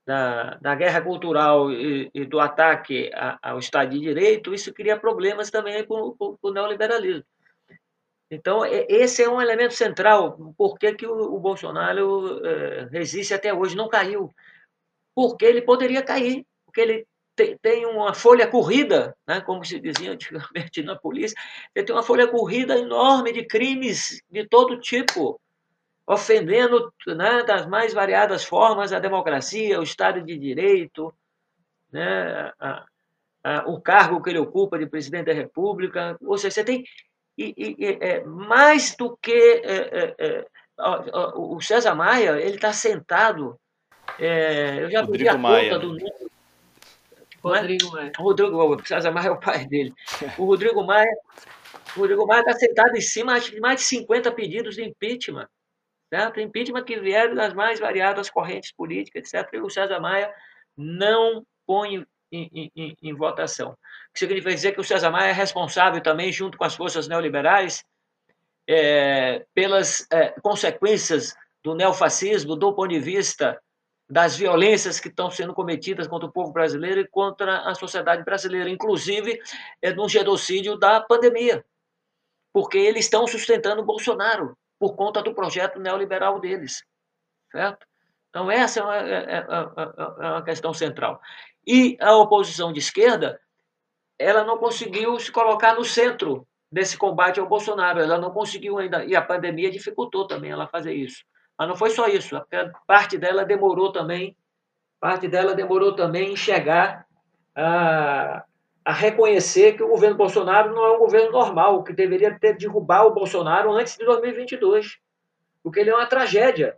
da, 0.06 0.74
guerra 0.74 1.00
cultural 1.00 1.70
e, 1.72 2.10
e 2.14 2.24
do 2.24 2.40
ataque 2.40 3.10
ao 3.40 3.58
Estado 3.58 3.90
de 3.90 4.00
Direito, 4.00 4.54
isso 4.54 4.72
cria 4.72 4.98
problemas 4.98 5.50
também 5.50 5.84
para 5.84 5.96
o 5.96 6.50
neoliberalismo. 6.52 7.24
Então, 8.30 8.64
esse 8.64 9.22
é 9.22 9.28
um 9.28 9.42
elemento 9.42 9.74
central. 9.74 10.54
Por 10.56 10.78
que, 10.78 10.94
que 10.94 11.06
o, 11.06 11.34
o 11.34 11.38
Bolsonaro 11.38 12.44
é, 12.44 12.88
resiste 12.90 13.34
até 13.34 13.52
hoje? 13.52 13.76
Não 13.76 13.88
caiu. 13.88 14.34
Porque 15.14 15.44
ele 15.44 15.60
poderia 15.60 16.02
cair. 16.02 16.46
Porque 16.64 16.80
ele 16.80 17.06
tem, 17.36 17.58
tem 17.58 17.86
uma 17.86 18.14
folha 18.14 18.46
corrida, 18.46 19.14
né, 19.26 19.40
como 19.40 19.64
se 19.64 19.78
dizia 19.78 20.12
antigamente 20.12 20.82
na 20.82 20.96
polícia, 20.96 21.36
ele 21.74 21.84
tem 21.84 21.94
uma 21.94 22.02
folha 22.02 22.26
corrida 22.26 22.78
enorme 22.78 23.32
de 23.32 23.44
crimes 23.44 24.22
de 24.30 24.46
todo 24.46 24.80
tipo, 24.80 25.40
ofendendo 26.06 26.92
né, 27.06 27.42
das 27.44 27.66
mais 27.66 27.92
variadas 27.92 28.44
formas 28.44 28.92
a 28.92 28.98
democracia, 28.98 29.80
o 29.80 29.84
Estado 29.84 30.22
de 30.22 30.36
Direito, 30.38 31.14
né, 31.92 32.52
a, 32.58 32.84
a, 33.44 33.64
o 33.68 33.80
cargo 33.80 34.22
que 34.22 34.30
ele 34.30 34.38
ocupa 34.38 34.78
de 34.78 34.86
presidente 34.86 35.26
da 35.26 35.32
República. 35.32 36.16
Ou 36.22 36.36
seja, 36.36 36.54
você 36.54 36.64
tem 36.64 36.84
e, 37.36 37.54
e, 37.56 37.98
é, 38.00 38.22
mais 38.24 38.94
do 38.94 39.16
que 39.16 39.32
é, 39.32 40.14
é, 40.14 40.14
é 40.18 40.46
o 41.34 41.60
César 41.60 41.94
Maia, 41.94 42.40
ele 42.40 42.56
está 42.56 42.72
sentado. 42.72 43.58
É, 44.18 44.82
eu 44.82 44.90
já 44.90 45.02
Rodrigo 45.02 45.30
a 45.30 45.38
Maia. 45.38 45.70
conta 45.70 45.78
do 45.78 45.88
número. 45.88 46.32
Rodrigo 47.42 47.92
Maia. 47.92 48.12
Rodrigo, 48.18 48.74
o 48.74 48.86
César 48.86 49.10
Maia 49.10 49.28
é 49.28 49.30
o 49.30 49.40
pai 49.40 49.66
dele. 49.66 49.94
O 50.36 50.44
Rodrigo 50.44 50.84
Maia 50.84 51.10
o 51.96 52.00
Rodrigo 52.00 52.26
Maia 52.26 52.40
está 52.40 52.54
sentado 52.54 52.96
em 52.96 53.00
cima 53.00 53.38
de 53.38 53.60
mais 53.60 53.80
de 53.80 53.86
50 53.86 54.32
pedidos 54.32 54.76
de 54.76 54.84
impeachment. 54.84 55.48
Certo? 56.12 56.40
Impeachment 56.40 56.84
que 56.84 57.00
vieram 57.00 57.34
das 57.34 57.54
mais 57.54 57.80
variadas 57.80 58.28
correntes 58.28 58.70
políticas, 58.70 59.32
etc. 59.32 59.48
E 59.54 59.60
o 59.60 59.70
César 59.70 59.98
Maia 59.98 60.30
não 60.76 61.42
põe 61.66 62.06
em, 62.30 62.70
em, 62.76 62.96
em 63.02 63.14
votação. 63.14 63.70
O 63.70 64.12
que 64.12 64.18
significa 64.18 64.54
dizer 64.54 64.72
que 64.72 64.80
o 64.80 64.84
César 64.84 65.10
Maia 65.10 65.30
é 65.30 65.32
responsável 65.32 66.02
também, 66.02 66.30
junto 66.30 66.58
com 66.58 66.64
as 66.64 66.74
forças 66.74 67.08
neoliberais, 67.08 67.82
é, 68.68 69.46
pelas 69.54 70.06
é, 70.12 70.38
consequências 70.42 71.34
do 71.64 71.74
neofascismo 71.74 72.56
do 72.56 72.74
ponto 72.74 72.90
de 72.90 72.98
vista 72.98 73.58
das 74.06 74.36
violências 74.36 75.00
que 75.00 75.08
estão 75.08 75.30
sendo 75.30 75.54
cometidas 75.54 76.06
contra 76.06 76.28
o 76.28 76.32
povo 76.32 76.52
brasileiro 76.52 77.00
e 77.00 77.08
contra 77.08 77.60
a 77.60 77.74
sociedade 77.74 78.22
brasileira, 78.22 78.68
inclusive 78.68 79.40
é, 79.80 79.94
no 79.94 80.06
genocídio 80.10 80.76
da 80.76 81.00
pandemia, 81.00 81.64
porque 82.52 82.76
eles 82.76 83.06
estão 83.06 83.26
sustentando 83.26 83.82
Bolsonaro 83.82 84.54
por 84.82 84.96
conta 84.96 85.22
do 85.22 85.32
projeto 85.32 85.78
neoliberal 85.78 86.40
deles, 86.40 86.82
certo? 87.52 87.86
Então 88.28 88.50
essa 88.50 88.80
é 88.80 88.82
uma, 88.82 88.96
é, 88.96 89.12
é, 89.12 89.36
é, 89.36 90.26
é 90.26 90.28
uma 90.28 90.42
questão 90.42 90.74
central. 90.74 91.20
E 91.64 91.96
a 92.00 92.16
oposição 92.16 92.72
de 92.72 92.80
esquerda, 92.80 93.40
ela 94.18 94.42
não 94.42 94.58
conseguiu 94.58 95.20
se 95.20 95.30
colocar 95.30 95.76
no 95.76 95.84
centro 95.84 96.44
desse 96.68 96.98
combate 96.98 97.38
ao 97.38 97.46
Bolsonaro. 97.46 98.00
Ela 98.00 98.18
não 98.18 98.32
conseguiu 98.32 98.76
ainda, 98.76 99.04
e 99.04 99.14
a 99.14 99.22
pandemia 99.22 99.70
dificultou 99.70 100.26
também 100.26 100.50
ela 100.50 100.66
fazer 100.66 100.94
isso. 100.94 101.22
Mas 101.56 101.68
não 101.68 101.76
foi 101.76 101.90
só 101.90 102.08
isso, 102.08 102.34
parte 102.84 103.16
dela 103.16 103.44
demorou 103.44 103.92
também, 103.92 104.36
parte 104.98 105.28
dela 105.28 105.54
demorou 105.54 105.94
também 105.94 106.32
em 106.32 106.36
chegar 106.36 107.06
a, 107.54 108.44
a 108.84 108.92
reconhecer 108.92 109.76
que 109.76 109.82
o 109.82 109.88
governo 109.88 110.16
Bolsonaro 110.16 110.74
não 110.74 110.84
é 110.84 110.96
um 110.96 110.98
governo 110.98 111.30
normal, 111.30 111.84
que 111.84 111.92
deveria 111.92 112.38
ter 112.38 112.56
derrubar 112.56 113.06
o 113.06 113.14
Bolsonaro 113.14 113.72
antes 113.72 113.96
de 113.96 114.04
2022, 114.04 114.98
porque 115.62 115.80
ele 115.80 115.90
é 115.90 115.94
uma 115.94 116.06
tragédia. 116.06 116.76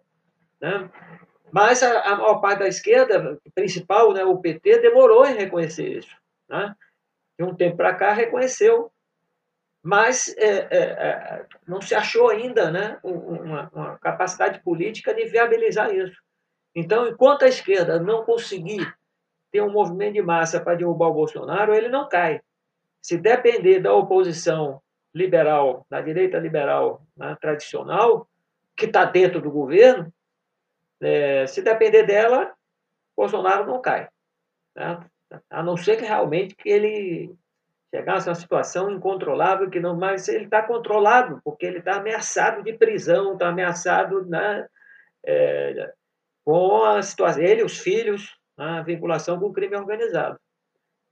Né? 0.61 0.91
Mas 1.51 1.83
a, 1.83 2.01
a 2.03 2.17
maior 2.17 2.41
parte 2.41 2.59
da 2.59 2.69
esquerda 2.69 3.39
principal, 3.55 4.13
né, 4.13 4.25
o 4.25 4.39
PT, 4.39 4.81
demorou 4.81 5.27
em 5.27 5.35
reconhecer 5.35 5.99
isso. 5.99 6.15
Né? 6.49 6.75
De 7.39 7.45
um 7.45 7.55
tempo 7.55 7.77
para 7.77 7.95
cá, 7.95 8.13
reconheceu 8.13 8.93
mas 9.85 10.35
é, 10.39 10.49
é, 10.49 10.79
é, 10.79 11.47
não 11.69 11.79
se 11.79 11.95
achou 11.95 12.31
ainda 12.31 12.71
né, 12.71 12.99
uma, 13.03 13.71
uma, 13.71 13.99
capacidade 13.99 14.63
política 14.63 15.13
de 15.13 15.27
viabilizar 15.27 15.95
isso. 15.95 16.19
Então, 16.75 17.07
enquanto 17.07 17.45
a 17.45 17.49
esquerda 17.49 18.01
não 18.01 18.25
conseguir 18.25 18.91
ter 19.55 19.63
um 19.63 19.71
movimento 19.71 20.15
de 20.15 20.23
massa 20.23 20.59
para 20.59 20.75
derrubar 20.75 21.11
o 21.11 21.15
Bolsonaro, 21.15 21.73
ele 21.73 21.89
não 21.89 22.09
cai. 22.09 22.41
Se 23.01 23.17
depender 23.17 23.79
da 23.79 23.95
oposição 23.95 24.83
liberal, 25.15 25.87
da 25.89 26.01
direita 26.01 26.39
liberal 26.39 27.07
né, 27.17 27.37
tradicional, 27.41 28.29
que 28.77 28.87
está 28.87 29.05
dentro 29.05 29.41
do 29.41 29.53
governo, 29.53 30.13
é, 31.01 31.47
se 31.47 31.63
depender 31.63 32.03
dela, 32.03 32.53
Bolsonaro 33.17 33.65
não 33.65 33.81
cai. 33.81 34.09
Né? 34.75 34.99
A 35.49 35.63
não 35.63 35.77
ser 35.77 35.99
que 35.99 36.05
realmente 36.05 36.57
que 36.57 36.69
ele 36.69 37.33
chegasse 37.95 38.29
a 38.29 38.33
uma 38.33 38.35
situação 38.35 38.91
incontrolável 38.91 39.71
que 39.71 39.79
não 39.79 39.97
mais 39.97 40.27
ele 40.27 40.47
está 40.47 40.65
controlado 40.65 41.41
porque 41.45 41.65
ele 41.65 41.79
está 41.79 41.99
ameaçado 41.99 42.61
de 42.65 42.73
prisão, 42.73 43.35
está 43.35 43.51
ameaçado 43.51 44.27
né, 44.27 44.67
é, 45.25 45.93
com 46.45 46.83
a 46.83 47.01
situação 47.03 47.41
ele, 47.41 47.63
os 47.63 47.79
filhos, 47.79 48.37
a 48.57 48.83
vinculação 48.83 49.39
com 49.39 49.47
o 49.47 49.53
crime 49.53 49.77
organizado. 49.77 50.39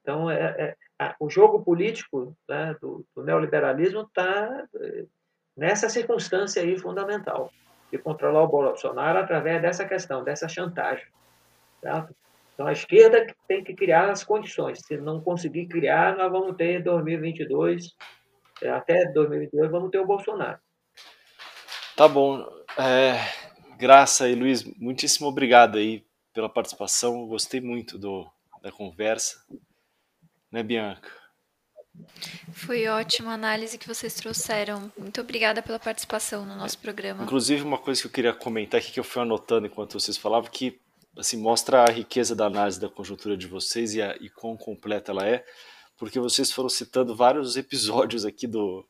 Então 0.00 0.30
é, 0.30 0.74
é 1.00 1.14
o 1.18 1.30
jogo 1.30 1.62
político 1.62 2.36
né, 2.48 2.76
do, 2.80 3.04
do, 3.14 3.24
neoliberalismo 3.24 4.02
está 4.02 4.66
é, 4.80 5.04
nessa 5.56 5.88
circunstância 5.88 6.62
aí 6.62 6.78
fundamental 6.78 7.50
de 7.90 7.98
controlar 7.98 8.42
o 8.42 8.48
Bolsonaro 8.48 9.18
através 9.18 9.60
dessa 9.60 9.84
questão, 9.84 10.24
dessa 10.24 10.48
chantagem. 10.48 11.06
Certo? 11.80 12.14
Então, 12.54 12.66
a 12.66 12.72
esquerda 12.72 13.26
tem 13.48 13.64
que 13.64 13.74
criar 13.74 14.10
as 14.10 14.22
condições. 14.22 14.80
Se 14.86 14.96
não 14.96 15.20
conseguir 15.20 15.66
criar, 15.66 16.16
nós 16.16 16.30
vamos 16.30 16.56
ter 16.56 16.82
2022, 16.82 17.88
é, 18.62 18.70
até 18.70 19.06
2022, 19.12 19.70
vamos 19.70 19.90
ter 19.90 19.98
o 19.98 20.06
Bolsonaro. 20.06 20.58
Tá 21.96 22.06
bom. 22.08 22.46
É, 22.78 23.18
Graça 23.78 24.28
e 24.28 24.34
Luiz, 24.34 24.64
muitíssimo 24.78 25.28
obrigado 25.28 25.76
aí 25.76 26.04
pela 26.32 26.48
participação. 26.48 27.26
Gostei 27.26 27.60
muito 27.60 27.98
do, 27.98 28.30
da 28.62 28.72
conversa. 28.72 29.44
Né, 30.50 30.62
Bianca? 30.62 31.10
Foi 32.52 32.86
ótima 32.86 33.32
a 33.32 33.34
análise 33.34 33.76
que 33.76 33.86
vocês 33.86 34.14
trouxeram. 34.14 34.90
Muito 34.96 35.20
obrigada 35.20 35.62
pela 35.62 35.78
participação 35.78 36.44
no 36.46 36.56
nosso 36.56 36.78
programa. 36.78 37.24
Inclusive, 37.24 37.62
uma 37.62 37.78
coisa 37.78 38.00
que 38.00 38.06
eu 38.06 38.12
queria 38.12 38.32
comentar 38.32 38.80
aqui 38.80 38.92
que 38.92 39.00
eu 39.00 39.04
fui 39.04 39.22
anotando 39.22 39.66
enquanto 39.66 39.98
vocês 39.98 40.16
falavam, 40.16 40.50
que 40.50 40.80
assim, 41.16 41.36
mostra 41.36 41.84
a 41.84 41.90
riqueza 41.90 42.34
da 42.34 42.46
análise 42.46 42.80
da 42.80 42.88
conjuntura 42.88 43.36
de 43.36 43.46
vocês 43.46 43.94
e, 43.94 44.00
a, 44.00 44.16
e 44.16 44.30
quão 44.30 44.56
completa 44.56 45.12
ela 45.12 45.26
é, 45.26 45.44
porque 45.98 46.18
vocês 46.18 46.50
foram 46.50 46.68
citando 46.68 47.14
vários 47.14 47.56
episódios 47.56 48.24
aqui 48.24 48.46
do 48.46 48.86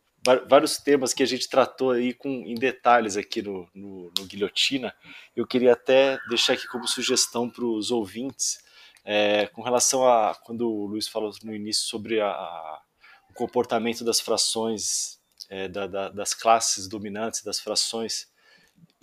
vários 0.48 0.76
temas 0.76 1.12
que 1.12 1.22
a 1.22 1.26
gente 1.26 1.48
tratou 1.48 1.90
aí 1.90 2.14
com, 2.14 2.28
em 2.28 2.54
detalhes 2.54 3.16
aqui 3.16 3.42
no, 3.42 3.68
no, 3.74 4.12
no 4.16 4.24
Guilhotina. 4.24 4.94
Eu 5.34 5.46
queria 5.46 5.72
até 5.72 6.18
deixar 6.28 6.52
aqui 6.52 6.66
como 6.68 6.86
sugestão 6.86 7.50
para 7.50 7.64
os 7.64 7.90
ouvintes, 7.90 8.58
é, 9.04 9.46
com 9.48 9.62
relação 9.62 10.06
a 10.06 10.34
quando 10.34 10.70
o 10.70 10.86
Luiz 10.86 11.08
falou 11.08 11.32
no 11.42 11.54
início 11.54 11.86
sobre 11.86 12.20
a, 12.20 12.28
a, 12.28 12.82
o 13.30 13.34
comportamento 13.34 14.04
das 14.04 14.20
frações, 14.20 15.18
é, 15.50 15.66
da, 15.66 15.86
da, 15.88 16.08
das 16.08 16.34
classes 16.34 16.86
dominantes, 16.86 17.42
das 17.42 17.58
frações 17.58 18.30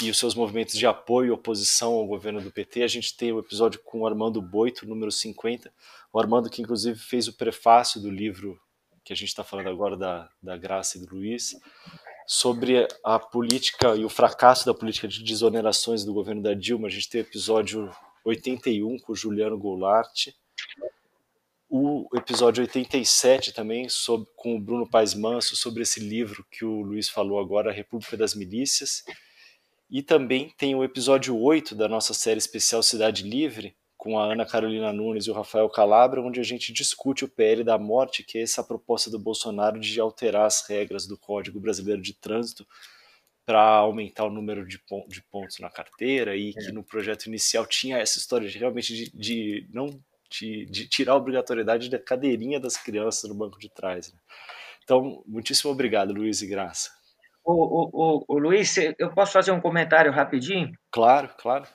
e 0.01 0.09
os 0.09 0.17
seus 0.17 0.33
movimentos 0.33 0.75
de 0.75 0.87
apoio 0.87 1.27
e 1.27 1.31
oposição 1.31 1.93
ao 1.93 2.07
governo 2.07 2.39
do 2.39 2.49
PT. 2.49 2.83
A 2.83 2.87
gente 2.87 3.17
tem 3.17 3.33
o 3.33 3.39
episódio 3.39 3.81
com 3.83 3.99
o 3.99 4.07
Armando 4.07 4.41
Boito, 4.41 4.87
número 4.87 5.11
50. 5.11 5.71
O 6.13 6.19
Armando, 6.19 6.49
que 6.49 6.61
inclusive 6.61 6.97
fez 6.97 7.27
o 7.27 7.33
prefácio 7.33 7.99
do 7.99 8.09
livro 8.09 8.57
que 9.09 9.13
a 9.13 9.15
gente 9.15 9.29
está 9.29 9.43
falando 9.43 9.69
agora, 9.69 9.97
da, 9.97 10.29
da 10.39 10.55
Graça 10.55 10.95
e 10.95 11.01
do 11.01 11.15
Luiz, 11.15 11.59
sobre 12.27 12.87
a 13.03 13.17
política 13.17 13.95
e 13.95 14.05
o 14.05 14.09
fracasso 14.09 14.67
da 14.67 14.71
política 14.71 15.07
de 15.07 15.23
desonerações 15.23 16.05
do 16.05 16.13
governo 16.13 16.43
da 16.43 16.53
Dilma. 16.53 16.85
A 16.85 16.91
gente 16.91 17.09
tem 17.09 17.21
o 17.21 17.23
episódio 17.23 17.91
81 18.23 18.99
com 18.99 19.11
o 19.11 19.15
Juliano 19.15 19.57
Goulart. 19.57 20.27
O 21.67 22.07
episódio 22.13 22.61
87 22.61 23.51
também 23.51 23.89
sobre, 23.89 24.29
com 24.35 24.55
o 24.55 24.59
Bruno 24.59 24.87
Paes 24.87 25.15
Manso 25.15 25.55
sobre 25.55 25.81
esse 25.81 25.99
livro 25.99 26.45
que 26.51 26.63
o 26.63 26.83
Luiz 26.83 27.09
falou 27.09 27.39
agora, 27.39 27.71
A 27.71 27.73
República 27.73 28.15
das 28.15 28.35
Milícias 28.35 29.03
e 29.89 30.03
também 30.03 30.53
tem 30.55 30.75
o 30.75 30.83
episódio 30.83 31.35
8 31.35 31.73
da 31.73 31.87
nossa 31.87 32.13
série 32.13 32.37
especial 32.37 32.83
Cidade 32.83 33.23
Livre, 33.23 33.75
com 33.99 34.17
a 34.17 34.31
Ana 34.31 34.45
Carolina 34.45 34.93
Nunes 34.93 35.25
e 35.25 35.29
o 35.29 35.33
Rafael 35.33 35.69
Calabra, 35.69 36.21
onde 36.21 36.39
a 36.39 36.43
gente 36.43 36.71
discute 36.71 37.25
o 37.25 37.27
PL 37.27 37.65
da 37.65 37.77
morte, 37.77 38.23
que 38.23 38.37
é 38.37 38.41
essa 38.41 38.63
proposta 38.63 39.11
do 39.11 39.19
Bolsonaro 39.19 39.77
de 39.77 39.99
alterar 39.99 40.45
as 40.45 40.65
regras 40.65 41.05
do 41.05 41.17
Código 41.17 41.59
Brasileiro 41.59 42.01
de 42.01 42.13
Trânsito 42.13 42.65
para 43.45 43.61
aumentar 43.61 44.23
o 44.23 44.29
número 44.29 44.65
de, 44.65 44.81
de, 45.09 45.21
pontos 45.23 45.59
na 45.59 45.69
carteira 45.69 46.33
e 46.33 46.53
que 46.53 46.69
é. 46.69 46.71
no 46.71 46.81
projeto 46.81 47.25
inicial 47.25 47.65
tinha 47.65 47.97
essa 47.97 48.17
história 48.17 48.47
de, 48.47 48.57
realmente 48.57 48.95
de, 48.95 49.11
de 49.11 49.67
não 49.73 50.01
de, 50.31 50.65
de, 50.67 50.87
tirar 50.87 51.13
a 51.13 51.17
obrigatoriedade 51.17 51.89
da 51.89 51.99
cadeirinha 51.99 52.57
das 52.57 52.77
crianças 52.77 53.29
no 53.29 53.35
banco 53.35 53.59
de 53.59 53.67
trás. 53.67 54.13
Né? 54.13 54.19
Então, 54.81 55.21
muitíssimo 55.27 55.71
obrigado, 55.71 56.13
Luiz 56.13 56.41
e 56.41 56.47
Graça. 56.47 56.89
O, 57.43 57.51
o, 57.51 57.89
o, 57.91 58.25
o 58.29 58.39
Luiz, 58.39 58.77
eu 58.97 59.11
posso 59.13 59.33
fazer 59.33 59.51
um 59.51 59.59
comentário 59.59 60.11
rapidinho? 60.11 60.71
Claro, 60.89 61.29
claro. 61.37 61.67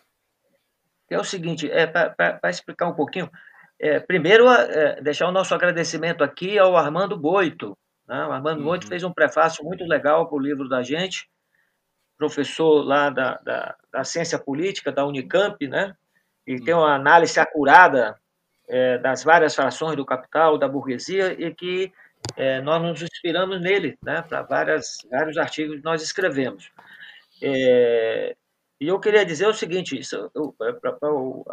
É 1.10 1.18
o 1.18 1.24
seguinte, 1.24 1.70
é, 1.70 1.86
para 1.86 2.50
explicar 2.50 2.88
um 2.88 2.94
pouquinho, 2.94 3.30
é, 3.78 4.00
primeiro, 4.00 4.48
é, 4.48 5.00
deixar 5.00 5.28
o 5.28 5.32
nosso 5.32 5.54
agradecimento 5.54 6.24
aqui 6.24 6.58
ao 6.58 6.76
Armando 6.76 7.18
Boito. 7.18 7.76
Né? 8.06 8.26
O 8.26 8.32
Armando 8.32 8.58
uhum. 8.58 8.64
Boito 8.64 8.86
fez 8.86 9.02
um 9.04 9.12
prefácio 9.12 9.64
muito 9.64 9.84
legal 9.84 10.28
para 10.28 10.36
o 10.36 10.40
livro 10.40 10.68
da 10.68 10.82
gente, 10.82 11.28
professor 12.16 12.82
lá 12.82 13.10
da, 13.10 13.34
da, 13.38 13.76
da, 13.92 14.04
ciência 14.04 14.38
política 14.38 14.92
da 14.92 15.04
Unicamp, 15.04 15.66
né? 15.66 15.94
e 16.46 16.54
uhum. 16.54 16.64
tem 16.64 16.74
uma 16.74 16.94
análise 16.94 17.38
acurada 17.38 18.18
é, 18.68 18.98
das 18.98 19.22
várias 19.22 19.54
frações 19.54 19.96
do 19.96 20.06
capital, 20.06 20.56
da 20.56 20.68
burguesia, 20.68 21.32
e 21.38 21.54
que 21.54 21.92
é, 22.36 22.60
nós 22.62 22.82
nos 22.82 23.02
inspiramos 23.02 23.60
nele, 23.60 23.98
né, 24.02 24.22
para 24.22 24.42
vários 24.42 25.36
artigos 25.36 25.76
que 25.76 25.84
nós 25.84 26.02
escrevemos. 26.02 26.70
É, 27.42 28.34
e 28.84 28.88
eu 28.88 29.00
queria 29.00 29.24
dizer 29.24 29.46
o 29.46 29.54
seguinte, 29.54 29.98
é, 29.98 30.72
para 30.72 30.98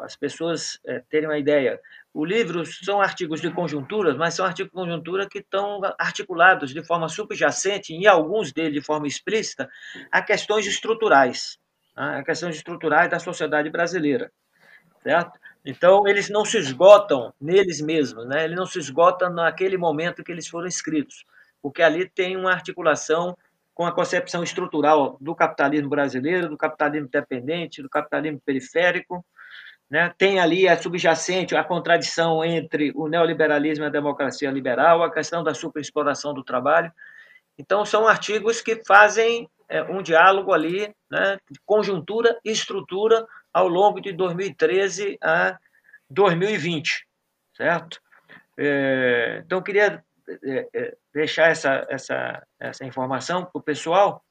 as 0.03 0.17
pessoas 0.17 0.77
é, 0.85 0.99
terem 1.09 1.29
uma 1.29 1.37
ideia, 1.37 1.79
o 2.13 2.25
livro 2.25 2.65
são 2.65 2.99
artigos 2.99 3.39
de 3.39 3.49
conjunturas, 3.49 4.17
mas 4.17 4.33
são 4.33 4.45
artigos 4.45 4.69
de 4.69 4.75
conjuntura 4.75 5.29
que 5.29 5.39
estão 5.39 5.79
articulados 5.97 6.73
de 6.73 6.85
forma 6.85 7.07
subjacente, 7.07 7.93
em 7.93 8.05
alguns 8.05 8.51
deles 8.51 8.73
de 8.73 8.81
forma 8.81 9.07
explícita, 9.07 9.69
a 10.11 10.21
questões 10.21 10.67
estruturais, 10.67 11.57
né, 11.95 12.17
a 12.19 12.23
questões 12.25 12.57
estruturais 12.57 13.09
da 13.09 13.17
sociedade 13.17 13.69
brasileira, 13.69 14.29
certo? 15.01 15.39
Então, 15.63 16.05
eles 16.05 16.29
não 16.29 16.43
se 16.43 16.57
esgotam 16.57 17.33
neles 17.39 17.79
mesmos, 17.79 18.27
né? 18.27 18.43
eles 18.43 18.57
não 18.57 18.65
se 18.65 18.77
esgotam 18.77 19.29
naquele 19.29 19.77
momento 19.77 20.21
que 20.21 20.33
eles 20.33 20.49
foram 20.49 20.67
escritos, 20.67 21.23
porque 21.61 21.81
ali 21.81 22.09
tem 22.09 22.35
uma 22.35 22.51
articulação 22.51 23.37
com 23.81 23.87
a 23.87 23.91
concepção 23.91 24.43
estrutural 24.43 25.17
do 25.19 25.33
capitalismo 25.33 25.89
brasileiro, 25.89 26.47
do 26.47 26.55
capitalismo 26.55 27.09
dependente, 27.11 27.81
do 27.81 27.89
capitalismo 27.89 28.39
periférico. 28.45 29.25
Né? 29.89 30.13
Tem 30.19 30.39
ali 30.39 30.67
a 30.67 30.79
subjacente, 30.79 31.55
a 31.55 31.63
contradição 31.63 32.45
entre 32.45 32.91
o 32.93 33.07
neoliberalismo 33.07 33.83
e 33.83 33.87
a 33.87 33.89
democracia 33.89 34.51
liberal, 34.51 35.01
a 35.01 35.11
questão 35.11 35.43
da 35.43 35.55
superexploração 35.55 36.31
do 36.31 36.43
trabalho. 36.43 36.91
Então, 37.57 37.83
são 37.83 38.07
artigos 38.07 38.61
que 38.61 38.83
fazem 38.85 39.49
é, 39.67 39.81
um 39.81 40.03
diálogo 40.03 40.53
ali, 40.53 40.93
né, 41.09 41.39
conjuntura 41.65 42.37
e 42.45 42.51
estrutura 42.51 43.25
ao 43.51 43.67
longo 43.67 43.99
de 43.99 44.13
2013 44.13 45.17
a 45.23 45.57
2020, 46.07 47.07
certo? 47.57 47.99
É, 48.55 49.41
então, 49.43 49.59
queria 49.59 50.03
deixar 51.13 51.49
essa, 51.49 51.85
essa, 51.89 52.47
essa 52.59 52.85
informação 52.85 53.45
para 53.45 53.59
o 53.59 53.63
pessoal 53.63 54.23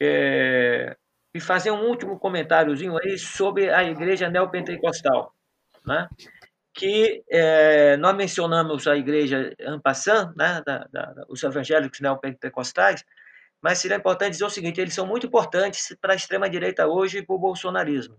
é, 0.00 0.96
e 1.34 1.40
fazer 1.40 1.70
um 1.70 1.86
último 1.86 2.18
comentáriozinho 2.18 2.96
aí 2.98 3.18
sobre 3.18 3.70
a 3.72 3.84
igreja 3.84 4.28
neopentecostal, 4.28 5.32
né? 5.86 6.08
que 6.78 7.24
é, 7.28 7.96
nós 7.96 8.14
mencionamos 8.16 8.86
a 8.86 8.96
igreja 8.96 9.52
Ampassan, 9.66 10.32
né, 10.36 10.62
da, 10.64 10.86
da, 10.92 11.24
os 11.28 11.42
evangélicos 11.42 12.00
neopentecostais, 12.00 13.04
mas 13.60 13.78
seria 13.78 13.96
importante 13.96 14.32
dizer 14.32 14.44
o 14.44 14.50
seguinte, 14.50 14.80
eles 14.80 14.94
são 14.94 15.04
muito 15.04 15.26
importantes 15.26 15.96
para 16.00 16.12
a 16.12 16.16
extrema-direita 16.16 16.86
hoje 16.86 17.18
e 17.18 17.26
para 17.26 17.34
o 17.34 17.38
bolsonarismo, 17.38 18.16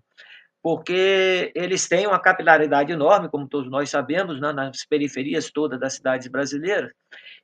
porque 0.61 1.51
eles 1.55 1.87
têm 1.87 2.05
uma 2.05 2.19
capilaridade 2.19 2.91
enorme, 2.91 3.29
como 3.29 3.47
todos 3.47 3.69
nós 3.69 3.89
sabemos, 3.89 4.39
né, 4.41 4.51
nas 4.51 4.85
periferias 4.85 5.49
todas 5.51 5.79
das 5.79 5.93
cidades 5.93 6.27
brasileiras, 6.27 6.91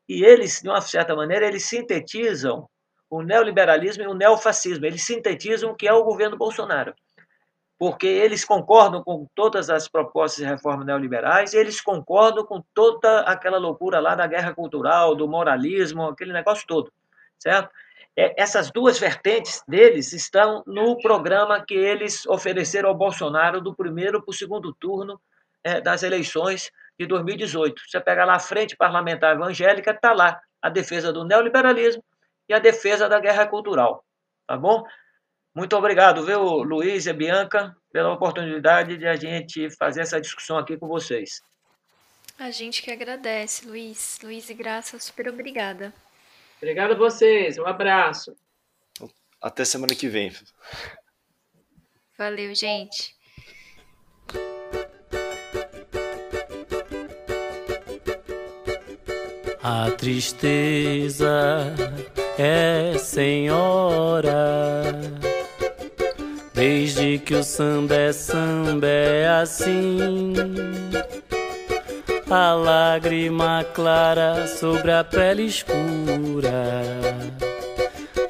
e 0.08 0.24
eles, 0.24 0.62
de 0.62 0.70
uma 0.70 0.82
certa 0.82 1.16
maneira, 1.16 1.48
eles 1.48 1.66
sintetizam 1.66 2.68
o 3.10 3.22
neoliberalismo 3.22 4.04
e 4.04 4.08
o 4.08 4.14
neofascismo, 4.14 4.86
eles 4.86 5.06
sintetizam 5.06 5.72
o 5.72 5.76
que 5.76 5.88
é 5.88 5.94
o 5.94 6.04
governo 6.04 6.38
Bolsonaro, 6.38 6.94
porque 7.80 8.08
eles 8.08 8.44
concordam 8.44 9.04
com 9.04 9.28
todas 9.34 9.70
as 9.70 9.88
propostas 9.88 10.44
de 10.44 10.50
reforma 10.50 10.84
neoliberais, 10.84 11.54
eles 11.54 11.80
concordam 11.80 12.46
com 12.46 12.64
toda 12.74 13.22
aquela 13.22 13.58
loucura 13.58 14.00
lá 14.00 14.16
da 14.16 14.28
guerra 14.28 14.54
cultural, 14.54 15.16
do 15.16 15.28
moralismo, 15.28 16.04
aquele 16.04 16.34
negócio 16.34 16.66
todo, 16.68 16.92
certo? 17.40 17.70
É, 18.18 18.42
essas 18.42 18.72
duas 18.72 18.98
vertentes 18.98 19.62
deles 19.68 20.14
estão 20.14 20.64
no 20.66 20.98
programa 21.02 21.64
que 21.66 21.74
eles 21.74 22.26
ofereceram 22.26 22.90
ao 22.90 22.96
Bolsonaro 22.96 23.60
do 23.60 23.76
primeiro 23.76 24.22
para 24.22 24.32
o 24.32 24.34
segundo 24.34 24.74
turno 24.74 25.20
é, 25.64 25.82
das 25.82 26.02
eleições 26.02 26.72
de 26.98 27.06
2018. 27.06 27.82
Você 27.88 28.00
pega 28.00 28.24
lá 28.24 28.36
a 28.36 28.40
Frente 28.40 28.78
Parlamentar 28.78 29.36
Evangélica, 29.36 29.92
está 29.92 30.14
lá 30.14 30.40
a 30.62 30.70
defesa 30.70 31.12
do 31.12 31.26
neoliberalismo 31.26 32.04
e 32.48 32.54
a 32.54 32.60
defesa 32.60 33.10
da 33.10 33.20
guerra 33.20 33.46
cultural. 33.48 34.06
Tá 34.48 34.56
bom? 34.56 34.84
Muito 35.54 35.76
obrigado, 35.76 36.26
viu, 36.26 36.42
Luiz 36.64 37.06
e 37.08 37.14
Bianca, 37.14 37.76
pela 37.92 38.14
oportunidade 38.14 38.98
de 38.98 39.08
a 39.08 39.16
gente 39.16 39.70
fazer 39.72 40.02
essa 40.02 40.20
discussão 40.20 40.58
aqui 40.58 40.78
com 40.78 40.88
vocês. 40.88 41.42
A 42.38 42.52
gente 42.52 42.82
que 42.82 42.92
agradece, 42.92 43.66
Luiz. 43.66 44.20
Luiz 44.22 44.50
e 44.50 44.54
Graça, 44.54 45.00
super 45.00 45.30
obrigada. 45.30 45.94
Obrigado 46.58 46.94
a 46.94 46.96
vocês. 46.96 47.58
Um 47.58 47.66
abraço. 47.66 48.36
Até 49.42 49.64
semana 49.64 49.94
que 49.94 50.08
vem. 50.08 50.32
Valeu, 52.18 52.56
gente. 52.56 53.16
A 59.62 59.90
tristeza 59.92 61.74
é 62.38 62.98
senhora. 62.98 64.34
Desde 66.54 67.20
que 67.20 67.34
o 67.34 67.44
samba 67.44 67.96
é 67.96 68.14
samba 68.14 68.88
é 68.88 69.28
assim. 69.28 70.34
A 72.30 72.54
lágrima 72.54 73.66
clara 73.74 74.48
sobre 74.48 74.92
a 74.92 75.04
pele 75.04 75.46
escura. 75.46 76.84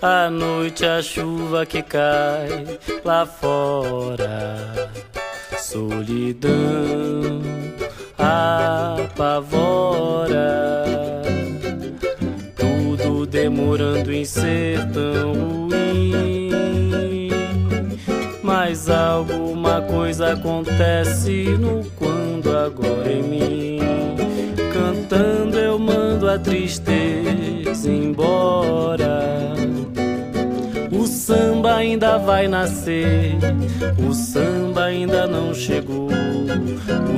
A 0.01 0.29
noite 0.29 0.85
a 0.85 1.01
chuva 1.01 1.65
que 1.65 1.81
cai 1.81 2.79
lá 3.03 3.25
fora. 3.25 4.91
Solidão 5.57 7.41
apavora 8.17 9.35
demorando 13.35 14.13
em 14.13 14.23
ser 14.23 14.79
tão 14.91 15.33
ruim. 15.33 16.34
Mas 18.67 18.89
alguma 18.89 19.79
coisa 19.79 20.33
acontece 20.33 21.55
no 21.59 21.85
quando 21.95 22.49
agora 22.57 23.11
em 23.11 23.21
mim. 23.21 23.79
Cantando 24.73 25.59
eu 25.59 25.77
mando 25.77 26.27
a 26.27 26.39
tristeza 26.39 27.87
embora. 27.87 29.53
O 30.91 31.05
samba 31.05 31.75
ainda 31.75 32.17
vai 32.17 32.47
nascer, 32.47 33.35
o 34.03 34.11
samba 34.11 34.85
ainda 34.85 35.27
não 35.27 35.53
chegou, 35.53 36.09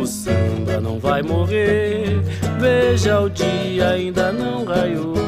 o 0.02 0.06
samba 0.06 0.82
não 0.82 1.00
vai 1.00 1.22
morrer. 1.22 2.22
Veja, 2.60 3.22
o 3.22 3.30
dia 3.30 3.92
ainda 3.92 4.34
não 4.34 4.66
raiou. 4.66 5.27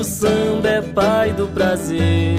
O 0.00 0.02
samba 0.02 0.66
é 0.66 0.80
pai 0.80 1.30
do 1.34 1.46
prazer, 1.48 2.38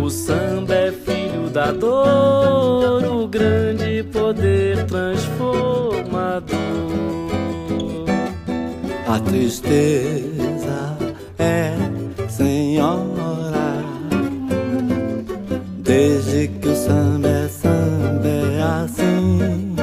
o 0.00 0.08
samba 0.08 0.74
é 0.74 0.92
filho 0.92 1.50
da 1.50 1.72
dor, 1.72 3.04
o 3.04 3.26
grande 3.26 4.04
poder 4.12 4.86
transformador. 4.86 6.54
A 9.08 9.18
tristeza 9.18 10.96
é 11.36 11.72
senhora, 12.28 13.82
desde 15.80 16.46
que 16.46 16.68
o 16.68 16.76
samba 16.76 17.28
é 17.28 17.48
samba 17.48 18.28
é 18.28 18.62
assim. 18.84 19.74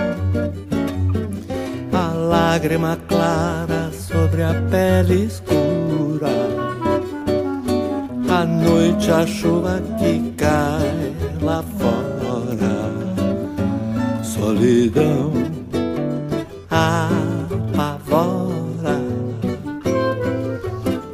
A 1.91 2.13
lágrima 2.13 2.97
clara 3.09 3.91
sobre 3.91 4.43
a 4.43 4.53
pele 4.71 5.25
escura 5.25 5.70
noite 9.01 9.11
a 9.11 9.25
chuva 9.25 9.81
que 9.97 10.31
cai 10.37 11.13
lá 11.41 11.63
fora, 11.79 12.91
solidão 14.23 15.31
apavora, 16.69 17.81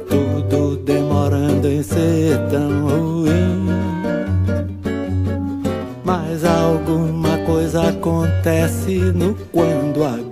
tudo 0.08 0.76
demorando 0.84 1.68
em 1.68 1.82
ser 1.82 2.38
tão 2.50 2.88
ruim. 2.88 3.68
Mas 6.04 6.44
alguma 6.44 7.38
coisa 7.46 7.88
acontece 7.88 8.98
no 9.14 9.34
quando 9.50 10.04
agora 10.04 10.27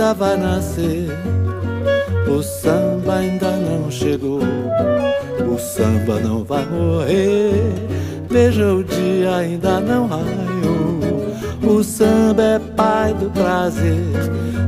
ainda 0.00 0.14
vai 0.14 0.36
nascer, 0.38 1.08
o 2.26 2.42
samba 2.42 3.16
ainda 3.16 3.50
não 3.50 3.90
chegou, 3.90 4.40
o 5.46 5.58
samba 5.58 6.18
não 6.20 6.42
vai 6.42 6.64
morrer. 6.64 7.74
Veja 8.30 8.72
o 8.72 8.82
dia 8.82 9.36
ainda 9.36 9.78
não 9.78 10.06
raiou. 10.06 11.76
O 11.78 11.84
samba 11.84 12.42
é 12.42 12.58
pai 12.58 13.12
do 13.12 13.30
prazer, 13.30 14.06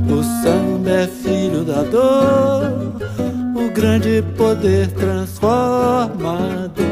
o 0.06 0.22
samba 0.42 0.90
é 0.90 1.06
filho 1.06 1.64
da 1.64 1.82
dor. 1.82 2.70
O 3.56 3.72
grande 3.72 4.22
poder 4.36 4.88
transformado. 4.88 6.82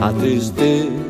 A 0.00 0.10
tristeza 0.14 1.01